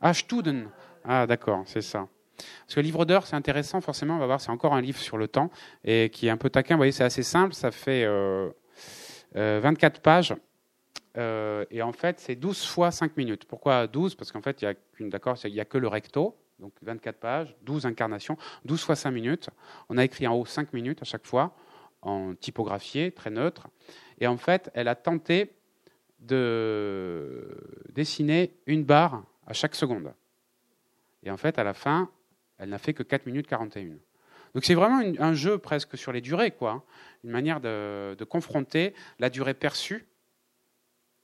Ah, 0.00 0.14
Student. 0.14 0.64
Ah, 1.04 1.28
d'accord, 1.28 1.62
c'est 1.66 1.80
ça. 1.80 2.08
Parce 2.36 2.74
que 2.74 2.80
livre 2.80 3.04
d'heures, 3.04 3.26
c'est 3.26 3.36
intéressant, 3.36 3.80
forcément, 3.80 4.16
on 4.16 4.18
va 4.18 4.26
voir, 4.26 4.40
c'est 4.40 4.50
encore 4.50 4.74
un 4.74 4.80
livre 4.80 4.98
sur 4.98 5.16
le 5.16 5.28
temps 5.28 5.50
et 5.84 6.10
qui 6.10 6.26
est 6.26 6.30
un 6.30 6.36
peu 6.36 6.50
taquin. 6.50 6.74
Vous 6.74 6.80
voyez, 6.80 6.92
c'est 6.92 7.04
assez 7.04 7.22
simple, 7.22 7.54
ça 7.54 7.70
fait 7.70 8.04
24 8.04 9.36
euh, 9.36 9.62
euh, 9.98 10.00
pages. 10.02 10.34
Euh, 11.16 11.64
et 11.70 11.82
en 11.82 11.92
fait, 11.92 12.20
c'est 12.20 12.34
12 12.34 12.66
fois 12.66 12.90
5 12.90 13.16
minutes. 13.16 13.44
Pourquoi 13.44 13.86
12 13.86 14.14
Parce 14.16 14.32
qu'en 14.32 14.42
fait, 14.42 14.62
il 14.62 14.76
n'y 15.00 15.60
a, 15.60 15.62
a 15.62 15.64
que 15.64 15.78
le 15.78 15.88
recto, 15.88 16.36
donc 16.58 16.72
24 16.82 17.18
pages, 17.18 17.56
12 17.62 17.86
incarnations, 17.86 18.36
12 18.64 18.82
fois 18.82 18.96
5 18.96 19.10
minutes. 19.10 19.50
On 19.88 19.98
a 19.98 20.04
écrit 20.04 20.26
en 20.26 20.34
haut 20.34 20.46
5 20.46 20.72
minutes 20.72 21.02
à 21.02 21.04
chaque 21.04 21.26
fois, 21.26 21.54
en 22.02 22.34
typographié, 22.34 23.12
très 23.12 23.30
neutre. 23.30 23.68
Et 24.18 24.26
en 24.26 24.36
fait, 24.36 24.70
elle 24.74 24.88
a 24.88 24.94
tenté 24.94 25.52
de 26.20 27.56
dessiner 27.92 28.56
une 28.66 28.84
barre 28.84 29.24
à 29.46 29.52
chaque 29.52 29.74
seconde. 29.74 30.12
Et 31.22 31.30
en 31.30 31.36
fait, 31.36 31.58
à 31.58 31.64
la 31.64 31.74
fin, 31.74 32.10
elle 32.64 32.70
n'a 32.70 32.78
fait 32.78 32.94
que 32.94 33.02
4 33.02 33.26
minutes 33.26 33.46
41. 33.46 33.96
Donc 34.54 34.64
c'est 34.64 34.74
vraiment 34.74 35.02
un 35.18 35.34
jeu 35.34 35.58
presque 35.58 35.98
sur 35.98 36.12
les 36.12 36.20
durées, 36.20 36.50
quoi. 36.50 36.70
Hein. 36.70 36.82
Une 37.24 37.30
manière 37.30 37.60
de, 37.60 38.16
confronter 38.28 38.94
la 39.18 39.28
durée 39.28 39.54
perçue 39.54 40.06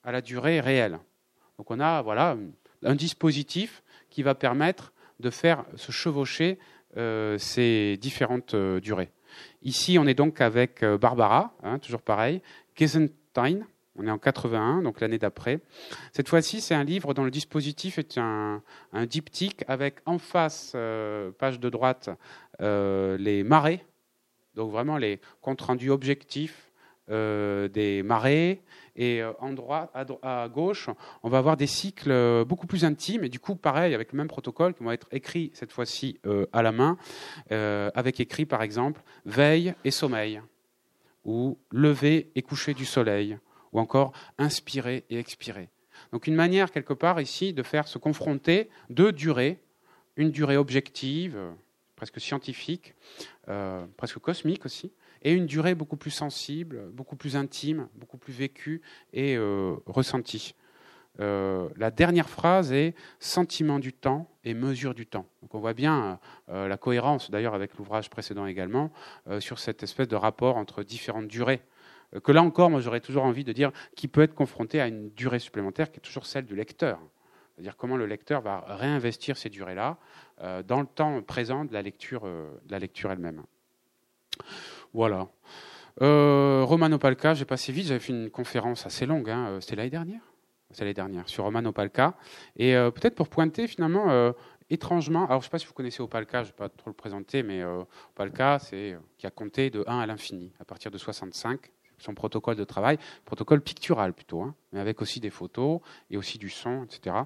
à 0.03 0.13
la 0.13 0.21
durée 0.21 0.61
réelle. 0.61 0.99
Donc 1.59 1.71
on 1.71 1.81
a 1.81 2.03
voilà, 2.03 2.37
un 2.83 2.95
dispositif 2.95 3.83
qui 4.11 4.23
va 4.23 4.35
permettre 4.35 4.93
de 5.21 5.31
faire 5.31 5.65
se 5.77 5.93
chevaucher 5.93 6.59
euh, 6.97 7.39
ces 7.39 7.97
différentes 7.99 8.55
euh, 8.55 8.81
durées. 8.81 9.11
Ici, 9.63 9.99
on 9.99 10.07
est 10.07 10.15
donc 10.15 10.41
avec 10.41 10.83
euh, 10.83 10.99
Barbara, 10.99 11.55
hein, 11.63 11.79
toujours 11.79 12.03
pareil, 12.03 12.43
Gesentine, 12.75 13.67
on 13.97 14.07
est 14.07 14.11
en 14.11 14.19
81, 14.19 14.83
donc 14.83 15.01
l'année 15.01 15.19
d'après. 15.19 15.61
Cette 16.13 16.29
fois-ci, 16.29 16.61
c'est 16.61 16.75
un 16.75 16.85
livre 16.85 17.13
dont 17.15 17.25
le 17.25 17.31
dispositif 17.31 17.99
est 17.99 18.19
un, 18.19 18.63
diptyque 19.09 19.65
avec 19.69 19.97
en 20.07 20.19
face, 20.19 20.73
page 21.39 21.61
de 21.61 21.69
droite, 21.69 22.11
les 22.61 23.43
marées, 23.43 23.85
donc 24.55 24.71
vraiment 24.71 24.97
les 24.97 25.21
comptes 25.41 25.61
rendus 25.61 25.91
objectifs 25.91 26.71
des 27.09 28.03
marées, 28.05 28.63
et 29.01 29.23
euh, 29.23 29.33
en 29.41 29.55
droit, 29.55 29.91
à, 29.95 30.49
gauche, 30.49 30.91
on 31.23 31.31
va 31.31 31.39
avoir 31.39 31.57
des 31.57 31.67
cycles 31.67 32.11
euh, 32.11 32.45
beaucoup 32.45 32.67
plus 32.67 32.85
intimes. 32.85 33.25
Et 33.25 33.31
du 33.31 33.41
coup, 33.41 33.57
pareil, 33.57 33.95
avec 33.95 34.13
le 34.13 34.19
même 34.19 34.29
protocole, 34.29 34.75
qui 34.75 34.85
vont 34.85 34.93
être 34.93 35.09
écrits 35.11 35.51
cette 35.55 35.73
fois-ci 35.73 36.19
euh, 36.27 36.47
à 36.53 36.63
la 36.63 36.71
main, 36.71 36.99
avec 37.51 38.21
écrit 38.21 38.45
par 38.45 38.63
exemple 38.63 39.01
veille 39.25 39.75
et 39.85 39.91
sommeil, 39.91 40.43
ou 41.25 41.59
lever 41.71 42.31
et 42.35 42.43
coucher 42.43 42.75
du 42.75 42.85
soleil, 42.85 43.39
ou 43.73 43.81
encore 43.81 44.13
inspirer 44.39 45.05
et 45.11 45.19
expirer. 45.19 45.69
Donc 46.13 46.27
une 46.27 46.35
manière 46.35 46.71
quelque 46.71 46.95
part 46.95 47.21
ici 47.21 47.53
de 47.53 47.63
faire 47.63 47.89
se 47.89 47.99
confronter 47.99 48.69
deux 48.89 49.13
durées, 49.13 49.61
une 50.17 50.31
durée 50.31 50.57
objective, 50.57 51.39
presque 51.97 52.21
scientifique, 52.21 52.95
presque 53.97 54.19
cosmique 54.19 54.65
aussi, 54.65 54.93
et 55.23 55.33
une 55.33 55.47
durée 55.47 55.75
beaucoup 55.75 55.97
plus 55.97 56.11
sensible, 56.11 56.91
beaucoup 56.93 57.17
plus 57.17 57.37
intime, 57.37 57.89
beaucoup 57.95 58.17
plus 58.17 58.33
vécue 58.33 58.81
et 59.13 59.37
euh, 59.37 59.77
ressentie. 59.87 60.55
Euh, 61.19 61.69
la 61.77 61.91
dernière 61.91 62.29
phrase 62.29 62.73
est 62.73 62.95
sentiment 63.19 63.79
du 63.79 63.93
temps 63.93 64.31
et 64.45 64.55
mesure 64.55 64.95
du 64.95 65.07
temps. 65.07 65.27
Donc 65.43 65.55
on 65.55 65.59
voit 65.59 65.75
bien 65.75 66.19
euh, 66.49 66.69
la 66.69 66.77
cohérence, 66.79 67.31
d'ailleurs 67.31 67.55
avec 67.55 67.77
l'ouvrage 67.77 68.09
précédent 68.09 68.47
également, 68.47 68.91
sur 69.41 69.59
cette 69.59 69.83
espèce 69.83 70.09
de 70.09 70.17
rapport 70.17 70.57
entre 70.57 70.83
différentes 70.83 71.29
durées. 71.29 71.61
Que 72.23 72.33
là 72.33 72.43
encore, 72.43 72.71
moi 72.71 72.81
j'aurais 72.81 73.01
toujours 73.01 73.25
envie 73.25 73.45
de 73.45 73.53
dire 73.53 73.71
qui 73.97 74.09
peut 74.09 74.23
être 74.23 74.35
confronté 74.35 74.81
à 74.81 74.89
une 74.89 75.11
durée 75.11 75.39
supplémentaire 75.39 75.91
qui 75.91 75.99
est 75.99 76.03
toujours 76.03 76.27
celle 76.27 76.45
du 76.45 76.57
lecteur. 76.57 76.99
C'est-à-dire 77.55 77.77
comment 77.77 77.97
le 77.97 78.07
lecteur 78.07 78.41
va 78.41 78.65
réinvestir 78.67 79.37
ces 79.37 79.51
durées-là 79.51 79.99
dans 80.67 80.81
le 80.81 80.87
temps 80.87 81.21
présent 81.23 81.65
de 81.65 81.73
la 81.75 81.83
lecture, 81.83 82.23
de 82.23 82.71
la 82.71 82.79
lecture 82.79 83.13
elle-même. 83.13 83.43
Voilà. 84.93 85.29
Euh, 86.03 86.63
Romano 86.65 86.99
Palca, 86.99 87.35
j'ai 87.35 87.45
passé 87.45 87.73
vite, 87.73 87.87
j'avais 87.87 88.01
fait 88.01 88.13
une 88.13 88.31
conférence 88.31 88.87
assez 88.87 89.07
longue, 89.07 89.29
hein, 89.29 89.49
euh, 89.49 89.61
c'était 89.61 89.77
l'année 89.77 89.91
dernière? 89.91 90.23
C'est 90.71 90.83
l'année 90.83 90.95
dernière, 90.95 91.29
sur 91.29 91.45
Romano 91.45 91.73
Palca. 91.73 92.15
Et 92.57 92.77
euh, 92.77 92.91
peut-être 92.91 93.15
pour 93.15 93.29
pointer 93.29 93.67
finalement, 93.67 94.33
étrangement, 94.71 95.27
alors 95.27 95.41
je 95.41 95.47
ne 95.47 95.49
sais 95.49 95.51
pas 95.51 95.59
si 95.59 95.67
vous 95.67 95.73
connaissez 95.73 96.01
Opalka, 96.01 96.45
je 96.45 96.49
ne 96.49 96.53
vais 96.53 96.57
pas 96.57 96.69
trop 96.69 96.91
le 96.91 96.95
présenter, 96.95 97.43
mais 97.43 97.65
Opalka, 97.65 98.61
c'est 98.61 98.97
qui 99.19 99.27
a 99.27 99.31
compté 99.31 99.69
de 99.71 99.83
1 99.87 99.99
à 99.99 100.07
l'infini, 100.07 100.53
à 100.61 100.65
partir 100.65 100.93
de 100.93 100.99
65, 100.99 101.61
son 102.01 102.15
protocole 102.15 102.57
de 102.57 102.65
travail, 102.65 102.99
protocole 103.25 103.61
pictural 103.61 104.13
plutôt, 104.13 104.43
hein, 104.43 104.55
mais 104.73 104.81
avec 104.81 105.01
aussi 105.03 105.21
des 105.21 105.31
photos 105.31 105.81
et 106.11 106.17
aussi 106.17 106.39
du 106.39 106.49
son, 106.49 106.85
etc. 106.85 107.17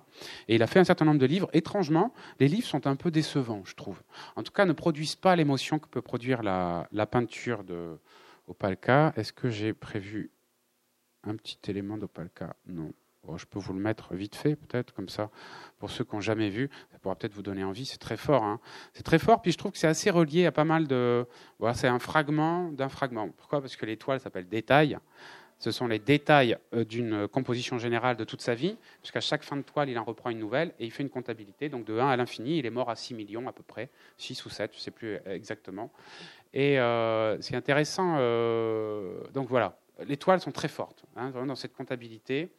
Et 0.48 0.56
il 0.56 0.62
a 0.62 0.66
fait 0.66 0.80
un 0.80 0.84
certain 0.84 1.04
nombre 1.04 1.20
de 1.20 1.26
livres. 1.26 1.48
Étrangement, 1.52 2.12
les 2.40 2.48
livres 2.48 2.66
sont 2.66 2.86
un 2.86 2.96
peu 2.96 3.10
décevants, 3.10 3.62
je 3.64 3.74
trouve. 3.74 4.02
En 4.36 4.42
tout 4.42 4.52
cas, 4.52 4.66
ne 4.66 4.72
produisent 4.72 5.16
pas 5.16 5.36
l'émotion 5.36 5.78
que 5.78 5.88
peut 5.88 6.02
produire 6.02 6.42
la, 6.42 7.06
peinture 7.10 7.64
de 7.64 7.98
Opalka. 8.48 9.12
Est-ce 9.16 9.32
que 9.32 9.48
j'ai 9.48 9.72
prévu 9.72 10.30
un 11.22 11.36
petit 11.36 11.58
élément 11.68 11.96
d'Opalka? 11.96 12.56
Non 12.66 12.92
je 13.36 13.46
peux 13.46 13.58
vous 13.58 13.72
le 13.72 13.80
mettre 13.80 14.14
vite 14.14 14.36
fait, 14.36 14.56
peut-être, 14.56 14.92
comme 14.92 15.08
ça, 15.08 15.30
pour 15.78 15.90
ceux 15.90 16.04
qui 16.04 16.14
n'ont 16.14 16.20
jamais 16.20 16.50
vu. 16.50 16.70
Ça 16.92 16.98
pourra 16.98 17.16
peut-être 17.16 17.34
vous 17.34 17.42
donner 17.42 17.64
envie. 17.64 17.84
C'est 17.84 17.98
très 17.98 18.16
fort. 18.16 18.44
Hein. 18.44 18.60
C'est 18.92 19.02
très 19.02 19.18
fort, 19.18 19.42
puis 19.42 19.52
je 19.52 19.58
trouve 19.58 19.72
que 19.72 19.78
c'est 19.78 19.86
assez 19.86 20.10
relié 20.10 20.46
à 20.46 20.52
pas 20.52 20.64
mal 20.64 20.86
de. 20.86 21.26
C'est 21.74 21.88
un 21.88 21.98
fragment 21.98 22.70
d'un 22.72 22.88
fragment. 22.88 23.28
Pourquoi? 23.36 23.60
Parce 23.60 23.76
que 23.76 23.86
l'étoile 23.86 24.20
s'appelle 24.20 24.48
détail. 24.48 24.98
Ce 25.58 25.70
sont 25.70 25.86
les 25.86 26.00
détails 26.00 26.58
euh, 26.74 26.84
d'une 26.84 27.28
composition 27.28 27.78
générale 27.78 28.16
de 28.16 28.24
toute 28.24 28.42
sa 28.42 28.54
vie, 28.54 28.76
puisqu'à 29.00 29.20
chaque 29.20 29.44
fin 29.44 29.56
de 29.56 29.62
toile, 29.62 29.88
il 29.88 29.98
en 29.98 30.04
reprend 30.04 30.30
une 30.30 30.40
nouvelle 30.40 30.74
et 30.78 30.84
il 30.84 30.90
fait 30.90 31.02
une 31.02 31.10
comptabilité. 31.10 31.68
Donc 31.68 31.84
de 31.84 31.98
1 31.98 32.08
à 32.08 32.16
l'infini, 32.16 32.58
il 32.58 32.66
est 32.66 32.70
mort 32.70 32.90
à 32.90 32.96
6 32.96 33.14
millions 33.14 33.48
à 33.48 33.52
peu 33.52 33.62
près, 33.62 33.88
6 34.18 34.44
ou 34.44 34.50
7, 34.50 34.72
je 34.72 34.78
ne 34.78 34.82
sais 34.82 34.90
plus 34.90 35.18
exactement. 35.26 35.90
Et 36.54 36.78
euh, 36.78 37.40
c'est 37.40 37.56
intéressant. 37.56 38.16
Euh, 38.18 39.22
donc 39.32 39.48
voilà, 39.48 39.76
les 40.00 40.16
toiles 40.16 40.40
sont 40.40 40.52
très 40.52 40.68
fortes 40.68 41.04
hein, 41.16 41.30
dans 41.30 41.54
cette 41.54 41.74
comptabilité. 41.74 42.50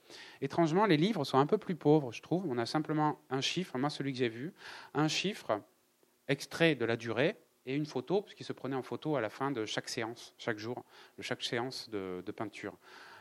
Étrangement, 0.41 0.86
les 0.86 0.97
livres 0.97 1.23
sont 1.23 1.38
un 1.38 1.45
peu 1.45 1.57
plus 1.57 1.75
pauvres, 1.75 2.11
je 2.11 2.21
trouve. 2.21 2.45
On 2.47 2.57
a 2.57 2.65
simplement 2.65 3.19
un 3.29 3.41
chiffre, 3.41 3.77
moi 3.77 3.89
celui 3.89 4.13
que 4.13 4.19
j'ai 4.19 4.29
vu, 4.29 4.53
un 4.93 5.07
chiffre 5.07 5.61
extrait 6.27 6.75
de 6.75 6.86
la 6.86 6.95
durée 6.95 7.38
et 7.65 7.75
une 7.75 7.86
photo, 7.86 8.21
puisqu'il 8.21 8.43
se 8.43 8.53
prenait 8.53 8.75
en 8.75 8.83
photo 8.83 9.15
à 9.15 9.21
la 9.21 9.29
fin 9.29 9.51
de 9.51 9.65
chaque 9.65 9.89
séance, 9.89 10.33
chaque 10.38 10.59
jour, 10.59 10.86
de 11.17 11.23
chaque 11.23 11.43
séance 11.43 11.89
de, 11.89 12.31
peinture. 12.31 12.77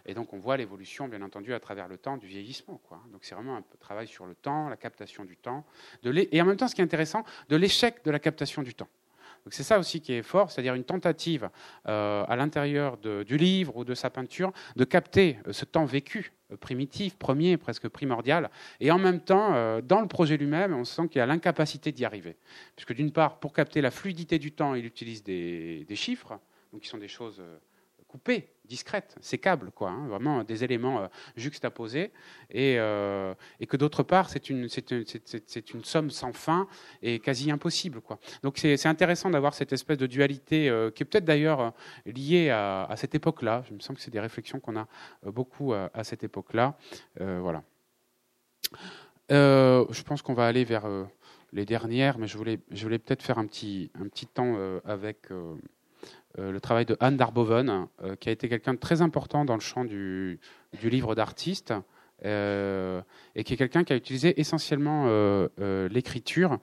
Et 0.07 0.13
donc 0.13 0.35
on 0.35 0.39
voit 0.39 0.59
l'évolution, 0.59 1.09
bien 1.09 1.23
entendu, 1.23 1.55
à 1.55 1.61
travers 1.61 1.89
le 1.89 1.97
temps 1.97 2.19
du 2.19 2.27
vieillissement. 2.27 2.81
Quoi. 2.87 3.01
Donc 3.11 3.25
c'est 3.25 3.35
vraiment 3.35 3.57
un 3.57 3.65
travail 3.81 4.07
sur 4.07 4.27
le 4.27 4.35
temps, 4.35 4.69
la 4.69 4.77
captation 4.77 5.25
du 5.25 5.37
temps, 5.37 5.65
et 6.05 6.43
en 6.43 6.45
même 6.45 6.57
temps, 6.57 6.69
ce 6.69 6.75
qui 6.75 6.83
est 6.83 6.85
intéressant, 6.85 7.25
de 7.49 7.57
l'échec 7.57 8.05
de 8.05 8.11
la 8.11 8.19
captation 8.19 8.63
du 8.63 8.75
temps 8.75 8.89
c'est 9.51 9.63
ça 9.63 9.79
aussi 9.79 10.01
qui 10.01 10.13
est 10.15 10.23
fort, 10.23 10.51
c'est-à-dire 10.51 10.75
une 10.75 10.85
tentative 10.85 11.51
euh, 11.87 12.25
à 12.27 12.37
l'intérieur 12.37 12.97
du 12.97 13.37
livre 13.37 13.77
ou 13.77 13.85
de 13.85 13.95
sa 13.95 14.09
peinture 14.09 14.53
de 14.77 14.85
capter 14.85 15.39
euh, 15.47 15.53
ce 15.53 15.67
temps 15.67 15.85
vécu 15.85 16.33
euh, 16.51 16.57
primitif, 16.57 17.17
premier, 17.17 17.59
presque 17.59 17.89
primordial, 17.89 18.51
et 18.81 18.91
en 18.91 18.99
même 18.99 19.21
temps, 19.21 19.81
dans 19.83 20.01
le 20.01 20.09
projet 20.09 20.37
lui-même, 20.37 20.75
on 20.75 20.85
sent 20.85 21.09
qu'il 21.09 21.19
y 21.19 21.23
a 21.23 21.27
l'incapacité 21.27 21.93
d'y 21.93 22.05
arriver. 22.05 22.37
Puisque 22.77 22.95
d'une 22.95 23.13
part, 23.13 23.39
pour 23.39 23.53
capter 23.53 23.81
la 23.81 23.91
fluidité 23.91 24.39
du 24.39 24.53
temps, 24.53 24.75
il 24.75 24.87
utilise 24.87 25.23
des, 25.23 25.87
chiffres, 25.95 26.39
qui 26.81 26.89
sont 26.89 26.99
des 26.99 27.09
choses 27.09 27.43
coupées, 28.15 28.47
discrète, 28.65 29.17
sécable, 29.21 29.73
quoi, 29.73 29.91
hein, 29.91 30.07
vraiment 30.07 30.45
des 30.45 30.63
éléments 30.63 31.01
euh, 31.01 31.07
juxtaposés, 31.35 32.13
et, 32.49 32.77
euh, 32.79 33.35
et 33.59 33.67
que 33.67 33.77
d'autre 33.77 34.05
part, 34.05 34.31
c'est 34.31 34.51
une, 34.51 34.69
c'est, 34.69 35.75
une 35.75 35.83
somme 35.83 36.11
sans 36.11 36.33
fin 36.33 36.69
et 37.03 37.19
quasi 37.19 37.51
impossible. 37.51 38.01
Quoi. 38.01 38.21
Donc 38.45 38.59
c'est, 38.59 38.87
intéressant 38.87 39.31
d'avoir 39.31 39.53
cette 39.53 39.73
espèce 39.73 39.99
de 39.99 40.07
dualité 40.07 40.69
euh, 40.69 40.93
qui 40.93 41.03
est 41.03 41.07
peut-être 41.07 41.25
d'ailleurs 41.25 41.73
liée 42.07 42.51
à, 42.51 42.85
à 42.85 42.95
cette 42.95 43.17
époque-là. 43.17 43.65
Je 43.69 43.75
me 43.75 43.81
sens 43.81 43.97
que 43.97 44.03
c'est 44.03 44.13
des 44.13 44.21
réflexions 44.21 44.61
qu'on 44.61 44.77
a 44.77 44.87
beaucoup 45.27 45.73
à, 45.73 45.91
à 45.93 46.05
cette 46.05 46.23
époque-là. 46.23 46.79
voilà. 47.19 47.65
je 49.29 50.03
pense 50.05 50.23
qu'on 50.23 50.35
va 50.35 50.47
aller 50.47 50.63
vers 50.63 50.87
les 51.53 51.65
dernières, 51.65 52.19
mais 52.19 52.29
je 52.29 52.39
voulais, 52.39 52.61
je 52.71 52.85
voulais 52.85 53.01
peut-être 53.01 53.25
faire 53.25 53.39
un 53.39 53.47
petit, 53.47 53.91
un 54.01 54.07
petit 54.07 54.29
temps 54.29 54.57
avec 54.85 55.31
le 56.37 56.61
travail 56.61 56.85
de 56.87 56.97
Anne 57.01 57.17
Darboven, 57.17 57.87
qui 58.21 58.29
a 58.29 58.33
été 58.33 58.49
quelqu'un 58.49 58.75
de 58.75 58.79
très 58.79 59.03
important 59.03 59.45
dans 59.45 59.55
le 59.55 59.61
champ 59.61 59.85
du, 59.85 60.41
livre 60.83 61.15
d'artiste, 61.15 61.73
et 62.25 63.45
qui 63.45 63.55
est 63.55 63.57
quelqu'un 63.57 63.85
qui 63.85 63.93
a 63.93 63.97
utilisé 63.97 64.41
essentiellement 64.41 65.07
l'écriture. 65.91 66.59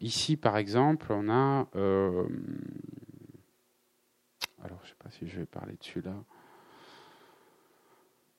ici, 0.00 0.36
par 0.36 0.56
exemple, 0.58 1.06
on 1.10 1.28
a... 1.30 1.66
alors, 4.62 4.78
je 4.82 4.86
ne 4.86 4.88
sais 4.88 4.96
pas 5.02 5.10
si 5.10 5.28
je 5.28 5.38
vais 5.38 5.46
parler 5.46 5.72
de 5.72 5.82
celui-là. 5.82 6.14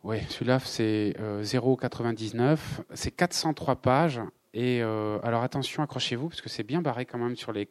Oui, 0.06 0.18
celui-là, 0.30 0.60
c'est 0.60 1.16
0,99. 1.42 2.60
C'est 2.94 3.10
403 3.10 3.78
pages. 3.78 4.22
Et 4.58 4.82
euh, 4.82 5.20
alors 5.22 5.44
attention, 5.44 5.84
accrochez-vous, 5.84 6.30
parce 6.30 6.40
que 6.40 6.48
c'est 6.48 6.64
bien 6.64 6.82
barré 6.82 7.06
quand 7.06 7.18
même 7.18 7.36
sur 7.36 7.52
les, 7.52 7.68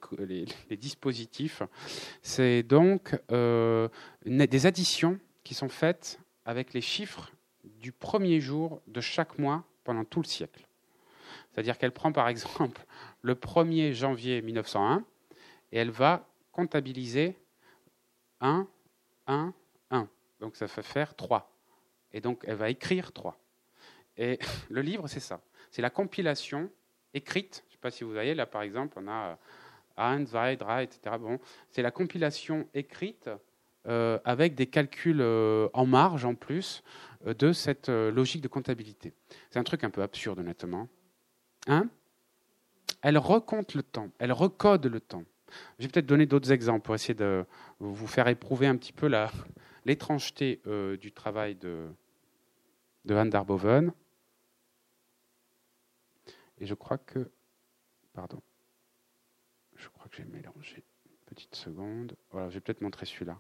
dispositifs. 0.71 1.63
C'est 2.21 2.63
donc 2.63 3.19
euh, 3.33 3.89
des 4.27 4.67
additions 4.67 5.19
qui 5.45 5.55
sont 5.55 5.71
faites 5.71 6.21
avec 6.45 6.75
les 6.75 6.83
chiffres 6.83 7.33
du 7.65 7.91
premier 7.91 8.39
jour 8.39 8.83
de 8.87 9.01
chaque 9.01 9.39
mois 9.39 9.65
pendant 9.83 10.05
tout 10.05 10.21
le 10.21 10.27
siècle. 10.27 10.67
C'est-à-dire 11.51 11.79
qu'elle 11.79 11.93
prend 11.93 12.13
par 12.13 12.29
exemple 12.29 12.85
le 13.23 13.35
1er 13.35 13.95
janvier 13.95 14.43
1901 14.43 15.07
et 15.73 15.79
elle 15.79 15.91
va 15.91 16.29
comptabiliser 16.53 17.39
1, 18.43 18.69
1, 19.27 19.55
1. 19.91 20.09
Donc 20.41 20.57
ça 20.57 20.69
fait 20.69 20.83
faire 20.83 21.15
3. 21.15 21.51
Et 22.13 22.21
donc 22.21 22.45
elle 22.47 22.57
va 22.57 22.69
écrire 22.69 23.13
3. 23.13 23.41
Et 24.19 24.39
le 24.69 24.83
livre, 24.83 25.09
c'est 25.09 25.21
ça 25.21 25.41
c'est 25.75 25.83
la 25.83 25.91
compilation 25.91 26.71
écrite. 27.15 27.65
Je 27.67 27.71
ne 27.71 27.73
sais 27.73 27.81
pas 27.81 27.91
si 27.91 28.05
vous 28.05 28.13
voyez, 28.13 28.37
là 28.37 28.47
par 28.47 28.63
exemple, 28.63 28.97
on 28.97 29.09
a 29.09 29.37
ein, 29.97 30.25
zwei, 30.25 30.53
etc. 30.53 31.17
Bon, 31.19 31.41
c'est 31.69 31.83
la 31.83 31.91
compilation 31.91 32.69
écrite 32.75 33.29
euh, 33.89 34.21
avec 34.25 34.55
des 34.55 34.69
calculs 34.69 35.21
euh, 35.21 35.69
en 35.73 35.85
marge 35.85 36.25
en 36.25 36.37
plus 36.37 36.85
euh, 37.27 37.35
de 37.35 37.53
cette 37.53 37.89
logique 37.89 38.41
de 38.41 38.47
comptabilité. 38.47 39.15
C'est 39.51 39.59
un 39.59 39.65
truc 39.65 39.83
un 39.83 39.91
peu 39.91 40.03
absurde, 40.03 40.39
honnêtement. 40.39 40.87
Hein? 41.67 41.89
Elle 43.03 43.19
recompte 43.19 43.75
le 43.75 43.83
temps, 43.83 44.11
elle 44.21 44.31
recode 44.31 44.87
le 44.87 45.01
temps. 45.01 45.25
Je 45.81 45.87
vais 45.87 45.91
peut-être 45.91 46.07
donner 46.07 46.27
d'autres 46.27 46.53
exemples 46.53 46.83
pour 46.83 46.95
essayer 46.95 47.15
de 47.15 47.45
vous 47.81 48.07
faire 48.07 48.29
éprouver 48.29 48.69
un 48.69 48.77
petit 48.77 48.93
peu 48.93 49.11
l'étrangeté 49.85 50.63
du 51.01 51.11
travail 51.11 51.57
de, 51.57 51.89
de 53.07 53.15
Van 53.15 53.27
Darboven. 53.27 53.93
Et 56.65 56.67
je 56.67 56.73
crois 56.73 56.97
que. 56.97 57.31
Pardon. 58.15 58.41
Je 59.77 59.87
crois 59.91 60.09
que 60.09 60.17
j'ai 60.17 60.25
mélangé. 60.25 60.83
Petite 61.27 61.55
seconde. 61.55 62.17
Voilà, 62.31 62.49
je 62.49 62.55
vais 62.55 62.61
peut-être 62.61 62.81
montrer 62.81 63.05
celui-là. 63.05 63.39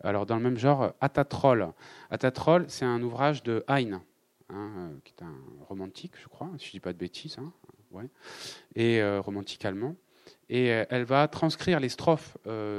Alors, 0.00 0.26
dans 0.26 0.34
le 0.34 0.42
même 0.42 0.56
genre, 0.56 0.92
Atatrol. 1.00 1.72
Atatrol, 2.10 2.64
c'est 2.68 2.84
un 2.84 3.00
ouvrage 3.02 3.44
de 3.44 3.64
Heine, 3.68 4.00
hein, 4.48 4.72
euh, 4.76 4.98
qui 5.04 5.14
est 5.16 5.22
un 5.22 5.36
romantique, 5.68 6.14
je 6.20 6.26
crois, 6.26 6.50
si 6.58 6.64
je 6.64 6.70
ne 6.70 6.72
dis 6.72 6.80
pas 6.80 6.92
de 6.92 6.98
bêtises. 6.98 7.38
Hein, 7.38 7.52
ouais. 7.92 8.08
Et 8.74 9.00
euh, 9.00 9.20
romantique 9.20 9.64
allemand. 9.64 9.94
Et 10.48 10.72
euh, 10.72 10.84
elle 10.90 11.04
va 11.04 11.28
transcrire 11.28 11.78
les 11.78 11.88
strophes 11.88 12.36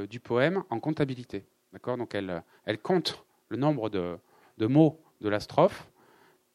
du 0.09 0.19
poème 0.19 0.65
en 0.69 0.81
comptabilité. 0.81 1.45
D'accord? 1.71 1.95
Donc, 1.95 2.13
elle, 2.13 2.43
elle 2.65 2.79
compte 2.79 3.23
le 3.47 3.55
nombre 3.55 3.89
de, 3.89 4.17
de 4.57 4.67
mots 4.67 5.01
de 5.21 5.29
la 5.29 5.39
strophe 5.39 5.89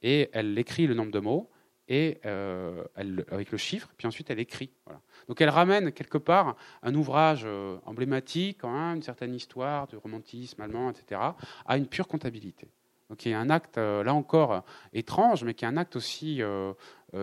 et 0.02 0.28
elle 0.34 0.58
écrit 0.58 0.86
le 0.86 0.92
nombre 0.92 1.12
de 1.12 1.20
mots 1.20 1.48
et 1.88 2.18
euh, 2.26 2.84
avec 3.30 3.50
le 3.50 3.58
chiffre, 3.58 3.88
puis 3.96 4.06
ensuite 4.06 4.30
elle 4.30 4.38
écrit. 4.38 4.70
Voilà. 4.86 5.00
Donc 5.28 5.40
elle 5.40 5.48
ramène 5.48 5.92
quelque 5.92 6.18
part 6.18 6.56
un 6.82 6.94
ouvrage 6.94 7.42
euh, 7.44 7.78
emblématique, 7.84 8.60
hein, 8.62 8.94
une 8.94 9.02
certaine 9.02 9.34
histoire 9.34 9.86
du 9.86 9.96
romantisme 9.96 10.60
allemand, 10.60 10.90
etc., 10.90 11.20
à 11.66 11.76
une 11.76 11.86
pure 11.86 12.08
comptabilité. 12.08 12.68
Donc 13.10 13.26
y 13.26 13.34
a 13.34 13.40
un 13.40 13.50
acte, 13.50 13.78
euh, 13.78 14.02
là 14.04 14.14
encore, 14.14 14.64
étrange, 14.92 15.44
mais 15.44 15.54
qui 15.54 15.64
est 15.64 15.68
un 15.68 15.76
acte 15.76 15.96
aussi, 15.96 16.40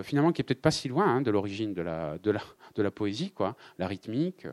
finalement, 0.04 0.32
qui 0.32 0.42
est 0.42 0.44
peut-être 0.44 0.62
pas 0.62 0.72
si 0.72 0.88
loin 0.88 1.06
hein, 1.06 1.22
de 1.22 1.32
l'origine 1.32 1.74
de 1.74 1.82
la, 1.82 2.18
de, 2.20 2.32
la, 2.32 2.42
de 2.76 2.84
la 2.84 2.92
poésie, 2.92 3.32
quoi, 3.32 3.56
la 3.80 3.88
rythmique 3.88 4.46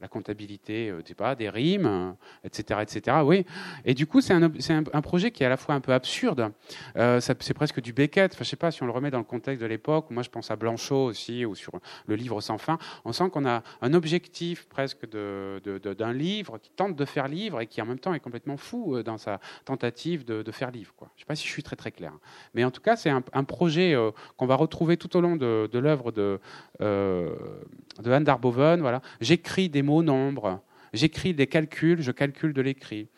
la 0.00 0.08
comptabilité, 0.08 0.90
euh, 0.90 1.02
pas, 1.16 1.34
des 1.34 1.48
rimes, 1.48 2.14
etc., 2.44 2.80
etc. 2.82 3.18
Oui. 3.24 3.44
Et 3.84 3.94
du 3.94 4.06
coup, 4.06 4.20
c'est 4.20 4.34
un, 4.34 4.42
un, 4.42 5.00
projet 5.02 5.30
qui 5.30 5.42
est 5.42 5.46
à 5.46 5.48
la 5.48 5.56
fois 5.56 5.74
un 5.74 5.80
peu 5.80 5.92
absurde. 5.92 6.52
Euh, 6.96 7.20
c'est 7.20 7.54
presque 7.54 7.80
du 7.80 7.92
Beckett. 7.92 8.32
Enfin, 8.34 8.44
je 8.44 8.50
sais 8.50 8.56
pas 8.56 8.70
si 8.70 8.82
on 8.82 8.86
le 8.86 8.92
remet 8.92 9.10
dans 9.10 9.18
le 9.18 9.24
contexte 9.24 9.60
de 9.62 9.66
l'époque. 9.66 10.10
Moi, 10.10 10.22
je 10.22 10.30
pense 10.30 10.50
à 10.50 10.56
Blanchot 10.56 11.06
aussi, 11.06 11.44
ou 11.44 11.54
sur 11.54 11.72
le 12.06 12.14
livre 12.14 12.40
sans 12.40 12.58
fin. 12.58 12.78
On 13.04 13.12
sent 13.12 13.30
qu'on 13.30 13.46
a 13.46 13.62
un 13.80 13.94
objectif 13.94 14.66
presque 14.66 15.08
d'un 15.08 15.58
de, 15.64 15.78
de, 15.78 16.12
livre 16.12 16.58
qui 16.58 16.70
tente 16.70 16.96
de 16.96 17.04
faire 17.04 17.28
livre 17.28 17.60
et 17.60 17.66
qui 17.66 17.82
en 17.82 17.86
même 17.86 17.98
temps 17.98 18.14
est 18.14 18.20
complètement 18.20 18.56
fou 18.56 18.96
euh, 18.96 19.02
dans 19.02 19.18
sa 19.18 19.40
tentative 19.64 20.24
de, 20.24 20.50
faire 20.50 20.70
livre. 20.70 20.94
Quoi. 20.96 21.10
Je 21.16 21.22
sais 21.22 21.26
pas 21.26 21.36
si 21.36 21.46
je 21.46 21.52
suis 21.52 21.62
très 21.62 21.76
très 21.76 21.92
clair. 21.92 22.12
Mais 22.54 22.64
en 22.64 22.70
tout 22.70 22.80
cas, 22.80 22.96
c'est 22.96 23.10
un, 23.10 23.22
un, 23.32 23.44
projet 23.44 23.94
euh, 23.94 24.10
qu'on 24.36 24.46
va 24.46 24.54
retrouver 24.54 24.96
tout 24.96 25.14
au 25.16 25.20
long 25.20 25.36
de, 25.36 25.68
l'œuvre 25.78 26.10
de, 26.10 26.40
euh, 26.80 27.34
de 28.02 28.10
Anne 28.10 28.24
Darboven. 28.24 28.80
Voilà. 28.80 29.02
J'écris 29.20 29.68
des 29.68 29.82
nombres. 29.88 30.62
J'écris 30.92 31.34
des 31.34 31.46
calculs, 31.46 32.00
je 32.00 32.12
calcule 32.12 32.52
de 32.52 32.62
l'écrit. 32.62 33.08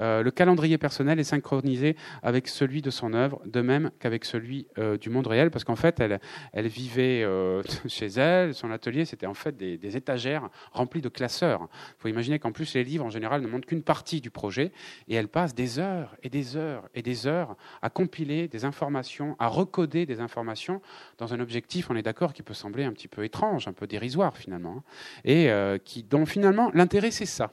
Euh, 0.00 0.22
le 0.22 0.30
calendrier 0.30 0.78
personnel 0.78 1.18
est 1.18 1.24
synchronisé 1.24 1.96
avec 2.22 2.48
celui 2.48 2.82
de 2.82 2.90
son 2.90 3.14
œuvre, 3.14 3.40
de 3.46 3.60
même 3.60 3.90
qu'avec 3.98 4.24
celui 4.24 4.66
euh, 4.78 4.98
du 4.98 5.10
monde 5.10 5.26
réel, 5.26 5.50
parce 5.50 5.64
qu'en 5.64 5.76
fait, 5.76 6.00
elle, 6.00 6.20
elle 6.52 6.68
vivait 6.68 7.22
euh, 7.22 7.62
chez 7.86 8.06
elle, 8.06 8.54
son 8.54 8.70
atelier, 8.70 9.04
c'était 9.04 9.26
en 9.26 9.34
fait 9.34 9.56
des, 9.56 9.96
étagères 9.96 10.50
remplies 10.72 11.00
de 11.00 11.08
classeurs. 11.08 11.68
Il 11.98 12.02
faut 12.02 12.08
imaginer 12.08 12.38
qu'en 12.38 12.52
plus, 12.52 12.74
les 12.74 12.84
livres, 12.84 13.04
en 13.04 13.10
général, 13.10 13.40
ne 13.40 13.46
montrent 13.46 13.66
qu'une 13.66 13.82
partie 13.82 14.20
du 14.20 14.30
projet, 14.30 14.72
et 15.08 15.14
elle 15.14 15.28
passe 15.28 15.54
des 15.54 15.78
heures 15.78 16.16
et 16.22 16.28
des 16.28 16.56
heures 16.56 16.88
et 16.94 17.02
des 17.02 17.26
heures 17.26 17.56
à 17.82 17.88
compiler 17.88 18.48
des 18.48 18.64
informations, 18.64 19.36
à 19.38 19.46
recoder 19.46 20.06
des 20.06 20.20
informations 20.20 20.82
dans 21.18 21.32
un 21.32 21.40
objectif, 21.40 21.88
on 21.90 21.96
est 21.96 22.02
d'accord, 22.02 22.32
qui 22.32 22.42
peut 22.42 22.54
sembler 22.54 22.84
un 22.84 22.92
petit 22.92 23.08
peu 23.08 23.24
étrange, 23.24 23.68
un 23.68 23.72
peu 23.72 23.86
dérisoire 23.86 24.36
finalement, 24.36 24.78
hein, 24.78 24.82
et 25.24 25.50
qui, 25.84 26.02
dont 26.02 26.26
finalement 26.26 26.70
l'intérêt, 26.74 27.10
c'est 27.10 27.26
ça. 27.26 27.52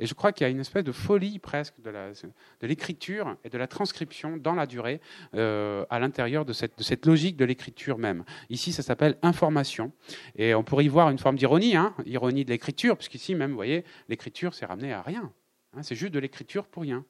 Et 0.00 0.06
je 0.06 0.14
crois 0.14 0.32
qu'il 0.32 0.44
y 0.44 0.48
a 0.48 0.50
une 0.50 0.60
espèce 0.60 0.84
de 0.84 0.92
folie 0.92 1.38
presque 1.38 1.80
de 1.80 2.66
l'écriture 2.66 3.36
et 3.44 3.48
de 3.48 3.58
la 3.58 3.66
transcription 3.66 4.36
dans 4.36 4.54
la 4.54 4.66
durée 4.66 5.00
euh, 5.34 5.84
à 5.90 5.98
l'intérieur 5.98 6.44
de 6.44 6.52
cette, 6.52 7.06
logique 7.06 7.36
de 7.36 7.44
l'écriture 7.44 7.98
même. 7.98 8.24
Ici, 8.50 8.72
ça 8.72 8.82
s'appelle 8.82 9.16
information. 9.22 9.92
Et 10.36 10.54
on 10.54 10.64
pourrait 10.64 10.84
y 10.84 10.88
voir 10.88 11.10
une 11.10 11.18
forme 11.18 11.36
d'ironie, 11.36 11.76
hein, 11.76 11.94
ironie 12.06 12.44
de 12.44 12.50
l'écriture, 12.50 12.96
puisqu'ici 12.96 13.34
même, 13.34 13.50
vous 13.50 13.56
voyez, 13.56 13.84
l'écriture, 14.08 14.54
c'est 14.54 14.66
ramené 14.66 14.92
à 14.92 15.02
rien. 15.02 15.32
Hein, 15.74 15.82
c'est 15.82 15.94
juste 15.94 16.12
de 16.12 16.18
l'écriture 16.18 16.66
pour 16.66 16.82
rien. 16.82 17.04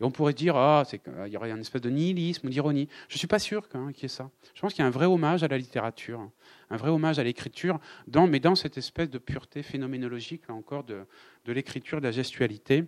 Et 0.00 0.04
on 0.04 0.10
pourrait 0.10 0.32
dire, 0.32 0.56
ah, 0.56 0.84
il 1.26 1.32
y 1.32 1.36
aurait 1.36 1.50
une 1.50 1.60
espèce 1.60 1.82
de 1.82 1.90
nihilisme 1.90 2.46
ou 2.46 2.50
d'ironie. 2.50 2.88
Je 3.08 3.14
ne 3.14 3.18
suis 3.18 3.26
pas 3.26 3.38
sûr 3.38 3.68
qu'il 3.68 3.80
y 3.80 4.04
ait 4.04 4.08
ça. 4.08 4.30
Je 4.54 4.60
pense 4.60 4.72
qu'il 4.72 4.82
y 4.82 4.84
a 4.84 4.88
un 4.88 4.90
vrai 4.90 5.06
hommage 5.06 5.42
à 5.42 5.48
la 5.48 5.58
littérature, 5.58 6.28
un 6.70 6.76
vrai 6.76 6.90
hommage 6.90 7.18
à 7.18 7.24
l'écriture, 7.24 7.78
dans, 8.06 8.26
mais 8.26 8.40
dans 8.40 8.54
cette 8.54 8.78
espèce 8.78 9.10
de 9.10 9.18
pureté 9.18 9.62
phénoménologique, 9.62 10.48
là 10.48 10.54
encore, 10.54 10.84
de, 10.84 11.04
de 11.44 11.52
l'écriture, 11.52 12.00
de 12.00 12.04
la 12.04 12.12
gestualité 12.12 12.84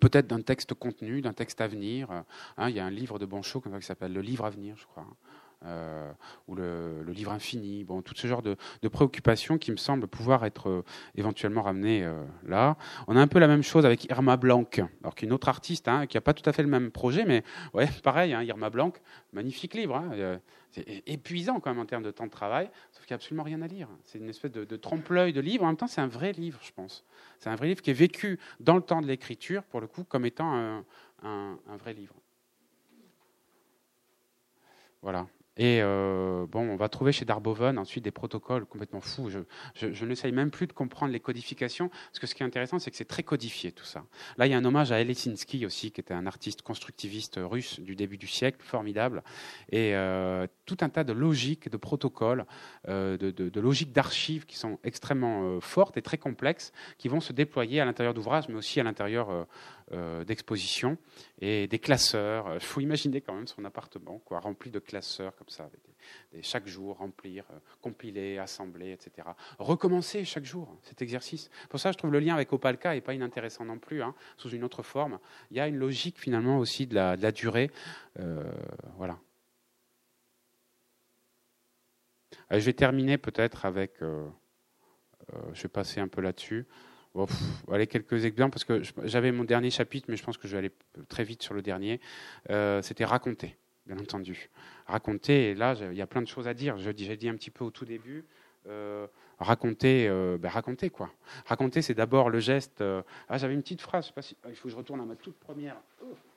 peut-être 0.00 0.26
d'un 0.26 0.40
texte 0.40 0.72
contenu, 0.74 1.20
d'un 1.20 1.32
texte 1.32 1.60
à 1.60 1.66
venir. 1.66 2.10
Hein, 2.56 2.70
il 2.70 2.74
y 2.74 2.80
a 2.80 2.84
un 2.86 2.90
livre 2.90 3.18
de 3.18 3.26
Bonchot 3.26 3.60
qui 3.60 3.86
s'appelle 3.86 4.12
Le 4.12 4.22
livre 4.22 4.44
à 4.44 4.50
venir, 4.50 4.76
je 4.78 4.86
crois. 4.86 5.06
Euh, 5.64 6.12
ou 6.48 6.56
le, 6.56 7.04
livre 7.12 7.30
infini, 7.30 7.84
bon, 7.84 8.02
tout 8.02 8.14
ce 8.16 8.26
genre 8.26 8.42
de, 8.42 8.56
préoccupations 8.88 9.58
qui 9.58 9.70
me 9.70 9.76
semblent 9.76 10.08
pouvoir 10.08 10.44
être 10.44 10.68
euh, 10.68 10.84
éventuellement 11.14 11.62
ramenées 11.62 12.04
euh, 12.04 12.24
là. 12.46 12.76
On 13.06 13.16
a 13.16 13.20
un 13.20 13.26
peu 13.26 13.38
la 13.38 13.46
même 13.46 13.62
chose 13.62 13.86
avec 13.86 14.04
Irma 14.06 14.36
Blanc, 14.36 14.64
alors 15.02 15.14
qu'une 15.14 15.32
autre 15.32 15.48
artiste 15.48 15.88
hein, 15.88 16.06
qui 16.06 16.16
n'a 16.16 16.20
pas 16.20 16.34
tout 16.34 16.48
à 16.48 16.52
fait 16.52 16.62
le 16.62 16.68
même 16.68 16.90
projet, 16.90 17.24
mais 17.24 17.44
ouais, 17.74 17.88
pareil, 18.02 18.32
hein, 18.32 18.42
Irma 18.42 18.70
Blanc, 18.70 18.92
magnifique 19.32 19.74
livre. 19.74 19.96
Hein, 19.96 20.38
épuisant 21.06 21.60
quand 21.60 21.70
même 21.70 21.80
en 21.80 21.84
termes 21.84 22.02
de 22.02 22.10
temps 22.10 22.24
de 22.24 22.30
travail, 22.30 22.70
sauf 22.92 23.04
qu'il 23.04 23.12
n'y 23.12 23.16
a 23.16 23.20
absolument 23.20 23.42
rien 23.42 23.60
à 23.60 23.66
lire. 23.66 23.88
C'est 24.04 24.18
une 24.18 24.30
espèce 24.30 24.52
de, 24.52 24.76
trompe-l'œil 24.76 25.34
de 25.34 25.40
livre. 25.42 25.64
En 25.64 25.66
même 25.66 25.76
temps, 25.76 25.86
c'est 25.86 26.00
un 26.00 26.06
vrai 26.06 26.32
livre, 26.32 26.58
je 26.62 26.72
pense. 26.72 27.04
C'est 27.38 27.50
un 27.50 27.56
vrai 27.56 27.68
livre 27.68 27.82
qui 27.82 27.90
est 27.90 27.94
vécu 27.94 28.40
dans 28.58 28.76
le 28.76 28.82
temps 28.82 29.02
de 29.02 29.06
l'écriture, 29.06 29.64
pour 29.64 29.82
le 29.82 29.86
coup, 29.86 30.04
comme 30.04 30.24
étant 30.24 30.82
un 31.22 31.76
vrai 31.76 31.92
livre. 31.92 32.14
Voilà. 35.02 35.26
Et 35.58 35.80
euh, 35.82 36.46
bon, 36.46 36.70
on 36.70 36.76
va 36.76 36.88
trouver 36.88 37.12
chez 37.12 37.24
Darboven 37.24 37.78
ensuite 37.78 38.04
des 38.04 38.10
protocoles 38.10 38.64
complètement 38.64 39.02
fous. 39.02 39.28
Je, 39.28 39.40
je, 39.74 39.92
je 39.92 40.04
n'essaye 40.06 40.32
même 40.32 40.50
plus 40.50 40.66
de 40.66 40.72
comprendre 40.72 41.12
les 41.12 41.20
codifications, 41.20 41.88
parce 41.88 42.18
que 42.18 42.26
ce 42.26 42.34
qui 42.34 42.42
est 42.42 42.46
intéressant, 42.46 42.78
c'est 42.78 42.90
que 42.90 42.96
c'est 42.96 43.04
très 43.04 43.22
codifié 43.22 43.70
tout 43.70 43.84
ça. 43.84 44.04
Là, 44.38 44.46
il 44.46 44.50
y 44.50 44.54
a 44.54 44.58
un 44.58 44.64
hommage 44.64 44.92
à 44.92 45.00
Elesinsky 45.00 45.66
aussi, 45.66 45.90
qui 45.90 46.00
était 46.00 46.14
un 46.14 46.26
artiste 46.26 46.62
constructiviste 46.62 47.38
russe 47.42 47.80
du 47.80 47.96
début 47.96 48.16
du 48.16 48.26
siècle, 48.26 48.58
formidable, 48.62 49.22
et 49.70 49.94
euh, 49.94 50.46
tout 50.64 50.78
un 50.80 50.88
tas 50.88 51.04
de 51.04 51.12
logiques, 51.12 51.68
de 51.70 51.76
protocoles, 51.76 52.46
euh, 52.88 53.18
de, 53.18 53.30
de, 53.30 53.50
de, 53.50 53.60
logiques 53.60 53.92
d'archives 53.92 54.46
qui 54.46 54.56
sont 54.56 54.78
extrêmement 54.84 55.42
euh, 55.42 55.60
fortes 55.60 55.98
et 55.98 56.02
très 56.02 56.18
complexes, 56.18 56.72
qui 56.96 57.08
vont 57.08 57.20
se 57.20 57.34
déployer 57.34 57.80
à 57.80 57.84
l'intérieur 57.84 58.14
d'ouvrages, 58.14 58.48
mais 58.48 58.54
aussi 58.54 58.80
à 58.80 58.84
l'intérieur 58.84 59.46
d'exposition 60.26 60.96
et 61.40 61.66
des 61.66 61.78
classeurs. 61.78 62.54
Il 62.54 62.60
faut 62.60 62.80
imaginer 62.80 63.20
quand 63.20 63.34
même 63.34 63.46
son 63.46 63.64
appartement, 63.64 64.18
quoi, 64.24 64.40
rempli 64.40 64.70
de 64.70 64.78
classeurs 64.78 65.34
comme 65.36 65.48
ça, 65.48 65.68
chaque 66.40 66.66
jour 66.66 66.96
remplir, 66.96 67.44
compiler, 67.80 68.38
assembler, 68.38 68.92
etc. 68.92 69.28
Recommencer 69.58 70.24
chaque 70.24 70.44
jour 70.44 70.76
cet 70.82 71.02
exercice. 71.02 71.50
Pour 71.68 71.78
ça, 71.78 71.92
je 71.92 71.98
trouve 71.98 72.12
le 72.12 72.20
lien 72.20 72.34
avec 72.34 72.52
Opalka 72.52 72.94
n'est 72.94 73.00
pas 73.00 73.14
inintéressant 73.14 73.64
non 73.64 73.78
plus, 73.78 74.02
hein, 74.02 74.14
sous 74.36 74.50
une 74.50 74.64
autre 74.64 74.82
forme. 74.82 75.18
Il 75.50 75.56
y 75.56 75.60
a 75.60 75.68
une 75.68 75.76
logique 75.76 76.18
finalement 76.18 76.58
aussi 76.58 76.86
de 76.86 76.94
la, 76.94 77.32
durée. 77.32 77.70
voilà. 78.96 79.18
Euh, 82.52 82.58
je 82.58 82.64
vais 82.64 82.72
terminer 82.72 83.18
peut-être 83.18 83.64
avec. 83.64 84.02
Euh, 84.02 84.26
euh, 85.32 85.38
je 85.54 85.62
vais 85.62 85.68
passer 85.68 86.00
un 86.00 86.08
peu 86.08 86.20
là-dessus. 86.20 86.66
Allez, 87.70 87.86
quelques 87.86 88.24
exemples, 88.24 88.52
parce 88.52 88.64
que 88.64 88.82
j'avais 89.04 89.32
mon 89.32 89.44
dernier 89.44 89.70
chapitre, 89.70 90.06
mais 90.08 90.16
je 90.16 90.24
pense 90.24 90.36
que 90.36 90.48
je 90.48 90.52
vais 90.52 90.58
aller 90.58 90.72
très 91.08 91.24
vite 91.24 91.42
sur 91.42 91.54
le 91.54 91.62
dernier. 91.62 92.00
C'était 92.82 93.04
raconter, 93.04 93.56
bien 93.86 93.98
entendu. 93.98 94.50
Raconter, 94.86 95.50
et 95.50 95.54
là, 95.54 95.74
il 95.90 95.96
y 95.96 96.02
a 96.02 96.06
plein 96.06 96.22
de 96.22 96.28
choses 96.28 96.48
à 96.48 96.54
dire. 96.54 96.76
J'ai 96.78 97.16
dit 97.16 97.28
un 97.28 97.34
petit 97.34 97.50
peu 97.50 97.64
au 97.64 97.70
tout 97.70 97.84
début. 97.84 98.24
raconter, 99.38 100.08
ben, 100.08 100.48
raconter 100.48 100.90
quoi. 100.90 101.10
Raconter, 101.46 101.82
c'est 101.82 101.94
d'abord 101.94 102.30
le 102.30 102.40
geste. 102.40 102.82
ah, 103.28 103.38
j'avais 103.38 103.54
une 103.54 103.62
petite 103.62 103.80
phrase. 103.80 104.10
pas 104.10 104.22
si, 104.22 104.36
il 104.48 104.54
faut 104.54 104.64
que 104.64 104.70
je 104.70 104.76
retourne 104.76 105.00
à 105.00 105.04
ma 105.04 105.16
toute 105.16 105.38
première, 105.38 105.76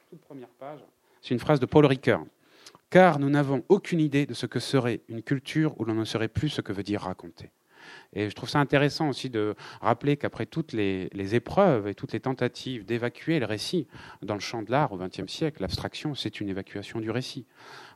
toute 0.09 0.21
première 0.21 0.49
page. 0.49 0.79
C'est 1.21 1.33
une 1.33 1.39
phrase 1.39 1.59
de 1.59 1.65
Paul 1.65 1.85
Ricoeur 1.85 2.25
car 2.89 3.19
nous 3.19 3.29
n'avons 3.29 3.63
aucune 3.69 3.99
idée 3.99 4.25
de 4.25 4.33
ce 4.33 4.45
que 4.45 4.59
serait 4.59 5.01
une 5.07 5.21
culture 5.21 5.79
où 5.79 5.85
l'on 5.85 5.95
ne 5.95 6.05
saurait 6.05 6.27
plus 6.27 6.49
ce 6.49 6.61
que 6.61 6.71
veut 6.71 6.83
dire 6.83 7.01
raconter. 7.01 7.51
Et 8.13 8.29
je 8.29 8.35
trouve 8.35 8.49
ça 8.49 8.59
intéressant 8.59 9.09
aussi 9.09 9.29
de 9.29 9.55
rappeler 9.81 10.17
qu'après 10.17 10.45
toutes 10.45 10.73
les, 10.73 11.09
épreuves 11.35 11.87
et 11.87 11.95
toutes 11.95 12.13
les 12.13 12.19
tentatives 12.19 12.85
d'évacuer 12.85 13.39
le 13.39 13.45
récit 13.45 13.87
dans 14.21 14.35
le 14.35 14.39
champ 14.39 14.61
de 14.61 14.71
l'art 14.71 14.91
au 14.91 14.97
XXe 14.97 15.31
siècle, 15.31 15.61
l'abstraction, 15.61 16.15
c'est 16.15 16.39
une 16.39 16.49
évacuation 16.49 16.99
du 16.99 17.11
récit. 17.11 17.45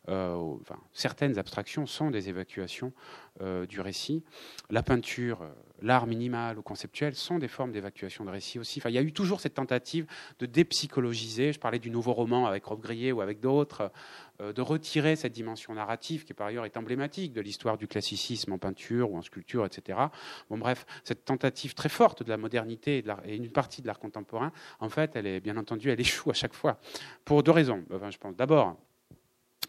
Euh, 0.10 0.56
certaines 0.92 1.38
abstractions 1.38 1.86
sont 1.86 2.10
des 2.10 2.30
évacuations 2.30 2.94
euh, 3.42 3.66
du 3.66 3.80
récit. 3.80 4.24
La 4.70 4.82
peinture, 4.82 5.44
euh, 5.44 5.50
l'art 5.82 6.08
minimal 6.08 6.58
ou 6.58 6.62
conceptuel 6.62 7.16
sont 7.16 7.38
des 7.38 7.48
formes 7.48 7.72
d'évacuation 7.72 8.26
de 8.26 8.32
récit 8.32 8.60
aussi. 8.60 8.82
Il 8.86 8.92
y 8.92 8.98
a 8.98 9.02
eu 9.02 9.14
toujours 9.14 9.40
cette 9.40 9.54
tentative 9.54 10.08
de 10.40 10.46
dépsychologiser. 10.46 11.54
Je 11.54 11.60
parlais 11.60 11.80
du 11.80 11.92
nouveau 11.92 12.14
roman 12.14 12.48
avec 12.48 12.66
Rob 12.66 12.82
Grillet 12.82 13.12
ou 13.12 13.22
avec 13.22 13.40
d'autres, 13.40 13.92
de 14.40 14.62
retirer 14.62 15.16
cette 15.16 15.34
dimension 15.34 15.74
narrative 15.74 16.24
qui 16.24 16.34
par 16.34 16.48
ailleurs 16.48 16.66
est 16.66 16.78
emblématique 16.78 17.34
de 17.34 17.42
l'histoire 17.42 17.78
du 17.78 17.88
classicisme 17.88 18.54
en 18.54 18.58
peinture 18.58 19.12
ou 19.12 19.18
en 19.18 19.22
sculpture, 19.22 19.66
etc. 19.66 20.00
Bon, 20.50 20.58
bref, 20.58 20.86
cette 21.04 21.26
tentative 21.26 21.74
très 21.74 21.90
forte 21.90 22.24
de 22.24 22.30
la 22.30 22.38
modernité 22.38 23.04
et, 23.26 23.36
une 23.36 23.52
partie 23.52 23.82
de 23.82 23.88
l'art 23.88 24.00
contemporain, 24.00 24.52
en 24.80 24.90
fait, 24.90 25.16
elle 25.16 25.28
est 25.28 25.40
bien 25.40 25.58
entendu, 25.58 25.92
elle 25.92 26.00
échoue 26.00 26.30
à 26.30 26.34
chaque 26.34 26.54
fois 26.54 26.80
pour 27.26 27.44
deux 27.44 27.52
raisons. 27.52 27.84
Je 27.90 28.18
pense 28.18 28.36
d'abord 28.36 28.78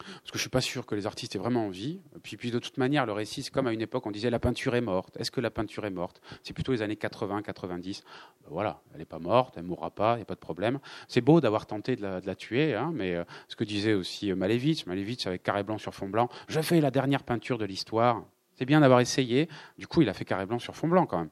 parce 0.05 0.31
que 0.31 0.33
je 0.33 0.39
ne 0.39 0.41
suis 0.41 0.51
pas 0.51 0.61
sûr 0.61 0.87
que 0.87 0.95
les 0.95 1.07
artistes 1.07 1.35
aient 1.35 1.39
vraiment 1.39 1.67
envie. 1.67 2.01
Puis, 2.23 2.37
puis 2.37 2.51
de 2.51 2.59
toute 2.59 2.79
manière, 2.79 3.07
le 3.07 3.13
récit, 3.13 3.43
c'est 3.43 3.51
comme 3.51 3.67
à 3.67 3.73
une 3.73 3.81
époque, 3.81 4.07
on 4.07 4.11
disait 4.11 4.31
la 4.31 4.39
peinture 4.39 4.75
est 4.75 4.81
morte. 4.81 5.17
Est-ce 5.19 5.31
que 5.31 5.41
la 5.41 5.51
peinture 5.51 5.85
est 5.87 5.91
morte? 5.91 6.21
C'est 6.43 6.53
plutôt 6.53 6.73
les 6.73 6.83
années 6.83 6.97
80, 6.97 7.43
90. 7.43 8.03
Ben 8.43 8.49
voilà, 8.51 8.83
elle 8.93 8.99
n'est 8.99 9.05
pas 9.05 9.19
morte, 9.19 9.55
elle 9.57 9.65
mourra 9.65 9.91
pas, 9.91 10.15
il 10.15 10.17
n'y 10.17 10.23
a 10.23 10.27
pas 10.27 10.35
de 10.35 10.41
problème. 10.41 10.79
C'est 11.09 11.21
beau 11.21 11.41
d'avoir 11.41 11.67
tenté 11.67 11.97
de 11.97 12.03
la, 12.03 12.35
tuer, 12.35 12.75
hein, 12.75 12.91
mais 12.95 13.15
euh, 13.15 13.25
ce 13.49 13.57
que 13.57 13.65
disait 13.65 13.95
aussi 13.95 14.33
Malevich, 14.33 14.87
Malevich 14.87 15.27
avec 15.27 15.43
carré 15.43 15.63
blanc 15.63 15.79
sur 15.79 15.95
fond 15.95 16.09
blanc, 16.09 16.29
je 16.49 16.61
fais 16.61 16.81
la 16.81 16.91
dernière 16.91 17.23
peinture 17.23 17.59
de 17.59 17.65
l'histoire. 17.65 18.25
C'est 18.55 18.67
bien 18.67 18.81
d'avoir 18.81 19.01
essayé. 19.01 19.49
Du 19.79 19.87
coup, 19.87 20.03
il 20.03 20.09
a 20.09 20.15
fait 20.15 20.25
carré 20.25 20.47
blanc 20.47 20.59
sur 20.59 20.77
fond 20.77 20.89
blanc 20.89 21.07
quand 21.07 21.19
même. 21.19 21.31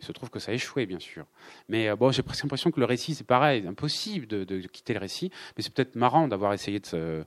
Il 0.00 0.06
se 0.06 0.12
trouve 0.12 0.30
que 0.30 0.38
ça 0.38 0.52
a 0.52 0.54
échoué, 0.54 0.86
bien 0.86 0.98
sûr. 0.98 1.24
Mais 1.68 1.88
euh, 1.88 1.96
bon, 1.96 2.10
j'ai 2.10 2.22
presque 2.22 2.42
l'impression 2.42 2.70
que 2.70 2.80
le 2.80 2.86
récit, 2.86 3.14
c'est 3.14 3.26
pareil, 3.26 3.66
impossible 3.66 4.26
de, 4.26 4.60
quitter 4.66 4.94
le 4.94 5.00
récit. 5.00 5.30
Mais 5.56 5.62
c'est 5.62 5.72
peut-être 5.72 5.96
marrant 5.96 6.28
d'avoir 6.28 6.52
essayé 6.52 6.80
de, 6.80 7.24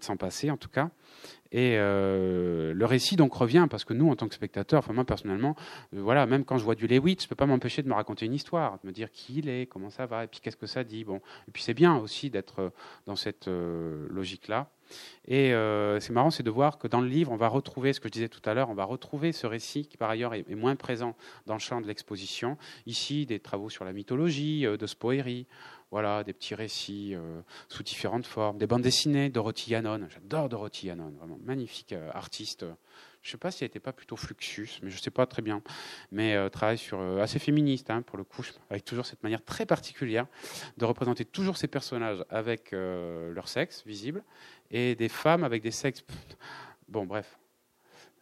s'en 0.00 0.16
passer, 0.16 0.50
en 0.50 0.56
tout 0.56 0.68
cas. 0.68 0.90
Et 1.52 1.76
euh, 1.78 2.74
le 2.74 2.84
récit 2.84 3.14
donc 3.14 3.32
revient 3.32 3.68
parce 3.70 3.84
que 3.84 3.94
nous, 3.94 4.10
en 4.10 4.16
tant 4.16 4.26
que 4.26 4.34
spectateurs, 4.34 4.80
enfin 4.80 4.92
moi 4.92 5.04
personnellement, 5.04 5.54
euh, 5.94 6.00
voilà, 6.02 6.26
même 6.26 6.44
quand 6.44 6.58
je 6.58 6.64
vois 6.64 6.74
du 6.74 6.88
Lewis, 6.88 7.18
je 7.22 7.28
peux 7.28 7.36
pas 7.36 7.46
m'empêcher 7.46 7.82
de 7.82 7.88
me 7.88 7.94
raconter 7.94 8.26
une 8.26 8.34
histoire, 8.34 8.80
de 8.82 8.88
me 8.88 8.92
dire 8.92 9.12
qui 9.12 9.38
il 9.38 9.48
est, 9.48 9.66
comment 9.66 9.90
ça 9.90 10.06
va, 10.06 10.24
et 10.24 10.26
puis 10.26 10.40
qu'est-ce 10.40 10.56
que 10.56 10.66
ça 10.66 10.82
dit. 10.82 11.04
Bon, 11.04 11.20
et 11.46 11.52
puis 11.52 11.62
c'est 11.62 11.74
bien 11.74 11.96
aussi 11.96 12.28
d'être 12.28 12.72
dans 13.06 13.14
cette 13.14 13.46
logique-là. 13.46 14.68
Et 15.26 15.54
euh, 15.54 16.00
c'est 16.00 16.12
marrant, 16.12 16.30
c'est 16.30 16.42
de 16.42 16.50
voir 16.50 16.78
que 16.78 16.86
dans 16.86 17.00
le 17.00 17.08
livre, 17.08 17.32
on 17.32 17.36
va 17.36 17.48
retrouver 17.48 17.92
ce 17.92 18.00
que 18.00 18.08
je 18.08 18.12
disais 18.12 18.28
tout 18.28 18.42
à 18.44 18.52
l'heure, 18.52 18.68
on 18.68 18.74
va 18.74 18.84
retrouver 18.84 19.32
ce 19.32 19.46
récit 19.46 19.86
qui 19.86 19.96
par 19.96 20.10
ailleurs 20.10 20.34
est, 20.34 20.54
moins 20.54 20.76
présent 20.76 21.16
dans 21.46 21.54
le 21.54 21.60
champ 21.60 21.80
de 21.80 21.86
l'exposition. 21.86 22.58
Ici, 22.86 23.24
des 23.24 23.40
travaux 23.40 23.70
sur 23.70 23.84
la 23.84 23.92
mythologie, 23.92 24.66
euh, 24.66 24.76
de 24.76 24.86
Spoeri, 24.86 25.46
voilà, 25.90 26.24
des 26.24 26.32
petits 26.32 26.54
récits 26.54 27.14
euh, 27.14 27.40
sous 27.68 27.82
différentes 27.82 28.26
formes, 28.26 28.58
des 28.58 28.66
bandes 28.66 28.82
dessinées, 28.82 29.30
Dorothy 29.30 29.70
Yannon. 29.70 30.08
J'adore 30.10 30.48
Dorothy 30.48 30.88
Yannon, 30.88 31.12
vraiment 31.18 31.38
magnifique 31.42 31.94
artiste. 32.12 32.66
Je 33.22 33.28
ne 33.28 33.30
sais 33.30 33.38
pas 33.38 33.50
si 33.50 33.64
elle 33.64 33.68
n'était 33.68 33.80
pas 33.80 33.94
plutôt 33.94 34.16
Fluxus, 34.16 34.80
mais 34.82 34.90
je 34.90 34.96
ne 34.96 35.00
sais 35.00 35.10
pas 35.10 35.24
très 35.24 35.40
bien. 35.40 35.62
Mais 36.12 36.34
euh, 36.34 36.50
travaille 36.50 36.76
sur 36.76 37.00
assez 37.00 37.38
féministe 37.38 37.88
hein, 37.88 38.02
pour 38.02 38.18
le 38.18 38.24
coup, 38.24 38.42
avec 38.68 38.84
toujours 38.84 39.06
cette 39.06 39.22
manière 39.22 39.42
très 39.42 39.64
particulière 39.64 40.26
de 40.76 40.84
représenter 40.84 41.24
toujours 41.24 41.56
ces 41.56 41.68
personnages 41.68 42.22
avec 42.28 42.72
leur 42.72 43.48
sexe 43.48 43.82
visible 43.86 44.22
et 44.70 44.94
des 44.94 45.08
femmes 45.08 45.44
avec 45.44 45.62
des 45.62 45.70
sexes. 45.70 46.04
Bon, 46.88 47.06
bref, 47.06 47.38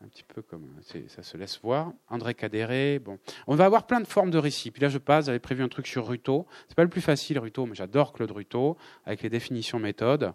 un 0.03 0.09
petit 0.09 0.25
peu 0.25 0.43
comme 0.43 0.67
ça 1.09 1.23
se 1.23 1.37
laisse 1.37 1.61
voir. 1.63 1.93
André 2.09 2.35
Cadéré, 2.35 2.99
bon, 2.99 3.19
on 3.47 3.55
va 3.55 3.65
avoir 3.65 3.87
plein 3.87 4.01
de 4.01 4.07
formes 4.07 4.31
de 4.31 4.39
récits. 4.39 4.71
Puis 4.71 4.83
là, 4.83 4.89
je 4.89 4.99
passe. 4.99 5.27
J'avais 5.27 5.39
prévu 5.39 5.63
un 5.63 5.69
truc 5.69 5.87
sur 5.87 6.07
Ruto. 6.07 6.47
C'est 6.69 6.75
pas 6.75 6.83
le 6.83 6.91
plus 6.91 7.01
facile, 7.01 7.39
Ruto, 7.39 7.67
mais 7.67 7.75
j'adore 7.75 8.13
Claude 8.13 8.31
Ruto 8.31 8.77
avec 9.05 9.23
les 9.23 9.29
définitions 9.29 9.79
méthodes, 9.79 10.33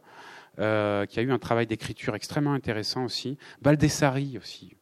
euh, 0.59 1.05
qui 1.05 1.19
a 1.19 1.21
eu 1.21 1.31
un 1.31 1.39
travail 1.39 1.67
d'écriture 1.67 2.15
extrêmement 2.15 2.53
intéressant 2.53 3.03
aussi. 3.05 3.37
Baldessari 3.61 4.37
aussi. 4.37 4.75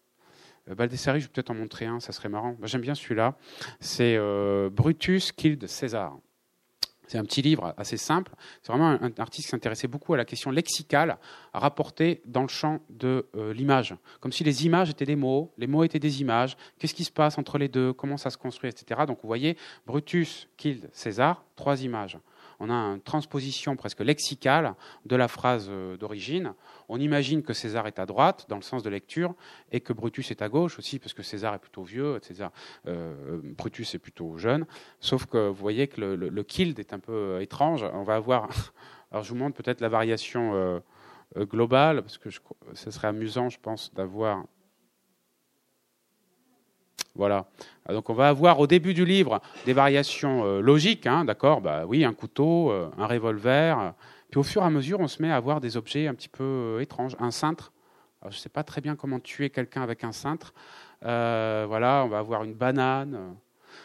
Euh, 0.69 0.75
Baldessari, 0.75 1.19
je 1.19 1.25
vais 1.25 1.31
peut-être 1.31 1.51
en 1.51 1.55
montrer 1.55 1.85
un, 1.85 1.99
ça 1.99 2.11
serait 2.11 2.29
marrant. 2.29 2.55
J'aime 2.63 2.81
bien 2.81 2.95
celui-là. 2.95 3.35
C'est 3.79 4.15
euh, 4.17 4.69
Brutus 4.69 5.31
killed 5.31 5.67
César. 5.67 6.17
C'est 7.07 7.17
un 7.17 7.23
petit 7.23 7.41
livre 7.41 7.73
assez 7.77 7.97
simple. 7.97 8.33
C'est 8.61 8.71
vraiment 8.71 8.97
un, 9.01 9.11
artiste 9.17 9.47
qui 9.47 9.51
s'intéressait 9.51 9.87
beaucoup 9.87 10.13
à 10.13 10.17
la 10.17 10.25
question 10.25 10.51
lexicale 10.51 11.17
rapportée 11.53 12.21
dans 12.25 12.41
le 12.41 12.47
champ 12.47 12.79
de 12.89 13.27
euh, 13.35 13.53
l'image. 13.53 13.95
Comme 14.19 14.31
si 14.31 14.43
les 14.43 14.65
images 14.65 14.89
étaient 14.89 15.05
des 15.05 15.15
mots, 15.15 15.53
les 15.57 15.67
mots 15.67 15.83
étaient 15.83 15.99
des 15.99 16.21
images. 16.21 16.57
Qu'est-ce 16.79 16.93
qui 16.93 17.03
se 17.03 17.11
passe 17.11 17.37
entre 17.37 17.57
les 17.57 17.67
deux? 17.67 17.93
Comment 17.93 18.17
ça 18.17 18.29
se 18.29 18.37
construit, 18.37 18.69
etc. 18.69 19.01
Donc 19.07 19.19
vous 19.21 19.27
voyez, 19.27 19.57
Brutus 19.85 20.47
killed 20.57 20.89
César, 20.91 21.43
trois 21.55 21.83
images 21.83 22.17
on 22.59 22.69
a 22.69 22.73
une 22.73 23.01
transposition 23.01 23.75
presque 23.75 23.99
lexicale 24.01 24.75
de 25.05 25.15
la 25.15 25.27
phrase 25.27 25.67
euh, 25.69 25.97
d'origine. 25.97 26.53
On 26.89 26.99
imagine 26.99 27.43
que 27.43 27.53
César 27.53 27.87
est 27.87 27.99
à 27.99 28.05
droite 28.05 28.45
dans 28.49 28.55
le 28.55 28.61
sens 28.61 28.83
de 28.83 28.89
lecture 28.89 29.33
et 29.71 29.81
que 29.81 29.93
Brutus 29.93 30.31
est 30.31 30.41
à 30.41 30.49
gauche 30.49 30.79
aussi 30.79 30.99
parce 30.99 31.13
que 31.13 31.23
César 31.23 31.53
est 31.53 31.59
plutôt 31.59 31.83
vieux, 31.83 32.19
César, 32.21 32.51
euh, 32.87 33.39
Brutus 33.43 33.95
est 33.95 33.99
plutôt 33.99 34.37
jeune. 34.37 34.65
Sauf 34.99 35.25
que 35.25 35.49
vous 35.49 35.55
voyez 35.55 35.87
que 35.87 36.01
le, 36.01 36.15
le, 36.15 36.43
kild 36.43 36.79
est 36.79 36.93
un 36.93 36.99
peu 36.99 37.13
euh, 37.13 37.41
étrange. 37.41 37.85
On 37.93 38.03
va 38.03 38.15
avoir, 38.15 38.49
alors 39.11 39.23
je 39.23 39.29
vous 39.29 39.37
montre 39.37 39.61
peut-être 39.61 39.81
la 39.81 39.89
variation 39.89 40.81
globale 41.37 42.01
parce 42.01 42.17
que 42.17 42.29
ce 42.73 42.91
serait 42.91 43.07
amusant, 43.07 43.49
je 43.49 43.59
pense, 43.59 43.93
d'avoir 43.93 44.45
voilà. 47.15 47.45
Donc 47.89 48.09
on 48.09 48.13
va 48.13 48.27
avoir 48.27 48.59
au 48.59 48.67
début 48.67 48.93
du 48.93 49.05
livre 49.05 49.41
des 49.65 49.73
variations 49.73 50.45
euh, 50.45 50.61
logiques, 50.61 51.07
hein, 51.07 51.23
d'accord? 51.25 51.61
Bah 51.61 51.85
oui, 51.87 52.03
un 52.03 52.13
couteau, 52.13 52.71
euh, 52.71 52.89
un 52.97 53.07
revolver. 53.07 53.93
Puis 54.29 54.39
au 54.39 54.43
fur 54.43 54.63
et 54.63 54.65
à 54.65 54.69
mesure, 54.69 54.99
on 54.99 55.07
se 55.07 55.21
met 55.21 55.31
à 55.31 55.35
avoir 55.35 55.61
des 55.61 55.77
objets 55.77 56.07
un 56.07 56.13
petit 56.13 56.29
peu 56.29 56.43
euh, 56.43 56.81
étranges. 56.81 57.15
Un 57.19 57.31
cintre. 57.31 57.71
je 58.23 58.27
ne 58.27 58.33
sais 58.33 58.49
pas 58.49 58.63
très 58.63 58.81
bien 58.81 58.95
comment 58.95 59.19
tuer 59.19 59.49
quelqu'un 59.49 59.81
avec 59.81 60.03
un 60.03 60.11
cintre. 60.11 60.53
voilà, 61.01 62.03
on 62.05 62.09
va 62.09 62.19
avoir 62.19 62.43
une 62.43 62.53
banane. 62.53 63.35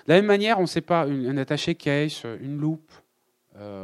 De 0.06 0.12
la 0.12 0.16
même 0.16 0.26
manière, 0.26 0.58
on 0.58 0.62
ne 0.62 0.66
sait 0.66 0.80
pas, 0.80 1.04
un 1.04 1.36
attaché 1.36 1.74
case, 1.74 2.22
une 2.40 2.58
loupe. 2.58 2.90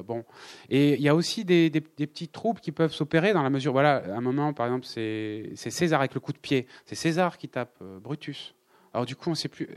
bon, 0.07 0.25
et 0.71 0.95
il 0.95 1.03
y 1.03 1.09
a 1.09 1.15
aussi 1.15 1.45
des, 1.45 1.69
des, 1.69 1.85
des 1.97 2.07
petites 2.07 2.33
troupes 2.33 2.61
qui 2.61 2.73
peuvent 2.73 2.93
s'opérer 2.93 3.33
dans 3.33 3.43
la 3.43 3.51
mesure. 3.51 3.73
Voilà, 3.73 3.97
à 3.97 4.17
un 4.17 4.21
moment, 4.21 4.55
par 4.55 4.67
exemple, 4.67 4.87
c'est 4.87 5.53
César 5.57 6.01
avec 6.01 6.15
le 6.15 6.21
coup 6.21 6.33
de 6.33 6.39
pied. 6.39 6.67
C'est 6.87 6.95
César 6.95 7.37
qui 7.37 7.49
tape 7.49 7.83
Brutus. 8.01 8.57
Alors 8.97 9.05
du 9.05 9.15
coup, 9.15 9.29
on 9.29 9.35
sait 9.35 9.51
plus. 9.51 9.69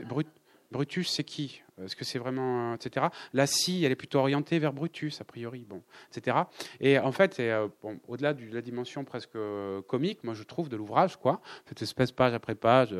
Brutus, 0.72 1.10
c'est 1.10 1.24
qui? 1.24 1.60
Est-ce 1.84 1.94
que 1.94 2.06
c'est 2.06 2.18
vraiment, 2.18 2.72
etc. 2.72 3.08
La 3.34 3.46
scie, 3.46 3.84
elle 3.84 3.92
est 3.92 3.96
plutôt 3.96 4.18
orientée 4.18 4.58
vers 4.58 4.72
Brutus, 4.72 5.20
a 5.20 5.24
priori, 5.24 5.66
bon, 5.68 5.82
etc. 6.08 6.38
Et 6.80 6.98
en 6.98 7.12
fait, 7.12 7.38
euh, 7.38 7.68
au-delà 8.08 8.32
de 8.32 8.42
la 8.50 8.62
dimension 8.62 9.04
presque 9.04 9.36
euh, 9.36 9.82
comique, 9.82 10.24
moi 10.24 10.32
je 10.32 10.42
trouve 10.42 10.70
de 10.70 10.76
l'ouvrage, 10.76 11.18
quoi, 11.18 11.42
cette 11.66 11.82
espèce 11.82 12.12
page 12.12 12.32
après 12.32 12.54
page, 12.54 12.96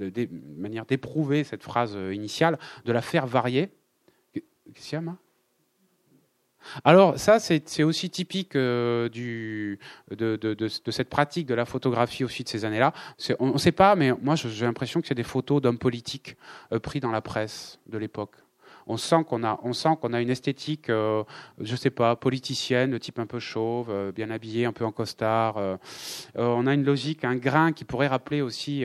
de, 0.00 0.28
manière 0.56 0.84
d'éprouver 0.84 1.44
cette 1.44 1.62
phrase 1.62 1.94
euh, 1.94 2.12
initiale, 2.12 2.58
de 2.84 2.90
la 2.90 3.02
faire 3.02 3.28
varier. 3.28 3.68
Qu'est-ce 4.32 4.88
qu'il 4.88 4.98
y 4.98 5.08
a, 5.08 5.16
alors 6.84 7.18
ça, 7.18 7.38
c'est 7.38 7.82
aussi 7.82 8.10
typique 8.10 8.56
euh, 8.56 9.08
de, 9.08 10.68
cette 10.90 11.08
pratique 11.08 11.46
de 11.46 11.54
la 11.54 11.64
photographie 11.64 12.24
aussi 12.24 12.44
de 12.44 12.48
ces 12.48 12.64
années-là. 12.64 12.92
On 13.38 13.52
ne 13.52 13.58
sait 13.58 13.72
pas, 13.72 13.94
mais 13.96 14.12
moi 14.22 14.34
j'ai 14.36 14.64
l'impression 14.64 15.00
que 15.00 15.06
c'est 15.06 15.14
des 15.14 15.22
photos 15.22 15.60
d'hommes 15.60 15.78
politiques 15.78 16.36
euh, 16.72 16.78
pris 16.78 17.00
dans 17.00 17.12
la 17.12 17.20
presse 17.20 17.78
de 17.86 17.98
l'époque. 17.98 18.41
On 18.86 18.96
sent 18.96 19.24
qu'on 19.28 19.44
a, 19.44 19.58
on 19.62 19.72
sent 19.72 19.90
qu'on 20.00 20.12
a 20.12 20.20
une 20.20 20.30
esthétique, 20.30 20.90
euh, 20.90 21.24
je 21.60 21.76
sais 21.76 21.90
pas, 21.90 22.16
politicienne, 22.16 22.90
de 22.90 22.98
type 22.98 23.18
un 23.18 23.26
peu 23.26 23.38
chauve, 23.38 23.88
euh, 23.90 24.12
bien 24.12 24.30
habillé, 24.30 24.64
un 24.64 24.72
peu 24.72 24.84
en 24.84 24.92
costard. 24.92 25.56
Euh, 25.56 25.76
on 26.34 26.66
a 26.66 26.74
une 26.74 26.84
logique, 26.84 27.24
un 27.24 27.36
grain 27.36 27.72
qui 27.72 27.84
pourrait 27.84 28.08
rappeler 28.08 28.42
aussi 28.42 28.84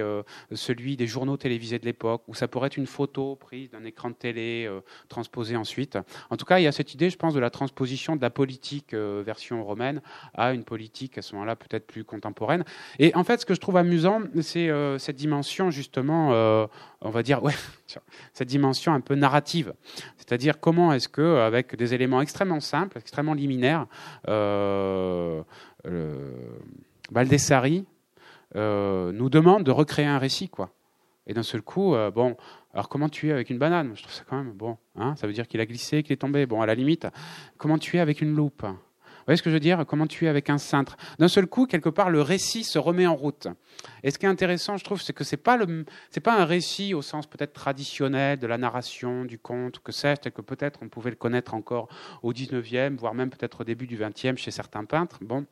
celui 0.52 0.98
des 0.98 1.08
journaux 1.08 1.38
télévisés 1.38 1.80
de 1.80 1.86
l'époque, 1.86 2.24
où 2.28 2.34
ça 2.34 2.48
pourrait 2.48 2.68
être 2.68 2.78
une 2.78 2.88
photo 2.88 3.36
prise 3.36 3.72
d'un 3.72 3.84
écran 3.84 4.10
de 4.10 4.16
télé 4.16 4.70
transposée 5.08 5.56
ensuite. 5.56 5.98
En 6.30 6.38
tout 6.38 6.46
cas, 6.46 6.60
il 6.60 6.64
y 6.64 6.68
a 6.68 6.72
cette 6.72 6.94
idée, 6.94 7.10
je 7.10 7.18
pense, 7.18 7.34
de 7.34 7.40
la 7.40 7.50
transposition 7.50 8.16
de 8.16 8.22
la 8.22 8.30
politique 8.30 8.94
version 8.94 9.64
romaine 9.64 10.02
à 10.34 10.54
une 10.54 10.64
politique 10.64 11.18
à 11.18 11.22
ce 11.22 11.34
moment-là 11.34 11.56
peut-être 11.56 11.88
plus 11.88 12.04
contemporaine. 12.04 12.64
Et 13.00 13.16
en 13.16 13.24
fait, 13.24 13.42
ce 13.42 13.46
que 13.46 13.54
je 13.54 13.60
trouve 13.60 13.78
amusant, 13.78 14.22
c'est 14.42 14.70
cette 15.00 15.16
dimension 15.16 15.72
justement, 15.72 16.68
on 17.02 17.10
va 17.10 17.24
dire, 17.24 17.44
ouais, 17.44 17.56
cette 18.34 18.48
dimension 18.48 18.94
un 18.94 19.02
peu 19.02 19.16
narrative. 19.16 19.74
C'est-à-dire 20.18 20.60
comment 20.60 20.94
est-ce 20.94 21.10
que, 21.10 21.38
avec 21.38 21.76
des 21.76 21.94
éléments 21.94 22.22
extrêmement 22.22 22.60
simples, 22.60 22.98
extrêmement 22.98 23.34
liminaires, 23.34 23.88
euh, 24.28 25.42
Baldessari 27.12 27.86
euh, 28.56 29.12
nous 29.12 29.30
demande 29.30 29.64
de 29.64 29.72
recréer 29.72 30.06
un 30.06 30.20
récit, 30.20 30.50
quoi. 30.50 30.72
Et 31.28 31.34
d'un 31.34 31.44
seul 31.44 31.62
coup, 31.62 31.94
euh, 31.94 32.10
bon, 32.10 32.38
alors 32.74 32.88
comment 32.88 33.10
tu 33.10 33.30
es 33.30 33.32
avec 33.32 33.50
une 33.50 33.58
banane? 33.58 33.92
Je 33.96 34.02
trouve 34.02 34.14
ça 34.14 34.24
quand 34.28 34.38
même 34.38 34.54
bon. 34.54 34.78
Hein? 34.96 35.16
Ça 35.18 35.28
veut 35.28 35.34
dire 35.34 35.48
qu'il 35.48 35.60
a 35.60 35.66
glissé, 35.66 36.04
qu'il 36.04 36.14
est 36.14 36.18
tombé. 36.18 36.46
Bon, 36.46 36.62
à 36.62 36.66
la 36.66 36.76
limite, 36.76 37.08
comment 37.58 37.78
tu 37.78 37.98
es 37.98 38.00
avec 38.00 38.22
une 38.22 38.34
loupe? 38.34 38.66
Voyez 39.28 39.38
ce 39.38 39.44
que 39.44 39.50
je 39.50 39.56
veux 39.56 39.60
dire? 39.60 39.86
Comment 39.86 40.08
tu 40.08 40.26
es 40.26 40.28
avec 40.30 40.50
un 40.50 40.58
cintre? 40.58 40.98
D'un 41.20 41.28
seul 41.28 41.48
coup, 41.48 41.66
quelque 41.66 41.90
part, 41.90 42.10
le 42.10 42.22
récit 42.22 42.64
se 42.64 42.80
remet 42.80 43.06
en 43.06 43.16
route. 43.16 43.48
Et 44.04 44.12
ce 44.12 44.18
qui 44.18 44.26
est 44.26 44.30
intéressant, 44.30 44.78
je 44.78 44.84
trouve, 44.84 45.02
c'est 45.02 45.14
que 45.14 45.24
c'est 45.24 45.38
pas 45.38 45.58
le, 45.58 45.86
pas 46.24 46.40
un 46.40 46.46
récit 46.46 46.94
au 46.94 47.02
sens 47.02 47.28
peut-être 47.28 47.54
traditionnel 47.54 48.40
de 48.40 48.48
la 48.48 48.58
narration, 48.58 49.26
du 49.26 49.38
conte, 49.38 49.80
que 49.80 49.92
c'est, 49.92 50.32
que 50.34 50.42
peut-être 50.42 50.80
on 50.82 50.90
pouvait 50.90 51.10
le 51.10 51.16
connaître 51.18 51.54
encore 51.54 51.90
au 52.24 52.34
19e, 52.34 52.96
voire 52.96 53.14
même 53.14 53.30
peut-être 53.30 53.62
au 53.62 53.64
début 53.64 53.86
du 53.86 53.98
20e 53.98 54.38
chez 54.38 54.52
certains 54.52 54.86
peintres. 54.86 55.20
Bon. 55.22 55.46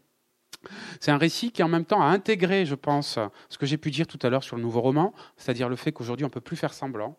C'est 1.00 1.12
un 1.12 1.18
récit 1.18 1.52
qui 1.52 1.62
en 1.62 1.68
même 1.68 1.86
temps 1.86 2.02
a 2.02 2.06
intégré, 2.06 2.66
je 2.66 2.76
pense, 2.76 3.20
ce 3.50 3.58
que 3.58 3.66
j'ai 3.66 3.78
pu 3.78 3.92
dire 3.92 4.08
tout 4.08 4.20
à 4.24 4.30
l'heure 4.30 4.44
sur 4.44 4.56
le 4.56 4.62
nouveau 4.62 4.82
roman, 4.82 5.14
c'est-à-dire 5.38 5.70
le 5.70 5.76
fait 5.76 5.92
qu'aujourd'hui 5.92 6.26
on 6.26 6.30
ne 6.30 6.34
peut 6.34 6.42
plus 6.42 6.58
faire 6.58 6.74
semblant. 6.74 7.18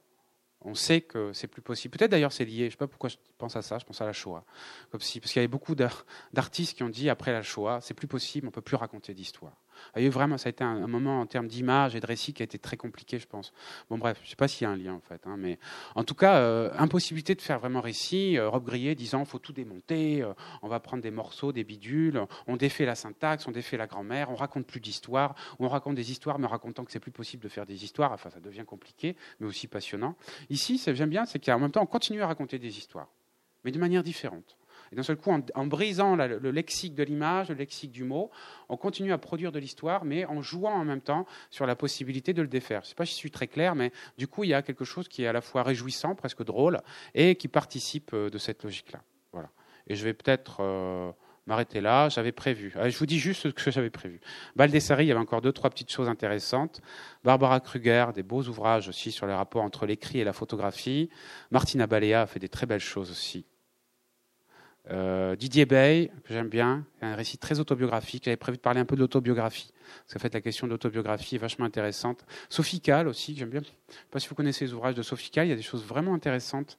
On 0.68 0.74
sait 0.74 1.00
que 1.00 1.32
c'est 1.32 1.46
plus 1.46 1.62
possible. 1.62 1.96
Peut-être 1.96 2.10
d'ailleurs 2.10 2.32
c'est 2.32 2.44
lié. 2.44 2.58
Je 2.58 2.64
ne 2.64 2.70
sais 2.70 2.76
pas 2.76 2.88
pourquoi 2.88 3.08
je 3.08 3.16
pense 3.38 3.54
à 3.54 3.62
ça. 3.62 3.78
Je 3.78 3.84
pense 3.84 4.00
à 4.00 4.04
la 4.04 4.12
Shoah. 4.12 4.44
Comme 4.90 5.00
si, 5.00 5.20
parce 5.20 5.32
qu'il 5.32 5.38
y 5.38 5.44
avait 5.44 5.48
beaucoup 5.48 5.76
d'artistes 5.76 6.76
qui 6.76 6.82
ont 6.82 6.88
dit 6.88 7.08
après 7.08 7.32
la 7.32 7.42
Shoah, 7.42 7.78
c'est 7.80 7.94
plus 7.94 8.08
possible. 8.08 8.48
On 8.48 8.50
peut 8.50 8.60
plus 8.60 8.76
raconter 8.76 9.14
d'histoire. 9.14 9.56
Et 9.96 10.08
vraiment, 10.08 10.38
ça 10.38 10.48
a 10.48 10.50
été 10.50 10.64
un, 10.64 10.86
moment 10.86 11.20
en 11.20 11.26
termes 11.26 11.48
d'image 11.48 11.96
et 11.96 12.00
de 12.00 12.06
récit 12.06 12.32
qui 12.32 12.42
a 12.42 12.44
été 12.44 12.58
très 12.58 12.76
compliqué, 12.76 13.18
je 13.18 13.26
pense. 13.26 13.52
Bon, 13.90 13.98
bref, 13.98 14.18
je 14.22 14.26
ne 14.26 14.30
sais 14.30 14.36
pas 14.36 14.48
s'il 14.48 14.66
y 14.66 14.66
a 14.66 14.70
un 14.70 14.76
lien 14.76 14.94
en 14.94 15.00
fait, 15.00 15.20
hein, 15.26 15.36
mais 15.38 15.58
en 15.94 16.04
tout 16.04 16.14
cas, 16.14 16.36
euh, 16.36 16.70
impossibilité 16.78 17.34
de 17.34 17.42
faire 17.42 17.58
vraiment 17.58 17.80
récit. 17.80 18.38
Euh, 18.38 18.48
Rob 18.48 18.64
Grillet 18.64 18.94
disant, 18.94 19.24
faut 19.24 19.38
tout 19.38 19.52
démonter. 19.52 20.22
Euh, 20.22 20.32
on 20.62 20.68
va 20.68 20.80
prendre 20.80 21.02
des 21.02 21.10
morceaux, 21.10 21.52
des 21.52 21.64
bidules. 21.64 22.20
On 22.46 22.56
défait 22.56 22.84
la 22.84 22.94
syntaxe, 22.94 23.46
on 23.46 23.52
défait 23.52 23.76
la 23.76 23.86
grand-mère. 23.86 24.30
On 24.30 24.36
raconte 24.36 24.66
plus 24.66 24.80
d'histoires. 24.80 25.34
On 25.58 25.68
raconte 25.68 25.94
des 25.94 26.10
histoires, 26.10 26.38
mais 26.38 26.46
en 26.46 26.50
racontant 26.50 26.84
que 26.84 26.92
c'est 26.92 27.00
plus 27.00 27.10
possible 27.10 27.42
de 27.42 27.48
faire 27.48 27.66
des 27.66 27.84
histoires. 27.84 28.12
Enfin, 28.12 28.30
ça 28.30 28.40
devient 28.40 28.64
compliqué, 28.66 29.16
mais 29.40 29.46
aussi 29.46 29.66
passionnant. 29.66 30.16
Ici, 30.50 30.78
ce 30.78 30.90
que 30.90 30.94
j'aime 30.94 31.10
bien, 31.10 31.26
c'est 31.26 31.44
qu'en 31.44 31.58
même 31.58 31.70
temps, 31.70 31.82
on 31.82 31.86
continue 31.86 32.22
à 32.22 32.26
raconter 32.26 32.58
des 32.58 32.78
histoires, 32.78 33.08
mais 33.64 33.70
de 33.70 33.78
manière 33.78 34.02
différente. 34.02 34.56
Et 34.92 34.96
d'un 34.96 35.02
seul 35.02 35.16
coup, 35.16 35.30
en, 35.30 35.66
brisant 35.66 36.16
le, 36.16 36.50
lexique 36.50 36.94
de 36.94 37.02
l'image, 37.02 37.48
le 37.48 37.54
lexique 37.54 37.92
du 37.92 38.04
mot, 38.04 38.30
on 38.68 38.76
continue 38.76 39.12
à 39.12 39.18
produire 39.18 39.52
de 39.52 39.58
l'histoire, 39.58 40.04
mais 40.04 40.24
en 40.26 40.42
jouant 40.42 40.72
en 40.72 40.84
même 40.84 41.00
temps 41.00 41.26
sur 41.50 41.66
la 41.66 41.76
possibilité 41.76 42.32
de 42.32 42.42
le 42.42 42.48
défaire. 42.48 42.80
Je 42.82 42.86
ne 42.86 42.88
sais 42.90 42.94
pas 42.94 43.06
si 43.06 43.12
je 43.12 43.18
suis 43.18 43.30
très 43.30 43.46
clair, 43.46 43.74
mais 43.74 43.92
du 44.18 44.28
coup, 44.28 44.44
il 44.44 44.50
y 44.50 44.54
a 44.54 44.62
quelque 44.62 44.84
chose 44.84 45.08
qui 45.08 45.24
est 45.24 45.26
à 45.26 45.32
la 45.32 45.40
fois 45.40 45.62
réjouissant, 45.62 46.14
presque 46.14 46.44
drôle, 46.44 46.80
et 47.14 47.36
qui 47.36 47.48
participe 47.48 48.12
euh, 48.14 48.30
de 48.30 48.38
cette 48.38 48.64
logique-là. 48.64 49.02
Voilà. 49.32 49.50
Et 49.86 49.94
je 49.94 50.04
vais 50.04 50.14
peut-être 50.14 50.58
euh, 50.60 51.12
m'arrêter 51.46 51.80
là. 51.80 52.08
J'avais 52.08 52.32
prévu. 52.32 52.74
je 52.74 52.98
vous 52.98 53.06
dis 53.06 53.18
juste 53.18 53.42
ce 53.42 53.48
que 53.48 53.70
j'avais 53.70 53.90
prévu. 53.90 54.20
Baldessari, 54.56 55.04
il 55.04 55.08
y 55.08 55.10
avait 55.12 55.20
encore 55.20 55.40
deux, 55.40 55.52
trois 55.52 55.70
petites 55.70 55.90
choses 55.90 56.08
intéressantes. 56.08 56.80
Barbara 57.24 57.60
Kruger, 57.60 58.06
des 58.14 58.22
beaux 58.22 58.42
ouvrages 58.42 58.88
aussi 58.88 59.12
sur 59.12 59.26
les 59.26 59.34
rapports 59.34 59.62
entre 59.62 59.86
l'écrit 59.86 60.20
et 60.20 60.24
la 60.24 60.32
photographie. 60.32 61.08
Martina 61.50 61.86
Balea 61.86 62.22
a 62.22 62.26
fait 62.26 62.40
des 62.40 62.48
très 62.48 62.66
belles 62.66 62.80
choses 62.80 63.10
aussi. 63.10 63.46
Euh, 64.90 65.34
Didier 65.34 65.66
Bay, 65.66 66.12
que 66.24 66.32
j'aime 66.32 66.48
bien, 66.48 66.84
un 67.02 67.16
récit 67.16 67.38
très 67.38 67.58
autobiographique. 67.58 68.24
J'avais 68.24 68.36
prévu 68.36 68.56
de 68.56 68.62
parler 68.62 68.80
un 68.80 68.84
peu 68.84 68.94
de 68.94 69.00
l'autobiographie, 69.00 69.72
parce 70.02 70.14
qu'en 70.14 70.20
fait, 70.20 70.32
la 70.32 70.40
question 70.40 70.66
de 70.66 70.72
l'autobiographie 70.72 71.34
est 71.34 71.38
vachement 71.38 71.64
intéressante. 71.64 72.24
Sophie 72.48 72.80
Kahl 72.80 73.08
aussi, 73.08 73.34
j'aime 73.36 73.50
bien. 73.50 73.60
Je 73.60 73.66
ne 73.66 73.96
sais 73.96 74.04
pas 74.10 74.20
si 74.20 74.28
vous 74.28 74.36
connaissez 74.36 74.64
les 74.64 74.72
ouvrages 74.72 74.94
de 74.94 75.02
Sophie 75.02 75.30
Kahl, 75.30 75.46
il 75.46 75.50
y 75.50 75.52
a 75.52 75.56
des 75.56 75.62
choses 75.62 75.84
vraiment 75.84 76.14
intéressantes 76.14 76.78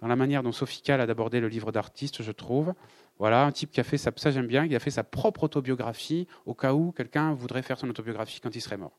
dans 0.00 0.06
la 0.06 0.16
manière 0.16 0.42
dont 0.42 0.52
Sophie 0.52 0.82
Kahl 0.82 1.00
a 1.00 1.04
abordé 1.04 1.40
le 1.40 1.48
livre 1.48 1.72
d'artiste, 1.72 2.22
je 2.22 2.32
trouve. 2.32 2.74
Voilà, 3.18 3.44
un 3.44 3.50
type 3.50 3.72
qui 3.72 3.80
a 3.80 3.84
fait 3.84 3.98
ça 3.98 4.12
j'aime 4.30 4.46
bien, 4.46 4.68
qui 4.68 4.76
a 4.76 4.78
fait 4.78 4.92
sa 4.92 5.02
propre 5.02 5.44
autobiographie 5.44 6.28
au 6.46 6.54
cas 6.54 6.72
où 6.72 6.92
quelqu'un 6.92 7.34
voudrait 7.34 7.62
faire 7.62 7.76
son 7.76 7.90
autobiographie 7.90 8.40
quand 8.40 8.54
il 8.54 8.60
serait 8.60 8.76
mort. 8.76 8.96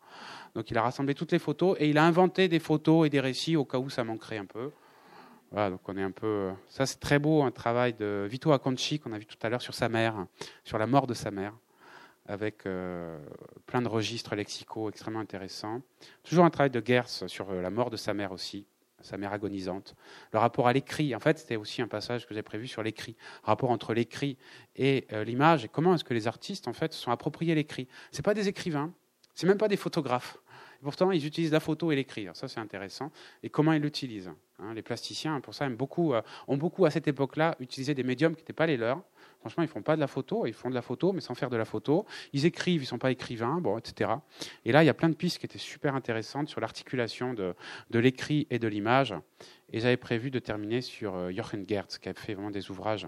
Donc 0.55 0.69
il 0.71 0.77
a 0.77 0.81
rassemblé 0.81 1.15
toutes 1.15 1.31
les 1.31 1.39
photos 1.39 1.77
et 1.79 1.89
il 1.89 1.97
a 1.97 2.03
inventé 2.03 2.49
des 2.49 2.59
photos 2.59 3.07
et 3.07 3.09
des 3.09 3.21
récits 3.21 3.55
au 3.55 3.63
cas 3.63 3.77
où 3.77 3.89
ça 3.89 4.03
manquerait 4.03 4.37
un 4.37 4.45
peu. 4.45 4.71
Voilà, 5.51 5.71
donc 5.71 5.81
on 5.87 5.97
est 5.97 6.03
un 6.03 6.11
peu. 6.11 6.27
Euh, 6.27 6.51
ça, 6.67 6.85
c'est 6.85 6.99
très 6.99 7.17
beau, 7.17 7.41
un 7.41 7.51
travail 7.51 7.93
de 7.93 8.27
Vito 8.29 8.51
Acconci 8.51 8.99
qu'on 8.99 9.11
a 9.13 9.17
vu 9.17 9.25
tout 9.25 9.37
à 9.41 9.49
l'heure 9.49 9.61
sur 9.61 9.73
sa 9.73 9.89
mère, 9.89 10.27
sur 10.63 10.77
la 10.77 10.85
mort 10.85 11.07
de 11.07 11.15
sa 11.15 11.31
mère, 11.31 11.53
avec 12.27 12.67
euh, 12.67 13.17
plein 13.65 13.81
de 13.81 13.87
registres 13.87 14.35
lexicaux 14.35 14.89
extrêmement 14.89 15.19
intéressants. 15.19 15.81
Toujours 16.23 16.45
un 16.45 16.51
travail 16.51 16.69
de 16.69 16.83
Gers 16.85 17.27
sur 17.27 17.49
euh, 17.49 17.61
la 17.63 17.71
mort 17.71 17.89
de 17.89 17.97
sa 17.97 18.13
mère 18.13 18.31
aussi, 18.31 18.67
sa 19.01 19.17
mère 19.17 19.33
agonisante. 19.33 19.95
Le 20.33 20.37
rapport 20.37 20.67
à 20.67 20.73
l'écrit, 20.73 21.15
en 21.15 21.19
fait, 21.19 21.39
c'était 21.39 21.55
aussi 21.55 21.81
un 21.81 21.87
passage 21.87 22.27
que 22.27 22.35
j'ai 22.35 22.43
prévu 22.43 22.67
sur 22.67 22.83
l'écrit. 22.83 23.15
Rapport 23.41 23.71
entre 23.71 23.95
l'écrit 23.95 24.37
et 24.75 25.07
l'image, 25.25 25.65
et 25.65 25.67
comment 25.67 25.95
est-ce 25.95 26.03
que 26.03 26.13
les 26.13 26.27
artistes, 26.27 26.67
en 26.67 26.73
fait, 26.73 26.93
se 26.93 27.01
sont 27.01 27.11
appropriés 27.11 27.55
l'écrit. 27.55 27.87
C'est 28.11 28.23
pas 28.23 28.35
des 28.35 28.49
écrivains, 28.49 28.93
c'est 29.33 29.47
même 29.47 29.57
pas 29.57 29.69
des 29.69 29.77
photographes. 29.77 30.37
pourtant, 30.83 31.11
ils 31.11 31.25
utilisent 31.25 31.53
la 31.53 31.61
photo 31.61 31.91
et 31.91 31.95
l'écrit. 31.95 32.27
Ça, 32.33 32.47
c'est 32.47 32.59
intéressant. 32.59 33.11
Et 33.41 33.49
comment 33.49 33.71
ils 33.73 33.81
l'utilisent 33.81 34.31
Hein, 34.61 34.73
les 34.73 34.81
plasticiens, 34.81 35.39
pour 35.39 35.53
ça, 35.53 35.69
beaucoup, 35.69 36.13
euh, 36.13 36.21
ont 36.47 36.57
beaucoup 36.57 36.85
à 36.85 36.91
cette 36.91 37.07
époque-là 37.07 37.55
utilisé 37.59 37.93
des 37.93 38.03
médiums 38.03 38.35
qui 38.35 38.41
n'étaient 38.41 38.53
pas 38.53 38.65
les 38.65 38.77
leurs. 38.77 39.01
Franchement, 39.39 39.63
ils 39.63 39.69
font 39.69 39.81
pas 39.81 39.95
de 39.95 40.01
la 40.01 40.07
photo, 40.07 40.45
ils 40.45 40.53
font 40.53 40.69
de 40.69 40.75
la 40.75 40.81
photo, 40.81 41.13
mais 41.13 41.21
sans 41.21 41.33
faire 41.33 41.49
de 41.49 41.55
la 41.55 41.63
photo. 41.63 42.05
Ils 42.33 42.45
écrivent, 42.45 42.83
ils 42.83 42.85
sont 42.85 42.97
pas 42.97 43.11
écrivains, 43.11 43.61
bon, 43.61 43.77
etc. 43.77 44.11
Et 44.65 44.73
là, 44.73 44.83
il 44.83 44.87
y 44.87 44.89
a 44.89 44.93
plein 44.93 45.07
de 45.07 45.15
pistes 45.15 45.39
qui 45.39 45.45
étaient 45.45 45.57
super 45.57 45.95
intéressantes 45.95 46.49
sur 46.49 46.59
l'articulation 46.59 47.33
de, 47.33 47.55
de 47.89 47.99
l'écrit 47.99 48.47
et 48.49 48.59
de 48.59 48.67
l'image. 48.67 49.13
Et 49.71 49.79
j'avais 49.79 49.97
prévu 49.97 50.29
de 50.29 50.39
terminer 50.39 50.81
sur 50.81 51.15
euh, 51.15 51.31
Jochen 51.31 51.65
Gertz, 51.67 51.97
qui 51.99 52.09
a 52.09 52.13
fait 52.13 52.33
vraiment 52.33 52.51
des 52.51 52.69
ouvrages 52.69 53.07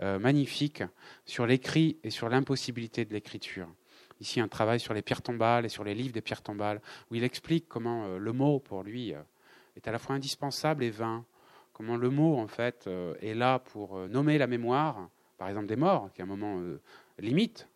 euh, 0.00 0.18
magnifiques 0.18 0.82
sur 1.26 1.46
l'écrit 1.46 1.98
et 2.04 2.10
sur 2.10 2.30
l'impossibilité 2.30 3.04
de 3.04 3.12
l'écriture. 3.12 3.68
Ici, 4.20 4.40
un 4.40 4.48
travail 4.48 4.80
sur 4.80 4.94
les 4.94 5.02
pierres 5.02 5.20
tombales 5.20 5.66
et 5.66 5.68
sur 5.68 5.84
les 5.84 5.94
livres 5.94 6.14
des 6.14 6.22
pierres 6.22 6.40
tombales, 6.40 6.80
où 7.10 7.16
il 7.16 7.24
explique 7.24 7.68
comment 7.68 8.16
le 8.16 8.32
mot, 8.32 8.60
pour 8.60 8.82
lui, 8.82 9.12
est 9.76 9.86
à 9.88 9.92
la 9.92 9.98
fois 9.98 10.16
indispensable 10.16 10.82
et 10.84 10.90
vain. 10.90 11.24
Comment 11.72 11.96
le 11.96 12.08
mot, 12.08 12.38
en 12.38 12.48
fait, 12.48 12.86
euh, 12.86 13.14
est 13.20 13.34
là 13.34 13.58
pour 13.58 13.98
euh, 13.98 14.08
nommer 14.08 14.38
la 14.38 14.46
mémoire, 14.46 15.10
par 15.36 15.48
exemple 15.48 15.66
des 15.66 15.76
morts, 15.76 16.10
qui 16.14 16.22
est 16.22 16.24
un 16.24 16.26
moment 16.26 16.58
euh, 16.58 16.80
limite 17.18 17.68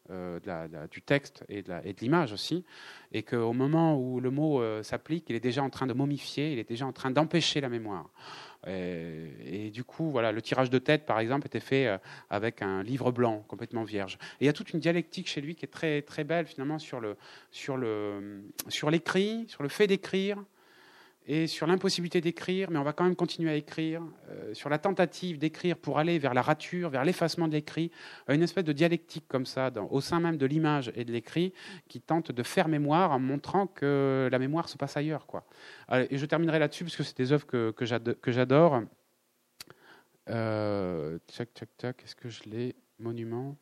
du 0.91 1.03
texte 1.03 1.45
et 1.49 1.63
de 1.63 2.01
l'image 2.01 2.33
aussi, 2.33 2.65
et 3.13 3.23
qu'au 3.23 3.53
moment 3.53 3.97
où 3.97 4.19
le 4.19 4.31
mot 4.31 4.61
s'applique, 4.83 5.31
il 5.31 5.37
est 5.37 5.41
déjà 5.41 5.63
en 5.63 5.71
train 5.71 5.87
de 5.87 5.93
momifier, 5.93 6.53
il 6.53 6.59
est 6.59 6.69
déjà 6.69 6.85
en 6.85 6.93
train 6.93 7.13
d'empêcher 7.13 7.61
la 7.61 7.69
mémoire. 7.69 8.11
Et, 8.67 9.71
du 9.73 9.85
coup, 9.85 10.11
voilà, 10.11 10.33
le 10.33 10.43
tirage 10.43 10.69
de 10.69 10.79
tête, 10.79 11.07
par 11.07 11.21
exemple, 11.21 11.47
était 11.47 11.61
fait 11.61 11.97
avec 12.29 12.61
un 12.61 12.83
livre 12.83 13.13
blanc 13.13 13.45
complètement 13.47 13.85
vierge. 13.85 14.19
Et 14.41 14.45
il 14.45 14.47
y 14.47 14.51
a 14.51 14.53
toute 14.53 14.73
une 14.73 14.81
dialectique 14.81 15.29
chez 15.29 15.41
lui 15.41 15.55
qui 15.55 15.65
est 15.65 15.69
très 15.69 16.03
très 16.03 16.25
belle 16.25 16.47
finalement 16.47 16.81
sur 16.81 16.99
le 16.99 17.17
sur 17.53 17.77
le 17.77 18.43
sur 18.67 18.91
l'écrit, 18.91 19.45
sur 19.47 19.63
le 19.63 19.69
fait 19.69 19.87
d'écrire, 19.87 20.43
et 21.27 21.47
sur 21.47 21.67
l'impossibilité 21.67 22.21
d'écrire, 22.21 22.71
mais 22.71 22.79
on 22.79 22.83
va 22.83 22.93
quand 22.93 23.05
même 23.05 23.17
continuer 23.17 23.51
à 23.51 23.55
écrire, 23.55 24.03
euh, 24.31 24.55
sur 24.55 24.69
la 24.69 24.79
tentative 24.79 25.39
d'écrire 25.39 25.77
pour 25.77 25.99
aller 25.99 26.19
vers 26.19 26.35
la 26.35 26.43
rature, 26.43 26.91
vers 26.91 27.05
l'effacement 27.05 27.47
de 27.47 27.53
l'écrit, 27.53 27.91
euh, 28.29 28.35
une 28.35 28.43
espèce 28.43 28.65
de 28.65 28.73
dialectique 28.73 29.27
comme 29.29 29.47
ça, 29.47 29.71
au 29.91 30.01
sein 30.01 30.21
même 30.21 30.37
de 30.37 30.47
l'image 30.47 30.91
et 30.95 31.05
de 31.05 31.13
l'écrit, 31.13 31.53
qui 31.89 32.01
tente 32.01 32.33
de 32.33 32.43
faire 32.43 32.69
mémoire 32.69 33.13
en 33.13 33.19
montrant 33.19 33.67
que 33.67 34.29
la 34.31 34.39
mémoire 34.39 34.69
se 34.69 34.77
passe 34.77 34.97
ailleurs. 34.97 35.27
Et 36.11 36.17
je 36.17 36.27
terminerai 36.27 36.59
là-dessus, 36.59 36.85
parce 36.85 36.97
que 36.97 37.03
c'est 37.03 37.17
des 37.17 37.33
œuvres 37.33 37.47
que, 37.47 37.71
que 37.71 38.33
j'adore. 38.33 38.83
Euh, 40.29 41.19
tac, 41.37 41.53
tac, 41.55 41.69
tac, 41.77 42.03
est-ce 42.05 42.15
que 42.15 42.29
je 42.29 42.45
l'ai? 42.45 42.77
Monument 42.99 43.57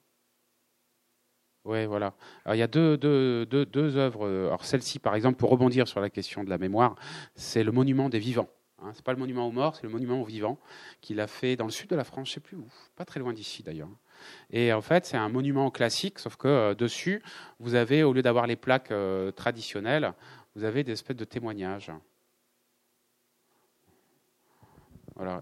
oui, 1.68 1.86
voilà. 1.86 2.14
Il 2.50 2.56
y 2.56 2.62
a 2.62 2.66
deux, 2.66 2.96
deux, 2.96 3.44
deux, 3.46 3.96
œuvres. 3.96 4.26
Alors, 4.26 4.64
celle-ci, 4.64 4.98
par 4.98 5.14
exemple, 5.14 5.36
pour 5.36 5.50
rebondir 5.50 5.86
sur 5.86 6.00
la 6.00 6.10
question 6.10 6.42
de 6.42 6.50
la 6.50 6.58
mémoire, 6.58 6.96
c'est 7.34 7.62
le 7.62 7.72
monument 7.72 8.08
des 8.08 8.18
vivants. 8.18 8.48
Hein, 8.80 8.92
ce 8.92 8.98
n'est 8.98 9.02
pas 9.02 9.12
le 9.12 9.18
monument 9.18 9.46
aux 9.46 9.52
morts, 9.52 9.76
c'est 9.76 9.82
le 9.82 9.88
monument 9.88 10.22
aux 10.22 10.24
vivants 10.24 10.58
qu'il 11.00 11.20
a 11.20 11.26
fait 11.26 11.56
dans 11.56 11.64
le 11.64 11.70
sud 11.70 11.90
de 11.90 11.96
la 11.96 12.04
France, 12.04 12.28
je 12.28 12.32
ne 12.32 12.34
sais 12.34 12.40
plus 12.40 12.56
où, 12.56 12.66
pas 12.96 13.04
très 13.04 13.18
loin 13.18 13.32
d'ici 13.32 13.62
d'ailleurs. 13.62 13.88
Et 14.50 14.72
en 14.72 14.80
fait, 14.80 15.04
c'est 15.04 15.16
un 15.16 15.28
monument 15.28 15.70
classique, 15.70 16.18
sauf 16.18 16.36
que 16.36 16.48
euh, 16.48 16.74
dessus, 16.74 17.22
vous 17.58 17.74
avez, 17.74 18.02
au 18.02 18.12
lieu 18.12 18.22
d'avoir 18.22 18.46
les 18.46 18.56
plaques 18.56 18.92
euh, 18.92 19.32
traditionnelles, 19.32 20.12
vous 20.54 20.64
avez 20.64 20.84
des 20.84 20.92
espèces 20.92 21.16
de 21.16 21.24
témoignages. 21.24 21.90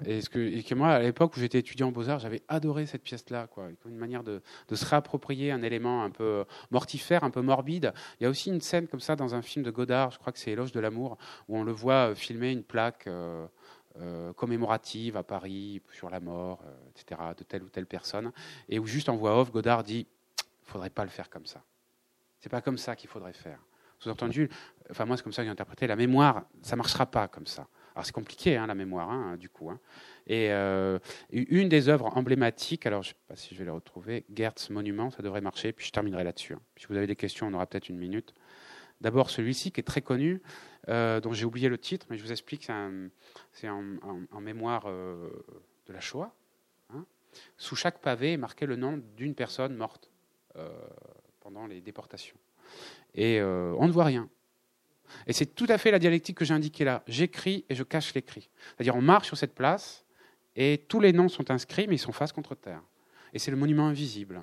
Et, 0.06 0.20
ce 0.20 0.30
que, 0.30 0.38
et 0.38 0.74
moi, 0.74 0.88
à 0.88 1.00
l'époque 1.00 1.36
où 1.36 1.40
j'étais 1.40 1.58
étudiant 1.58 1.88
en 1.88 1.92
Beaux-Arts, 1.92 2.20
j'avais 2.20 2.42
adoré 2.48 2.86
cette 2.86 3.02
pièce-là. 3.02 3.46
Quoi. 3.46 3.68
Une 3.86 3.96
manière 3.96 4.22
de, 4.22 4.40
se 4.72 4.84
réapproprier 4.84 5.52
un 5.52 5.62
élément 5.62 6.02
un 6.02 6.10
peu 6.10 6.44
mortifère, 6.70 7.24
un 7.24 7.30
peu 7.30 7.42
morbide. 7.42 7.92
Il 8.18 8.24
y 8.24 8.26
a 8.26 8.30
aussi 8.30 8.50
une 8.50 8.60
scène 8.60 8.88
comme 8.88 9.00
ça 9.00 9.16
dans 9.16 9.34
un 9.34 9.42
film 9.42 9.64
de 9.64 9.70
Godard, 9.70 10.10
je 10.10 10.18
crois 10.18 10.32
que 10.32 10.38
c'est 10.38 10.52
Éloge 10.52 10.72
de 10.72 10.80
l'amour, 10.80 11.18
où 11.48 11.58
on 11.58 11.64
le 11.64 11.72
voit 11.72 12.14
filmer 12.14 12.52
une 12.52 12.62
plaque. 12.62 13.06
Euh, 13.06 13.46
euh, 13.98 14.34
commémorative 14.34 15.16
à 15.16 15.22
Paris 15.22 15.80
sur 15.94 16.10
la 16.10 16.20
mort, 16.20 16.60
euh, 16.66 16.90
etc., 16.90 17.18
de 17.34 17.44
telle 17.44 17.62
ou 17.62 17.70
telle 17.70 17.86
personne, 17.86 18.30
et 18.68 18.78
où 18.78 18.84
juste 18.84 19.08
en 19.08 19.16
voix 19.16 19.40
off, 19.40 19.50
Godard 19.50 19.84
dit 19.84 20.06
faudrait 20.64 20.90
pas 20.90 21.04
le 21.04 21.08
faire 21.08 21.30
comme 21.30 21.46
ça. 21.46 21.62
C'est 22.38 22.50
pas 22.50 22.60
comme 22.60 22.76
ça 22.76 22.94
qu'il 22.94 23.08
faudrait 23.08 23.32
faire. 23.32 23.58
Sous-entendu, 23.98 24.50
enfin 24.90 25.06
moi 25.06 25.16
c'est 25.16 25.22
comme 25.22 25.32
ça 25.32 25.40
que 25.40 25.46
j'ai 25.46 25.52
interprété, 25.52 25.86
la 25.86 25.96
mémoire, 25.96 26.44
ça 26.60 26.76
marchera 26.76 27.06
pas 27.06 27.26
comme 27.26 27.46
ça. 27.46 27.68
Alors 27.96 28.04
c'est 28.04 28.12
compliqué 28.12 28.58
hein, 28.58 28.66
la 28.66 28.74
mémoire, 28.74 29.10
hein, 29.10 29.38
du 29.38 29.48
coup. 29.48 29.70
Hein. 29.70 29.80
Et 30.26 30.52
euh, 30.52 30.98
une 31.30 31.70
des 31.70 31.88
œuvres 31.88 32.14
emblématiques, 32.14 32.84
alors 32.84 33.02
je 33.02 33.08
ne 33.08 33.14
sais 33.14 33.20
pas 33.26 33.36
si 33.36 33.54
je 33.54 33.58
vais 33.58 33.64
les 33.64 33.70
retrouver, 33.70 34.26
Gertz 34.34 34.68
Monument, 34.68 35.10
ça 35.10 35.22
devrait 35.22 35.40
marcher, 35.40 35.72
puis 35.72 35.86
je 35.86 35.92
terminerai 35.92 36.22
là-dessus. 36.22 36.56
Si 36.76 36.86
vous 36.90 36.96
avez 36.96 37.06
des 37.06 37.16
questions, 37.16 37.46
on 37.46 37.54
aura 37.54 37.66
peut-être 37.66 37.88
une 37.88 37.96
minute. 37.96 38.34
D'abord 39.00 39.30
celui-ci 39.30 39.72
qui 39.72 39.80
est 39.80 39.84
très 39.84 40.02
connu, 40.02 40.42
euh, 40.88 41.22
dont 41.22 41.32
j'ai 41.32 41.46
oublié 41.46 41.70
le 41.70 41.78
titre, 41.78 42.06
mais 42.10 42.18
je 42.18 42.22
vous 42.22 42.32
explique, 42.32 42.70
c'est 43.52 43.68
en, 43.70 44.40
mémoire 44.42 44.84
euh, 44.88 45.30
de 45.86 45.94
la 45.94 46.00
Shoah. 46.00 46.34
Sous 47.56 47.76
chaque 47.76 48.00
pavé 48.00 48.32
est 48.32 48.38
marqué 48.38 48.66
le 48.66 48.76
nom 48.76 49.02
d'une 49.16 49.34
personne 49.34 49.74
morte 49.74 50.10
pendant 51.40 51.66
les 51.66 51.82
déportations. 51.82 52.36
Et 53.14 53.42
on 53.42 53.86
ne 53.86 53.92
voit 53.92 54.04
rien. 54.04 54.30
Et 55.26 55.32
c'est 55.32 55.54
tout 55.54 55.66
à 55.68 55.78
fait 55.78 55.90
la 55.90 55.98
dialectique 55.98 56.36
que 56.36 56.44
j'ai 56.44 56.54
indiquée 56.54 56.84
là. 56.84 57.02
J'écris 57.06 57.64
et 57.68 57.74
je 57.74 57.82
cache 57.82 58.14
l'écrit. 58.14 58.48
C'est-à-dire 58.74 58.96
on 58.96 59.02
marche 59.02 59.26
sur 59.26 59.36
cette 59.36 59.54
place 59.54 60.04
et 60.54 60.84
tous 60.88 61.00
les 61.00 61.12
noms 61.12 61.28
sont 61.28 61.50
inscrits, 61.50 61.86
mais 61.88 61.96
ils 61.96 62.00
sont 62.00 62.12
face 62.12 62.32
contre 62.32 62.54
terre. 62.54 62.82
Et 63.32 63.38
c'est 63.38 63.50
le 63.50 63.56
monument 63.56 63.86
invisible 63.86 64.42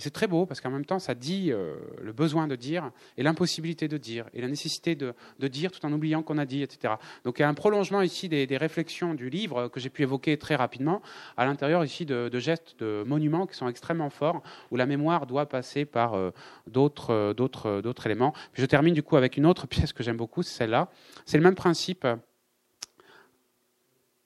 c'est 0.00 0.10
très 0.10 0.26
beau 0.26 0.46
parce 0.46 0.60
qu'en 0.60 0.70
même 0.70 0.84
temps, 0.84 0.98
ça 0.98 1.14
dit 1.14 1.52
euh, 1.52 1.76
le 2.00 2.12
besoin 2.12 2.48
de 2.48 2.56
dire 2.56 2.90
et 3.16 3.22
l'impossibilité 3.22 3.88
de 3.88 3.96
dire 3.96 4.26
et 4.34 4.40
la 4.40 4.48
nécessité 4.48 4.94
de, 4.94 5.14
dire 5.48 5.70
tout 5.70 5.84
en 5.84 5.92
oubliant 5.92 6.22
qu'on 6.22 6.38
a 6.38 6.46
dit, 6.46 6.62
etc. 6.62 6.94
Donc 7.24 7.38
il 7.38 7.42
y 7.42 7.44
a 7.44 7.48
un 7.48 7.54
prolongement 7.54 8.02
ici 8.02 8.28
des, 8.28 8.46
réflexions 8.56 9.14
du 9.14 9.30
livre 9.30 9.68
que 9.68 9.80
j'ai 9.80 9.90
pu 9.90 10.02
évoquer 10.02 10.36
très 10.36 10.54
rapidement 10.54 11.02
à 11.36 11.44
l'intérieur 11.44 11.84
ici 11.84 12.04
de, 12.04 12.38
gestes, 12.38 12.76
de 12.78 13.04
monuments 13.06 13.46
qui 13.46 13.56
sont 13.56 13.68
extrêmement 13.68 14.10
forts 14.10 14.42
où 14.70 14.76
la 14.76 14.86
mémoire 14.86 15.26
doit 15.26 15.46
passer 15.46 15.84
par 15.84 16.14
euh, 16.14 16.30
d'autres, 16.66 17.10
euh, 17.10 17.32
d'autres 17.34 18.06
éléments. 18.06 18.34
je 18.54 18.66
termine 18.66 18.94
du 18.94 19.02
coup 19.02 19.16
avec 19.16 19.36
une 19.36 19.46
autre 19.46 19.66
pièce 19.68 19.92
que 19.92 20.02
j'aime 20.02 20.16
beaucoup, 20.16 20.42
c'est 20.42 20.56
celle-là. 20.56 20.90
C'est 21.26 21.36
le 21.36 21.44
même 21.44 21.54
principe. 21.54 22.06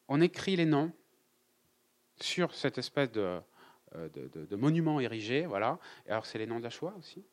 On 0.09 0.21
écrit 0.21 0.57
les 0.57 0.67
noms 0.67 0.93
sur 2.21 2.55
cette 2.55 2.79
espèce 2.79 3.11
de 3.11 3.41
euh, 3.97 4.09
de, 4.09 4.57
monuments 4.57 5.01
érigés. 5.01 5.47
Voilà. 5.47 5.79
Et 6.07 6.11
alors, 6.11 6.27
c'est 6.27 6.39
les 6.39 6.47
noms 6.47 6.59
de 6.59 6.65
la 6.65 6.71
Shoah 6.71 6.95
aussi. 6.99 7.25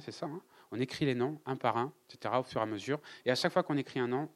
c'est 0.00 0.12
ça. 0.12 0.26
Hein. 0.26 0.40
On 0.70 0.80
écrit 0.80 1.04
les 1.04 1.14
noms 1.14 1.40
un 1.46 1.56
par 1.56 1.76
un, 1.76 1.92
etc., 2.08 2.34
au 2.38 2.42
fur 2.42 2.60
et 2.60 2.64
à 2.64 2.66
mesure. 2.66 3.00
Et 3.24 3.30
à 3.30 3.34
chaque 3.34 3.52
fois 3.52 3.62
qu'on 3.62 3.76
écrit 3.76 4.00
un 4.00 4.08
nom, 4.08 4.30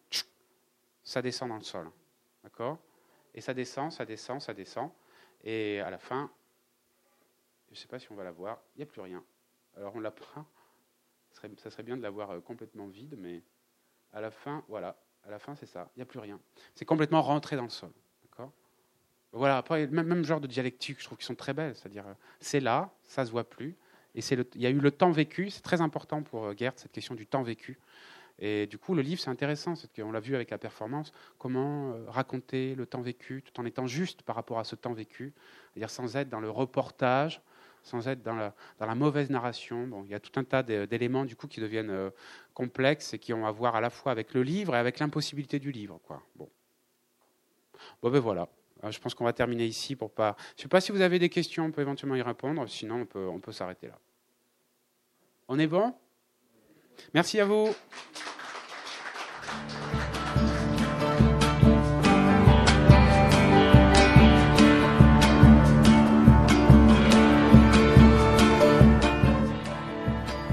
ça 1.03 1.23
descend 1.23 1.49
dans 1.49 1.57
le 1.57 1.63
sol. 1.63 1.91
D'accord? 2.43 2.79
Et 3.35 3.41
ça 3.41 3.55
descend, 3.55 3.93
ça 3.93 4.05
descend, 4.05 4.41
ça 4.41 4.55
descend. 4.55 4.91
Et 5.43 5.81
à 5.81 5.91
la 5.91 5.99
fin, 5.99 6.31
je 7.69 7.73
ne 7.73 7.77
sais 7.77 7.89
pas 7.89 7.99
si 7.99 8.11
on 8.11 8.15
va 8.15 8.25
la 8.25 8.31
voir, 8.31 8.61
il 8.75 8.79
n'y 8.79 8.83
a 8.83 8.87
plus 8.87 9.01
rien. 9.01 9.23
Alors 9.77 9.95
on 9.95 10.01
la 10.01 10.11
prend. 10.13 10.47
Ça 11.33 11.71
serait 11.71 11.83
bien 11.83 11.97
de 11.97 12.03
la 12.03 12.11
voir 12.11 12.31
euh, 12.31 12.41
complètement 12.41 12.87
vide, 12.87 13.17
mais 13.19 13.43
à 14.13 14.21
la 14.21 14.31
fin, 14.31 14.65
voilà, 14.69 14.97
à 15.25 15.31
la 15.31 15.39
fin 15.39 15.55
c'est 15.57 15.67
ça, 15.67 15.91
il 15.95 15.99
n'y 15.99 16.03
a 16.03 16.07
plus 16.07 16.21
rien. 16.21 16.41
C'est 16.75 16.85
complètement 16.85 17.23
rentré 17.23 17.57
dans 17.57 17.65
le 17.65 17.71
sol. 17.71 17.93
Voilà, 19.35 19.57
après, 19.57 19.89
même, 19.89 20.07
même 20.07 20.25
genre 20.25 20.41
de 20.41 20.47
dialectique, 20.47 20.99
je 21.01 21.05
trouve 21.05 21.19
qu'ils 21.19 21.27
sont 21.27 21.35
très 21.35 21.53
belles. 21.53 21.75
C'est-à-dire, 21.75 22.07
euh, 22.07 22.15
c'est 22.39 22.61
là, 22.61 22.93
ça 23.03 23.27
se 23.27 23.33
voit 23.33 23.43
plus. 23.43 23.77
Et 24.15 24.21
il 24.55 24.63
y 24.63 24.67
a 24.67 24.71
eu 24.71 24.79
le 24.79 24.91
temps 24.93 25.11
vécu, 25.11 25.51
c'est 25.51 25.61
très 25.61 25.81
important 25.81 26.23
pour 26.23 26.45
euh, 26.45 26.55
Gerd, 26.57 26.79
cette 26.79 26.93
question 26.93 27.17
du 27.17 27.27
temps 27.27 27.43
vécu. 27.43 27.81
Et 28.39 28.69
du 28.69 28.79
coup, 28.79 28.95
le 28.95 29.03
livre, 29.03 29.21
c'est 29.21 29.31
intéressant, 29.31 29.75
c'est 29.75 29.93
qu'on 29.93 30.13
l'a 30.13 30.21
vu 30.21 30.37
avec 30.37 30.51
la 30.51 30.59
performance, 30.59 31.13
comment 31.37 31.95
euh, 31.95 32.05
raconter 32.07 32.77
le 32.77 32.87
temps 32.87 33.01
vécu 33.01 33.43
tout 33.43 33.61
en 33.61 33.65
étant 33.65 33.89
juste 33.89 34.23
par 34.23 34.37
rapport 34.37 34.61
à 34.61 34.65
ce 34.65 34.77
temps 34.77 34.93
vécu, 34.93 35.35
c'est-à-dire 35.73 35.91
sans 35.91 36.15
être 36.17 36.29
dans 36.29 36.41
le 36.41 36.51
reportage, 36.51 37.43
sans 37.83 38.07
être 38.07 38.23
dans 38.23 38.37
la, 38.37 38.55
dans 38.79 38.87
la 38.87 38.95
mauvaise 38.95 39.31
narration. 39.31 39.89
Bon, 39.89 40.05
il 40.05 40.13
y 40.13 40.15
a 40.15 40.21
tout 40.21 40.39
un 40.39 40.45
tas 40.45 40.63
d'éléments 40.63 41.25
du 41.25 41.35
coup 41.35 41.49
qui 41.49 41.61
deviennent 41.61 42.11
complexes 42.55 43.15
et 43.15 43.19
qui 43.19 43.33
ont 43.33 43.47
à 43.47 43.51
voir 43.51 43.75
à 43.75 43.81
la 43.81 43.91
fois 43.91 44.13
avec 44.13 44.33
le 44.33 44.43
livre 44.43 44.75
et 44.77 44.79
avec 44.79 45.01
l'impossibilité 45.01 45.59
du 45.59 45.71
livre. 45.71 46.01
Quoi. 46.05 46.23
Bon. 46.37 46.49
bon, 48.01 48.11
ben 48.11 48.21
voilà. 48.21 48.49
Ah, 48.87 48.91
je 48.91 48.99
pense 48.99 49.15
qu'on 49.15 49.25
va 49.25 49.33
terminer 49.33 49.65
ici 49.65 49.97
pour 49.97 50.11
pas. 50.11 50.37
Je 50.57 50.61
ne 50.61 50.63
sais 50.65 50.69
pas 50.69 50.83
si 50.83 50.93
vous 50.93 51.01
avez 51.01 51.19
des 51.19 51.31
questions, 51.31 51.65
on 51.65 51.71
peut 51.71 51.81
éventuellement 51.81 52.17
y 52.17 52.23
répondre. 52.23 52.69
Sinon, 52.69 53.01
on 53.01 53.07
peut, 53.07 53.27
on 53.27 53.41
peut 53.41 53.53
s'arrêter 53.53 53.87
là. 53.87 53.99
On 55.49 55.59
est 55.59 55.67
bon? 55.67 55.95
Merci 57.15 57.41
à 57.41 57.47
vous. 57.47 57.71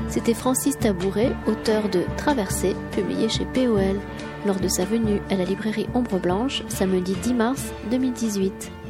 C'était 0.08 0.34
Francis 0.34 0.78
Tabouret, 0.78 1.36
auteur 1.48 1.90
de 1.90 2.04
Traversée, 2.16 2.76
publié 2.92 3.28
chez 3.28 3.46
POL 3.46 4.00
lors 4.46 4.60
de 4.60 4.68
sa 4.68 4.86
venue 4.86 5.22
à 5.30 5.36
la 5.36 5.46
librairie 5.46 5.88
Ombre 5.94 6.20
Blanche 6.20 6.64
samedi 6.68 7.16
10 7.24 7.34
mars 7.34 7.74
2018. 7.92 8.81